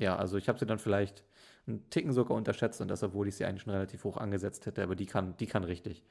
ja, 0.00 0.16
also 0.16 0.36
ich 0.36 0.48
habe 0.48 0.58
sie 0.58 0.66
dann 0.66 0.78
vielleicht 0.78 1.22
einen 1.66 1.88
Ticken 1.90 2.12
sogar 2.12 2.36
unterschätzt 2.36 2.80
und 2.80 2.88
das, 2.88 3.02
obwohl 3.02 3.28
ich 3.28 3.36
sie 3.36 3.44
eigentlich 3.44 3.62
schon 3.62 3.72
relativ 3.72 4.02
hoch 4.04 4.16
angesetzt 4.16 4.66
hätte, 4.66 4.82
aber 4.82 4.96
die 4.96 5.06
kann, 5.06 5.36
die 5.36 5.46
kann 5.46 5.62
richtig. 5.62 6.02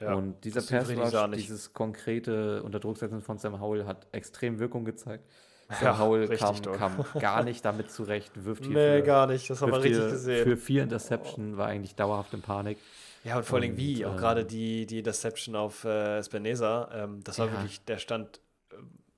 ja. 0.00 0.14
Und 0.14 0.44
dieser 0.44 0.60
Pass 0.62 0.90
Rush, 0.90 1.30
dieses 1.36 1.72
konkrete 1.72 2.62
Unterdrucksetzen 2.62 3.20
von 3.22 3.38
Sam 3.38 3.60
Howell 3.60 3.84
hat 3.86 4.06
extrem 4.12 4.58
Wirkung 4.58 4.84
gezeigt. 4.84 5.24
Sam 5.68 5.82
Ja, 5.82 5.98
Howell 5.98 6.28
kam, 6.36 6.60
kam 6.62 7.04
gar 7.20 7.42
nicht 7.44 7.64
damit 7.64 7.90
zurecht, 7.90 8.32
wirft 8.44 8.64
hier 8.66 8.74
Nee, 8.76 8.98
für, 9.00 9.02
gar 9.06 9.26
nicht, 9.26 9.48
das 9.48 9.62
haben 9.62 9.72
wir 9.72 9.82
richtig 9.82 10.10
gesehen. 10.10 10.44
für 10.44 10.56
vier 10.56 10.82
Interception, 10.82 11.56
war 11.56 11.66
eigentlich 11.68 11.94
dauerhaft 11.94 12.34
in 12.34 12.42
Panik. 12.42 12.78
ja, 13.24 13.36
und 13.38 13.44
vor 13.46 13.58
allem 13.60 13.76
wie, 13.76 14.04
auch 14.04 14.12
ähm, 14.12 14.16
gerade 14.18 14.44
die, 14.44 14.84
die 14.86 14.98
Interception 14.98 15.54
auf 15.56 15.84
äh, 15.84 16.22
Spineza, 16.22 16.90
ähm, 16.92 17.20
das 17.24 17.38
war 17.38 17.46
Ja. 17.46 17.52
wirklich, 17.52 17.82
der 17.84 17.98
stand, 17.98 18.40
äh, 18.72 18.76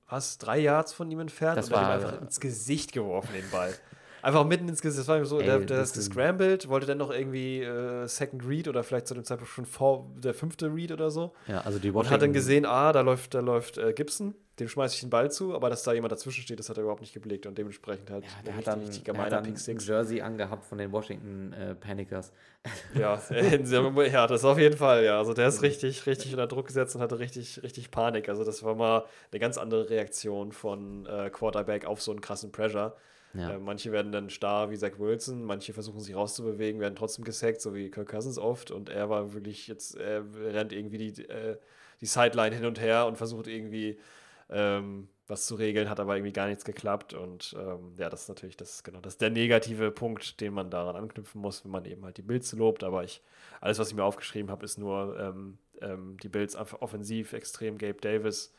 was, 0.09 0.39
drei 0.39 0.59
Yards 0.59 0.93
von 0.93 1.11
ihm 1.11 1.19
entfernt 1.20 1.57
Das 1.59 1.66
und 1.66 1.73
er 1.73 1.81
hat 1.81 1.86
ihm 2.01 2.03
war- 2.05 2.11
einfach 2.12 2.23
ins 2.23 2.39
Gesicht 2.39 2.93
geworfen, 2.93 3.32
den 3.35 3.48
Ball. 3.51 3.73
Einfach 4.27 4.44
mitten 4.44 4.69
ins 4.69 4.82
Gesicht. 4.82 5.01
Das 5.01 5.09
war 5.09 5.19
ihm 5.19 5.24
so, 5.24 5.39
Ey, 5.39 5.47
der, 5.47 5.61
der 5.61 5.81
ist 5.82 5.94
gescrambled, 5.94 6.69
wollte 6.69 6.85
dann 6.86 6.98
noch 6.98 7.12
irgendwie 7.12 7.62
äh, 7.62 8.09
Second 8.09 8.44
Read 8.47 8.66
oder 8.66 8.82
vielleicht 8.82 9.07
zu 9.07 9.15
dem 9.15 9.23
Zeitpunkt 9.24 9.53
schon 9.53 9.66
vor 9.66 10.05
der 10.16 10.35
fünfte 10.35 10.66
Read 10.74 10.90
oder 10.90 11.11
so. 11.11 11.32
Ja, 11.47 11.61
also 11.61 11.78
die 11.78 11.90
Und 11.90 11.97
hat 12.07 12.07
dann 12.07 12.31
Washington- 12.31 12.32
gesehen, 12.32 12.66
ah, 12.66 12.93
da 12.93 13.03
läuft, 13.03 13.35
da 13.35 13.40
läuft 13.40 13.78
äh, 13.78 13.93
Gibson, 13.93 14.35
dem 14.59 14.66
schmeiße 14.69 14.94
ich 14.97 15.01
den 15.03 15.11
Ball 15.11 15.31
zu, 15.31 15.55
aber 15.55 15.70
dass 15.70 15.85
da 15.85 15.93
jemand 15.93 16.11
dazwischen 16.11 16.43
steht, 16.43 16.59
das 16.59 16.69
hat 16.69 16.77
er 16.77 16.82
überhaupt 16.82 17.03
nicht 17.03 17.12
geblickt 17.15 17.47
und 17.47 17.57
dementsprechend 17.57 18.11
halt 18.11 18.24
Ja, 18.24 18.31
der 18.47 18.57
hat 18.57 18.66
dann, 18.66 18.81
richtig 18.81 19.05
gemeiner 19.05 19.43
Pick 19.43 19.59
Six. 19.59 19.86
Jersey 19.86 20.20
angehabt 20.23 20.65
von 20.65 20.78
den 20.78 20.90
Washington 20.90 21.53
äh, 21.53 21.74
Panikers. 21.77 22.32
Ja, 22.98 23.20
äh, 23.31 23.62
ja, 24.11 24.27
das 24.27 24.44
auf 24.44 24.59
jeden 24.59 24.77
Fall, 24.77 25.05
ja. 25.05 25.19
Also 25.19 25.35
der 25.35 25.47
ist 25.47 25.62
richtig, 25.62 26.05
richtig 26.07 26.32
unter 26.32 26.48
Druck 26.48 26.66
gesetzt 26.66 26.97
und 26.97 27.01
hatte 27.03 27.20
richtig, 27.20 27.62
richtig 27.62 27.93
Panik. 27.93 28.28
Also 28.28 28.43
das 28.43 28.65
war 28.65 28.74
mal 28.74 29.05
eine 29.31 29.39
ganz 29.39 29.57
andere 29.57 29.89
Reaktion 29.89 30.51
von 30.51 31.07
äh, 31.07 31.31
Quarterback 31.31 31.85
auf 31.85 32.03
so 32.03 32.11
einen 32.11 32.20
krassen 32.20 32.51
Pressure. 32.51 32.97
Ja. 33.38 33.52
Äh, 33.54 33.58
manche 33.58 33.92
werden 33.92 34.12
dann 34.12 34.30
starr 34.30 34.70
wie 34.70 34.76
Zach 34.76 34.98
Wilson, 34.98 35.44
manche 35.44 35.72
versuchen 35.72 36.00
sich 36.00 36.14
rauszubewegen, 36.14 36.80
werden 36.80 36.96
trotzdem 36.96 37.24
gesackt, 37.24 37.60
so 37.60 37.74
wie 37.74 37.90
Kirk 37.90 38.08
Cousins 38.08 38.38
oft. 38.38 38.70
Und 38.70 38.88
er 38.88 39.10
war 39.10 39.32
wirklich 39.32 39.68
jetzt, 39.68 39.96
er 39.96 40.24
rennt 40.34 40.72
irgendwie 40.72 40.98
die, 40.98 41.28
äh, 41.28 41.56
die 42.00 42.06
Sideline 42.06 42.54
hin 42.54 42.64
und 42.64 42.80
her 42.80 43.06
und 43.06 43.16
versucht 43.16 43.46
irgendwie 43.46 43.98
ähm, 44.48 45.08
was 45.28 45.46
zu 45.46 45.56
regeln, 45.56 45.90
hat 45.90 45.98
aber 45.98 46.16
irgendwie 46.16 46.32
gar 46.32 46.46
nichts 46.46 46.64
geklappt. 46.64 47.14
Und 47.14 47.56
ähm, 47.58 47.94
ja, 47.98 48.08
das 48.08 48.22
ist 48.22 48.28
natürlich, 48.28 48.56
das 48.56 48.84
genau, 48.84 49.00
das 49.00 49.18
der 49.18 49.30
negative 49.30 49.90
Punkt, 49.90 50.40
den 50.40 50.54
man 50.54 50.70
daran 50.70 50.96
anknüpfen 50.96 51.40
muss, 51.40 51.64
wenn 51.64 51.72
man 51.72 51.84
eben 51.84 52.04
halt 52.04 52.16
die 52.16 52.22
Bills 52.22 52.52
lobt. 52.52 52.84
Aber 52.84 53.02
ich, 53.04 53.22
alles, 53.60 53.78
was 53.78 53.88
ich 53.88 53.94
mir 53.94 54.04
aufgeschrieben 54.04 54.50
habe, 54.50 54.64
ist 54.64 54.78
nur 54.78 55.18
ähm, 55.18 55.58
ähm, 55.80 56.16
die 56.22 56.28
Bills 56.28 56.56
offensiv 56.56 57.32
extrem. 57.32 57.78
Gabe 57.78 58.00
Davis 58.00 58.52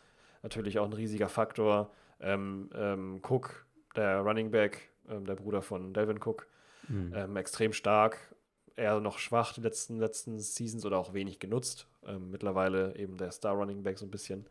natürlich 0.43 0.79
auch 0.79 0.85
ein 0.85 0.93
riesiger 0.93 1.29
Faktor. 1.29 1.91
Ähm, 2.19 2.69
ähm, 2.75 3.21
Cook, 3.27 3.65
der 3.97 4.19
Running 4.19 4.51
Back, 4.51 4.89
ähm, 5.09 5.25
der 5.25 5.35
Bruder 5.35 5.61
von 5.61 5.93
Delvin 5.93 6.19
Cook, 6.23 6.47
Mhm. 6.87 7.13
ähm, 7.15 7.35
extrem 7.35 7.73
stark. 7.73 8.17
Eher 8.77 8.99
noch 8.99 9.17
schwach 9.17 9.53
die 9.53 9.61
letzten, 9.61 9.97
letzten 9.97 10.39
Seasons 10.39 10.85
oder 10.85 10.99
auch 10.99 11.13
wenig 11.13 11.39
genutzt. 11.39 11.87
Ähm, 12.05 12.29
mittlerweile 12.31 12.95
eben 12.95 13.17
der 13.17 13.31
Star 13.31 13.53
Running 13.55 13.83
Back 13.83 13.97
so 13.97 14.05
ein 14.05 14.11
bisschen 14.11 14.45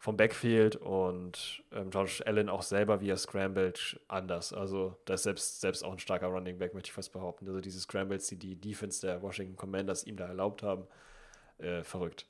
vom 0.00 0.16
Backfield 0.16 0.76
und 0.76 1.64
ähm, 1.72 1.90
Josh 1.90 2.22
Allen 2.24 2.48
auch 2.48 2.62
selber, 2.62 3.00
wie 3.00 3.10
er 3.10 3.16
scrambled, 3.16 4.00
anders. 4.06 4.52
Also, 4.52 4.96
da 5.06 5.14
ist 5.14 5.24
selbst, 5.24 5.60
selbst 5.60 5.84
auch 5.84 5.90
ein 5.92 5.98
starker 5.98 6.28
Running 6.28 6.56
Back, 6.56 6.72
möchte 6.72 6.88
ich 6.88 6.92
fast 6.92 7.12
behaupten. 7.12 7.48
Also, 7.48 7.60
diese 7.60 7.80
Scrambles, 7.80 8.28
die 8.28 8.36
die 8.36 8.54
Defense 8.54 9.04
der 9.04 9.20
Washington 9.22 9.56
Commanders 9.56 10.04
ihm 10.04 10.16
da 10.16 10.28
erlaubt 10.28 10.62
haben, 10.62 10.86
äh, 11.58 11.82
verrückt. 11.82 12.26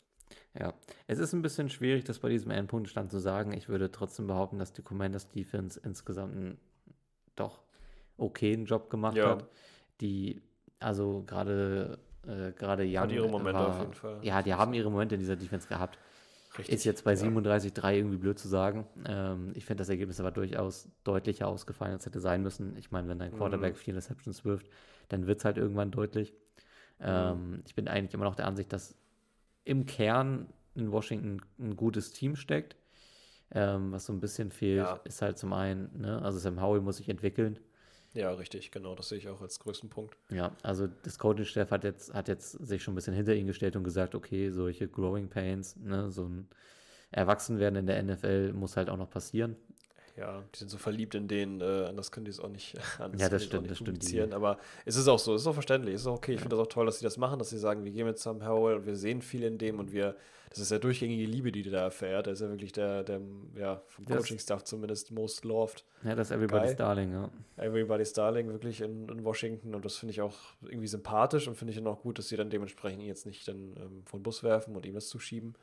Ja, 0.58 0.74
es 1.06 1.18
ist 1.18 1.32
ein 1.32 1.42
bisschen 1.42 1.68
schwierig, 1.70 2.04
das 2.04 2.18
bei 2.18 2.28
diesem 2.28 2.50
Endpunktstand 2.50 3.10
zu 3.10 3.18
sagen. 3.18 3.52
Ich 3.52 3.68
würde 3.68 3.90
trotzdem 3.90 4.26
behaupten, 4.26 4.58
dass 4.58 4.72
die 4.72 4.82
Commanders 4.82 5.28
Defense 5.28 5.80
insgesamt 5.84 6.34
ein 6.36 6.58
doch 7.36 7.62
okayen 8.16 8.64
Job 8.64 8.90
gemacht 8.90 9.16
Ja. 9.16 9.30
hat. 9.30 9.48
Die, 10.00 10.42
also 10.80 11.22
gerade 11.26 11.98
äh, 12.26 12.52
gerade 12.52 12.84
Young 12.86 13.10
ihre 13.10 13.28
Momente 13.28 13.54
war, 13.54 13.68
auf 13.68 13.80
jeden 13.80 13.94
Fall. 13.94 14.18
Ja, 14.22 14.42
die 14.42 14.54
haben 14.54 14.74
ihre 14.74 14.90
Momente 14.90 15.14
in 15.14 15.20
dieser 15.20 15.36
Defense 15.36 15.68
gehabt. 15.68 15.98
Richtig. 16.58 16.74
Ist 16.74 16.84
jetzt 16.84 17.04
bei 17.04 17.12
ja. 17.12 17.18
37-3 17.20 17.94
irgendwie 17.96 18.16
blöd 18.16 18.38
zu 18.38 18.48
sagen. 18.48 18.86
Ähm, 19.06 19.52
ich 19.54 19.64
finde, 19.64 19.82
das 19.82 19.88
Ergebnis 19.90 20.18
war 20.22 20.32
durchaus 20.32 20.88
deutlicher 21.04 21.46
ausgefallen, 21.46 21.92
als 21.92 22.06
hätte 22.06 22.20
sein 22.20 22.42
müssen. 22.42 22.76
Ich 22.76 22.90
meine, 22.90 23.08
wenn 23.08 23.18
dein 23.18 23.32
Quarterback 23.32 23.74
Mhm. 23.74 23.78
vier 23.78 23.96
Receptions 23.96 24.44
wirft, 24.44 24.68
dann 25.08 25.26
wird 25.26 25.38
es 25.38 25.44
halt 25.44 25.56
irgendwann 25.56 25.90
deutlich. 25.90 26.32
Mhm. 26.98 27.04
Ähm, 27.06 27.62
ich 27.66 27.74
bin 27.76 27.86
eigentlich 27.86 28.14
immer 28.14 28.24
noch 28.24 28.34
der 28.34 28.46
Ansicht, 28.46 28.72
dass 28.72 28.96
im 29.68 29.86
Kern 29.86 30.48
in 30.74 30.90
Washington 30.92 31.40
ein 31.58 31.76
gutes 31.76 32.12
Team 32.12 32.36
steckt. 32.36 32.76
Ähm, 33.50 33.92
was 33.92 34.04
so 34.06 34.12
ein 34.12 34.20
bisschen 34.20 34.50
fehlt, 34.50 34.78
Ja. 34.84 35.00
ist 35.04 35.22
halt 35.22 35.38
zum 35.38 35.52
einen, 35.54 35.90
ne, 36.00 36.20
also 36.22 36.38
Sam 36.38 36.60
Howell 36.60 36.80
muss 36.82 36.98
sich 36.98 37.08
entwickeln. 37.08 37.58
Ja, 38.12 38.30
richtig, 38.32 38.70
genau. 38.70 38.94
Das 38.94 39.08
sehe 39.08 39.16
ich 39.18 39.28
auch 39.28 39.40
als 39.40 39.58
größten 39.58 39.88
Punkt. 39.88 40.16
Ja, 40.30 40.52
also 40.62 40.86
das 40.86 41.18
Coaching-Staff 41.18 41.70
hat 41.70 41.84
jetzt, 41.84 42.12
hat 42.12 42.28
jetzt 42.28 42.52
sich 42.52 42.82
schon 42.82 42.92
ein 42.92 42.96
bisschen 42.96 43.14
hinter 43.14 43.34
ihn 43.34 43.46
gestellt 43.46 43.74
und 43.76 43.84
gesagt, 43.84 44.14
okay, 44.14 44.50
solche 44.50 44.86
Growing 44.88 45.28
Pains, 45.28 45.76
ne, 45.76 46.10
so 46.10 46.24
ein 46.28 46.48
Erwachsenwerden 47.10 47.78
in 47.78 47.86
der 47.86 48.02
NFL 48.02 48.52
muss 48.52 48.76
halt 48.76 48.90
auch 48.90 48.98
noch 48.98 49.08
passieren. 49.10 49.56
Ja, 50.18 50.42
die 50.54 50.58
sind 50.58 50.68
so 50.70 50.78
verliebt 50.78 51.14
in 51.14 51.28
den, 51.28 51.60
äh, 51.60 51.84
anders 51.86 52.10
können 52.10 52.24
die 52.24 52.30
es 52.30 52.40
auch 52.40 52.48
nicht, 52.48 52.74
anders 52.98 53.20
Ja, 53.20 53.28
das 53.28 53.44
stimmt, 53.44 53.70
das 53.70 53.78
stimmt. 53.78 54.34
Aber 54.34 54.58
es 54.84 54.96
ist 54.96 55.06
auch 55.08 55.18
so, 55.18 55.34
es 55.34 55.42
ist 55.42 55.46
auch 55.46 55.52
verständlich, 55.54 55.94
es 55.94 56.00
ist 56.02 56.06
auch 56.08 56.16
okay. 56.16 56.32
Ich 56.32 56.38
Ja. 56.38 56.42
finde 56.42 56.56
das 56.56 56.64
auch 56.66 56.68
toll, 56.70 56.86
dass 56.86 56.98
sie 56.98 57.04
das 57.04 57.16
machen, 57.16 57.38
dass 57.38 57.50
sie 57.50 57.58
sagen, 57.58 57.84
wir 57.84 57.92
gehen 57.92 58.06
mit 58.06 58.18
Sam 58.18 58.44
Howell 58.46 58.76
und 58.76 58.86
wir 58.86 58.96
sehen 58.96 59.22
viel 59.22 59.44
in 59.44 59.58
dem 59.58 59.78
und 59.78 59.92
wir, 59.92 60.16
das 60.50 60.58
ist 60.58 60.70
ja 60.70 60.78
durchgängige 60.78 61.24
Liebe, 61.24 61.52
die 61.52 61.62
der 61.62 61.72
da 61.72 61.82
erfährt. 61.82 62.26
Er 62.26 62.32
ist 62.32 62.40
ja 62.40 62.48
wirklich 62.48 62.72
der, 62.72 63.04
der 63.04 63.20
ja, 63.54 63.82
vom 63.86 64.06
Coaching-Staff 64.06 64.64
zumindest 64.64 65.10
most 65.12 65.44
loved. 65.44 65.84
Ja, 66.02 66.14
das 66.14 66.30
ist 66.30 66.36
Everybody's 66.36 66.68
Geil. 66.70 66.76
Darling, 66.76 67.12
ja. 67.12 67.30
Everybody's 67.56 68.12
Darling 68.12 68.48
wirklich 68.48 68.80
in, 68.80 69.08
in 69.08 69.24
Washington 69.24 69.74
und 69.74 69.84
das 69.84 69.96
finde 69.96 70.12
ich 70.12 70.20
auch 70.20 70.34
irgendwie 70.62 70.88
sympathisch 70.88 71.46
und 71.48 71.54
finde 71.56 71.72
ich 71.72 71.76
dann 71.78 71.86
auch 71.86 72.00
gut, 72.00 72.18
dass 72.18 72.28
sie 72.28 72.36
dann 72.36 72.50
dementsprechend 72.50 73.02
ihn 73.02 73.08
jetzt 73.08 73.26
nicht 73.26 73.46
dann 73.46 73.76
ähm, 73.76 74.02
vor 74.04 74.18
den 74.18 74.22
Bus 74.24 74.42
werfen 74.42 74.74
und 74.74 74.84
ihm 74.86 74.94
das 74.94 75.08
zuschieben, 75.08 75.54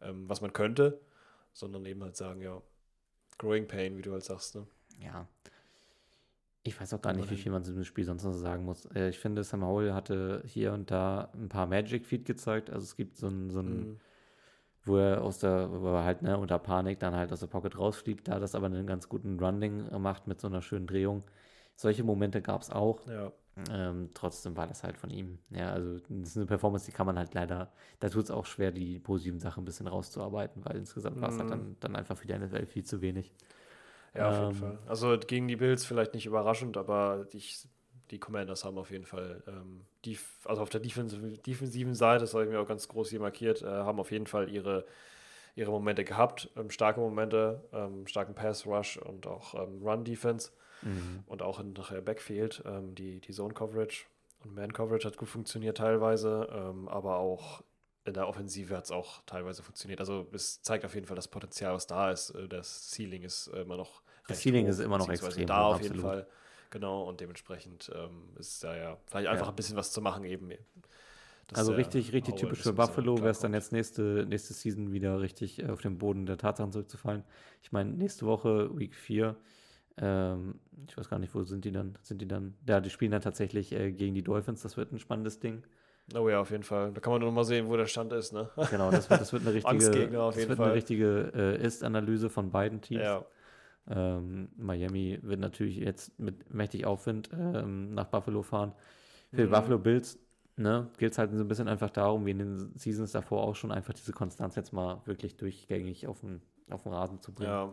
ähm, 0.00 0.24
was 0.28 0.40
man 0.40 0.52
könnte, 0.52 0.98
sondern 1.52 1.84
eben 1.86 2.02
halt 2.02 2.16
sagen, 2.16 2.40
ja, 2.40 2.60
Growing 3.38 3.66
Pain, 3.68 3.96
wie 3.98 4.02
du 4.02 4.12
halt 4.12 4.24
sagst, 4.24 4.54
ne? 4.54 4.66
Ja. 4.98 5.26
Ich 6.64 6.80
weiß 6.80 6.94
auch 6.94 7.02
gar 7.02 7.12
nicht, 7.12 7.28
wie 7.30 7.36
viel 7.36 7.50
man 7.50 7.64
zu 7.64 7.72
diesem 7.72 7.84
Spiel 7.84 8.04
sonst 8.04 8.22
noch 8.22 8.32
sagen 8.32 8.64
muss. 8.64 8.86
Äh, 8.94 9.08
Ich 9.08 9.18
finde, 9.18 9.42
Sam 9.42 9.64
Howell 9.64 9.92
hatte 9.94 10.42
hier 10.46 10.72
und 10.72 10.90
da 10.92 11.28
ein 11.34 11.48
paar 11.48 11.66
Magic 11.66 12.06
Feed 12.06 12.24
gezeigt. 12.24 12.70
Also 12.70 12.84
es 12.84 12.96
gibt 12.96 13.16
so 13.16 13.28
ein, 13.28 13.50
so 13.50 13.60
ein 13.60 13.80
Mhm. 13.80 14.00
wo 14.84 14.96
er 14.98 15.22
aus 15.22 15.38
der, 15.38 15.70
wo 15.70 15.88
er 15.94 16.04
halt 16.04 16.22
ne, 16.22 16.38
unter 16.38 16.58
Panik 16.58 17.00
dann 17.00 17.14
halt 17.16 17.32
aus 17.32 17.40
der 17.40 17.46
Pocket 17.48 17.76
rausfliegt, 17.78 18.28
da 18.28 18.38
das 18.40 18.54
aber 18.54 18.66
einen 18.66 18.86
ganz 18.86 19.08
guten 19.08 19.38
Running 19.40 19.90
macht 20.00 20.26
mit 20.28 20.40
so 20.40 20.48
einer 20.48 20.62
schönen 20.62 20.86
Drehung. 20.86 21.24
Solche 21.76 22.04
Momente 22.04 22.42
gab 22.42 22.62
es 22.62 22.70
auch. 22.70 23.06
Ja, 23.08 23.32
Ähm, 23.70 24.10
trotzdem 24.14 24.56
war 24.56 24.66
das 24.66 24.82
halt 24.82 24.96
von 24.98 25.10
ihm. 25.10 25.38
Ja, 25.50 25.72
also 25.72 25.98
das 26.08 26.30
ist 26.30 26.36
eine 26.38 26.46
Performance, 26.46 26.86
die 26.86 26.92
kann 26.92 27.06
man 27.06 27.18
halt 27.18 27.34
leider, 27.34 27.70
da 28.00 28.08
tut 28.08 28.24
es 28.24 28.30
auch 28.30 28.46
schwer, 28.46 28.72
die 28.72 28.98
positiven 28.98 29.40
Sachen 29.40 29.62
ein 29.62 29.66
bisschen 29.66 29.86
rauszuarbeiten, 29.88 30.64
weil 30.64 30.76
insgesamt 30.76 31.20
war 31.20 31.28
es 31.28 31.38
halt 31.38 31.50
Mhm. 31.50 31.52
dann, 31.52 31.76
dann 31.80 31.96
einfach 31.96 32.16
für 32.16 32.26
die 32.26 32.32
NFL 32.34 32.66
viel 32.66 32.84
zu 32.84 33.02
wenig. 33.02 33.32
ja, 34.14 34.28
auf 34.28 34.40
jeden 34.40 34.52
Ähm, 34.52 34.52
Fall. 34.52 34.78
Also 34.86 35.16
gegen 35.18 35.48
die 35.48 35.56
Bills 35.56 35.84
vielleicht 35.84 36.14
nicht 36.14 36.26
überraschend, 36.26 36.76
aber 36.76 37.26
ich, 37.32 37.66
die 38.10 38.18
Commanders 38.18 38.64
haben 38.64 38.78
auf 38.78 38.90
jeden 38.90 39.06
Fall, 39.06 39.42
ähm, 39.46 39.82
die, 40.04 40.18
also 40.44 40.62
auf 40.62 40.68
der 40.70 40.80
defensiven, 40.80 41.42
defensiven 41.42 41.94
Seite, 41.94 42.20
das 42.20 42.34
habe 42.34 42.44
ich 42.44 42.50
mir 42.50 42.60
auch 42.60 42.68
ganz 42.68 42.88
groß 42.88 43.10
hier 43.10 43.20
markiert, 43.20 43.62
äh, 43.62 43.66
haben 43.66 44.00
auf 44.00 44.10
jeden 44.10 44.26
Fall 44.26 44.50
ihre, 44.50 44.84
ihre 45.56 45.70
Momente 45.72 46.04
gehabt, 46.04 46.50
ähm, 46.56 46.70
starke 46.70 47.00
Momente, 47.00 47.62
ähm, 47.72 48.06
starken 48.06 48.34
Pass 48.34 48.66
Rush 48.66 48.98
und 48.98 49.26
auch 49.26 49.54
ähm, 49.54 49.82
Run 49.82 50.04
Defense. 50.04 50.52
Mhm. 50.82 51.22
und 51.26 51.42
auch 51.42 51.60
in 51.60 51.72
nachher 51.72 52.00
Backfield. 52.00 52.62
Ähm, 52.66 52.94
die, 52.94 53.20
die 53.20 53.32
Zone 53.32 53.54
Coverage 53.54 54.06
und 54.44 54.54
Man 54.54 54.72
Coverage 54.72 55.06
hat 55.06 55.16
gut 55.16 55.28
funktioniert 55.28 55.76
teilweise, 55.78 56.48
ähm, 56.52 56.88
aber 56.88 57.16
auch 57.16 57.62
in 58.04 58.14
der 58.14 58.26
Offensive 58.28 58.76
hat 58.76 58.84
es 58.84 58.90
auch 58.90 59.22
teilweise 59.26 59.62
funktioniert. 59.62 60.00
Also 60.00 60.26
es 60.32 60.60
zeigt 60.62 60.84
auf 60.84 60.94
jeden 60.94 61.06
Fall 61.06 61.14
das 61.16 61.28
Potenzial, 61.28 61.72
was 61.74 61.86
da 61.86 62.10
ist. 62.10 62.30
Äh, 62.30 62.48
Das 62.48 62.90
Ceiling 62.90 63.22
ist 63.22 63.46
immer 63.48 63.76
noch 63.76 64.02
Das 64.26 64.42
Ceiling 64.42 64.66
hoch, 64.66 64.70
ist 64.70 64.80
immer 64.80 64.98
noch 64.98 65.08
extrem 65.08 65.46
da 65.46 65.68
hoch, 65.68 65.74
auf 65.74 65.82
jeden 65.82 65.94
absolut. 65.94 66.24
Fall. 66.24 66.26
Genau, 66.70 67.04
und 67.04 67.20
dementsprechend 67.20 67.90
ähm, 67.94 68.30
ist 68.38 68.64
da 68.64 68.74
ja 68.76 68.96
vielleicht 69.06 69.28
einfach 69.28 69.46
Ja. 69.46 69.52
ein 69.52 69.56
bisschen 69.56 69.76
was 69.76 69.92
zu 69.92 70.00
machen 70.00 70.24
eben. 70.24 70.50
Also 71.54 71.72
richtig, 71.74 72.12
richtig 72.12 72.36
typisch 72.36 72.62
für 72.62 72.72
Buffalo 72.72 73.18
wäre 73.18 73.28
es 73.30 73.40
dann 73.40 73.52
jetzt 73.52 73.72
nächste, 73.72 74.24
nächste 74.26 74.54
Season 74.54 74.90
wieder 74.92 75.20
richtig 75.20 75.58
äh, 75.62 75.66
auf 75.68 75.82
den 75.82 75.98
Boden 75.98 76.24
der 76.24 76.38
Tatsachen 76.38 76.72
zurückzufallen. 76.72 77.24
Ich 77.62 77.72
meine, 77.72 77.90
nächste 77.90 78.26
Woche, 78.26 78.70
Week 78.78 78.94
4, 78.94 79.36
ähm, 79.98 80.54
ich 80.88 80.96
weiß 80.96 81.08
gar 81.08 81.18
nicht, 81.18 81.34
wo 81.34 81.42
sind 81.44 81.64
die 81.64 81.72
dann? 81.72 81.96
Sind 82.02 82.20
die 82.22 82.28
dann? 82.28 82.54
Ja, 82.68 82.80
die 82.80 82.90
spielen 82.90 83.10
dann 83.12 83.22
tatsächlich 83.22 83.72
äh, 83.72 83.92
gegen 83.92 84.14
die 84.14 84.22
Dolphins, 84.22 84.62
das 84.62 84.76
wird 84.76 84.92
ein 84.92 84.98
spannendes 84.98 85.38
Ding. 85.40 85.62
Oh 86.14 86.28
ja, 86.28 86.40
auf 86.40 86.50
jeden 86.50 86.64
Fall. 86.64 86.92
Da 86.92 87.00
kann 87.00 87.12
man 87.12 87.20
nur 87.20 87.30
noch 87.30 87.36
mal 87.36 87.44
sehen, 87.44 87.68
wo 87.68 87.76
der 87.76 87.86
Stand 87.86 88.12
ist. 88.12 88.32
Ne? 88.32 88.50
Genau, 88.70 88.90
das 88.90 89.08
wird, 89.08 89.20
das 89.20 89.32
wird 89.32 89.42
eine 89.46 89.54
richtige, 89.54 90.08
das 90.10 90.36
wird 90.36 90.56
Fall. 90.56 90.66
eine 90.66 90.74
richtige 90.74 91.32
äh, 91.34 91.64
Ist-Analyse 91.64 92.28
von 92.28 92.50
beiden 92.50 92.80
Teams. 92.80 93.02
Ja, 93.02 93.24
Ähm, 93.88 94.48
Miami 94.56 95.18
wird 95.22 95.40
natürlich 95.40 95.76
jetzt 95.76 96.18
mit 96.18 96.52
mächtig 96.52 96.86
Aufwind 96.86 97.30
ähm, 97.32 97.94
nach 97.94 98.06
Buffalo 98.06 98.42
fahren. 98.42 98.72
Für 99.32 99.46
Mhm. 99.46 99.50
Buffalo 99.50 99.78
Bills 99.78 100.18
ne, 100.56 100.88
geht 100.98 101.12
es 101.12 101.18
halt 101.18 101.32
so 101.32 101.42
ein 101.42 101.48
bisschen 101.48 101.68
einfach 101.68 101.90
darum, 101.90 102.26
wie 102.26 102.30
in 102.32 102.38
den 102.38 102.72
Seasons 102.78 103.12
davor 103.12 103.42
auch 103.42 103.54
schon, 103.56 103.72
einfach 103.72 103.92
diese 103.94 104.12
Konstanz 104.12 104.54
jetzt 104.56 104.72
mal 104.72 105.00
wirklich 105.06 105.36
durchgängig 105.36 106.06
auf 106.06 106.20
den, 106.20 106.42
auf 106.70 106.82
den 106.82 106.92
Rasen 106.92 107.20
zu 107.20 107.32
bringen. 107.32 107.50
Ja. 107.50 107.72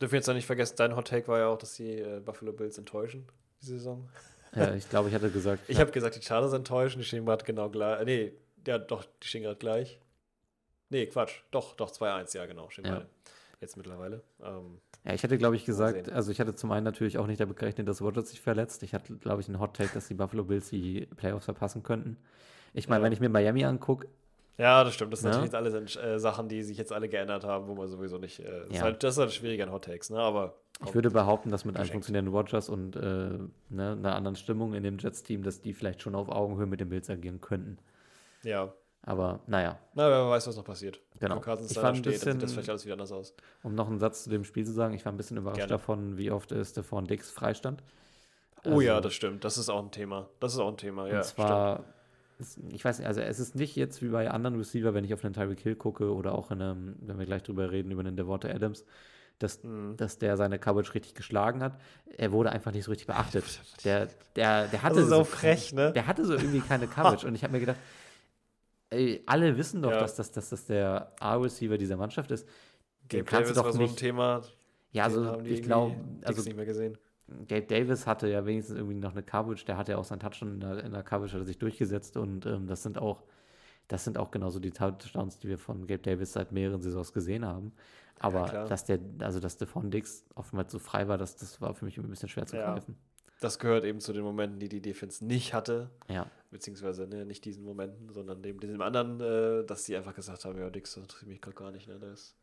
Dürfen 0.00 0.12
wir 0.12 0.18
jetzt 0.18 0.26
noch 0.26 0.34
nicht 0.34 0.46
vergessen, 0.46 0.74
dein 0.76 0.94
Hot 0.96 1.08
Take 1.08 1.26
war 1.28 1.38
ja 1.38 1.48
auch, 1.48 1.58
dass 1.58 1.74
die 1.74 1.98
äh, 2.00 2.20
Buffalo 2.20 2.52
Bills 2.52 2.76
enttäuschen, 2.78 3.26
die 3.62 3.66
Saison. 3.66 4.08
Ja, 4.54 4.74
ich 4.74 4.88
glaube, 4.88 5.08
ich 5.08 5.14
hatte 5.14 5.30
gesagt, 5.30 5.62
Ich 5.68 5.78
habe 5.80 5.90
gesagt, 5.90 6.16
die 6.16 6.22
Chargers 6.22 6.52
enttäuschen, 6.52 6.98
die 6.98 7.04
stehen 7.04 7.24
gerade 7.24 7.44
genau 7.44 7.68
gleich. 7.70 8.00
Äh, 8.00 8.04
nee, 8.04 8.32
ja, 8.66 8.78
doch, 8.78 9.04
die 9.22 9.26
stehen 9.28 9.42
gerade 9.42 9.56
gleich. 9.58 9.98
Nee, 10.90 11.06
Quatsch. 11.06 11.40
Doch, 11.50 11.74
doch, 11.76 11.90
2-1, 11.90 12.36
ja, 12.36 12.46
genau, 12.46 12.68
stehen 12.70 12.84
Ja. 12.86 12.94
beide. 12.94 13.06
Jetzt 13.60 13.76
mittlerweile. 13.76 14.22
Ähm, 14.42 14.78
ja, 15.04 15.14
ich 15.14 15.22
hatte, 15.22 15.38
glaube 15.38 15.56
ich, 15.56 15.64
gesagt, 15.64 16.10
also 16.12 16.30
ich 16.30 16.40
hatte 16.40 16.54
zum 16.54 16.70
einen 16.72 16.84
natürlich 16.84 17.16
auch 17.16 17.26
nicht 17.26 17.40
damit 17.40 17.56
gerechnet, 17.56 17.88
dass 17.88 18.02
Rodgers 18.02 18.28
sich 18.30 18.40
verletzt. 18.40 18.82
Ich 18.82 18.92
hatte, 18.92 19.14
glaube 19.16 19.40
ich, 19.40 19.48
einen 19.48 19.58
Hot 19.60 19.74
Take, 19.76 19.90
dass 19.94 20.08
die 20.08 20.14
Buffalo 20.14 20.44
Bills 20.44 20.68
die 20.68 21.06
Playoffs 21.16 21.46
verpassen 21.46 21.82
könnten. 21.82 22.18
Ich 22.74 22.88
meine, 22.88 23.00
Ja. 23.00 23.04
wenn 23.06 23.12
ich 23.12 23.20
mir 23.20 23.30
Miami 23.30 23.64
angucke, 23.64 24.08
ja, 24.58 24.84
das 24.84 24.94
stimmt. 24.94 25.12
Das 25.12 25.20
sind 25.20 25.30
Ja. 25.32 25.38
natürlich 25.40 25.52
jetzt 25.52 25.96
alles 25.96 25.96
äh, 25.96 26.18
Sachen, 26.18 26.48
die 26.48 26.62
sich 26.62 26.76
jetzt 26.78 26.92
alle 26.92 27.08
geändert 27.08 27.44
haben, 27.44 27.66
wo 27.68 27.74
man 27.74 27.88
sowieso 27.88 28.18
nicht. 28.18 28.40
Äh, 28.40 28.44
das, 28.60 28.68
ist 28.68 28.74
Ja. 28.76 28.82
halt, 28.82 29.02
das 29.02 29.14
ist 29.14 29.18
halt 29.18 29.32
schwierig 29.32 29.62
an 29.62 29.70
Hot 29.72 29.84
Takes, 29.84 30.10
ne? 30.10 30.18
Aber. 30.18 30.54
Ich 30.84 30.94
würde 30.94 31.10
behaupten, 31.10 31.50
dass 31.50 31.64
mit 31.64 31.76
einem 31.76 31.88
funktionierenden 31.88 32.34
Rodgers 32.34 32.68
und 32.68 32.96
äh, 32.96 33.00
ne, 33.00 33.48
einer 33.92 34.14
anderen 34.14 34.36
Stimmung 34.36 34.74
in 34.74 34.82
dem 34.82 34.98
Jets-Team, 34.98 35.42
dass 35.42 35.62
die 35.62 35.72
vielleicht 35.72 36.02
schon 36.02 36.14
auf 36.14 36.28
Augenhöhe 36.28 36.66
mit 36.66 36.80
den 36.80 36.90
Bills 36.90 37.08
agieren 37.08 37.40
könnten. 37.40 37.78
Ja. 38.42 38.72
Aber 39.02 39.40
naja, 39.46 39.78
Na, 39.94 40.08
wer 40.10 40.28
weiß, 40.28 40.48
was 40.48 40.56
noch 40.56 40.64
passiert. 40.64 41.00
Genau. 41.20 41.36
Wenn 41.36 41.40
Ich 41.40 41.46
war 41.46 41.54
ein 41.60 41.64
steht, 41.64 41.76
dann 41.76 41.94
sieht 41.94 42.06
das 42.06 42.14
bisschen- 42.24 42.48
vielleicht 42.48 42.68
alles 42.70 42.84
wieder 42.84 42.94
anders 42.94 43.12
aus. 43.12 43.34
um 43.62 43.74
noch 43.74 43.86
einen 43.88 43.98
Satz 44.00 44.24
zu 44.24 44.30
dem 44.30 44.44
Spiel 44.44 44.66
zu 44.66 44.72
sagen, 44.72 44.92
ich 44.94 45.04
war 45.06 45.12
ein 45.12 45.16
bisschen 45.16 45.36
überrascht 45.38 45.58
Gerne. 45.58 45.70
davon, 45.70 46.18
wie 46.18 46.30
oft 46.30 46.50
es 46.52 46.70
Stefan 46.70 47.04
Dix 47.06 47.30
freistand. 47.30 47.82
Oh 48.64 48.80
ja, 48.80 48.96
Also, 48.96 49.04
das 49.04 49.14
stimmt. 49.14 49.44
Das 49.44 49.58
ist 49.58 49.68
auch 49.70 49.82
ein 49.82 49.92
Thema. 49.92 50.28
Das 50.40 50.52
ist 50.54 50.58
auch 50.58 50.68
ein 50.68 50.76
Thema, 50.76 51.06
ja. 51.08 51.18
Und 51.18 51.24
zwar, 51.24 51.78
es- 51.78 51.84
ich 52.70 52.84
weiß 52.84 52.98
nicht, 52.98 53.06
also 53.08 53.20
es 53.20 53.38
ist 53.40 53.54
nicht 53.54 53.76
jetzt 53.76 54.02
wie 54.02 54.08
bei 54.08 54.30
anderen 54.30 54.56
Receiver, 54.56 54.92
wenn 54.94 55.04
ich 55.04 55.14
auf 55.14 55.24
einen 55.24 55.34
Tyreek 55.34 55.60
Hill 55.60 55.76
gucke 55.76 56.12
oder 56.14 56.34
auch 56.34 56.50
in 56.50 56.60
einem, 56.60 56.96
wenn 57.00 57.18
wir 57.18 57.26
gleich 57.26 57.42
drüber 57.42 57.70
reden, 57.70 57.90
über 57.90 58.00
einen 58.00 58.16
Devonta 58.16 58.48
Adams, 58.48 58.84
dass, 59.38 59.62
Mhm. 59.64 59.96
dass 59.96 60.18
der 60.18 60.36
seine 60.36 60.58
Coverage 60.58 60.94
richtig 60.94 61.14
geschlagen 61.14 61.62
hat. 61.62 61.78
Er 62.16 62.32
wurde 62.32 62.50
einfach 62.52 62.72
nicht 62.72 62.84
so 62.84 62.90
richtig 62.90 63.06
beachtet. 63.06 63.44
Der, 63.84 64.08
der, 64.34 64.66
der 64.68 64.82
hatte 64.82 65.04
so 65.04 65.16
auch 65.16 65.26
frech, 65.26 65.72
ne? 65.72 65.92
Der 65.92 66.06
hatte 66.06 66.24
so 66.24 66.34
irgendwie 66.34 66.60
keine 66.60 66.86
Coverage. 66.86 67.26
und 67.26 67.34
ich 67.34 67.42
habe 67.42 67.52
mir 67.52 67.60
gedacht, 67.60 67.78
ey, 68.90 69.22
alle 69.26 69.56
wissen 69.58 69.82
doch, 69.82 69.90
Ja. 69.90 69.98
dass, 70.00 70.14
das, 70.14 70.32
dass 70.32 70.48
das 70.50 70.64
der 70.66 71.12
A-Receiver 71.20 71.76
dieser 71.78 71.96
Mannschaft 71.96 72.30
ist. 72.30 72.46
Den 73.12 73.20
Gabe 73.20 73.24
kannst 73.24 73.32
Davis 73.34 73.48
du 73.50 73.54
doch 73.54 73.64
war 73.66 73.72
so 73.72 73.78
ein 73.78 73.82
nicht. 73.84 73.98
Thema. 73.98 74.42
Ja, 74.92 75.04
also 75.04 75.40
ich 75.44 75.62
glaube, 75.62 75.96
also 76.22 76.42
nicht 76.42 76.56
mehr 76.56 76.64
gesehen. 76.66 76.96
Gabe 77.48 77.62
Davis 77.66 78.06
hatte 78.06 78.28
ja 78.28 78.46
wenigstens 78.46 78.76
irgendwie 78.76 78.94
noch 78.94 79.12
eine 79.12 79.22
Coverage, 79.22 79.64
der 79.64 79.76
hatte 79.76 79.92
ja 79.92 79.98
auch 79.98 80.04
seinen 80.04 80.20
Touchdown 80.20 80.54
in 80.54 80.60
der, 80.60 80.84
in 80.84 80.92
der 80.92 81.02
Coverage, 81.02 81.34
hat 81.34 81.40
er 81.42 81.46
sich 81.46 81.58
durchgesetzt 81.58 82.16
und 82.16 82.46
ähm, 82.46 82.66
das 82.66 82.82
sind 82.82 82.98
auch, 82.98 83.24
das 83.88 84.04
sind 84.04 84.16
auch 84.18 84.30
genauso 84.30 84.60
die 84.60 84.70
Touchdowns, 84.70 85.38
die 85.38 85.48
wir 85.48 85.58
von 85.58 85.86
Gabe 85.86 86.02
Davis 86.02 86.32
seit 86.32 86.52
mehreren 86.52 86.82
Saisons 86.82 87.12
gesehen 87.12 87.44
haben. 87.44 87.72
Aber 88.18 88.44
klar. 88.46 88.66
dass 88.66 88.84
der, 88.84 89.00
also 89.18 89.40
dass 89.40 89.54
Stephon 89.54 89.90
Dix 89.90 90.24
oftmals 90.34 90.72
so 90.72 90.78
frei 90.78 91.06
war, 91.08 91.18
das, 91.18 91.36
das 91.36 91.60
war 91.60 91.74
für 91.74 91.84
mich 91.84 91.98
ein 91.98 92.08
bisschen 92.08 92.28
schwer 92.28 92.46
zu 92.46 92.56
Ja. 92.56 92.72
greifen. 92.72 92.96
Das 93.40 93.58
gehört 93.58 93.84
eben 93.84 94.00
zu 94.00 94.14
den 94.14 94.22
Momenten, 94.22 94.58
die 94.58 94.70
die 94.70 94.80
Defense 94.80 95.22
nicht 95.22 95.52
hatte. 95.52 95.90
Ja. 96.08 96.26
Beziehungsweise 96.50 97.06
ne, 97.06 97.26
nicht 97.26 97.44
diesen 97.44 97.64
Momenten, 97.64 98.10
sondern 98.10 98.40
dem, 98.42 98.58
diesem 98.60 98.80
anderen, 98.80 99.20
äh, 99.20 99.66
dass 99.66 99.84
die 99.84 99.94
einfach 99.94 100.14
gesagt 100.14 100.46
haben, 100.46 100.58
ja, 100.58 100.70
Dix, 100.70 100.94
das 100.94 101.02
interessiert 101.02 101.28
mich 101.28 101.42
gerade 101.42 101.56
gar 101.56 101.70
nicht. 101.70 101.86
Ne? 101.86 101.96
Ist, 102.14 102.34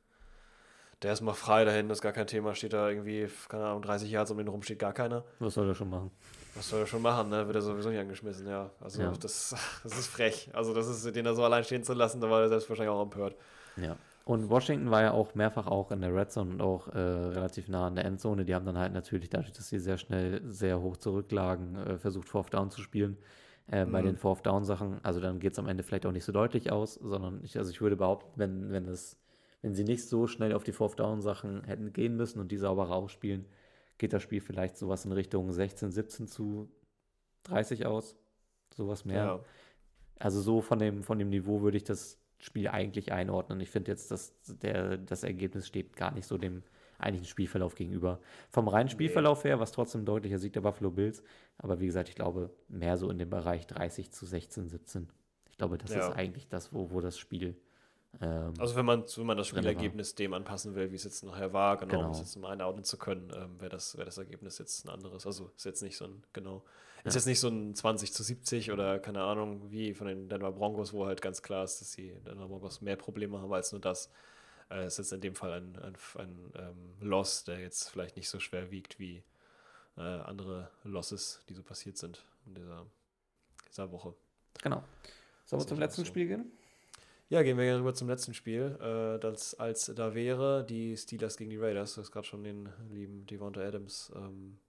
der 1.04 1.14
ist 1.14 1.22
mal 1.22 1.34
frei 1.34 1.66
dahin, 1.66 1.90
das 1.90 2.00
ist 2.00 2.02
gar 2.02 2.14
kein 2.14 2.28
Thema. 2.28 2.56
Steht 2.56 2.74
da 2.74 2.90
irgendwie, 2.90 3.28
keine 3.50 3.66
Ahnung, 3.66 3.82
30 3.82 4.10
Yards 4.10 4.32
um 4.32 4.38
den 4.38 4.48
rum, 4.48 4.62
steht 4.64 4.80
gar 4.80 4.94
keiner. 4.94 5.24
Was 5.40 5.54
soll 5.54 5.68
er 5.68 5.76
schon 5.76 5.90
machen? 5.90 6.12
Was 6.56 6.70
soll 6.70 6.82
er 6.82 6.88
schon 6.88 7.02
machen, 7.02 7.30
ne? 7.30 7.46
Wird 7.46 7.56
er 7.56 7.62
sowieso 7.62 7.90
nicht 7.90 8.00
angeschmissen, 8.00 8.48
ja. 8.48 8.70
Also 8.80 9.02
Ja. 9.02 9.12
Das, 9.20 9.56
das 9.84 9.98
ist 9.98 10.08
frech. 10.08 10.50
Also 10.54 10.74
das 10.74 10.88
ist, 10.88 11.16
den 11.16 11.26
da 11.26 11.34
so 11.34 11.44
allein 11.44 11.64
stehen 11.64 11.84
zu 11.84 11.94
lassen, 11.94 12.22
da 12.22 12.30
war 12.30 12.42
er 12.42 12.50
selbst 12.50 12.70
wahrscheinlich 12.70 12.94
auch 12.94 13.04
empört. 13.04 13.36
Ja. 13.78 13.98
Und 14.26 14.50
Washington 14.50 14.90
war 14.90 15.02
ja 15.02 15.12
auch 15.12 15.36
mehrfach 15.36 15.68
auch 15.68 15.92
in 15.92 16.00
der 16.00 16.16
Red 16.16 16.32
Zone 16.32 16.52
und 16.52 16.62
auch 16.62 16.88
äh, 16.88 16.98
relativ 16.98 17.68
nah 17.68 17.88
an 17.88 17.96
der 17.96 18.06
Endzone. 18.06 18.46
Die 18.46 18.56
haben 18.56 18.66
dann 18.66 18.78
halt 18.78 18.94
natürlich 18.94 19.30
dadurch, 19.30 19.52
dass 19.52 19.68
sie 19.68 19.80
sehr 19.80 19.98
schnell 19.98 20.42
sehr 20.46 20.80
hoch 20.82 20.96
zurücklagen, 20.96 21.76
äh, 21.76 21.98
versucht 21.98 22.30
Fourth 22.30 22.54
Down 22.54 22.72
zu 22.72 22.82
spielen. 22.82 23.18
Äh, 23.70 23.86
mhm. 23.86 23.92
Bei 23.92 24.02
den 24.02 24.16
Fourth 24.16 24.46
Down 24.46 24.64
Sachen, 24.64 25.00
also 25.04 25.20
dann 25.20 25.40
geht 25.40 25.54
es 25.54 25.60
am 25.60 25.68
Ende 25.68 25.84
vielleicht 25.84 26.06
auch 26.06 26.12
nicht 26.12 26.26
so 26.26 26.32
deutlich 26.32 26.72
aus, 26.72 26.96
sondern 26.96 27.42
ich, 27.44 27.58
also 27.58 27.70
ich 27.72 27.82
würde 27.82 27.96
behaupten, 27.98 28.32
wenn, 28.36 28.72
wenn 28.72 28.86
es, 28.88 29.18
wenn 29.64 29.74
sie 29.74 29.86
nicht 29.86 30.08
so 30.08 30.28
schnell 30.28 30.54
auf 30.54 30.64
die 30.64 30.74
Fourth 30.74 31.00
Down 31.00 31.22
Sachen 31.22 31.64
hätten 31.64 31.94
gehen 31.94 32.16
müssen 32.16 32.40
und 32.40 32.52
die 32.52 32.58
sauber 32.58 32.84
rausspielen, 32.84 33.46
geht 33.98 34.14
das 34.14 34.22
Spiel 34.22 34.42
vielleicht 34.42 34.78
sowas 34.78 35.06
in 35.06 35.14
Richtung 35.14 35.52
16, 35.52 35.90
17 35.90 36.28
zu 36.28 36.70
30 37.44 37.86
aus. 37.86 38.16
Sowas 38.76 39.06
mehr. 39.06 39.24
Ja. 39.24 39.40
Also 40.20 40.42
so 40.42 40.62
von 40.62 40.80
dem, 40.80 41.02
von 41.02 41.18
dem 41.18 41.30
Niveau 41.30 41.62
würde 41.62 41.78
ich 41.78 41.86
das 41.86 42.20
Spiel 42.40 42.68
eigentlich 42.68 43.14
einordnen. 43.14 43.62
Ich 43.62 43.70
finde 43.70 43.92
jetzt, 43.92 44.12
dass 44.12 44.34
der, 44.48 44.98
das 44.98 45.24
Ergebnis 45.24 45.68
steht 45.68 45.96
gar 45.96 46.12
nicht 46.12 46.28
so 46.28 46.38
dem 46.38 46.64
eigentlichen 46.98 47.28
Spielverlauf 47.28 47.76
gegenüber. 47.76 48.20
Vom 48.50 48.68
reinen 48.68 48.90
Spielverlauf 48.90 49.46
her, 49.46 49.62
was 49.62 49.72
trotzdem 49.72 50.04
deutlicher 50.04 50.40
Sieg 50.40 50.52
der 50.54 50.62
Buffalo 50.62 50.92
Bills. 50.92 51.24
Aber 51.58 51.80
wie 51.80 51.86
gesagt, 51.86 52.10
ich 52.10 52.16
glaube, 52.16 52.50
mehr 52.68 52.98
so 52.98 53.10
in 53.10 53.18
dem 53.18 53.30
Bereich 53.30 53.66
30 53.68 54.12
zu 54.12 54.26
16, 54.26 54.68
17. 54.68 55.08
Ich 55.50 55.58
glaube, 55.58 55.78
das 55.78 55.94
ja. 55.94 56.00
ist 56.00 56.16
eigentlich 56.16 56.50
das, 56.50 56.74
wo, 56.74 56.92
wo 56.92 57.00
das 57.00 57.18
Spiel. 57.18 57.56
Ähm, 58.22 58.54
also, 58.60 58.76
wenn 58.76 58.86
man, 58.86 59.04
wenn 59.16 59.26
man 59.26 59.38
das 59.38 59.48
Spielergebnis 59.48 60.16
dem 60.16 60.34
anpassen 60.34 60.76
will, 60.76 60.92
wie 60.92 60.96
es 60.96 61.04
jetzt 61.04 61.24
nachher 61.24 61.54
war, 61.54 61.78
genau, 61.78 61.92
genau. 61.92 62.06
um 62.06 62.12
es 62.12 62.20
jetzt 62.20 62.36
mal 62.38 62.52
einordnen 62.52 62.84
zu 62.84 62.98
können, 62.98 63.32
ähm, 63.36 63.60
wäre 63.60 63.70
das, 63.70 63.98
wär 63.98 64.06
das 64.06 64.18
Ergebnis 64.18 64.58
jetzt 64.60 64.86
ein 64.86 64.90
anderes. 64.90 65.26
Also, 65.26 65.52
ist 65.56 65.66
jetzt 65.66 65.82
nicht 65.82 65.98
so 65.98 66.06
ein, 66.06 66.24
genau. 66.34 66.64
Ist 67.06 67.16
jetzt 67.16 67.26
nicht 67.26 67.42
so 67.42 67.50
ein 67.50 67.76
20 67.76 68.14
zu 68.14 68.24
70 68.24 68.72
oder 68.72 68.98
keine 68.98 69.24
Ahnung, 69.24 69.72
wie 69.72 69.94
von 69.94 70.08
den 70.08 70.30
Denver 70.30 70.54
Broncos, 70.54 70.94
wo 70.94 71.06
halt 71.06 71.22
ganz 71.22 71.42
klar 71.42 71.66
ist, 71.66 71.82
dass 71.82 71.92
die 71.92 72.14
Denver 72.26 72.48
Broncos 72.48 72.80
mehr 72.80 72.96
Probleme 72.96 73.42
haben 73.42 73.52
als 73.52 73.74
nur 73.74 73.82
das. 73.82 74.10
Äh, 74.70 74.88
ist 74.88 75.00
jetzt 75.00 75.12
in 75.12 75.20
dem 75.20 75.36
Fall 75.36 75.52
ein, 75.52 75.78
ein, 75.80 75.96
ein 76.18 76.54
ähm, 76.56 76.94
Loss, 77.02 77.44
der 77.44 77.60
jetzt 77.60 77.90
vielleicht 77.90 78.16
nicht 78.16 78.30
so 78.30 78.40
schwer 78.40 78.72
wiegt 78.72 79.00
wie 79.00 79.22
äh, 79.98 80.02
andere 80.02 80.70
Losses, 80.84 81.42
die 81.50 81.54
so 81.54 81.62
passiert 81.62 81.98
sind 81.98 82.24
in 82.46 82.56
dieser, 82.56 82.86
dieser 83.70 83.92
Woche. 83.92 84.14
Genau. 84.62 84.82
Sollen 85.46 85.62
wir 85.62 85.68
zum 85.68 85.80
letzten 85.80 86.02
so. 86.02 86.08
Spiel 86.08 86.28
gehen? 86.28 86.52
Ja, 87.34 87.42
gehen 87.42 87.58
wir 87.58 87.80
rüber 87.80 87.96
zum 87.96 88.08
letzten 88.08 88.36
Spiel. 88.36 88.78
Äh, 88.80 89.20
das 89.20 89.56
als 89.56 89.92
da 89.96 90.14
wäre 90.14 90.64
die 90.64 90.96
Steelers 90.96 91.36
gegen 91.36 91.50
die 91.50 91.58
Raiders. 91.58 91.96
Du 91.96 92.02
hast 92.02 92.12
gerade 92.12 92.28
schon 92.28 92.44
den 92.44 92.70
lieben 92.92 93.26
Devonta 93.26 93.60
Adams 93.60 94.12
ähm, 94.16 94.60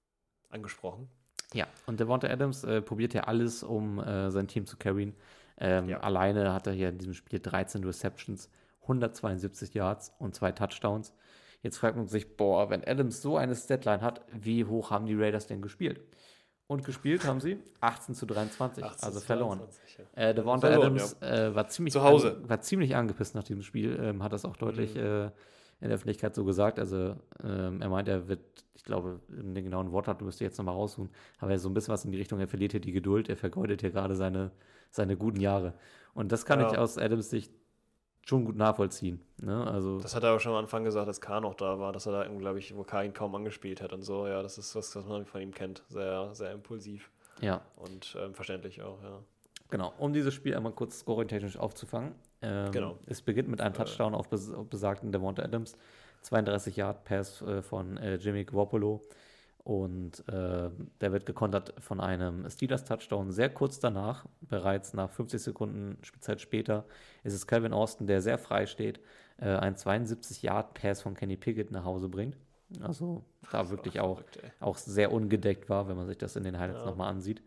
angesprochen. 0.49 1.11
Ja, 1.53 1.67
und 1.85 2.01
Devonta 2.01 2.27
Adams 2.27 2.65
äh, 2.65 2.81
probiert 2.81 3.13
ja 3.13 3.25
alles, 3.25 3.63
um 3.63 3.99
äh, 3.99 4.31
sein 4.31 4.49
Team 4.49 4.65
zu 4.65 4.79
carryen. 4.79 5.15
Ähm, 5.59 5.91
ja. 5.91 6.01
Alleine 6.01 6.55
hat 6.55 6.67
er 6.67 6.73
hier 6.73 6.89
in 6.89 6.97
diesem 6.97 7.13
Spiel 7.13 7.39
13 7.39 7.85
Receptions, 7.85 8.49
172 8.81 9.75
Yards 9.75 10.15
und 10.19 10.35
zwei 10.35 10.51
Touchdowns. 10.51 11.13
Jetzt 11.61 11.77
fragt 11.77 11.99
man 11.99 12.07
sich, 12.07 12.39
boah, 12.39 12.71
wenn 12.71 12.83
Adams 12.83 13.21
so 13.21 13.37
eine 13.37 13.55
Statline 13.55 14.01
hat, 14.01 14.25
wie 14.33 14.65
hoch 14.65 14.91
haben 14.91 15.05
die 15.05 15.15
Raiders 15.15 15.47
denn 15.47 15.61
gespielt? 15.61 16.01
Und 16.67 16.85
gespielt 16.85 17.27
haben 17.27 17.41
sie 17.41 17.59
18 17.81 18.15
zu 18.15 18.25
23, 18.25 18.83
18 18.83 19.07
also 19.07 19.21
verloren. 19.21 19.59
23, 19.59 19.99
ja. 19.99 20.23
äh, 20.23 20.35
Devonta 20.35 20.69
Adams 20.69 21.17
ja. 21.21 21.49
äh, 21.49 21.55
war, 21.55 21.69
ziemlich. 21.69 21.95
An, 21.97 22.49
war 22.49 22.61
ziemlich 22.63 22.97
angepisst 22.97 23.35
nach 23.35 23.45
diesem 23.45 23.63
Spiel, 23.63 23.99
ähm, 24.01 24.23
hat 24.23 24.33
das 24.33 24.47
auch 24.47 24.57
deutlich 24.57 24.95
mhm. 24.95 25.01
äh, 25.01 25.25
in 25.81 25.89
der 25.89 25.97
Öffentlichkeit 25.97 26.35
so 26.35 26.45
gesagt. 26.45 26.79
Also 26.79 27.17
ähm, 27.43 27.83
er 27.83 27.89
meint, 27.91 28.09
er 28.09 28.29
wird, 28.29 28.41
ich 28.75 28.83
glaube, 28.83 29.21
in 29.29 29.55
den 29.55 29.65
genauen 29.65 29.93
Wortlaut 29.93 30.23
müsste 30.23 30.45
ich 30.45 30.51
jetzt 30.51 30.59
nochmal 30.59 30.75
raussuchen, 30.75 31.11
aber 31.39 31.51
er 31.51 31.59
so 31.59 31.69
ein 31.69 31.75
bisschen 31.75 31.93
was 31.93 32.07
in 32.07 32.13
die 32.13 32.19
Richtung, 32.19 32.41
er 32.41 32.49
verliert 32.49 32.73
hier 32.73 32.81
die 32.81 32.93
Geduld, 32.93 33.29
er 33.29 33.37
vergeudet 33.37 33.83
hier 33.83 33.91
gerade 33.91 34.17
seine, 34.17 34.51
seine 34.91 35.19
guten 35.19 35.41
Jahre. 35.41 35.75
Und 36.15 36.33
das 36.33 36.47
kann 36.47 36.61
ja. 36.61 36.71
ich 36.71 36.79
aus 36.79 36.97
Adams 36.97 37.29
Sicht 37.29 37.53
schon 38.25 38.45
gut 38.45 38.57
nachvollziehen. 38.57 39.21
Ne? 39.43 39.67
Also, 39.67 40.01
das 40.01 40.15
hat 40.15 40.23
er 40.23 40.35
auch 40.35 40.41
schon 40.41 40.53
am 40.53 40.59
Anfang 40.59 40.85
gesagt, 40.85 41.07
als 41.07 41.21
K 41.21 41.41
noch 41.41 41.55
da 41.55 41.79
war, 41.79 41.93
dass 41.93 42.07
er 42.07 42.13
da, 42.13 42.25
glaube 42.27 42.59
ich, 42.59 42.75
wo 42.77 42.83
K 42.83 43.03
ihn 43.03 43.13
kaum 43.13 43.35
angespielt 43.35 43.83
hat 43.83 43.93
und 43.93 44.03
so. 44.03 44.27
Ja, 44.27 44.43
das 44.43 44.59
ist 44.59 44.75
was, 44.75 44.95
was 44.97 45.05
man 45.05 45.27
von 45.27 45.41
ihm 45.41 45.53
kennt. 45.53 45.83
Sehr, 45.89 46.35
sehr 46.35 46.53
impulsiv. 46.53 47.11
Ja. 47.41 47.61
Und 47.77 48.17
ähm, 48.21 48.35
verständlich 48.35 48.83
auch, 48.83 49.03
ja. 49.03 49.21
Genau, 49.71 49.93
um 49.99 50.13
dieses 50.13 50.35
Spiel 50.35 50.55
einmal 50.55 50.73
kurz 50.73 51.01
scoring-technisch 51.01 51.57
aufzufangen. 51.57 52.15
Ähm, 52.43 52.71
genau. 52.71 52.99
Es 53.07 53.23
beginnt 53.23 53.49
mit 53.49 53.61
einem 53.61 53.75
Touchdown 53.75 54.15
auf, 54.15 54.29
bes 54.29 54.53
auf 54.53 54.69
besagten 54.69 55.11
Devonta 55.11 55.43
Adams. 55.43 55.77
32 56.23 56.77
Yard 56.77 57.05
Pass 57.05 57.43
äh, 57.43 57.63
von 57.63 57.97
äh, 57.97 58.17
Jimmy 58.17 58.45
Garoppolo. 58.45 59.03
Und 59.65 60.29
äh, 60.29 60.69
der 61.01 61.13
wird 61.13 61.25
gekontert 61.25 61.73
von 61.79 61.99
einem 61.99 62.49
Steelers-Touchdown. 62.49 63.33
Sehr 63.33 63.49
kurz 63.49 63.81
danach, 63.81 64.27
bereits 64.43 64.93
nach 64.93 65.11
50 65.11 65.43
Sekunden 65.43 65.97
Spielzeit 66.03 66.43
später, 66.43 66.85
ist 67.23 67.33
es 67.33 67.47
Calvin 67.47 67.73
Austin, 67.73 68.07
der 68.07 68.21
sehr 68.21 68.37
frei 68.37 68.67
steht, 68.67 69.01
äh, 69.39 69.47
ein 69.47 69.75
72-Yard-Pass 69.75 71.01
von 71.01 71.15
Kenny 71.15 71.37
Pickett 71.37 71.71
nach 71.71 71.85
Hause 71.85 72.11
bringt. 72.11 72.37
Also 72.83 73.25
da 73.51 73.71
wirklich 73.71 74.01
auch, 74.01 74.23
auch 74.61 74.77
sehr 74.77 75.13
ungedeckt 75.13 75.71
war, 75.71 75.89
wenn 75.89 75.97
man 75.97 76.07
sich 76.07 76.19
das 76.19 76.37
in 76.37 76.45
den 76.45 76.59
Highlights 76.59 76.81
ja. 76.81 76.87
nochmal 76.87 77.11
ansieht. 77.11 77.43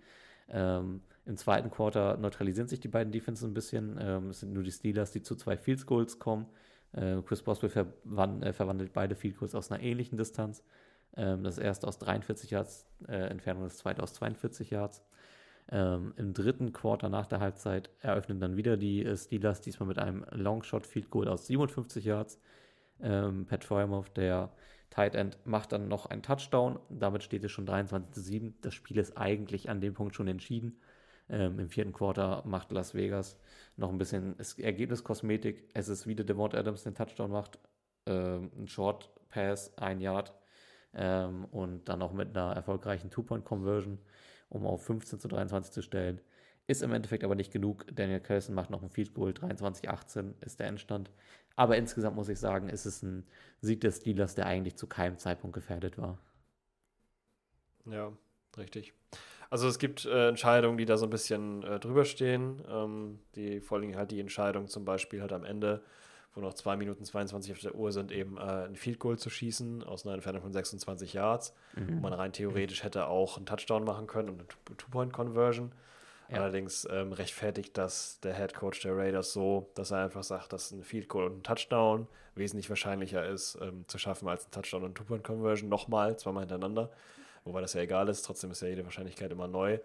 Ähm, 0.49 1.01
Im 1.25 1.37
zweiten 1.37 1.69
Quarter 1.69 2.17
neutralisieren 2.17 2.67
sich 2.67 2.79
die 2.79 2.87
beiden 2.87 3.11
Defenses 3.11 3.45
ein 3.45 3.53
bisschen. 3.53 3.97
Ähm, 4.01 4.29
es 4.29 4.39
sind 4.39 4.53
nur 4.53 4.63
die 4.63 4.71
Steelers, 4.71 5.11
die 5.11 5.21
zu 5.21 5.35
zwei 5.35 5.55
Field 5.55 5.85
Goals 5.85 6.17
kommen. 6.17 6.47
Äh, 6.93 7.21
Chris 7.23 7.41
Boswell 7.41 7.69
verwand, 7.69 8.43
äh, 8.43 8.53
verwandelt 8.53 8.93
beide 8.93 9.15
Field 9.15 9.37
Goals 9.37 9.53
aus 9.53 9.71
einer 9.71 9.83
ähnlichen 9.83 10.17
Distanz. 10.17 10.63
Ähm, 11.17 11.43
das 11.43 11.57
erste 11.57 11.87
aus 11.87 11.97
43 11.97 12.51
Yards 12.51 12.87
äh, 13.07 13.29
Entfernung, 13.29 13.63
das 13.63 13.77
zweite 13.77 14.03
aus 14.03 14.13
42 14.13 14.69
Yards. 14.69 15.03
Ähm, 15.69 16.13
Im 16.15 16.33
dritten 16.33 16.71
Quarter 16.71 17.09
nach 17.09 17.25
der 17.25 17.39
Halbzeit 17.39 17.89
eröffnen 17.99 18.39
dann 18.39 18.55
wieder 18.55 18.77
die 18.77 19.03
äh, 19.03 19.17
Steelers, 19.17 19.61
diesmal 19.61 19.87
mit 19.87 19.99
einem 19.99 20.25
Longshot 20.31 20.87
Field 20.87 21.09
Goal 21.09 21.27
aus 21.27 21.47
57 21.47 22.05
Yards. 22.05 22.39
Ähm, 23.01 23.45
Pat 23.45 23.65
Fryermuth, 23.65 24.15
der 24.15 24.51
Tight 24.89 25.15
End 25.15 25.37
macht 25.45 25.73
dann 25.73 25.87
noch 25.87 26.05
einen 26.05 26.23
Touchdown. 26.23 26.79
Damit 26.89 27.23
steht 27.23 27.43
es 27.43 27.51
schon 27.51 27.65
23 27.65 28.11
zu 28.11 28.21
7. 28.21 28.55
Das 28.61 28.73
Spiel 28.73 28.97
ist 28.97 29.17
eigentlich 29.17 29.69
an 29.69 29.81
dem 29.81 29.93
Punkt 29.93 30.15
schon 30.15 30.27
entschieden. 30.27 30.79
Ähm, 31.29 31.59
Im 31.59 31.69
vierten 31.69 31.91
Quarter 31.91 32.43
macht 32.45 32.71
Las 32.71 32.93
Vegas 32.93 33.37
noch 33.75 33.89
ein 33.89 33.97
bisschen 33.97 34.35
Ergebniskosmetik. 34.57 35.69
Es 35.73 35.89
ist 35.89 36.07
wieder 36.07 36.23
Devont 36.23 36.55
Adams, 36.55 36.83
der 36.83 36.93
den 36.93 36.97
Touchdown 36.97 37.31
macht. 37.31 37.59
Ähm, 38.05 38.51
ein 38.57 38.67
Short 38.67 39.09
Pass, 39.29 39.77
ein 39.77 39.99
Yard. 39.99 40.33
Ähm, 40.97 41.45
und 41.45 41.87
dann 41.87 42.01
auch 42.01 42.11
mit 42.11 42.35
einer 42.35 42.53
erfolgreichen 42.53 43.11
Two-Point-Conversion, 43.11 43.99
um 44.49 44.65
auf 44.65 44.83
15 44.83 45.19
zu 45.19 45.27
23 45.27 45.71
zu 45.71 45.81
stellen. 45.83 46.19
Ist 46.65 46.81
im 46.81 46.91
Endeffekt 46.91 47.23
aber 47.23 47.35
nicht 47.35 47.53
genug. 47.53 47.85
Daniel 47.93 48.19
Kelson 48.19 48.55
macht 48.55 48.71
noch 48.71 48.81
ein 48.81 48.89
Field 48.89 49.13
Goal. 49.13 49.31
23-18 49.31 50.33
ist 50.41 50.59
der 50.59 50.67
Endstand. 50.67 51.11
Aber 51.55 51.77
insgesamt 51.77 52.15
muss 52.15 52.29
ich 52.29 52.39
sagen, 52.39 52.67
ist 52.67 52.85
es 52.85 53.03
ein 53.03 53.25
Sieg 53.61 53.79
des 53.81 53.97
Steelers, 53.97 54.35
der 54.35 54.47
eigentlich 54.47 54.75
zu 54.75 54.87
keinem 54.87 55.17
Zeitpunkt 55.17 55.53
gefährdet 55.53 55.97
war. 55.97 56.17
Ja, 57.85 58.11
richtig. 58.57 58.93
Also 59.49 59.67
es 59.67 59.79
gibt 59.79 60.05
äh, 60.05 60.29
Entscheidungen, 60.29 60.77
die 60.77 60.85
da 60.85 60.97
so 60.97 61.05
ein 61.05 61.09
bisschen 61.09 61.63
äh, 61.63 61.79
drüber 61.79 62.05
stehen. 62.05 62.61
Ähm, 62.67 63.19
die 63.35 63.61
vor 63.61 63.77
allem 63.77 63.95
halt 63.95 64.11
die 64.11 64.19
Entscheidung 64.19 64.67
zum 64.67 64.83
Beispiel 64.83 65.21
halt 65.21 65.31
am 65.31 65.45
Ende, 65.45 65.83
wo 66.37 66.41
noch 66.41 66.53
2 66.53 66.77
Minuten 66.77 67.03
22 67.03 67.51
auf 67.51 67.59
der 67.59 67.75
Uhr 67.75 67.91
sind, 67.91 68.11
eben 68.11 68.37
äh, 68.37 68.41
ein 68.41 68.75
Field 68.75 68.99
Goal 68.99 69.17
zu 69.17 69.29
schießen 69.29 69.83
aus 69.83 70.05
einer 70.05 70.13
Entfernung 70.13 70.43
von 70.43 70.53
26 70.53 71.13
Yards, 71.13 71.53
mhm. 71.75 71.97
wo 71.97 72.01
man 72.01 72.13
rein 72.13 72.31
theoretisch 72.31 72.83
hätte 72.83 73.07
auch 73.07 73.37
einen 73.37 73.47
Touchdown 73.47 73.83
machen 73.83 74.07
können 74.07 74.29
und 74.29 74.39
eine 74.39 74.77
Two-Point-Conversion. 74.77 75.71
Ja. 76.29 76.41
Allerdings 76.41 76.87
ähm, 76.91 77.13
rechtfertigt 77.13 77.77
das 77.77 78.19
der 78.19 78.35
Head 78.35 78.53
Coach 78.53 78.81
der 78.81 78.95
Raiders 78.95 79.33
so, 79.33 79.69
dass 79.75 79.91
er 79.91 80.03
einfach 80.03 80.23
sagt, 80.23 80.53
dass 80.53 80.71
ein 80.71 80.83
Field 80.83 81.07
Goal 81.07 81.25
und 81.25 81.37
ein 81.37 81.43
Touchdown 81.43 82.07
wesentlich 82.35 82.69
wahrscheinlicher 82.69 83.25
ist, 83.27 83.57
ähm, 83.61 83.85
zu 83.87 83.97
schaffen 83.97 84.27
als 84.27 84.45
ein 84.45 84.51
Touchdown 84.51 84.83
und 84.83 84.95
Two-Point-Conversion 84.95 85.69
nochmal, 85.69 86.17
zweimal 86.17 86.41
hintereinander. 86.41 86.91
Wobei 87.45 87.61
das 87.61 87.73
ja 87.73 87.81
egal 87.81 88.09
ist, 88.09 88.23
trotzdem 88.23 88.51
ist 88.51 88.61
ja 88.61 88.67
jede 88.67 88.83
Wahrscheinlichkeit 88.83 89.31
immer 89.31 89.47
neu. 89.47 89.79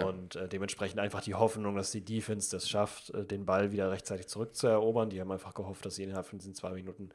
Und 0.00 0.36
äh, 0.36 0.48
dementsprechend 0.48 0.98
einfach 1.00 1.22
die 1.22 1.34
Hoffnung, 1.34 1.76
dass 1.76 1.90
die 1.90 2.04
Defense 2.04 2.50
das 2.50 2.68
schafft, 2.68 3.10
äh, 3.10 3.24
den 3.24 3.44
Ball 3.44 3.72
wieder 3.72 3.90
rechtzeitig 3.90 4.28
zurückzuerobern. 4.28 5.10
Die 5.10 5.20
haben 5.20 5.30
einfach 5.30 5.54
gehofft, 5.54 5.84
dass 5.84 5.96
sie 5.96 6.04
innerhalb 6.04 6.26
von 6.26 6.38
diesen 6.38 6.54
zwei 6.54 6.72
Minuten 6.72 7.10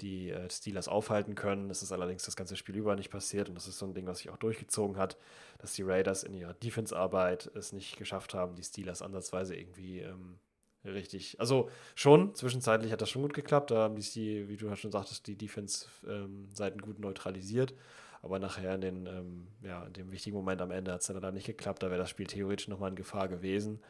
die 0.00 0.30
äh, 0.30 0.48
Steelers 0.50 0.88
aufhalten 0.88 1.34
können. 1.34 1.68
Das 1.68 1.82
ist 1.82 1.92
allerdings 1.92 2.24
das 2.24 2.36
ganze 2.36 2.56
Spiel 2.56 2.76
über 2.76 2.96
nicht 2.96 3.10
passiert 3.10 3.48
und 3.48 3.54
das 3.54 3.68
ist 3.68 3.78
so 3.78 3.86
ein 3.86 3.94
Ding, 3.94 4.06
was 4.06 4.18
sich 4.18 4.30
auch 4.30 4.36
durchgezogen 4.36 4.96
hat, 4.96 5.16
dass 5.58 5.74
die 5.74 5.82
Raiders 5.82 6.22
in 6.22 6.34
ihrer 6.34 6.54
Defense-Arbeit 6.54 7.50
es 7.54 7.72
nicht 7.72 7.96
geschafft 7.96 8.34
haben, 8.34 8.54
die 8.54 8.62
Steelers 8.62 9.02
ansatzweise 9.02 9.54
irgendwie 9.54 10.00
ähm, 10.00 10.38
richtig. 10.84 11.38
Also 11.38 11.70
schon, 11.94 12.34
zwischenzeitlich 12.34 12.92
hat 12.92 13.02
das 13.02 13.10
schon 13.10 13.22
gut 13.22 13.34
geklappt. 13.34 13.70
Da 13.70 13.76
haben 13.84 13.96
die, 13.96 14.48
wie 14.48 14.56
du 14.56 14.74
schon 14.76 14.92
sagtest, 14.92 15.26
die 15.26 15.36
Defense-Seiten 15.36 16.78
ähm, 16.78 16.84
gut 16.84 16.98
neutralisiert. 16.98 17.74
Aber 18.22 18.38
nachher 18.38 18.74
in, 18.74 18.80
den, 18.80 19.06
ähm, 19.06 19.48
ja, 19.62 19.84
in 19.84 19.92
dem 19.94 20.12
wichtigen 20.12 20.36
Moment 20.36 20.60
am 20.60 20.70
Ende 20.70 20.92
hat 20.92 21.00
es 21.00 21.06
dann 21.06 21.16
leider 21.16 21.32
nicht 21.32 21.46
geklappt. 21.46 21.82
Da 21.82 21.88
wäre 21.90 21.98
das 22.00 22.10
Spiel 22.10 22.26
theoretisch 22.26 22.68
nochmal 22.68 22.90
in 22.90 22.96
Gefahr 22.96 23.28
gewesen. 23.28 23.80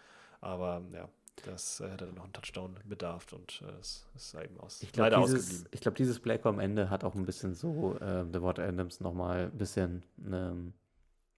Aber 0.41 0.83
ja, 0.93 1.09
das 1.43 1.81
äh, 1.81 1.89
hätte 1.91 2.07
dann 2.07 2.15
noch 2.15 2.25
einen 2.25 2.33
Touchdown 2.33 2.79
bedarf 2.85 3.33
und 3.33 3.63
äh, 3.67 3.79
es 3.81 4.07
ist 4.15 4.35
eben 4.35 4.59
aus, 4.61 4.81
ich 4.81 4.93
glaub, 4.93 5.13
leider 5.13 5.13
dieses, 5.13 5.35
ausgeblieben. 5.35 5.69
Ich 5.73 5.81
glaube, 5.81 5.97
dieses 5.97 6.21
Play 6.21 6.39
am 6.45 6.59
Ende 6.59 6.91
hat 6.91 7.05
auch 7.05 7.15
ein 7.15 7.27
bisschen 7.27 7.55
so 7.55 7.97
äh, 8.01 8.25
The 8.33 8.41
Wort 8.41 8.59
Adams 8.59 9.01
nochmal 9.01 9.47
ein 9.53 9.59
bisschen 9.59 10.03
ähm, 10.31 10.73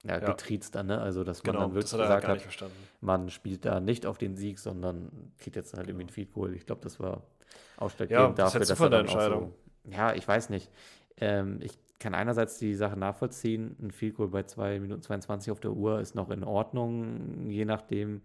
ja, 0.04 0.20
Ja. 0.20 0.20
getriezt 0.20 0.74
dann, 0.76 0.86
ne? 0.88 1.00
Also, 1.00 1.24
dass 1.24 1.44
man 1.44 1.58
Genau, 1.58 1.58
dann 1.58 1.74
wirklich 1.74 1.92
das 1.92 1.92
hat 1.92 2.00
gesagt 2.00 2.28
hat, 2.28 2.42
verstanden. 2.42 2.88
man 3.00 3.30
spielt 3.30 3.64
da 3.66 3.80
nicht 3.80 4.06
auf 4.06 4.18
den 4.18 4.36
Sieg, 4.36 4.58
sondern 4.60 5.32
kriegt 5.38 5.56
jetzt 5.56 5.74
halt 5.74 5.88
irgendwie 5.88 6.06
ein 6.06 6.10
Field 6.10 6.32
Goal. 6.32 6.54
Ich 6.54 6.66
glaube, 6.66 6.82
das 6.82 7.00
war 7.00 7.22
Ja, 8.08 8.32
ausschlaggebend 8.32 8.38
was 8.38 8.54
dafür, 8.54 8.54
hältst 8.54 8.70
du 8.70 8.76
dass 8.76 8.82
von 8.82 8.84
er 8.84 8.90
der 8.90 9.00
dann 9.00 9.08
auch 9.08 9.20
so, 9.20 9.42
Entscheidung? 9.42 9.52
ja, 9.84 10.14
ich 10.14 10.28
weiß 10.28 10.50
nicht. 10.50 10.70
Ähm, 11.18 11.60
ich 11.62 11.78
kann 12.02 12.14
einerseits 12.14 12.58
die 12.58 12.74
Sache 12.74 12.98
nachvollziehen, 12.98 13.76
ein 13.82 13.90
Field 13.92 14.16
Goal 14.16 14.28
bei 14.28 14.44
2 14.44 14.80
Minuten 14.80 15.02
22 15.02 15.52
auf 15.52 15.60
der 15.60 15.72
Uhr 15.72 16.00
ist 16.00 16.14
noch 16.14 16.30
in 16.30 16.44
Ordnung, 16.44 17.48
je 17.50 17.64
nachdem. 17.64 18.22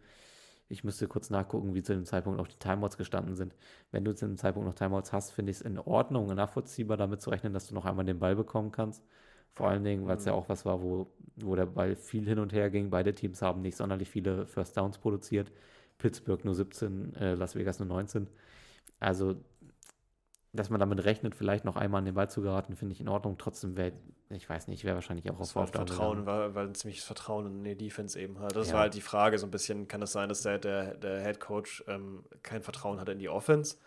Ich 0.69 0.83
müsste 0.83 1.07
kurz 1.07 1.29
nachgucken, 1.29 1.75
wie 1.75 1.83
zu 1.83 1.93
dem 1.93 2.05
Zeitpunkt 2.05 2.39
auch 2.41 2.47
die 2.47 2.57
Timeouts 2.59 2.97
gestanden 2.97 3.35
sind. 3.35 3.55
Wenn 3.91 4.03
du 4.05 4.13
zu 4.15 4.25
dem 4.27 4.37
Zeitpunkt 4.37 4.67
noch 4.67 4.75
Timeouts 4.75 5.13
hast, 5.13 5.31
finde 5.31 5.51
ich 5.51 5.57
es 5.59 5.61
in 5.61 5.79
Ordnung 5.79 6.27
und 6.29 6.35
nachvollziehbar, 6.35 6.97
damit 6.97 7.21
zu 7.21 7.29
rechnen, 7.29 7.53
dass 7.53 7.67
du 7.67 7.75
noch 7.75 7.85
einmal 7.85 8.05
den 8.05 8.19
Ball 8.19 8.35
bekommen 8.35 8.71
kannst. 8.71 9.03
Vor 9.53 9.69
allen 9.69 9.83
Dingen, 9.83 10.07
weil 10.07 10.17
es 10.17 10.25
ja 10.25 10.33
Mhm. 10.33 10.35
auch 10.35 10.49
was 10.49 10.65
war, 10.65 10.81
wo, 10.81 11.11
wo 11.37 11.55
der 11.55 11.65
Ball 11.67 11.95
viel 11.95 12.25
hin 12.27 12.39
und 12.39 12.53
her 12.53 12.69
ging. 12.69 12.89
Beide 12.89 13.15
Teams 13.15 13.41
haben 13.41 13.61
nicht 13.61 13.77
sonderlich 13.77 14.09
viele 14.09 14.45
First 14.47 14.77
Downs 14.77 14.97
produziert. 14.99 15.51
Pittsburgh 15.97 16.43
nur 16.45 16.53
17, 16.55 17.15
äh, 17.15 17.35
Las 17.35 17.55
Vegas 17.55 17.79
nur 17.79 17.87
19. 17.87 18.27
Also, 18.99 19.35
dass 20.57 20.69
man 20.69 20.79
damit 20.79 21.03
rechnet, 21.05 21.35
vielleicht 21.35 21.63
noch 21.65 21.75
einmal 21.77 21.99
an 21.99 22.05
den 22.05 22.15
Ball 22.15 22.29
zu 22.29 22.41
geraten, 22.41 22.75
finde 22.75 22.93
ich 22.93 23.01
in 23.01 23.07
Ordnung. 23.07 23.37
Trotzdem 23.37 23.77
wäre, 23.77 23.93
ich 24.29 24.49
weiß 24.49 24.67
nicht, 24.67 24.83
wäre 24.83 24.95
wahrscheinlich 24.95 25.29
auch 25.29 25.35
auf 25.35 25.39
Das 25.39 25.55
war 25.55 25.63
Fourth 25.67 25.75
Down 25.75 25.87
Vertrauen, 25.87 26.25
weil, 26.25 26.55
weil 26.55 26.67
ein 26.67 26.75
ziemliches 26.75 27.05
Vertrauen 27.05 27.45
in 27.45 27.63
die 27.63 27.75
Defense 27.77 28.19
eben 28.19 28.39
hat. 28.39 28.55
Das 28.55 28.67
Ja. 28.67 28.73
war 28.73 28.81
halt 28.81 28.93
die 28.93 29.01
Frage 29.01 29.37
so 29.37 29.47
ein 29.47 29.51
bisschen, 29.51 29.87
kann 29.87 30.01
es 30.01 30.11
sein, 30.11 30.29
dass 30.29 30.41
der, 30.41 30.59
der, 30.59 30.95
der 30.95 31.21
Head 31.23 31.39
Coach 31.39 31.83
ähm, 31.87 32.23
kein 32.43 32.61
Vertrauen 32.61 32.99
hatte 32.99 33.13
in 33.13 33.19
die 33.19 33.29
Offense? 33.29 33.77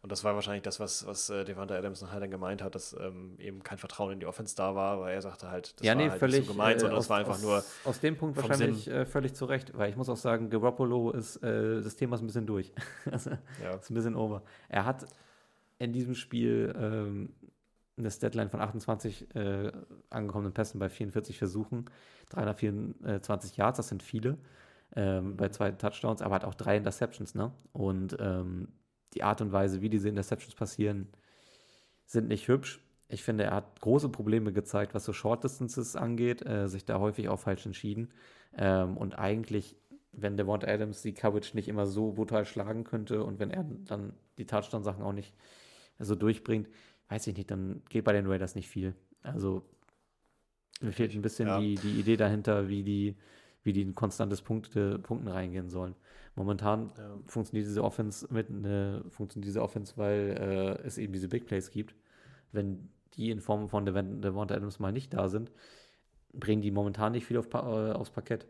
Und 0.00 0.12
das 0.12 0.22
war 0.22 0.36
wahrscheinlich 0.36 0.62
das, 0.62 0.78
was, 0.78 1.06
was 1.06 1.28
äh, 1.28 1.44
Devante 1.44 1.76
Adams 1.76 2.00
nachher 2.02 2.20
dann 2.20 2.30
gemeint 2.30 2.62
hat, 2.62 2.76
dass 2.76 2.92
ähm, 3.00 3.34
eben 3.40 3.64
kein 3.64 3.78
Vertrauen 3.78 4.12
in 4.12 4.20
die 4.20 4.26
Offense 4.26 4.54
da 4.54 4.76
war, 4.76 5.00
weil 5.00 5.12
er 5.12 5.22
sagte 5.22 5.50
halt, 5.50 5.74
das 5.80 5.84
ja, 5.84 5.94
war 5.94 6.02
nee, 6.02 6.08
halt 6.08 6.20
völlig. 6.20 6.38
nicht 6.38 6.46
so 6.46 6.52
gemeint, 6.52 6.76
äh, 6.76 6.80
sondern 6.80 6.98
aus, 6.98 7.04
das 7.06 7.10
war 7.10 7.18
einfach 7.18 7.34
aus, 7.34 7.42
nur 7.42 7.64
Aus 7.84 7.98
dem 7.98 8.16
Punkt 8.16 8.36
wahrscheinlich 8.36 8.88
äh, 8.88 9.04
völlig 9.06 9.34
zu 9.34 9.44
Recht, 9.46 9.76
weil 9.76 9.90
ich 9.90 9.96
muss 9.96 10.08
auch 10.08 10.16
sagen, 10.16 10.50
Garoppolo 10.50 11.10
ist, 11.10 11.38
äh, 11.42 11.82
das 11.82 11.96
Thema 11.96 12.14
ist 12.14 12.22
ein 12.22 12.26
bisschen 12.26 12.46
durch. 12.46 12.72
ja, 13.06 13.74
ist 13.74 13.90
ein 13.90 13.94
bisschen 13.94 14.14
over. 14.14 14.42
Er 14.68 14.84
hat 14.84 15.04
in 15.78 15.92
diesem 15.92 16.14
Spiel 16.14 16.74
ähm, 16.76 17.30
eine 17.96 18.10
Statline 18.10 18.50
von 18.50 18.60
28 18.60 19.34
äh, 19.34 19.72
angekommenen 20.10 20.52
Pässen 20.52 20.78
bei 20.78 20.88
44 20.88 21.38
Versuchen, 21.38 21.86
324 22.30 23.56
Yards, 23.56 23.76
das 23.76 23.88
sind 23.88 24.02
viele, 24.02 24.38
ähm, 24.94 25.36
bei 25.36 25.48
zwei 25.48 25.70
Touchdowns, 25.72 26.22
aber 26.22 26.36
hat 26.36 26.44
auch 26.44 26.54
drei 26.54 26.76
Interceptions, 26.76 27.34
ne? 27.34 27.52
Und 27.72 28.16
ähm, 28.20 28.68
die 29.14 29.22
Art 29.22 29.40
und 29.40 29.52
Weise, 29.52 29.80
wie 29.80 29.88
diese 29.88 30.08
Interceptions 30.08 30.54
passieren, 30.54 31.08
sind 32.06 32.28
nicht 32.28 32.48
hübsch. 32.48 32.80
Ich 33.08 33.22
finde, 33.22 33.44
er 33.44 33.54
hat 33.54 33.80
große 33.80 34.10
Probleme 34.10 34.52
gezeigt, 34.52 34.94
was 34.94 35.04
so 35.04 35.12
Short 35.12 35.42
Distances 35.42 35.96
angeht, 35.96 36.44
äh, 36.46 36.68
sich 36.68 36.84
da 36.84 36.98
häufig 36.98 37.28
auch 37.28 37.40
falsch 37.40 37.64
entschieden. 37.66 38.10
Ähm, 38.56 38.96
und 38.96 39.18
eigentlich, 39.18 39.76
wenn 40.12 40.36
Devonta 40.36 40.66
Adams 40.66 41.02
die 41.02 41.14
Coverage 41.14 41.54
nicht 41.54 41.68
immer 41.68 41.86
so 41.86 42.12
brutal 42.12 42.44
schlagen 42.44 42.84
könnte 42.84 43.24
und 43.24 43.38
wenn 43.38 43.50
er 43.50 43.64
dann 43.64 44.12
die 44.36 44.46
Touchdown-Sachen 44.46 45.02
auch 45.02 45.12
nicht 45.12 45.34
so 45.98 46.14
durchbringt, 46.14 46.68
weiß 47.08 47.26
ich 47.26 47.36
nicht, 47.36 47.50
dann 47.50 47.82
geht 47.88 48.04
bei 48.04 48.12
den 48.12 48.26
Raiders 48.26 48.54
nicht 48.54 48.68
viel. 48.68 48.94
Also 49.22 49.62
mir 50.80 50.92
fehlt 50.92 51.14
ein 51.14 51.22
bisschen 51.22 51.48
Ja. 51.48 51.60
die, 51.60 51.74
die 51.76 51.98
Idee 51.98 52.16
dahinter, 52.16 52.68
wie 52.68 52.82
die, 52.82 53.16
wie 53.64 53.72
die 53.72 53.82
in 53.82 53.94
konstantes 53.94 54.42
Punkte, 54.42 54.98
Punkten 54.98 55.28
reingehen 55.28 55.68
sollen. 55.68 55.94
Momentan 56.36 56.92
ja. 56.96 57.18
funktioniert 57.26 57.66
diese 57.66 57.82
Offense 57.82 58.32
mit 58.32 58.48
ne, 58.48 59.04
funktioniert 59.08 59.48
diese 59.48 59.62
Offense, 59.62 59.94
weil 59.96 60.36
äh, 60.40 60.86
es 60.86 60.98
eben 60.98 61.12
diese 61.12 61.28
Big 61.28 61.46
Plays 61.46 61.70
gibt. 61.70 61.96
Wenn 62.52 62.90
die 63.14 63.30
in 63.30 63.40
Form 63.40 63.68
von 63.68 63.84
Devon- 63.84 64.22
Devonta 64.22 64.54
Adams 64.54 64.78
mal 64.78 64.92
nicht 64.92 65.12
da 65.14 65.28
sind, 65.28 65.50
bringen 66.32 66.62
die 66.62 66.70
momentan 66.70 67.12
nicht 67.12 67.26
viel 67.26 67.38
auf, 67.38 67.52
äh, 67.52 67.56
aufs 67.56 68.10
Parkett. 68.10 68.46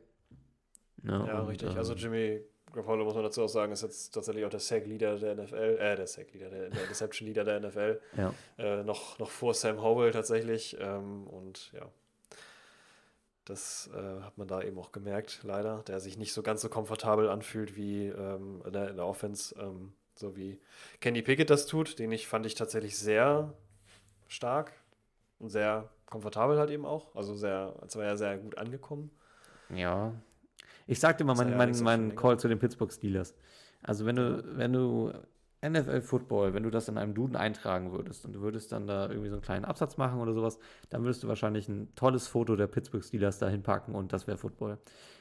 Ne, 1.03 1.25
Ja, 1.27 1.41
und, 1.41 1.49
richtig. 1.49 1.75
Also 1.77 1.95
ähm, 1.95 2.41
Jimmy 2.69 2.74
Garoppolo, 2.74 3.05
muss 3.05 3.15
man 3.15 3.24
dazu 3.24 3.43
auch 3.43 3.49
sagen, 3.49 3.73
ist 3.73 3.82
jetzt 3.82 4.12
tatsächlich 4.12 4.45
auch 4.45 4.51
der 4.51 4.61
Sack-Leader 4.61 5.16
der 5.16 5.35
NFL, 5.35 5.78
äh, 5.81 5.97
der 5.97 6.07
Sack-Leader, 6.07 6.51
der, 6.51 6.70
der 6.70 6.82
Interception-Leader 6.82 7.45
der 7.45 7.61
NFL. 7.61 8.01
ja. 8.16 8.35
Äh, 8.59 8.85
noch, 8.85 9.19
noch 9.19 9.31
vor 9.31 9.55
Sam 9.55 9.82
Howell 9.82 10.12
tatsächlich. 10.12 10.77
Ähm, 10.81 11.27
und 11.27 11.73
ja, 11.73 11.89
das 13.45 13.90
äh, 13.95 14.23
hat 14.23 14.36
man 14.36 14.49
da 14.49 14.62
eben 14.62 14.78
auch 14.78 14.93
gemerkt, 14.93 15.40
leider, 15.43 15.82
der 15.86 16.01
sich 16.01 16.19
nicht 16.19 16.32
so 16.32 16.43
ganz 16.43 16.61
so 16.61 16.69
komfortabel 16.69 17.28
anfühlt 17.28 17.77
wie 17.77 18.07
ähm, 18.09 18.62
in, 18.66 18.73
der, 18.73 18.90
in 18.90 18.97
der 18.97 19.07
Offense, 19.07 19.55
ähm, 19.59 19.95
so 20.15 20.36
wie 20.36 20.61
Kenny 21.01 21.23
Pickett 21.23 21.51
das 21.51 21.66
tut, 21.66 21.99
den 21.99 22.12
ich 22.12 22.28
fand 22.28 22.45
ich 22.45 22.55
tatsächlich 22.55 22.99
sehr 22.99 23.55
stark 24.27 24.73
und 25.39 25.49
sehr 25.49 25.89
komfortabel 26.07 26.59
halt 26.59 26.70
eben 26.70 26.85
auch. 26.85 27.15
Also 27.15 27.35
sehr, 27.35 27.74
als 27.81 27.97
war 27.97 28.05
er 28.05 28.16
sehr 28.16 28.36
gut 28.36 28.59
angekommen. 28.59 29.11
Ja. 29.74 30.15
Ich 30.89 30.98
sagte 30.98 31.24
ja 31.24 31.35
mein, 31.35 31.56
mein, 31.56 31.78
mein 31.82 32.16
Call 32.16 32.39
zu 32.39 32.48
den 32.48 32.59
Pittsburgh 32.59 32.93
Steelers. 32.93 33.35
Also 33.82 34.06
wenn 34.06 34.16
du, 34.16 34.43
wenn 34.56 34.73
du 34.73 35.12
NFL 35.65 36.01
Football, 36.01 36.55
wenn 36.55 36.62
du 36.62 36.70
das 36.70 36.89
in 36.89 36.98
einem 36.98 37.15
Duden 37.15 37.36
eintragen 37.36 37.93
würdest 37.93 38.24
und 38.24 38.32
du 38.32 38.40
würdest 38.40 38.73
dann 38.73 38.86
da 38.86 39.09
irgendwie 39.09 39.28
so 39.28 39.35
einen 39.35 39.43
kleinen 39.43 39.65
Absatz 39.65 39.97
machen 39.97 40.20
oder 40.20 40.32
sowas, 40.32 40.59
dann 40.89 41.02
würdest 41.02 41.23
du 41.23 41.28
wahrscheinlich 41.28 41.69
ein 41.69 41.94
tolles 41.94 42.27
Foto 42.27 42.56
der 42.56 42.69
Pittsburgh 42.69 43.05
Steelers 43.05 43.39
dahin 43.39 43.62
packen 43.62 43.94
und 43.94 44.12
das 44.12 44.27
wäre 44.27 44.39
Football. 44.39 44.78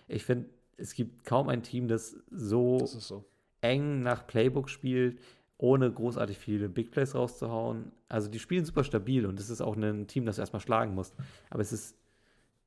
Ich 0.08 0.24
finde, 0.24 0.50
es 0.78 0.94
gibt 0.94 1.26
kaum 1.26 1.50
ein 1.50 1.64
Team, 1.64 1.88
das 1.88 2.16
so 2.32 2.80
Das 2.80 2.92
so. 2.94 3.26
eng 3.62 4.04
nach 4.04 4.26
Playbook 4.26 4.70
spielt, 4.70 5.20
ohne 5.58 5.92
großartig 5.92 6.38
viele 6.38 6.70
Big 6.70 6.92
Plays 6.92 7.16
rauszuhauen. 7.16 7.92
Also 8.08 8.30
die 8.30 8.40
spielen 8.40 8.64
super 8.64 8.84
stabil 8.84 9.26
und 9.26 9.40
es 9.40 9.50
ist 9.50 9.62
auch 9.62 9.76
ein 9.76 10.08
Team, 10.08 10.26
das 10.26 10.36
du 10.36 10.42
erstmal 10.44 10.62
schlagen 10.62 10.94
musst. 10.94 11.16
Aber 11.50 11.62
es 11.62 11.74
ist 11.74 11.98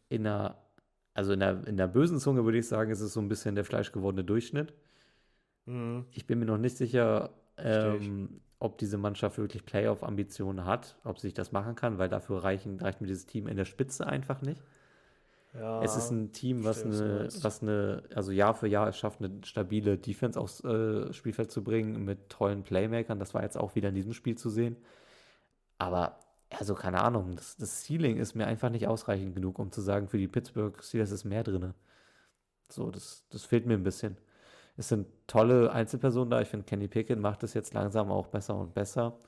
in 0.08 0.26
einer, 0.26 0.56
also 1.14 1.32
in 1.32 1.40
der, 1.40 1.66
in 1.66 1.76
der 1.76 1.88
bösen 1.88 2.18
Zunge 2.18 2.44
würde 2.44 2.58
ich 2.58 2.68
sagen, 2.68 2.90
es 2.90 3.00
ist 3.00 3.12
so 3.12 3.20
ein 3.20 3.28
bisschen 3.28 3.54
der 3.54 3.64
fleischgewordene 3.64 4.24
Durchschnitt. 4.24 4.72
Mhm. 5.66 6.06
Ich 6.12 6.26
bin 6.26 6.38
mir 6.38 6.46
noch 6.46 6.58
nicht 6.58 6.76
sicher, 6.76 7.30
ähm, 7.56 8.40
ob 8.58 8.78
diese 8.78 8.98
Mannschaft 8.98 9.38
wirklich 9.38 9.64
Playoff-Ambitionen 9.64 10.64
hat, 10.66 10.98
ob 11.04 11.18
sie 11.18 11.28
sich 11.28 11.34
das 11.34 11.52
machen 11.52 11.74
kann, 11.74 11.98
weil 11.98 12.08
dafür 12.08 12.44
reichen, 12.44 12.78
reicht 12.80 13.00
mir 13.00 13.06
dieses 13.06 13.26
Team 13.26 13.46
in 13.48 13.56
der 13.56 13.64
Spitze 13.64 14.06
einfach 14.06 14.42
nicht. 14.42 14.62
Ja, 15.52 15.82
Es 15.82 15.96
ist 15.96 16.10
ein 16.10 16.32
Team, 16.32 16.62
was 16.64 16.84
eine, 16.84 17.28
was 17.42 17.62
eine, 17.62 18.04
also 18.14 18.30
Jahr 18.30 18.54
für 18.54 18.68
Jahr 18.68 18.88
es 18.88 18.96
schafft, 18.98 19.20
eine 19.20 19.44
stabile 19.44 19.98
Defense 19.98 20.38
aufs 20.38 20.62
äh, 20.62 21.12
Spielfeld 21.12 21.50
zu 21.50 21.64
bringen 21.64 22.04
mit 22.04 22.28
tollen 22.28 22.62
Playmakern. 22.62 23.18
Das 23.18 23.34
war 23.34 23.42
jetzt 23.42 23.58
auch 23.58 23.74
wieder 23.74 23.88
in 23.88 23.94
diesem 23.96 24.12
Spiel 24.12 24.36
zu 24.36 24.48
sehen. 24.48 24.76
Aber, 25.78 26.20
also 26.58 26.74
keine 26.74 27.02
Ahnung, 27.02 27.36
das, 27.36 27.56
das 27.56 27.84
Ceiling 27.84 28.18
ist 28.18 28.34
mir 28.34 28.46
einfach 28.46 28.70
nicht 28.70 28.86
ausreichend 28.88 29.34
genug, 29.34 29.58
um 29.58 29.70
zu 29.72 29.80
sagen, 29.80 30.08
für 30.08 30.18
die 30.18 30.28
Pittsburgh 30.28 30.82
Steelers 30.82 31.10
ist 31.12 31.24
mehr 31.24 31.44
drin. 31.44 31.74
So, 32.70 32.90
das, 32.90 33.24
das 33.30 33.44
fehlt 33.44 33.66
mir 33.66 33.74
ein 33.74 33.82
bisschen. 33.82 34.16
Es 34.76 34.88
sind 34.88 35.06
tolle 35.26 35.72
Einzelpersonen 35.72 36.30
da. 36.30 36.40
Ich 36.40 36.48
finde, 36.48 36.66
Kenny 36.66 36.88
Pickett 36.88 37.18
macht 37.18 37.42
es 37.42 37.54
jetzt 37.54 37.74
langsam 37.74 38.10
auch 38.10 38.28
besser 38.28 38.56
und 38.56 38.74
besser. 38.74 39.18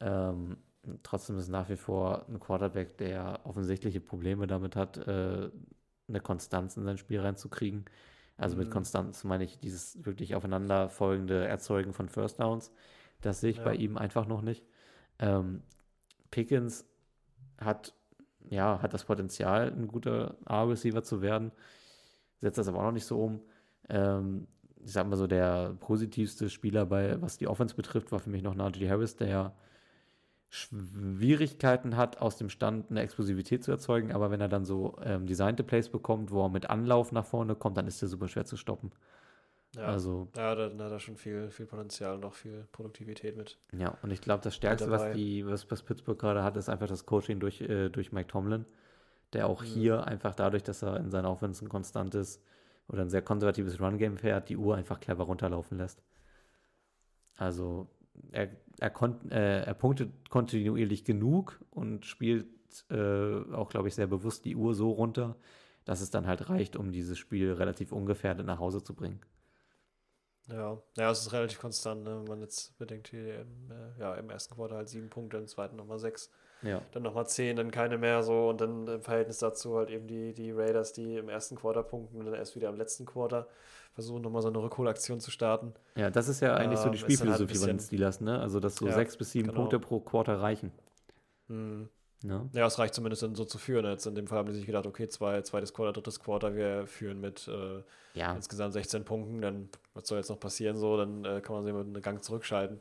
Ähm, 0.00 0.58
trotzdem 1.02 1.38
ist 1.38 1.48
nach 1.48 1.68
wie 1.68 1.76
vor 1.76 2.26
ein 2.28 2.40
Quarterback, 2.40 2.98
der 2.98 3.40
offensichtliche 3.44 4.00
Probleme 4.00 4.46
damit 4.46 4.76
hat, 4.76 4.98
äh, 4.98 5.50
eine 6.08 6.20
Konstanz 6.20 6.76
in 6.76 6.84
sein 6.84 6.98
Spiel 6.98 7.20
reinzukriegen. 7.20 7.84
Also 8.36 8.56
mit 8.56 8.68
Mhm. 8.68 8.72
Konstanz 8.72 9.24
meine 9.24 9.44
ich 9.44 9.60
dieses 9.60 10.04
wirklich 10.04 10.34
aufeinanderfolgende 10.34 11.46
Erzeugen 11.46 11.92
von 11.92 12.08
First 12.08 12.40
Downs. 12.40 12.72
Das 13.20 13.40
sehe 13.40 13.50
ich 13.50 13.58
Ja. 13.58 13.64
bei 13.64 13.74
ihm 13.76 13.96
einfach 13.98 14.26
noch 14.26 14.42
nicht. 14.42 14.64
Ähm, 15.18 15.62
Pickens 16.32 16.84
hat, 17.58 17.94
ja, 18.50 18.82
hat 18.82 18.92
das 18.92 19.04
Potenzial, 19.04 19.70
ein 19.70 19.86
guter 19.86 20.36
A-Receiver 20.44 21.04
zu 21.04 21.22
werden, 21.22 21.52
setzt 22.40 22.58
das 22.58 22.66
aber 22.66 22.78
auch 22.78 22.86
noch 22.86 22.92
nicht 22.92 23.06
so 23.06 23.22
um. 23.22 23.40
Ähm, 23.88 24.48
ich 24.84 24.92
sag 24.92 25.06
mal 25.06 25.16
so, 25.16 25.28
der 25.28 25.76
positivste 25.78 26.50
Spieler 26.50 26.86
bei, 26.86 27.22
was 27.22 27.38
die 27.38 27.46
Offense 27.46 27.76
betrifft, 27.76 28.10
war 28.10 28.18
für 28.18 28.30
mich 28.30 28.42
noch 28.42 28.56
Najee 28.56 28.88
Harris, 28.88 29.14
der 29.14 29.54
Schwierigkeiten 30.48 31.96
hat, 31.96 32.20
aus 32.20 32.36
dem 32.36 32.50
Stand 32.50 32.90
eine 32.90 33.00
Explosivität 33.00 33.62
zu 33.62 33.70
erzeugen, 33.70 34.12
aber 34.12 34.30
wenn 34.30 34.40
er 34.40 34.48
dann 34.48 34.64
so 34.64 34.96
ähm, 35.02 35.26
designte 35.26 35.62
Plays 35.62 35.88
bekommt, 35.88 36.30
wo 36.30 36.44
er 36.44 36.48
mit 36.48 36.68
Anlauf 36.68 37.12
nach 37.12 37.24
vorne 37.24 37.54
kommt, 37.54 37.76
dann 37.76 37.86
ist 37.86 38.02
er 38.02 38.08
super 38.08 38.28
schwer 38.28 38.44
zu 38.44 38.56
stoppen. 38.56 38.90
Ja, 39.76 39.82
Also, 39.92 40.28
ja 40.36 40.54
da, 40.54 40.68
da 40.68 40.84
hat 40.84 40.92
er 40.92 41.00
schon 41.00 41.16
viel, 41.16 41.50
viel 41.50 41.66
Potenzial 41.66 42.14
und 42.14 42.24
auch 42.24 42.34
viel 42.34 42.66
Produktivität 42.72 43.36
mit. 43.36 43.58
ja, 43.72 43.96
und 44.02 44.10
ich 44.10 44.20
glaube, 44.20 44.42
das 44.44 44.54
Stärkste, 44.54 44.90
was, 44.90 45.10
die, 45.10 45.46
was, 45.46 45.70
was 45.70 45.82
Pittsburgh 45.82 46.18
gerade 46.18 46.42
hat, 46.42 46.56
ist 46.56 46.68
einfach 46.68 46.88
das 46.88 47.06
Coaching 47.06 47.40
durch, 47.40 47.60
äh, 47.62 47.88
durch 47.88 48.12
Mike 48.12 48.28
Tomlin, 48.28 48.66
der 49.32 49.48
auch 49.48 49.62
Mhm. 49.62 49.66
hier 49.66 50.06
einfach 50.06 50.34
dadurch, 50.34 50.62
dass 50.62 50.82
er 50.82 50.98
in 50.98 51.10
seiner 51.10 51.30
Offense 51.30 51.64
ein 51.64 51.68
konstantes 51.68 52.42
oder 52.88 53.02
ein 53.02 53.10
sehr 53.10 53.22
konservatives 53.22 53.80
Run-Game 53.80 54.18
fährt, 54.18 54.48
die 54.50 54.56
Uhr 54.58 54.76
einfach 54.76 55.00
clever 55.00 55.24
runterlaufen 55.24 55.78
lässt. 55.78 56.02
Also, 57.36 57.88
er, 58.30 58.50
er, 58.78 58.90
kon, 58.90 59.30
äh, 59.30 59.62
er 59.62 59.74
punktet 59.74 60.28
kontinuierlich 60.30 61.04
genug 61.04 61.60
und 61.70 62.04
spielt 62.06 62.46
äh, 62.90 63.42
auch, 63.52 63.70
glaube 63.70 63.88
ich, 63.88 63.94
sehr 63.94 64.06
bewusst 64.06 64.44
die 64.44 64.56
Uhr 64.56 64.74
so 64.74 64.90
runter, 64.90 65.36
dass 65.84 66.00
es 66.00 66.10
dann 66.10 66.26
halt 66.26 66.48
reicht, 66.48 66.76
um 66.76 66.92
dieses 66.92 67.18
Spiel 67.18 67.52
relativ 67.52 67.92
ungefährdet 67.92 68.46
nach 68.46 68.58
Hause 68.58 68.82
zu 68.84 68.94
bringen. 68.94 69.20
Ja, 70.48 70.78
ja, 70.96 71.10
es 71.10 71.20
ist 71.20 71.32
relativ 71.32 71.60
konstant, 71.60 72.02
ne? 72.04 72.18
wenn 72.18 72.24
man 72.24 72.40
jetzt 72.40 72.76
bedenkt, 72.78 73.08
hier 73.08 73.40
im, 73.40 73.70
äh, 73.70 74.00
ja, 74.00 74.14
im 74.14 74.28
ersten 74.28 74.54
Quartal 74.54 74.78
halt 74.78 74.88
sieben 74.88 75.08
Punkte, 75.08 75.36
im 75.36 75.46
zweiten 75.46 75.76
nochmal 75.76 75.98
sechs. 75.98 76.30
Ja. 76.62 76.80
Dann 76.92 77.02
nochmal 77.02 77.26
10, 77.26 77.56
dann 77.56 77.70
keine 77.72 77.98
mehr 77.98 78.22
so 78.22 78.48
und 78.48 78.60
dann 78.60 78.86
im 78.86 79.02
Verhältnis 79.02 79.38
dazu 79.38 79.76
halt 79.76 79.90
eben 79.90 80.06
die, 80.06 80.32
die 80.32 80.52
Raiders, 80.52 80.92
die 80.92 81.16
im 81.16 81.28
ersten 81.28 81.56
Quarter 81.56 81.82
punkten 81.82 82.18
und 82.18 82.26
dann 82.26 82.34
erst 82.34 82.54
wieder 82.54 82.68
im 82.68 82.76
letzten 82.76 83.04
Quarter 83.04 83.48
versuchen 83.94 84.22
nochmal 84.22 84.42
so 84.42 84.48
eine 84.48 84.58
Rückholaktion 84.62 85.20
zu 85.20 85.30
starten. 85.30 85.74
Ja, 85.96 86.10
das 86.10 86.28
ist 86.28 86.40
ja 86.40 86.54
eigentlich 86.54 86.78
so 86.80 86.88
die 86.88 86.98
Ähm, 86.98 87.02
halt 87.02 87.12
Spielphilosophie 87.12 87.58
bei 87.58 87.66
den 87.66 87.80
Steelers, 87.80 88.20
ne? 88.20 88.40
Also, 88.40 88.60
dass 88.60 88.76
so 88.76 88.86
Ja, 88.86 88.92
sechs 88.92 89.16
bis 89.16 89.32
sieben 89.32 89.48
genau. 89.48 89.60
Punkte 89.60 89.78
pro 89.80 90.00
Quarter 90.00 90.40
reichen. 90.40 90.72
Hm. 91.48 91.88
Ne? 92.24 92.48
Ja, 92.52 92.66
es 92.66 92.78
reicht 92.78 92.94
zumindest 92.94 93.22
dann 93.22 93.34
so 93.34 93.44
zu 93.44 93.58
führen. 93.58 93.84
Jetzt 93.86 94.06
in 94.06 94.14
dem 94.14 94.26
Fall 94.26 94.38
haben 94.38 94.48
die 94.48 94.54
sich 94.54 94.66
gedacht, 94.66 94.86
okay, 94.86 95.08
zwei, 95.08 95.42
zweites 95.42 95.72
Quarter, 95.72 95.92
drittes 95.92 96.20
Quarter, 96.20 96.54
wir 96.54 96.86
führen 96.86 97.20
mit 97.20 97.48
äh, 97.48 97.82
Ja, 98.14 98.34
insgesamt 98.34 98.72
16 98.72 99.04
Punkten, 99.04 99.40
dann 99.40 99.68
was 99.94 100.08
soll 100.08 100.18
jetzt 100.18 100.30
noch 100.30 100.40
passieren 100.40 100.76
so, 100.76 100.96
dann 100.96 101.24
äh, 101.24 101.40
kann 101.40 101.54
man 101.54 101.64
sich 101.64 101.74
mit 101.74 101.86
einem 101.86 102.02
Gang 102.02 102.22
zurückschalten. 102.22 102.80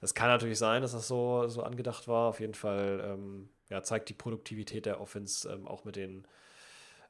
Das 0.00 0.14
kann 0.14 0.28
natürlich 0.28 0.58
sein, 0.58 0.82
dass 0.82 0.92
das 0.92 1.08
so, 1.08 1.48
so 1.48 1.62
angedacht 1.62 2.06
war. 2.08 2.28
Auf 2.28 2.40
jeden 2.40 2.54
Fall 2.54 3.00
ähm, 3.04 3.48
ja, 3.68 3.82
zeigt 3.82 4.08
die 4.08 4.14
Produktivität 4.14 4.86
der 4.86 5.00
Offense 5.00 5.50
ähm, 5.50 5.66
auch 5.66 5.84
mit 5.84 5.96
den 5.96 6.26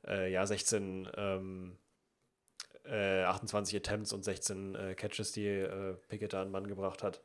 äh, 0.07 0.31
ja, 0.31 0.47
16, 0.47 1.09
ähm, 1.16 1.77
äh, 2.85 3.23
28 3.24 3.77
Attempts 3.77 4.12
und 4.12 4.24
16 4.24 4.74
äh, 4.74 4.94
Catches, 4.94 5.32
die 5.32 5.47
äh, 5.47 5.94
Pickett 6.09 6.32
da 6.32 6.40
an 6.40 6.48
den 6.48 6.53
Mann 6.53 6.66
gebracht 6.66 7.03
hat, 7.03 7.20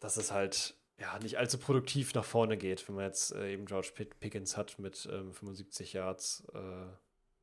dass 0.00 0.16
es 0.16 0.32
halt 0.32 0.74
ja, 0.98 1.18
nicht 1.18 1.38
allzu 1.38 1.58
produktiv 1.58 2.14
nach 2.14 2.24
vorne 2.24 2.56
geht, 2.56 2.88
wenn 2.88 2.96
man 2.96 3.04
jetzt 3.04 3.32
äh, 3.32 3.52
eben 3.52 3.66
George 3.66 3.90
Pick 3.94 4.18
Pickens 4.18 4.56
hat 4.56 4.78
mit 4.78 5.08
ähm, 5.12 5.32
75 5.32 5.92
Yards 5.92 6.44
äh, 6.54 6.86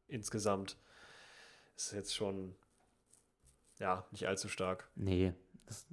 insgesamt. 0.08 0.78
Ist 1.76 1.94
jetzt 1.94 2.16
schon 2.16 2.56
ja, 3.80 4.08
nicht 4.12 4.28
allzu 4.28 4.48
stark. 4.48 4.90
nee. 4.96 5.34
Das, 5.66 5.88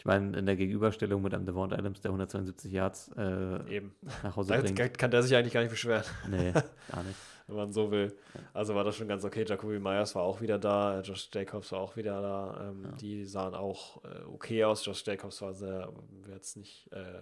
ich 0.00 0.06
meine, 0.06 0.34
in 0.38 0.46
der 0.46 0.56
Gegenüberstellung 0.56 1.20
mit 1.20 1.34
einem 1.34 1.44
Devon 1.44 1.74
Adams, 1.74 2.00
der 2.00 2.08
172 2.10 2.72
Yards 2.72 3.10
äh, 3.18 3.76
Eben. 3.76 3.94
nach 4.22 4.34
Hause 4.34 4.58
bringt. 4.58 4.74
kann 4.78 4.92
kann 4.94 5.10
der 5.10 5.22
sich 5.22 5.36
eigentlich 5.36 5.52
gar 5.52 5.60
nicht 5.60 5.68
beschweren, 5.70 6.04
Nee, 6.30 6.52
gar 6.90 7.02
nicht. 7.02 7.16
wenn 7.46 7.56
man 7.56 7.70
so 7.70 7.90
will. 7.90 8.16
Also 8.54 8.74
war 8.74 8.82
das 8.82 8.96
schon 8.96 9.08
ganz 9.08 9.24
okay. 9.24 9.44
Jacoby 9.46 9.78
Myers 9.78 10.14
war 10.14 10.22
auch 10.22 10.40
wieder 10.40 10.58
da, 10.58 10.98
äh, 10.98 11.02
Josh 11.02 11.28
Jacobs 11.34 11.70
war 11.72 11.80
auch 11.80 11.96
wieder 11.96 12.22
da. 12.22 12.70
Ähm, 12.70 12.84
Ja. 12.84 12.92
Die 12.92 13.26
sahen 13.26 13.54
auch 13.54 14.02
äh, 14.04 14.22
okay 14.32 14.64
aus. 14.64 14.86
Josh 14.86 15.04
Jacobs 15.06 15.42
war 15.42 15.52
sehr, 15.52 15.92
jetzt 16.28 16.56
nicht, 16.56 16.88
äh, 16.92 17.20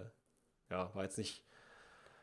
ja, 0.71 0.89
war 0.95 1.03
jetzt 1.03 1.17
nicht, 1.17 1.43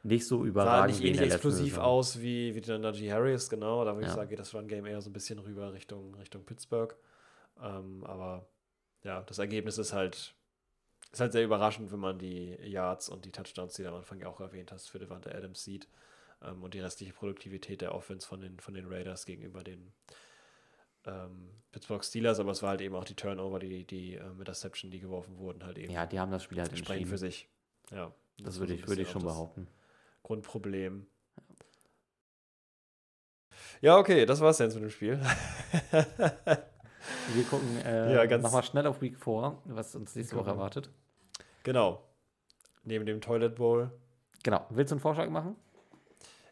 Nicht 0.04 0.26
so 0.26 0.38
sah 0.38 0.44
überragend 0.48 0.88
nicht 0.94 1.02
wie 1.02 1.08
in 1.08 1.14
ähnlich 1.16 1.32
explosiv 1.34 1.76
aus 1.76 2.18
wie, 2.22 2.54
wie 2.54 2.62
der 2.62 2.78
Najee 2.78 3.12
Harris, 3.12 3.50
genau. 3.50 3.84
Da 3.84 3.92
würde 3.92 4.04
ich 4.04 4.08
Ja. 4.08 4.14
sagen, 4.14 4.30
geht 4.30 4.38
das 4.38 4.54
Run-Game 4.54 4.86
eher 4.86 5.02
so 5.02 5.10
ein 5.10 5.12
bisschen 5.12 5.38
rüber 5.38 5.74
Richtung, 5.74 6.14
Richtung 6.14 6.44
Pittsburgh. 6.46 6.96
Ähm, 7.62 8.04
aber 8.04 8.46
ja, 9.02 9.20
das 9.22 9.38
Ergebnis 9.38 9.76
ist 9.78 9.92
halt, 9.92 10.34
ist 11.16 11.20
halt 11.20 11.32
sehr 11.32 11.44
überraschend, 11.44 11.90
wenn 11.92 11.98
man 12.00 12.18
die 12.18 12.56
Yards 12.62 13.08
und 13.08 13.24
die 13.24 13.32
Touchdowns, 13.32 13.74
die 13.74 13.82
du 13.82 13.88
am 13.88 13.94
Anfang 13.96 14.18
ja 14.20 14.28
auch 14.28 14.40
erwähnt 14.40 14.70
hast, 14.72 14.88
für 14.88 14.98
Devante 14.98 15.34
Adams 15.34 15.64
sieht. 15.64 15.88
Ähm, 16.42 16.62
und 16.62 16.74
die 16.74 16.80
restliche 16.80 17.12
Produktivität 17.14 17.80
der 17.80 17.94
Offense 17.94 18.26
von 18.26 18.40
den, 18.40 18.60
von 18.60 18.74
den 18.74 18.86
Raiders 18.86 19.24
gegenüber 19.24 19.64
den 19.64 19.92
ähm, 21.06 21.50
Pittsburgh 21.72 22.04
Steelers, 22.04 22.38
aber 22.40 22.50
es 22.50 22.62
war 22.62 22.70
halt 22.70 22.80
eben 22.82 22.94
auch 22.94 23.04
die 23.04 23.14
Turnover, 23.14 23.58
die, 23.58 23.84
die 23.86 24.14
ähm, 24.14 24.38
Interception, 24.40 24.90
die 24.90 24.98
geworfen 25.00 25.38
wurden, 25.38 25.64
halt 25.64 25.78
eben 25.78 25.92
Ja, 25.92 26.04
die 26.04 26.18
haben 26.20 26.30
das 26.32 26.42
Spiel 26.44 26.60
halt 26.60 26.72
entschieden. 26.72 27.06
für 27.06 27.16
sich. 27.18 27.48
Ja, 27.90 28.12
Das 28.38 28.56
war 28.56 28.60
würde 28.62 28.74
ich, 28.74 28.86
würde 28.88 29.02
ich 29.02 29.10
schon 29.10 29.22
das 29.22 29.32
behaupten. 29.32 29.68
Grundproblem. 30.22 31.06
Ja, 33.80 33.96
okay, 33.98 34.26
das 34.26 34.40
war's 34.40 34.58
jetzt 34.58 34.74
mit 34.74 34.82
dem 34.82 34.90
Spiel. 34.90 35.20
Wir 37.34 37.44
gucken 37.48 37.76
äh, 37.84 38.26
Ja, 38.26 38.38
nochmal 38.38 38.64
schnell 38.64 38.86
auf 38.86 39.00
Week 39.00 39.16
4, 39.22 39.58
was 39.66 39.94
uns 39.94 40.14
nächste 40.16 40.34
Woche 40.36 40.44
Gucken. 40.44 40.58
erwartet. 40.58 40.90
Genau. 41.66 42.02
Neben 42.84 43.04
dem 43.04 43.20
Toilet 43.20 43.56
Bowl. 43.56 43.90
Genau. 44.44 44.64
Willst 44.70 44.92
du 44.92 44.94
einen 44.94 45.00
Vorschlag 45.00 45.28
machen? 45.28 45.56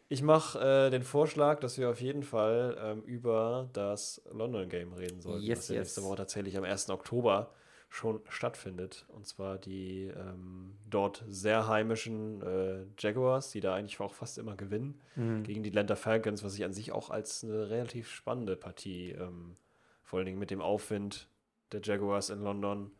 Ich 0.09 0.21
mache 0.21 0.59
äh, 0.59 0.89
den 0.91 1.01
Vorschlag, 1.01 1.59
dass 1.61 1.77
wir 1.77 1.89
auf 1.89 1.99
jeden 2.01 2.23
Fall 2.23 2.77
ähm, 2.79 3.01
über 3.03 3.69
das 3.73 4.21
London 4.31 4.69
Game 4.69 4.93
reden 4.93 5.21
sollten, 5.21 5.43
Yes, 5.43 5.67
das 5.67 5.95
yes. 5.95 6.03
Woche 6.03 6.17
tatsächlich 6.17 6.57
am 6.57 6.63
1. 6.65 6.89
Oktober 6.89 7.51
schon 7.89 8.19
stattfindet. 8.27 9.05
Und 9.07 9.25
zwar 9.25 9.57
die 9.57 10.07
ähm, 10.15 10.75
dort 10.89 11.23
sehr 11.29 11.67
heimischen 11.67 12.41
äh, 12.41 12.85
Jaguars, 12.99 13.49
die 13.51 13.61
da 13.61 13.73
eigentlich 13.75 13.99
auch 14.01 14.13
fast 14.13 14.37
immer 14.37 14.55
gewinnen, 14.55 14.99
Mhm. 15.15 15.43
gegen 15.43 15.63
die 15.63 15.69
Atlanta 15.69 15.95
Falcons, 15.95 16.43
was 16.43 16.55
ich 16.55 16.65
an 16.65 16.73
sich 16.73 16.91
auch 16.91 17.09
als 17.09 17.43
eine 17.45 17.69
relativ 17.69 18.09
spannende 18.11 18.57
Partie, 18.57 19.11
ähm, 19.11 19.55
vor 20.03 20.17
allen 20.19 20.25
Dingen 20.25 20.39
mit 20.39 20.51
dem 20.51 20.61
Aufwind 20.61 21.29
der 21.71 21.79
Jaguars 21.81 22.29
in 22.29 22.43
London, 22.43 22.91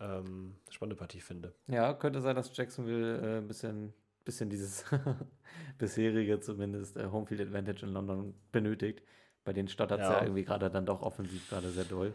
ähm, 0.00 0.54
spannende 0.70 0.96
Partie 0.96 1.20
finde. 1.20 1.54
Ja, 1.68 1.94
könnte 1.94 2.20
sein, 2.20 2.36
dass 2.36 2.54
Jacksonville 2.56 3.18
äh, 3.20 3.38
ein 3.38 3.48
bisschen, 3.48 3.92
bisschen 4.24 4.50
dieses 4.50 4.84
bisherige 5.78 6.40
zumindest 6.40 6.96
äh, 6.96 7.06
Homefield 7.06 7.40
Advantage 7.40 7.86
in 7.86 7.92
London 7.92 8.34
benötigt. 8.52 9.02
Bei 9.44 9.52
denen 9.52 9.68
stottert 9.68 10.00
es 10.00 10.06
ja. 10.06 10.14
Ja. 10.14 10.22
irgendwie 10.22 10.44
gerade 10.44 10.70
dann 10.70 10.86
doch 10.86 11.02
offensiv 11.02 11.48
gerade 11.48 11.70
sehr 11.70 11.84
doll. 11.84 12.12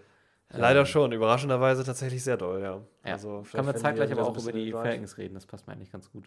Leider 0.50 0.82
Ähm, 0.82 0.86
schon, 0.86 1.12
überraschenderweise 1.14 1.84
tatsächlich 1.86 2.24
sehr 2.24 2.36
doll, 2.38 2.62
ja. 2.62 2.82
Ja. 3.06 3.14
Also 3.14 3.44
finden 3.44 3.72
die 3.72 3.80
zeitgleich 3.80 4.12
aber 4.12 4.28
auch 4.28 4.38
über 4.38 4.52
die 4.52 4.66
den. 4.66 4.74
Falcons 4.74 5.18
reden, 5.18 5.34
das 5.36 5.46
passt 5.46 5.66
mir 5.66 5.74
eigentlich 5.74 5.92
ganz 5.92 6.12
gut. 6.12 6.26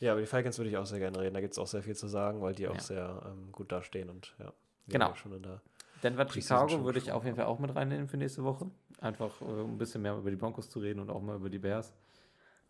Ja, 0.00 0.12
über 0.12 0.20
die 0.20 0.26
Falcons 0.26 0.58
würde 0.58 0.70
ich 0.70 0.76
auch 0.76 0.86
sehr 0.86 0.98
gerne 0.98 1.20
reden. 1.20 1.34
Da 1.34 1.40
gibt 1.40 1.52
es 1.52 1.58
auch 1.60 1.68
sehr 1.68 1.82
viel 1.84 1.94
zu 1.94 2.08
sagen, 2.08 2.42
weil 2.42 2.54
die 2.56 2.66
auch 2.66 2.74
Ja. 2.74 2.80
sehr 2.80 3.22
ähm, 3.24 3.52
gut 3.52 3.70
dastehen 3.70 4.10
und 4.10 4.34
ja. 4.40 4.52
Genau. 4.88 5.14
Schon 5.14 5.32
in 5.32 5.44
der, 5.44 5.62
Denver, 6.02 6.28
Chicago 6.28 6.84
würde 6.84 6.98
ich 6.98 7.12
auf 7.12 7.24
jeden 7.24 7.36
Fall 7.36 7.44
auch 7.46 7.60
mit 7.60 7.72
reinnehmen 7.76 8.08
für 8.08 8.16
nächste 8.16 8.42
Woche. 8.42 8.68
Einfach 9.02 9.40
äh, 9.40 9.44
um 9.44 9.74
ein 9.74 9.78
bisschen 9.78 10.02
mehr 10.02 10.16
über 10.16 10.30
die 10.30 10.36
Broncos 10.36 10.70
zu 10.70 10.78
reden 10.78 11.00
und 11.00 11.10
auch 11.10 11.20
mal 11.20 11.36
über 11.36 11.50
die 11.50 11.58
Bears. 11.58 11.92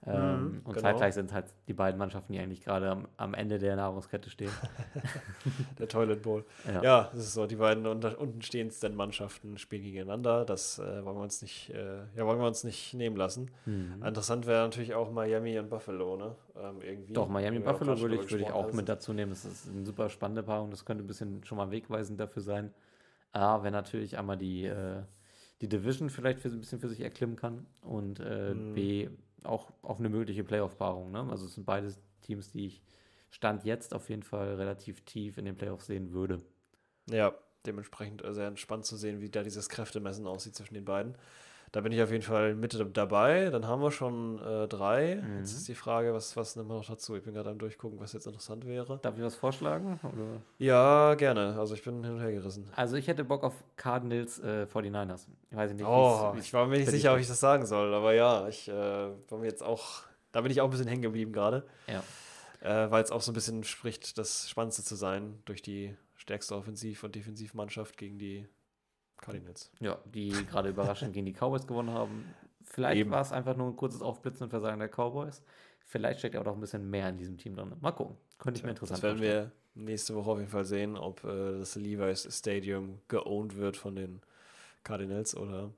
Ähm, 0.05 0.13
Mhm, 0.15 0.61
und 0.65 0.75
genau. 0.75 0.81
zeitgleich 0.81 1.15
sind 1.15 1.33
halt 1.33 1.47
die 1.69 1.75
beiden 1.75 1.97
Mannschaften, 1.97 2.33
die 2.33 2.41
eigentlich 2.41 2.65
gerade 2.65 2.91
am, 2.91 3.07
am 3.19 3.35
Ende 3.35 3.61
der 3.61 3.77
Nahrungskette 3.77 4.31
stehen. 4.31 4.51
der 5.79 5.87
Toilet 5.87 6.23
Bowl. 6.23 6.45
Ja. 6.67 6.83
Ja, 6.83 7.11
das 7.13 7.23
ist 7.23 7.35
so. 7.35 7.47
Die 7.47 7.55
beiden 7.55 7.87
unter, 7.87 8.19
unten 8.19 8.43
stehendsten 8.43 8.97
Mannschaften 8.97 9.59
spielen 9.59 9.85
gegeneinander. 9.85 10.45
Das 10.45 10.81
äh, 10.81 11.05
wollen 11.05 11.17
wir 11.17 11.23
uns 11.23 11.41
nicht, 11.41 11.71
äh, 11.71 11.99
ja, 12.17 12.27
wollen 12.27 12.41
wir 12.41 12.49
uns 12.49 12.65
nicht 12.65 12.95
nehmen 12.95 13.17
lassen. 13.17 13.53
Mhm. 13.65 14.03
Interessant 14.05 14.47
wäre 14.47 14.65
natürlich 14.65 14.95
auch 14.95 15.13
Miami 15.13 15.57
und 15.61 15.71
Buffalo, 15.71 16.17
ne? 16.17 16.35
Ähm, 16.57 16.81
irgendwie. 16.83 17.13
Doch, 17.13 17.29
Miami 17.29 17.59
wir 17.59 17.65
Buffalo 17.65 18.01
würde 18.01 18.17
ich, 18.17 18.29
würde 18.29 18.43
ich 18.43 18.51
auch 18.51 18.73
mit 18.73 18.89
dazu 18.89 19.13
nehmen. 19.13 19.31
Das 19.31 19.45
ist 19.45 19.69
eine 19.69 19.87
super 19.87 20.09
spannende 20.09 20.43
Paarung. 20.43 20.71
Das 20.73 20.85
könnte 20.85 21.05
ein 21.05 21.07
bisschen 21.07 21.45
schon 21.45 21.59
mal 21.59 21.71
wegweisend 21.71 22.19
dafür 22.19 22.43
sein. 22.43 22.75
A, 23.33 23.63
wenn 23.63 23.73
natürlich 23.73 24.19
einmal 24.19 24.37
die, 24.37 24.67
äh, 24.67 25.03
die 25.63 25.69
Division 25.69 26.11
vielleicht 26.11 26.41
für, 26.41 26.49
ein 26.49 26.61
bisschen 26.61 26.81
für 26.81 26.89
sich 26.89 27.01
erklimmen 27.01 27.37
kann 27.37 27.67
und 27.81 28.21
äh, 28.21 28.53
Mhm. 28.53 28.75
B, 28.75 29.09
auch, 29.45 29.73
auch 29.83 29.99
eine 29.99 30.09
mögliche 30.09 30.45
Playoff-Paarung. 30.45 31.13
Ne? 31.13 31.27
Also 31.31 31.47
es 31.47 31.55
sind 31.55 31.65
beide 31.65 31.95
Teams, 32.21 32.51
die 32.51 32.67
ich 32.67 32.83
Stand 33.31 33.65
jetzt 33.65 33.95
auf 33.95 34.11
jeden 34.11 34.23
Fall 34.25 34.57
relativ 34.57 35.01
tief 35.07 35.39
in 35.39 35.47
den 35.47 35.57
Playoffs 35.57 35.87
sehen 35.87 36.13
würde. 36.13 36.43
Ja, 37.09 37.33
dementsprechend 37.65 38.23
äh, 38.23 38.35
sehr 38.35 38.49
entspannt 38.49 38.85
zu 38.85 38.97
sehen, 38.97 39.21
wie 39.23 39.31
da 39.31 39.43
dieses 39.43 39.69
Kräftemessen 39.71 40.27
aussieht 40.27 40.55
zwischen 40.55 40.75
den 40.75 40.85
beiden. 40.85 41.15
Da 41.73 41.81
bin 41.81 41.91
ich 41.91 42.03
auf 42.03 42.11
jeden 42.11 42.23
Fall 42.23 42.55
mit 42.55 42.79
dabei. 42.95 43.49
Dann 43.49 43.67
haben 43.67 43.81
wir 43.81 43.91
schon 43.91 44.39
äh, 44.41 44.69
drei. 44.69 45.17
Mhm. 45.17 45.39
Jetzt 45.39 45.53
ist 45.55 45.69
die 45.69 45.75
Frage, 45.75 46.13
was, 46.13 46.37
was 46.37 46.55
nehmen 46.55 46.69
wir 46.69 46.75
noch 46.77 46.85
dazu? 46.85 47.17
Ich 47.17 47.23
bin 47.23 47.33
gerade 47.33 47.49
am 47.49 47.59
Durchgucken, 47.59 47.99
was 47.99 48.13
jetzt 48.13 48.27
interessant 48.27 48.67
wäre. 48.67 48.99
Darf 49.01 49.17
ich 49.17 49.23
was 49.25 49.37
vorschlagen? 49.37 49.99
Oder? 50.03 50.43
Ja, 50.59 51.15
gerne. 51.15 51.59
Also 51.59 51.73
ich 51.75 51.83
bin 51.83 52.05
hin 52.05 52.13
und 52.15 52.21
her 52.21 52.31
gerissen. 52.31 52.69
Also 52.77 52.97
ich 52.97 53.09
hätte 53.09 53.25
Bock 53.25 53.43
auf 53.43 53.55
Cardinals 53.77 54.39
äh, 54.41 54.67
49ers. 54.71 55.27
Ich 55.51 55.57
weiß 55.57 55.73
nicht, 55.73 55.87
Oh, 55.87 56.35
ich 56.39 56.53
war 56.53 56.67
mir 56.67 56.77
nicht 56.77 56.91
sicher, 56.91 57.15
ob 57.15 57.19
ich 57.21 57.27
das 57.29 57.41
sagen 57.41 57.65
soll, 57.65 57.95
aber 57.95 58.13
ja, 58.13 58.47
ich 58.49 58.69
äh, 58.69 58.73
war 58.75 59.39
mir 59.39 59.47
jetzt 59.47 59.63
auch, 59.63 60.03
da 60.33 60.43
bin 60.43 60.53
ich 60.53 60.61
auch 60.61 60.67
ein 60.67 60.71
bisschen 60.71 60.89
hängen 60.89 61.01
geblieben 61.03 61.33
gerade, 61.33 61.65
Ja. 61.89 62.03
äh, 62.61 62.91
weil 62.91 63.03
es 63.03 63.11
auch 63.11 63.23
so 63.23 63.31
ein 63.33 63.35
bisschen 63.35 63.65
spricht, 63.65 64.19
das 64.19 64.47
Spannendste 64.51 64.85
zu 64.85 64.95
sein 64.95 65.39
durch 65.47 65.63
die 65.63 65.97
stärkste 66.17 66.55
Offensiv- 66.55 67.03
und 67.03 67.15
Defensivmannschaft 67.15 67.97
gegen 67.97 68.19
die 68.19 68.47
Cardinals. 69.23 69.71
Ja, 69.81 69.97
die 70.05 70.31
gerade 70.51 70.69
überraschend 70.69 71.15
gegen 71.15 71.25
die 71.25 71.33
Cowboys 71.33 71.67
gewonnen 71.67 71.91
haben. 71.91 72.27
Vielleicht 72.65 73.09
war 73.11 73.23
es 73.23 73.33
einfach 73.33 73.57
nur 73.57 73.69
ein 73.69 73.77
kurzes 73.77 74.03
Aufblitzen 74.03 74.45
und 74.45 74.51
Versagen 74.51 74.79
der 74.79 74.89
Cowboys. 74.89 75.43
Vielleicht 75.87 76.19
steckt 76.21 76.35
ja 76.35 76.41
auch 76.41 76.45
noch 76.45 76.55
ein 76.55 76.61
bisschen 76.61 76.89
mehr 76.91 77.09
in 77.09 77.17
diesem 77.17 77.39
Team 77.39 77.55
drin. 77.57 77.73
Mal 77.81 77.93
gucken. 77.93 78.17
Könnte 78.39 78.59
ich 78.59 78.65
mir 78.65 78.71
interessant 78.71 78.99
Das 78.99 79.03
werden 79.03 79.19
vorstellen. 79.19 79.53
wir 79.75 79.83
nächste 79.85 80.15
Woche 80.15 80.31
auf 80.31 80.39
jeden 80.39 80.51
Fall 80.51 80.65
sehen, 80.65 80.97
ob 80.97 81.23
äh, 81.25 81.59
das 81.59 81.75
Levi's 81.77 82.27
Stadium 82.31 82.99
geowned 83.09 83.57
wird 83.57 83.77
von 83.77 83.95
den 83.97 84.21
Cardinals 84.85 85.37
oder 85.37 85.71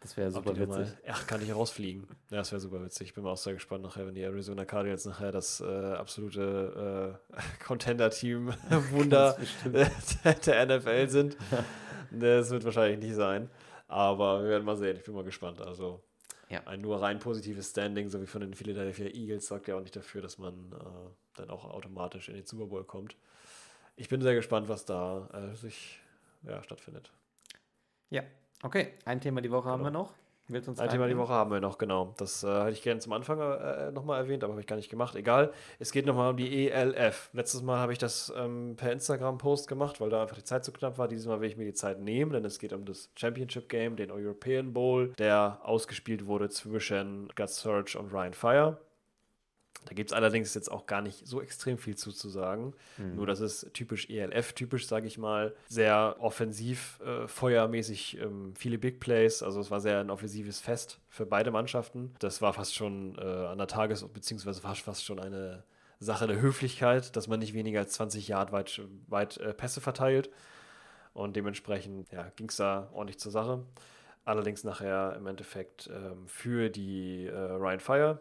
Das 0.00 0.16
wäre 0.16 0.30
super 0.30 0.54
witzig. 0.56 0.68
Mal, 0.68 0.98
ach, 1.08 1.26
kann 1.26 1.42
ich 1.42 1.54
rausfliegen. 1.54 2.06
Ja, 2.30 2.38
das 2.38 2.50
wäre 2.52 2.60
super 2.60 2.82
witzig. 2.84 3.08
Ich 3.08 3.14
bin 3.14 3.24
auch 3.26 3.36
sehr 3.36 3.54
gespannt 3.54 3.82
nachher, 3.84 4.06
wenn 4.06 4.14
die 4.14 4.22
Arizona 4.22 4.64
Cardinals 4.64 5.04
nachher 5.06 5.32
das 5.32 5.60
äh, 5.60 5.64
absolute 5.94 7.18
äh, 7.30 7.40
Contender-Team 7.64 8.52
Wunder 8.90 9.36
Ganz 9.72 10.18
bestimmt. 10.18 10.46
der 10.46 10.66
NFL 10.66 11.08
sind. 11.08 11.36
Das 12.18 12.50
wird 12.50 12.64
wahrscheinlich 12.64 12.98
nicht 13.00 13.14
sein. 13.14 13.50
Aber 13.88 14.42
wir 14.42 14.50
werden 14.50 14.64
mal 14.64 14.76
sehen. 14.76 14.96
Ich 14.96 15.04
bin 15.04 15.14
mal 15.14 15.24
gespannt. 15.24 15.60
Also 15.60 16.02
Ja. 16.48 16.62
ein 16.66 16.80
nur 16.80 17.00
rein 17.00 17.18
positives 17.18 17.70
Standing, 17.70 18.08
so 18.08 18.20
wie 18.22 18.26
von 18.26 18.40
den 18.40 18.54
Philadelphia 18.54 19.06
Eagles, 19.06 19.46
sorgt 19.46 19.68
ja 19.68 19.76
auch 19.76 19.80
nicht 19.80 19.96
dafür, 19.96 20.22
dass 20.22 20.38
man 20.38 20.72
äh, 20.72 21.38
dann 21.38 21.50
auch 21.50 21.64
automatisch 21.64 22.28
in 22.28 22.34
den 22.34 22.46
Super 22.46 22.66
Bowl 22.66 22.84
kommt. 22.84 23.16
Ich 23.96 24.08
bin 24.08 24.20
sehr 24.22 24.34
gespannt, 24.34 24.68
was 24.68 24.84
da 24.84 25.28
äh, 25.32 25.54
sich 25.56 26.00
ja, 26.42 26.62
stattfindet. 26.62 27.12
Ja, 28.10 28.22
okay. 28.62 28.94
Ein 29.04 29.20
Thema 29.20 29.40
die 29.40 29.50
Woche 29.50 29.68
haben 29.68 29.84
Genau. 29.84 29.92
wir 29.92 29.98
noch. 30.04 30.14
Willst 30.48 30.66
du 30.66 30.72
uns 30.72 30.80
Ein 30.80 30.88
Thema 30.88 31.06
die? 31.06 31.16
Woche 31.16 31.32
haben 31.32 31.50
wir 31.50 31.60
noch, 31.60 31.78
genau. 31.78 32.14
Das 32.18 32.42
äh, 32.42 32.48
hätte 32.48 32.72
ich 32.72 32.82
gerne 32.82 33.00
zum 33.00 33.12
Anfang 33.12 33.40
äh, 33.40 33.92
nochmal 33.92 34.20
erwähnt, 34.20 34.42
aber 34.42 34.52
habe 34.52 34.60
ich 34.60 34.66
gar 34.66 34.76
nicht 34.76 34.90
gemacht. 34.90 35.14
Egal. 35.14 35.52
Es 35.78 35.92
geht 35.92 36.04
nochmal 36.04 36.30
um 36.30 36.36
die 36.36 36.68
ELF. 36.68 37.30
Letztes 37.32 37.62
Mal 37.62 37.78
habe 37.78 37.92
ich 37.92 37.98
das 37.98 38.32
ähm, 38.36 38.74
per 38.76 38.92
Instagram-Post 38.92 39.68
gemacht, 39.68 40.00
weil 40.00 40.10
da 40.10 40.22
einfach 40.22 40.36
die 40.36 40.44
Zeit 40.44 40.64
zu 40.64 40.72
knapp 40.72 40.98
war. 40.98 41.08
Dieses 41.08 41.26
Mal 41.26 41.40
will 41.40 41.48
ich 41.48 41.56
mir 41.56 41.64
die 41.64 41.74
Zeit 41.74 42.00
nehmen, 42.00 42.32
denn 42.32 42.44
es 42.44 42.58
geht 42.58 42.72
um 42.72 42.84
das 42.84 43.10
Championship 43.14 43.68
Game, 43.68 43.96
den 43.96 44.10
European 44.10 44.72
Bowl, 44.72 45.12
der 45.18 45.60
ausgespielt 45.62 46.26
wurde 46.26 46.48
zwischen 46.50 47.28
Gus 47.36 47.56
Surge 47.56 47.96
und 47.98 48.12
Ryan 48.12 48.34
Fire. 48.34 48.78
Da 49.86 49.94
gibt 49.94 50.10
es 50.10 50.16
allerdings 50.16 50.54
jetzt 50.54 50.70
auch 50.70 50.86
gar 50.86 51.02
nicht 51.02 51.26
so 51.26 51.40
extrem 51.42 51.76
viel 51.76 51.96
zu, 51.96 52.12
zu 52.12 52.28
sagen. 52.28 52.74
Mhm. 52.98 53.16
Nur, 53.16 53.26
das 53.26 53.40
ist 53.40 53.70
typisch 53.74 54.08
ELF-typisch, 54.08 54.86
sage 54.86 55.06
ich 55.06 55.18
mal. 55.18 55.54
Sehr 55.68 56.16
offensiv, 56.20 57.00
äh, 57.04 57.26
feuermäßig, 57.26 58.18
ähm, 58.20 58.54
viele 58.56 58.78
Big 58.78 59.00
Plays. 59.00 59.42
Also 59.42 59.60
es 59.60 59.70
war 59.70 59.80
sehr 59.80 60.00
ein 60.00 60.10
offensives 60.10 60.60
Fest 60.60 61.00
für 61.08 61.26
beide 61.26 61.50
Mannschaften. 61.50 62.14
Das 62.20 62.40
war 62.40 62.52
fast 62.52 62.74
schon 62.74 63.16
äh, 63.18 63.22
an 63.22 63.58
der 63.58 63.66
Tages- 63.66 64.06
beziehungsweise 64.06 64.62
war 64.62 64.74
fast 64.74 65.04
schon 65.04 65.18
eine 65.18 65.64
Sache 65.98 66.26
der 66.26 66.40
Höflichkeit, 66.40 67.14
dass 67.16 67.28
man 67.28 67.38
nicht 67.38 67.54
weniger 67.54 67.80
als 67.80 67.92
20 67.92 68.28
Yard 68.28 68.52
weit, 68.52 68.80
weit 69.08 69.38
äh, 69.38 69.52
Pässe 69.54 69.80
verteilt. 69.80 70.30
Und 71.14 71.36
dementsprechend 71.36 72.10
ja, 72.10 72.30
ging 72.36 72.48
es 72.48 72.56
da 72.56 72.88
ordentlich 72.92 73.18
zur 73.18 73.32
Sache. 73.32 73.62
Allerdings 74.24 74.64
nachher 74.64 75.16
im 75.16 75.26
Endeffekt 75.26 75.90
ähm, 75.92 76.26
für 76.26 76.70
die 76.70 77.26
äh, 77.26 77.36
Ryan 77.36 77.80
Fire 77.80 78.20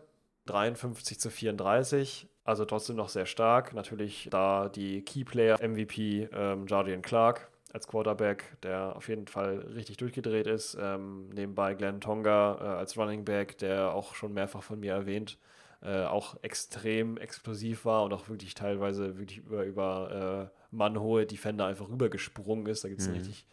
53 0.51 1.19
zu 1.19 1.29
34, 1.29 2.27
also 2.43 2.65
trotzdem 2.65 2.95
noch 2.95 3.09
sehr 3.09 3.25
stark. 3.25 3.73
Natürlich 3.73 4.27
da 4.31 4.69
die 4.69 5.03
Keyplayer 5.03 5.61
MVP 5.61 6.29
ähm, 6.33 6.65
Jardian 6.67 7.01
Clark 7.01 7.49
als 7.73 7.87
Quarterback, 7.87 8.57
der 8.63 8.95
auf 8.95 9.07
jeden 9.07 9.27
Fall 9.27 9.59
richtig 9.59 9.97
durchgedreht 9.97 10.47
ist. 10.47 10.77
Ähm, 10.79 11.29
nebenbei 11.29 11.73
Glenn 11.73 12.01
Tonga 12.01 12.57
äh, 12.59 12.77
als 12.79 12.97
Running 12.97 13.23
Back, 13.23 13.57
der 13.59 13.93
auch 13.93 14.13
schon 14.15 14.33
mehrfach 14.33 14.61
von 14.63 14.79
mir 14.79 14.93
erwähnt, 14.93 15.37
äh, 15.81 16.03
auch 16.03 16.35
extrem 16.43 17.17
explosiv 17.17 17.85
war 17.85 18.03
und 18.03 18.13
auch 18.13 18.27
wirklich 18.27 18.53
teilweise 18.55 19.17
wirklich 19.17 19.37
über, 19.39 19.63
über 19.63 20.51
äh, 20.51 20.57
mannhohe 20.75 21.25
Defender 21.25 21.65
einfach 21.65 21.89
rübergesprungen 21.89 22.65
ist. 22.67 22.83
Da 22.83 22.89
gibt 22.89 23.01
es 23.01 23.07
ein 23.07 23.11
Mhm. 23.11 23.15
richtig 23.15 23.47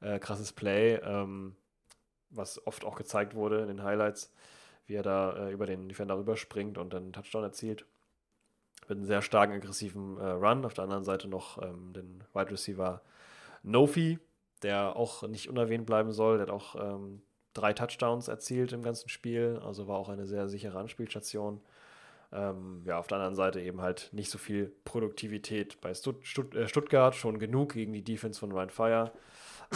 äh, 0.00 0.18
krasses 0.18 0.52
Play, 0.52 0.96
ähm, 1.04 1.56
was 2.30 2.66
oft 2.66 2.84
auch 2.84 2.96
gezeigt 2.96 3.34
wurde 3.34 3.60
in 3.60 3.68
den 3.68 3.82
Highlights, 3.82 4.32
wie 4.86 4.94
er 4.94 5.02
da 5.02 5.48
äh, 5.48 5.52
über 5.52 5.66
den 5.66 5.88
Defender 5.88 6.16
rüberspringt 6.18 6.78
und 6.78 6.92
dann 6.92 7.04
einen 7.04 7.12
Touchdown 7.12 7.44
erzielt. 7.44 7.86
Mit 8.88 8.98
einem 8.98 9.04
sehr 9.04 9.22
starken, 9.22 9.54
aggressiven 9.54 10.18
äh, 10.18 10.26
Run. 10.26 10.64
Auf 10.64 10.74
der 10.74 10.84
anderen 10.84 11.04
Seite 11.04 11.28
noch 11.28 11.62
ähm, 11.62 11.92
den 11.92 12.24
Wide 12.34 12.50
Receiver 12.50 13.02
Nofi, 13.62 14.18
der 14.62 14.96
auch 14.96 15.22
nicht 15.28 15.48
unerwähnt 15.48 15.86
bleiben 15.86 16.12
soll. 16.12 16.38
Der 16.38 16.46
hat 16.46 16.52
auch 16.52 16.74
ähm, 16.74 17.22
drei 17.54 17.72
Touchdowns 17.72 18.28
erzielt 18.28 18.72
im 18.72 18.82
ganzen 18.82 19.08
Spiel, 19.08 19.60
also 19.64 19.86
war 19.86 19.98
auch 19.98 20.08
eine 20.08 20.26
sehr 20.26 20.48
sichere 20.48 20.78
Anspielstation. 20.78 21.60
Ähm, 22.32 22.82
ja, 22.86 22.98
auf 22.98 23.06
der 23.06 23.18
anderen 23.18 23.34
Seite 23.34 23.60
eben 23.60 23.82
halt 23.82 24.08
nicht 24.12 24.30
so 24.30 24.38
viel 24.38 24.72
Produktivität 24.84 25.80
bei 25.80 25.92
Stutt 25.92 26.26
Stutt 26.26 26.54
äh, 26.54 26.66
Stuttgart, 26.66 27.14
schon 27.14 27.38
genug 27.38 27.74
gegen 27.74 27.92
die 27.92 28.02
Defense 28.02 28.40
von 28.40 28.52
Ryan 28.52 28.70
Fire. 28.70 29.12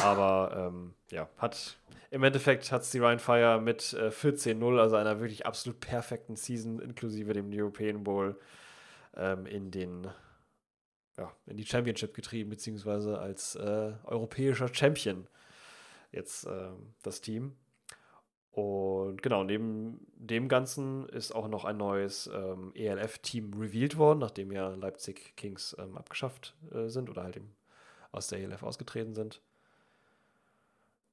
Aber 0.03 0.71
ähm, 0.73 0.95
ja, 1.11 1.29
hat 1.39 1.79
im 2.11 2.23
Endeffekt 2.23 2.71
hat 2.71 2.83
es 2.83 2.91
die 2.91 2.99
Ryan 2.99 3.19
Fire 3.19 3.61
mit 3.61 3.93
äh, 3.95 4.09
14-0, 4.09 4.79
also 4.79 4.97
einer 4.97 5.21
wirklich 5.21 5.47
absolut 5.47 5.81
perfekten 5.81 6.37
Season, 6.37 6.79
inklusive 6.81 7.33
dem 7.33 7.51
European 7.53 8.05
Bowl, 8.05 8.39
ähm, 9.17 9.47
in 9.47 9.71
den 9.71 10.09
ja, 11.19 11.33
in 11.47 11.57
die 11.57 11.67
Championship 11.67 12.15
getrieben, 12.15 12.51
beziehungsweise 12.51 13.19
als 13.19 13.55
äh, 13.55 13.93
europäischer 14.05 14.73
Champion 14.73 15.27
jetzt 16.13 16.47
ähm, 16.47 16.95
das 17.03 17.21
Team. 17.21 17.57
Und 18.51 19.23
genau, 19.23 19.45
neben 19.45 20.07
dem 20.15 20.49
Ganzen 20.49 21.07
ist 21.11 21.35
auch 21.35 21.49
noch 21.49 21.65
ein 21.65 21.77
neues 21.77 22.31
ähm, 22.33 22.73
ELF-Team 22.75 23.53
revealed 23.55 23.99
worden, 23.99 24.19
nachdem 24.19 24.51
ja 24.51 24.69
Leipzig 24.71 25.37
Kings 25.37 25.77
ähm, 25.79 25.97
abgeschafft 25.97 26.57
äh, 26.73 26.89
sind 26.89 27.11
oder 27.11 27.25
halt 27.25 27.37
eben 27.37 27.55
aus 28.13 28.29
der 28.29 28.39
ELF 28.39 28.63
ausgetreten 28.63 29.15
sind. 29.15 29.43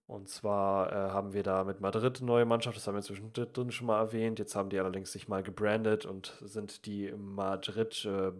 Und 0.06 0.28
zwar 0.28 0.92
äh, 0.92 0.96
haben 1.12 1.34
wir 1.34 1.44
da 1.44 1.64
mit 1.64 1.80
Madrid 1.80 2.18
eine 2.18 2.28
neue 2.28 2.46
Mannschaft, 2.46 2.76
das 2.78 2.86
haben 2.88 2.96
wir 2.96 3.02
zwischendrin 3.02 3.72
schon 3.72 3.88
mal 3.88 4.00
erwähnt. 4.00 4.38
Jetzt 4.38 4.56
haben 4.56 4.70
die 4.70 4.78
allerdings 4.80 5.12
sich 5.12 5.28
mal 5.28 5.44
gebrandet 5.44 6.06
und 6.06 6.38
sind 6.42 6.86
die 6.86 7.12
Madrid 7.18 8.06
äh, 8.06 8.32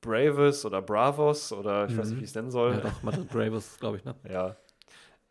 Braves 0.00 0.64
oder 0.64 0.82
Bravos 0.82 1.52
oder 1.52 1.86
ich 1.86 1.96
weiß 1.96 2.08
nicht, 2.08 2.16
Mhm. 2.16 2.20
wie 2.20 2.24
ich 2.24 2.30
es 2.30 2.34
nennen 2.34 2.50
soll. 2.50 2.72
Ja, 2.72 2.80
doch, 2.80 3.02
Madrid 3.02 3.28
Bravos, 3.28 3.78
glaube 3.78 3.98
ich, 3.98 4.04
ne? 4.04 4.14
Ja. 4.28 4.56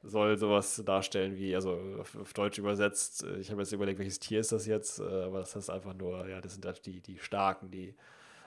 Soll 0.04 0.36
sowas 0.38 0.82
darstellen 0.84 1.36
wie, 1.38 1.54
also 1.54 1.78
auf, 2.00 2.16
auf 2.16 2.34
Deutsch 2.34 2.58
übersetzt, 2.58 3.24
ich 3.40 3.52
habe 3.52 3.62
jetzt 3.62 3.72
überlegt, 3.72 4.00
welches 4.00 4.18
Tier 4.18 4.40
ist 4.40 4.52
das 4.52 4.66
jetzt, 4.66 5.00
äh, 5.00 5.04
aber 5.04 5.42
das 5.42 5.56
heißt 5.56 5.70
einfach 5.70 5.94
nur, 5.94 6.28
ja, 6.28 6.42
das 6.42 6.54
sind 6.54 6.66
halt 6.66 6.84
die, 6.88 7.02
die 7.02 7.20
Starken, 7.20 7.70
die, 7.70 7.94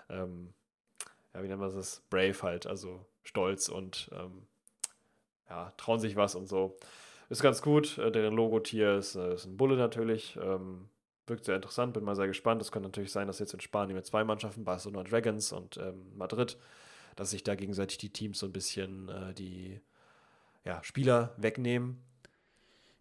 ähm, 0.08 0.52
ja, 1.32 1.42
wie 1.44 1.46
nennt 1.46 1.60
man 1.60 1.72
das? 1.72 2.02
Brave 2.10 2.42
halt, 2.42 2.66
also 2.66 3.04
stolz 3.22 3.68
und 3.68 4.10
ähm, 4.12 4.48
ja, 5.48 5.72
trauen 5.76 6.00
sich 6.00 6.16
was 6.16 6.34
und 6.34 6.48
so. 6.48 6.76
Ist 7.28 7.42
ganz 7.42 7.62
gut. 7.62 7.98
Äh, 7.98 8.10
deren 8.12 8.34
Logotier 8.34 8.96
ist, 8.96 9.14
äh, 9.14 9.34
ist 9.34 9.46
ein 9.46 9.56
Bulle 9.56 9.76
natürlich. 9.76 10.38
Ähm, 10.42 10.88
wirkt 11.26 11.44
sehr 11.46 11.56
interessant, 11.56 11.94
bin 11.94 12.04
mal 12.04 12.16
sehr 12.16 12.26
gespannt. 12.26 12.60
Es 12.60 12.70
könnte 12.70 12.88
natürlich 12.88 13.12
sein, 13.12 13.26
dass 13.26 13.38
jetzt 13.38 13.54
in 13.54 13.60
Spanien 13.60 13.96
mit 13.96 14.06
zwei 14.06 14.24
Mannschaften, 14.24 14.64
Barcelona 14.64 15.08
Dragons 15.08 15.52
und 15.52 15.78
ähm, 15.78 16.12
Madrid, 16.16 16.58
dass 17.16 17.30
sich 17.30 17.42
da 17.44 17.54
gegenseitig 17.54 17.98
die 17.98 18.10
Teams 18.10 18.38
so 18.38 18.46
ein 18.46 18.52
bisschen 18.52 19.08
äh, 19.08 19.32
die 19.34 19.80
ja, 20.64 20.82
Spieler 20.82 21.32
wegnehmen. 21.36 22.02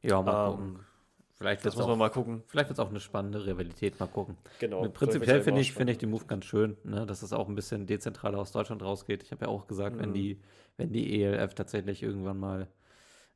Ja, 0.02 0.22
mal 0.22 0.49
Ähm, 0.49 0.52
gucken. 0.52 0.86
Vielleicht 1.35 1.64
Das 1.64 1.65
wird 1.65 1.73
es 1.73 1.77
muss 1.77 1.85
auch, 1.85 1.88
man 1.88 1.97
mal 1.97 2.10
gucken. 2.10 2.43
vielleicht 2.47 2.69
wird's 2.69 2.80
auch 2.80 2.89
eine 2.89 2.99
spannende 2.99 3.45
Rivalität, 3.45 3.99
mal 3.99 4.07
gucken. 4.07 4.38
Genau. 4.60 4.89
Prinzipiell 4.89 5.41
finde 5.41 5.61
ich, 5.61 5.73
finde 5.73 5.91
ich 5.93 5.97
den 5.99 6.10
Move 6.11 6.26
ganz 6.26 6.45
schön, 6.45 6.77
ne? 6.84 7.05
dass 7.05 7.22
es 7.23 7.34
auch 7.34 7.49
ein 7.49 7.55
bisschen 7.55 7.85
dezentraler 7.88 8.39
aus 8.39 8.51
Deutschland 8.51 8.81
rausgeht. 8.84 9.23
Ich 9.23 9.31
habe 9.31 9.45
ja 9.45 9.51
auch 9.51 9.68
gesagt, 9.68 9.97
wenn 9.99 10.10
Mhm. 10.10 10.14
die, 10.14 10.41
wenn 10.77 10.91
die 10.93 11.22
ELF 11.22 11.53
tatsächlich 11.55 12.03
irgendwann 12.03 12.39
mal 12.39 12.68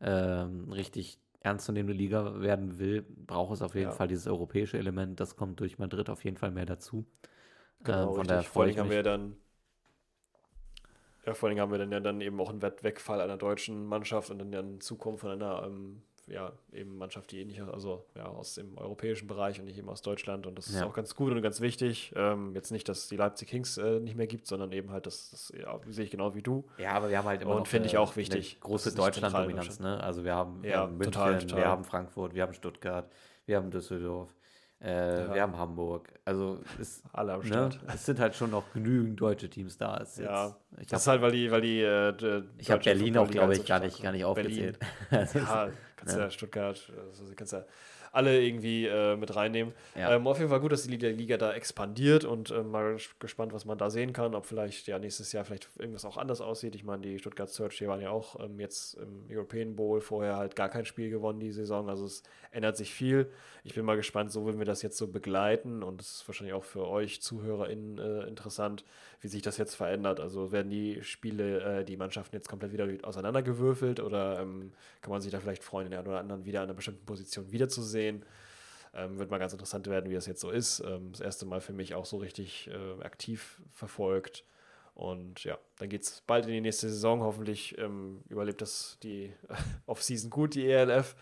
ähm, 0.01 0.71
richtig 0.71 1.19
ernstzunehmende 1.41 1.93
Liga 1.97 2.41
werden 2.41 2.79
will, 2.79 3.03
braucht 3.25 3.53
es 3.55 3.61
auf 3.61 3.75
jeden 3.75 3.91
Ja. 3.91 3.91
Fall 3.91 4.07
dieses 4.07 4.27
europäische 4.27 4.77
Element. 4.77 5.19
Das 5.19 5.35
kommt 5.35 5.59
durch 5.59 5.79
Madrid 5.79 6.09
auf 6.09 6.23
jeden 6.23 6.37
Fall 6.37 6.51
mehr 6.51 6.65
dazu. 6.65 7.05
Genau, 7.83 8.09
Ähm, 8.09 8.13
von 8.15 8.27
daher 8.27 8.43
Vor 8.43 8.53
freue 8.53 8.63
allem 8.63 8.71
ich 8.71 8.77
haben 8.79 8.89
mich. 8.89 8.95
wir 8.95 9.03
dann 9.03 9.37
ja, 11.25 11.33
vor 11.33 11.49
allem 11.49 11.59
haben 11.59 11.71
wir 11.71 11.77
dann 11.79 11.91
ja 11.91 11.99
dann 11.99 12.21
eben 12.21 12.39
auch 12.39 12.49
einen 12.49 12.61
Wett- 12.61 12.83
Wegfall 12.83 13.21
einer 13.21 13.37
deutschen 13.37 13.85
Mannschaft 13.85 14.29
und 14.31 14.39
dann 14.39 14.53
ja 14.53 14.59
in 14.61 14.79
Zukunft 14.81 15.21
von 15.21 15.31
einer 15.31 15.63
ähm, 15.65 16.01
ja, 16.27 16.51
eben 16.73 16.97
Mannschaft, 16.97 17.31
die 17.31 17.45
nicht, 17.45 17.61
also 17.61 18.05
ja, 18.15 18.25
aus 18.25 18.55
dem 18.55 18.77
europäischen 18.77 19.27
Bereich 19.27 19.59
und 19.59 19.65
nicht 19.65 19.77
eben 19.77 19.89
aus 19.89 20.01
Deutschland. 20.01 20.45
Und 20.45 20.57
das 20.57 20.67
ist 20.67 20.79
Ja. 20.79 20.85
auch 20.85 20.93
ganz 20.93 21.15
gut 21.15 21.31
und 21.31 21.41
ganz 21.41 21.61
wichtig. 21.61 22.13
Ähm, 22.15 22.53
jetzt 22.53 22.71
nicht, 22.71 22.87
dass 22.89 22.99
es 22.99 23.07
die 23.07 23.15
Leipzig 23.15 23.47
Kings 23.49 23.77
äh, 23.77 23.99
nicht 23.99 24.15
mehr 24.17 24.27
gibt, 24.27 24.45
sondern 24.47 24.71
eben 24.71 24.91
halt, 24.91 25.05
das, 25.05 25.29
das 25.31 25.53
ja, 25.57 25.79
sehe 25.87 26.05
ich 26.05 26.11
genau 26.11 26.35
wie 26.35 26.41
du. 26.41 26.65
Ja, 26.77 26.91
aber 26.91 27.09
wir 27.09 27.17
haben 27.17 27.27
halt 27.27 27.41
immer 27.41 27.55
Und 27.55 27.67
finde 27.67 27.87
ich 27.87 27.97
auch 27.97 28.15
wichtig, 28.17 28.59
große 28.59 28.93
Deutschland-Dominanz, 28.93 29.79
ne? 29.79 30.03
Also 30.03 30.23
wir 30.23 30.35
haben, 30.35 30.63
Ja, 30.63 30.81
haben 30.81 30.97
München, 30.97 31.11
total, 31.13 31.37
total. 31.39 31.57
wir 31.59 31.67
haben 31.67 31.83
Frankfurt, 31.83 32.33
wir 32.35 32.43
haben 32.43 32.53
Stuttgart, 32.53 33.09
wir 33.45 33.55
haben 33.57 33.71
Düsseldorf, 33.71 34.35
äh, 34.81 35.21
Ja. 35.27 35.33
wir 35.33 35.41
haben 35.41 35.57
Hamburg. 35.57 36.09
Also 36.25 36.59
es, 36.79 37.01
Alle 37.13 37.33
am 37.33 37.39
ne? 37.39 37.47
Start. 37.47 37.79
es 37.93 38.05
sind 38.05 38.19
halt 38.19 38.35
schon 38.35 38.51
noch 38.51 38.71
genügend 38.73 39.19
deutsche 39.19 39.49
Teams 39.49 39.77
da. 39.77 39.97
Es 40.01 40.11
ist 40.11 40.25
Ja, 40.25 40.47
jetzt, 40.47 40.81
ich 40.81 40.87
Das 40.87 41.01
ist 41.01 41.07
habe 41.07 41.21
halt, 41.21 41.21
weil 41.21 41.31
die, 41.31 41.51
weil 41.51 41.61
die 41.61 41.81
äh, 41.81 42.43
ich 42.59 42.69
hab 42.69 42.79
deutsche 42.81 42.89
Berlin 42.91 43.17
auch, 43.17 43.29
glaube 43.31 43.55
ich, 43.55 43.65
gar 43.65 43.79
nicht, 43.79 43.95
ist. 43.95 44.03
gar 44.03 44.11
nicht 44.11 44.25
Berlin. 44.35 44.75
aufgezählt. 44.75 44.79
Ja, 45.33 45.69
ja. 46.15 46.29
Stuttgart, 46.29 46.91
also 47.09 47.23
kannst 47.35 47.53
ja 47.53 47.65
alle 48.11 48.41
irgendwie 48.41 48.85
äh, 48.85 49.15
mit 49.15 49.35
reinnehmen. 49.35 49.73
Ja. 49.95 50.15
Ähm, 50.15 50.27
auf 50.27 50.37
jeden 50.37 50.49
Fall 50.49 50.59
gut, 50.59 50.71
dass 50.71 50.83
die 50.83 50.89
Liga, 50.89 51.07
Liga 51.09 51.37
da 51.37 51.53
expandiert 51.53 52.25
und 52.25 52.51
ähm, 52.51 52.71
mal 52.71 52.95
ges- 52.95 53.09
gespannt, 53.19 53.53
was 53.53 53.65
man 53.65 53.77
da 53.77 53.89
sehen 53.89 54.13
kann. 54.13 54.35
Ob 54.35 54.45
vielleicht 54.45 54.87
ja 54.87 54.99
nächstes 54.99 55.31
Jahr 55.31 55.45
vielleicht 55.45 55.69
irgendwas 55.77 56.05
auch 56.05 56.17
anders 56.17 56.41
aussieht. 56.41 56.75
Ich 56.75 56.83
meine, 56.83 57.01
die 57.01 57.19
Stuttgart 57.19 57.49
Search, 57.49 57.77
die 57.77 57.87
waren 57.87 58.01
ja 58.01 58.09
auch 58.09 58.39
ähm, 58.39 58.59
jetzt 58.59 58.95
im 58.95 59.25
European 59.29 59.75
Bowl 59.75 60.01
vorher 60.01 60.37
halt 60.37 60.55
gar 60.55 60.69
kein 60.69 60.85
Spiel 60.85 61.09
gewonnen 61.09 61.39
die 61.39 61.51
Saison. 61.51 61.89
Also 61.89 62.05
es 62.05 62.23
ändert 62.51 62.77
sich 62.77 62.93
viel. 62.93 63.29
Ich 63.63 63.73
bin 63.73 63.83
mal 63.83 63.97
gespannt, 63.97 64.31
so 64.31 64.47
wenn 64.47 64.59
wir 64.59 64.65
das 64.65 64.81
jetzt 64.81 64.97
so 64.97 65.07
begleiten 65.07 65.83
und 65.83 66.01
es 66.01 66.17
ist 66.17 66.27
wahrscheinlich 66.27 66.53
auch 66.53 66.63
für 66.63 66.87
euch 66.87 67.21
ZuhörerInnen 67.21 67.97
äh, 67.97 68.27
interessant, 68.27 68.85
wie 69.19 69.27
sich 69.27 69.41
das 69.41 69.57
jetzt 69.57 69.75
verändert. 69.75 70.19
Also 70.19 70.51
werden 70.51 70.69
die 70.69 71.03
Spiele, 71.03 71.79
äh, 71.79 71.83
die 71.83 71.97
Mannschaften 71.97 72.35
jetzt 72.35 72.47
komplett 72.47 72.71
wieder 72.71 72.87
auseinandergewürfelt 73.03 73.99
oder 73.99 74.39
ähm, 74.39 74.71
kann 75.01 75.11
man 75.11 75.21
sich 75.21 75.31
da 75.31 75.39
vielleicht 75.39 75.63
freuen, 75.63 75.89
den 75.89 75.99
einen 75.99 76.07
oder 76.07 76.19
anderen 76.19 76.45
wieder 76.45 76.59
an 76.61 76.65
einer 76.65 76.75
bestimmten 76.75 77.05
Position 77.05 77.51
wiederzusehen? 77.51 77.96
Ähm, 78.93 79.19
wird 79.19 79.29
mal 79.29 79.37
ganz 79.37 79.53
interessant 79.53 79.87
werden, 79.87 80.09
wie 80.09 80.15
das 80.15 80.25
jetzt 80.25 80.41
so 80.41 80.49
ist. 80.49 80.79
Ähm, 80.79 81.11
das 81.11 81.21
erste 81.21 81.45
Mal 81.45 81.61
für 81.61 81.73
mich 81.73 81.93
auch 81.93 82.05
so 82.05 82.17
richtig 82.17 82.69
äh, 82.69 83.03
aktiv 83.03 83.61
verfolgt. 83.71 84.43
Und 84.95 85.43
ja, 85.43 85.57
dann 85.77 85.89
geht 85.89 86.03
es 86.03 86.23
bald 86.25 86.47
in 86.47 86.53
die 86.53 86.61
nächste 86.61 86.89
Saison. 86.89 87.21
Hoffentlich 87.21 87.77
ähm, 87.77 88.23
überlebt 88.29 88.61
das 88.61 88.97
die 89.03 89.31
Off-Season 89.85 90.31
gut, 90.31 90.55
die 90.55 90.67
ELF, 90.67 91.15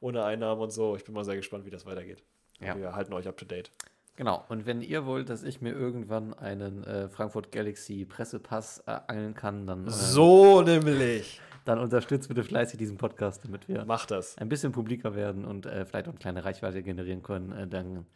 ohne 0.00 0.24
Einnahmen 0.24 0.62
und 0.62 0.70
so. 0.70 0.96
Ich 0.96 1.04
bin 1.04 1.14
mal 1.14 1.24
sehr 1.24 1.36
gespannt, 1.36 1.66
wie 1.66 1.70
das 1.70 1.84
weitergeht. 1.84 2.22
Ja. 2.60 2.76
Wir 2.76 2.94
halten 2.94 3.12
euch 3.12 3.28
up 3.28 3.36
to 3.36 3.44
date. 3.44 3.70
Genau, 4.16 4.44
und 4.48 4.66
wenn 4.66 4.80
ihr 4.80 5.06
wollt, 5.06 5.28
dass 5.30 5.44
ich 5.44 5.60
mir 5.60 5.72
irgendwann 5.72 6.34
einen 6.34 6.82
äh, 6.82 7.08
Frankfurt 7.08 7.52
Galaxy 7.52 8.04
Pressepass 8.04 8.82
äh, 8.86 8.98
angeln 9.06 9.34
kann, 9.34 9.66
dann, 9.66 9.86
äh, 9.86 9.90
So 9.90 10.62
nämlich. 10.62 11.40
Dann 11.68 11.78
unterstützt 11.78 12.28
bitte 12.28 12.42
fleißig 12.44 12.78
diesen 12.78 12.96
Podcast, 12.96 13.44
damit 13.44 13.68
wir 13.68 13.84
Mach 13.84 14.06
das. 14.06 14.36
ein 14.38 14.48
bisschen 14.48 14.72
publiker 14.72 15.14
werden 15.14 15.44
und 15.44 15.66
äh, 15.66 15.84
vielleicht 15.84 16.06
auch 16.08 16.12
eine 16.12 16.18
kleine 16.18 16.44
Reichweite 16.44 16.82
generieren 16.82 17.22
können. 17.22 17.52
Äh, 17.52 17.66
dann 17.68 18.06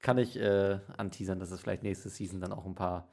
kann 0.00 0.18
ich 0.18 0.38
äh, 0.38 0.78
anteasern, 0.96 1.40
dass 1.40 1.50
es 1.50 1.60
vielleicht 1.60 1.82
nächste 1.82 2.08
Season 2.08 2.40
dann 2.40 2.52
auch 2.52 2.66
ein 2.66 2.74
paar 2.74 3.08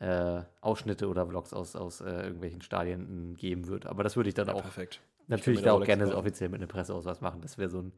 äh, 0.00 0.42
Ausschnitte 0.60 1.08
oder 1.08 1.26
Vlogs 1.26 1.52
aus, 1.54 1.74
aus 1.76 2.00
äh, 2.02 2.10
irgendwelchen 2.10 2.60
Stadien 2.60 3.32
äh, 3.32 3.36
geben 3.36 3.68
wird. 3.68 3.86
Aber 3.86 4.02
das 4.02 4.16
würde 4.16 4.28
ich 4.28 4.34
dann 4.34 4.48
Ja, 4.48 4.54
auch 4.54 4.62
perfekt. 4.62 5.00
natürlich 5.28 5.62
da 5.62 5.72
auch 5.72 5.84
gerne 5.84 6.04
nichts 6.04 6.18
offiziell 6.18 6.48
mit 6.50 6.60
einem 6.60 6.68
Presseausweis 6.68 7.20
machen. 7.20 7.40
Das 7.40 7.56
wäre 7.56 7.70
so 7.70 7.80
ein 7.80 7.92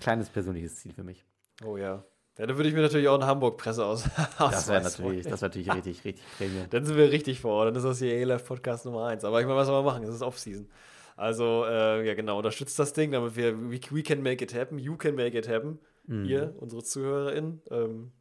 kleines 0.00 0.28
persönliches 0.30 0.76
Ziel 0.76 0.92
für 0.92 1.04
mich. 1.04 1.24
Oh 1.64 1.76
ja. 1.76 2.02
Ja, 2.36 2.46
dann 2.46 2.56
würde 2.56 2.68
ich 2.68 2.74
mir 2.74 2.80
natürlich 2.82 3.06
auch 3.06 3.14
in 3.14 3.24
Hamburg 3.24 3.58
Presse 3.58 3.84
aus. 3.84 4.08
Das 4.40 4.66
wäre 4.68 4.82
natürlich, 4.82 5.24
das 5.24 5.40
wär 5.40 5.48
natürlich 5.48 5.72
richtig, 5.72 6.04
richtig 6.04 6.24
Premium. 6.36 6.66
Dann 6.70 6.84
sind 6.84 6.96
wir 6.96 7.12
richtig 7.12 7.38
vor 7.38 7.52
Ort. 7.52 7.68
Dann 7.68 7.76
ist 7.76 7.84
das 7.84 8.00
hier 8.00 8.12
ELF 8.12 8.44
Podcast 8.44 8.86
Nummer 8.86 9.06
1. 9.06 9.22
Aber 9.24 9.40
ich 9.40 9.46
meine, 9.46 9.56
was 9.56 9.68
soll 9.68 9.80
man 9.80 9.84
machen? 9.94 10.02
Es 10.02 10.16
ist 10.16 10.22
Off-Season. 10.22 10.68
Also, 11.16 11.64
äh, 11.66 12.06
ja, 12.06 12.14
genau. 12.14 12.38
Unterstützt 12.38 12.78
das 12.78 12.92
Ding, 12.92 13.12
damit 13.12 13.36
wir, 13.36 13.70
we, 13.70 13.80
we 13.90 14.02
can 14.02 14.22
make 14.22 14.42
it 14.42 14.54
happen. 14.54 14.78
You 14.78 14.96
can 14.96 15.14
make 15.14 15.36
it 15.38 15.48
happen. 15.48 15.78
Mhm. 16.06 16.24
Ihr, 16.24 16.54
unsere 16.58 16.82
ZuhörerInnen. 16.82 17.62
Ähm, 17.70 18.12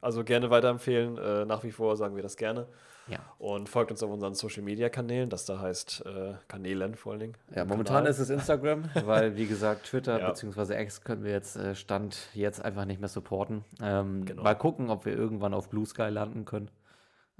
also 0.00 0.22
gerne 0.24 0.50
weiterempfehlen. 0.50 1.18
Äh, 1.18 1.44
nach 1.44 1.64
wie 1.64 1.72
vor 1.72 1.96
sagen 1.96 2.14
wir 2.14 2.22
das 2.22 2.36
gerne. 2.36 2.68
Ja. 3.08 3.20
Und 3.38 3.68
folgt 3.70 3.90
uns 3.90 4.02
auf 4.02 4.10
unseren 4.10 4.34
Social 4.34 4.62
Media 4.62 4.90
Kanälen. 4.90 5.30
Das 5.30 5.44
da 5.46 5.58
heißt 5.58 6.04
äh, 6.06 6.34
Kanälen 6.46 6.94
vor 6.94 7.12
allen 7.12 7.20
Dingen. 7.20 7.34
Ja, 7.54 7.64
momentan 7.64 8.04
ist 8.06 8.18
es 8.18 8.28
Instagram, 8.30 8.84
weil, 9.06 9.34
wie 9.36 9.46
gesagt, 9.46 9.86
Twitter 9.86 10.20
Ja. 10.20 10.28
bzw. 10.28 10.80
X 10.82 11.00
können 11.02 11.24
wir 11.24 11.32
jetzt 11.32 11.56
äh, 11.56 11.74
Stand 11.74 12.28
jetzt 12.34 12.62
einfach 12.62 12.84
nicht 12.84 13.00
mehr 13.00 13.08
supporten. 13.08 13.64
Ähm, 13.82 14.24
Genau. 14.26 14.42
Mal 14.42 14.54
gucken, 14.54 14.90
ob 14.90 15.04
wir 15.06 15.14
irgendwann 15.16 15.54
auf 15.54 15.68
Blue 15.70 15.86
Sky 15.86 16.08
landen 16.10 16.44
können. 16.44 16.70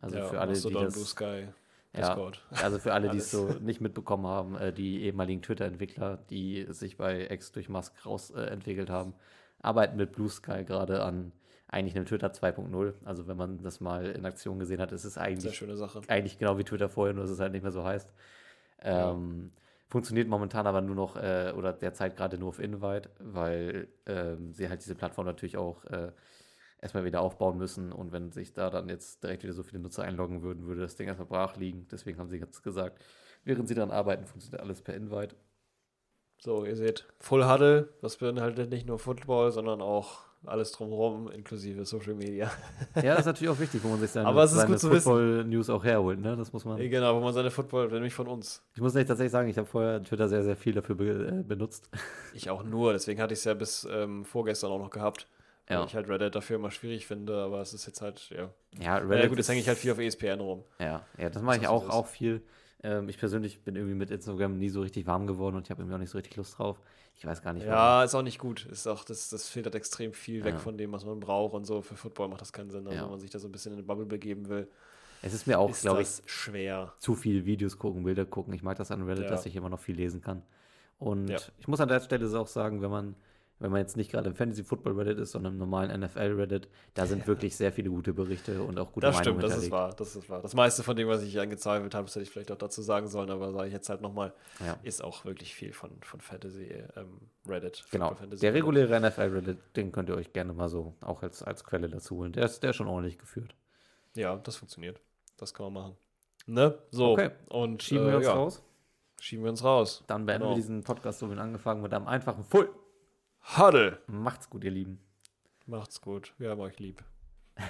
Also 0.01 0.19
ja, 0.19 0.25
für 0.27 0.41
alle, 0.41 0.55
die 0.55 0.73
das, 0.73 0.95
Blue 0.95 1.05
Sky, 1.05 1.49
ja, 1.95 2.01
Discord. 2.01 2.45
also 2.63 2.79
für 2.79 2.93
alle, 2.93 3.09
die 3.11 3.19
es 3.19 3.31
so 3.31 3.47
nicht 3.61 3.81
mitbekommen 3.81 4.27
haben, 4.27 4.57
äh, 4.57 4.73
die 4.73 5.03
ehemaligen 5.03 5.43
Twitter-Entwickler, 5.43 6.19
die 6.31 6.67
sich 6.71 6.97
bei 6.97 7.29
X 7.31 7.53
durch 7.53 7.69
Musk 7.69 8.05
raus 8.05 8.31
äh, 8.31 8.87
haben, 8.89 9.15
arbeiten 9.61 9.97
mit 9.97 10.13
Blue 10.13 10.29
Sky 10.29 10.65
gerade 10.65 11.03
an 11.03 11.33
eigentlich 11.69 11.97
einem 11.97 12.07
Twitter 12.07 12.29
2.0. 12.29 12.95
Also 13.05 13.27
wenn 13.27 13.37
man 13.37 13.63
das 13.63 13.81
mal 13.81 14.07
in 14.07 14.25
Aktion 14.25 14.59
gesehen 14.59 14.81
hat, 14.81 14.93
ist 14.93 15.05
es 15.05 15.19
eigentlich 15.19 15.57
schöne 15.57 15.77
Sache. 15.77 16.01
eigentlich 16.09 16.39
genau 16.39 16.57
wie 16.59 16.65
Twitter 16.65 16.89
vorher, 16.89 17.15
nur 17.15 17.25
dass 17.25 17.31
es 17.31 17.41
halt 17.41 17.53
nicht 17.53 17.63
mehr 17.63 17.73
so 17.73 17.85
heißt. 17.85 18.13
Ja. 18.83 19.13
Ähm, 19.13 19.53
Funktioniert 19.91 20.29
momentan 20.29 20.67
aber 20.67 20.83
nur 20.83 20.95
noch 20.95 21.17
äh, 21.17 21.55
oder 21.57 21.73
derzeit 21.73 22.15
gerade 22.15 22.37
nur 22.37 22.51
auf 22.51 22.59
Invite, 22.59 23.09
weil 23.21 23.89
ähm, 24.05 24.53
sie 24.53 24.69
halt 24.69 24.83
diese 24.83 24.95
Plattform 24.95 25.25
natürlich 25.25 25.57
auch 25.57 25.83
äh, 25.87 26.13
erstmal 26.81 27.05
wieder 27.05 27.21
aufbauen 27.21 27.59
müssen 27.59 27.93
und 27.93 28.13
wenn 28.13 28.31
sich 28.31 28.53
da 28.53 28.71
dann 28.71 28.89
jetzt 28.89 29.23
direkt 29.23 29.43
wieder 29.43 29.53
so 29.53 29.63
viele 29.63 29.81
Nutzer 29.81 30.05
einloggen 30.05 30.43
würden, 30.43 30.67
würde 30.67 30.83
das 30.83 30.97
Ding 30.97 31.09
erstmal 31.09 31.27
brach 31.29 31.57
liegen. 31.57 31.87
Deswegen 31.91 32.19
haben 32.19 32.29
sie 32.29 32.39
jetzt 32.39 32.63
gesagt, 32.63 33.03
während 33.45 33.69
sie 33.69 33.75
daran 33.75 33.91
arbeiten, 33.91 34.27
funktioniert 34.27 34.63
alles 34.63 34.83
per 34.83 34.95
Invite. 34.95 35.35
So, 36.41 36.65
ihr 36.65 36.77
seht, 36.77 37.07
Full 37.19 37.49
Huddle, 37.49 37.89
das 38.01 38.17
beinhaltet 38.17 38.71
nicht 38.71 38.87
nur 38.87 39.01
Football, 39.01 39.51
sondern 39.51 39.83
auch 39.83 40.29
alles 40.47 40.71
drumherum, 40.71 41.29
inklusive 41.31 41.85
Social 41.85 42.15
Media. 42.15 42.51
Ja, 42.95 43.11
das 43.11 43.21
ist 43.21 43.27
natürlich 43.27 43.51
auch 43.51 43.59
wichtig, 43.59 43.83
wo 43.83 43.89
man 43.89 43.99
sich 44.01 44.11
seine, 44.11 44.29
Aber 44.29 44.47
seine. 44.47 44.79
Football-News 44.79 45.71
auch 45.71 45.85
herholt. 45.85 46.21
Ne? 46.21 46.37
Das 46.37 46.53
muss 46.53 46.65
man. 46.65 46.79
genau, 46.79 47.17
wo 47.17 47.21
man 47.21 47.35
seine 47.35 47.51
Football, 47.51 47.89
nämlich 47.89 48.15
von 48.15 48.29
uns. 48.29 48.63
Ich 48.75 48.81
muss 48.81 48.95
nicht 48.95 49.09
tatsächlich 49.09 49.33
sagen, 49.33 49.49
ich 49.49 49.59
habe 49.59 49.67
vorher 49.67 50.03
Twitter 50.03 50.29
sehr, 50.29 50.45
sehr 50.45 50.57
viel 50.57 50.75
dafür 50.75 50.95
be 50.95 51.41
äh, 51.41 51.43
benutzt. 51.43 51.91
Ich 52.35 52.51
auch 52.51 52.63
nur, 52.63 52.93
deswegen 52.93 53.21
hatte 53.21 53.35
ich 53.35 53.41
es 53.41 53.45
ja 53.45 53.55
bis 53.55 53.87
ähm, 53.91 54.25
vorgestern 54.25 54.71
auch 54.71 54.79
noch 54.79 54.91
gehabt. 54.91 55.29
Ja. 55.69 55.85
Ich 55.85 55.95
halt 55.95 56.09
Reddit 56.09 56.35
dafür 56.35 56.57
immer 56.57 56.71
schwierig 56.71 57.07
finde, 57.07 57.37
aber 57.43 57.61
es 57.61 57.75
ist 57.75 57.87
jetzt 57.87 58.01
halt, 58.01 58.31
ja. 58.31 58.49
Ja, 58.81 59.05
Ja, 59.05 59.27
gut, 59.27 59.37
jetzt 59.39 59.49
hänge 59.49 59.61
ich 59.61 59.69
halt 59.69 59.79
viel 59.79 59.93
auf 59.93 59.99
ESPN 59.99 60.41
rum. 60.41 60.65
Ja, 60.79 61.05
ja, 61.19 61.29
das 61.31 61.43
mache 61.43 61.59
ich 61.59 61.67
auch, 61.69 61.89
auch 61.91 62.07
viel. 62.07 62.43
Ähm, 62.83 63.09
ich 63.09 63.19
persönlich 63.19 63.65
bin 63.65 63.77
irgendwie 63.77 63.95
mit 63.97 64.11
Instagram 64.11 64.57
nie 64.57 64.69
so 64.71 64.81
richtig 64.81 65.07
warm 65.07 65.27
geworden 65.27 65.57
und 65.57 65.65
ich 65.67 65.71
habe 65.71 65.83
irgendwie 65.83 65.95
auch 65.97 66.01
nicht 66.01 66.11
so 66.11 66.17
richtig 66.19 66.37
Lust 66.37 66.59
drauf. 66.59 66.81
Ich 67.17 67.27
weiß 67.27 67.43
gar 67.43 67.53
nicht, 67.53 67.67
Ja, 67.67 68.05
ist 68.05 68.15
auch 68.15 68.23
nicht 68.23 68.39
gut. 68.39 68.65
Ist 68.67 68.87
auch, 68.87 69.05
das, 69.05 69.29
das 69.29 69.49
filtert 69.49 69.75
extrem 69.75 70.13
viel 70.13 70.45
weg 70.45 70.55
Ja. 70.55 70.59
von 70.61 70.79
dem, 70.79 70.93
was 70.93 71.05
man 71.05 71.19
braucht 71.19 71.53
und 71.55 71.65
so. 71.65 71.83
Für 71.83 71.97
Football 71.97 72.29
macht 72.29 72.41
das 72.41 72.53
keinen 72.53 72.71
Sinn. 72.71 72.87
Also, 72.87 72.97
Ja. 72.97 73.03
wenn 73.05 73.11
man 73.11 73.21
sich 73.21 73.31
da 73.31 73.39
so 73.41 73.49
ein 73.49 73.53
bisschen 73.53 73.73
in 73.73 73.79
eine 73.79 73.87
Bubble 73.87 74.07
begeben 74.07 74.49
will, 74.49 74.69
Es 75.21 75.35
ist 75.35 75.49
mir 75.49 75.59
auch, 75.59 75.77
glaube 75.81 76.03
ich, 76.03 76.09
schwer. 76.27 76.95
zu 77.01 77.17
viel 77.17 77.45
Videos 77.45 77.77
gucken, 77.77 78.05
Bilder 78.05 78.25
gucken. 78.25 78.55
Ich 78.55 78.63
mag 78.63 78.77
das 78.79 78.93
an 78.93 79.03
Reddit, 79.03 79.29
dass 79.29 79.45
ich 79.47 79.57
immer 79.57 79.69
noch 79.69 79.81
viel 79.81 79.97
lesen 79.97 80.21
kann. 80.21 80.43
Und 81.01 81.31
ich 81.59 81.67
muss 81.67 81.81
an 81.81 81.89
der 81.89 81.99
Stelle 82.01 82.27
auch 82.39 82.47
sagen, 82.47 82.81
wenn 82.81 82.91
man, 82.91 83.17
wenn 83.61 83.71
man 83.73 83.81
jetzt 83.81 83.97
nicht 83.97 84.11
gerade 84.11 84.29
im 84.29 84.35
Fantasy 84.37 84.63
Football 84.65 84.93
Reddit 84.95 85.19
ist, 85.19 85.33
sondern 85.33 85.55
im 85.55 85.59
normalen 85.59 86.01
NFL 86.01 86.35
Reddit, 86.37 86.69
da 86.95 87.07
sind 87.07 87.27
wirklich 87.27 87.57
sehr 87.57 87.73
viele 87.73 87.91
gute 87.91 88.13
Berichte 88.13 88.63
und 88.63 88.79
auch 88.79 88.93
gute 88.93 89.07
Das 89.07 89.17
Meinungen 89.17 89.41
stimmt, 89.41 89.53
das 89.53 89.63
ist 89.65 89.71
wahr. 89.71 89.95
Das 89.97 90.15
ist 90.17 90.31
wahr. 90.31 90.43
Das 90.43 90.55
meiste 90.55 90.83
von 90.83 90.95
dem, 90.97 91.09
was 91.09 91.23
ich 91.23 91.39
angezweifelt 91.41 91.95
habe, 91.95 92.05
das 92.07 92.15
hätte 92.15 92.23
ich 92.25 92.31
vielleicht 92.31 92.53
auch 92.53 92.57
dazu 92.59 92.83
sagen 92.83 93.09
sollen, 93.09 93.31
aber 93.31 93.53
sage 93.53 93.67
ich 93.69 93.73
jetzt 93.73 93.89
halt 93.89 94.01
nochmal, 94.01 94.33
Ja. 94.65 94.79
ist 94.83 95.03
auch 95.03 95.25
wirklich 95.25 95.55
viel 95.55 95.73
von, 95.73 95.91
von 96.03 96.21
Fantasy 96.21 96.73
ähm, 96.97 97.21
Reddit. 97.49 97.85
Genau. 97.91 98.15
Fantasy 98.15 98.41
Der 98.41 98.55
reguläre 98.55 99.01
NFL 99.01 99.21
Reddit, 99.35 99.59
den 99.77 99.91
könnt 99.93 100.09
ihr 100.09 100.15
euch 100.17 100.33
gerne 100.33 100.53
mal 100.53 100.69
so 100.69 100.95
auch 101.01 101.23
als, 101.23 101.43
als 101.43 101.65
Quelle 101.65 101.89
dazu 101.89 102.17
holen. 102.17 102.33
Der 102.33 102.45
ist, 102.45 102.63
der 102.63 102.71
ist 102.71 102.77
schon 102.77 102.87
ordentlich 102.89 103.19
geführt. 103.19 103.55
Ja, 104.15 104.37
das 104.37 104.57
funktioniert. 104.57 105.01
Das 105.37 105.53
kann 105.55 105.73
man 105.73 105.73
machen. 105.85 105.97
Ne? 106.47 106.79
So. 106.91 107.13
Okay. 107.13 107.31
Und 107.49 107.83
Schieben 107.83 108.07
äh, 108.07 108.11
wir 108.11 108.17
uns 108.19 108.27
ja, 108.27 108.33
raus. 108.35 108.63
Schieben 109.21 109.45
wir 109.45 109.51
uns 109.51 109.63
raus. 109.65 110.05
Dann 110.07 110.27
beenden 110.27 110.43
Genau. 110.45 110.53
wir 110.55 110.57
diesen 110.63 110.83
Podcast, 110.85 111.19
so 111.19 111.27
wie 111.27 111.31
wir 111.31 111.37
ihn 111.37 111.41
angefangen 111.41 111.83
mit 111.83 111.93
einem 111.93 112.07
einfachen 112.07 112.45
Full. 112.45 112.71
Huddle. 113.57 114.03
Macht's 114.07 114.51
gut, 114.51 114.63
ihr 114.65 114.71
Lieben. 114.71 115.01
Macht's 115.67 116.01
gut. 116.01 116.35
Wir 116.39 116.51
haben 116.51 116.61
euch 116.61 116.79
lieb. 116.79 117.03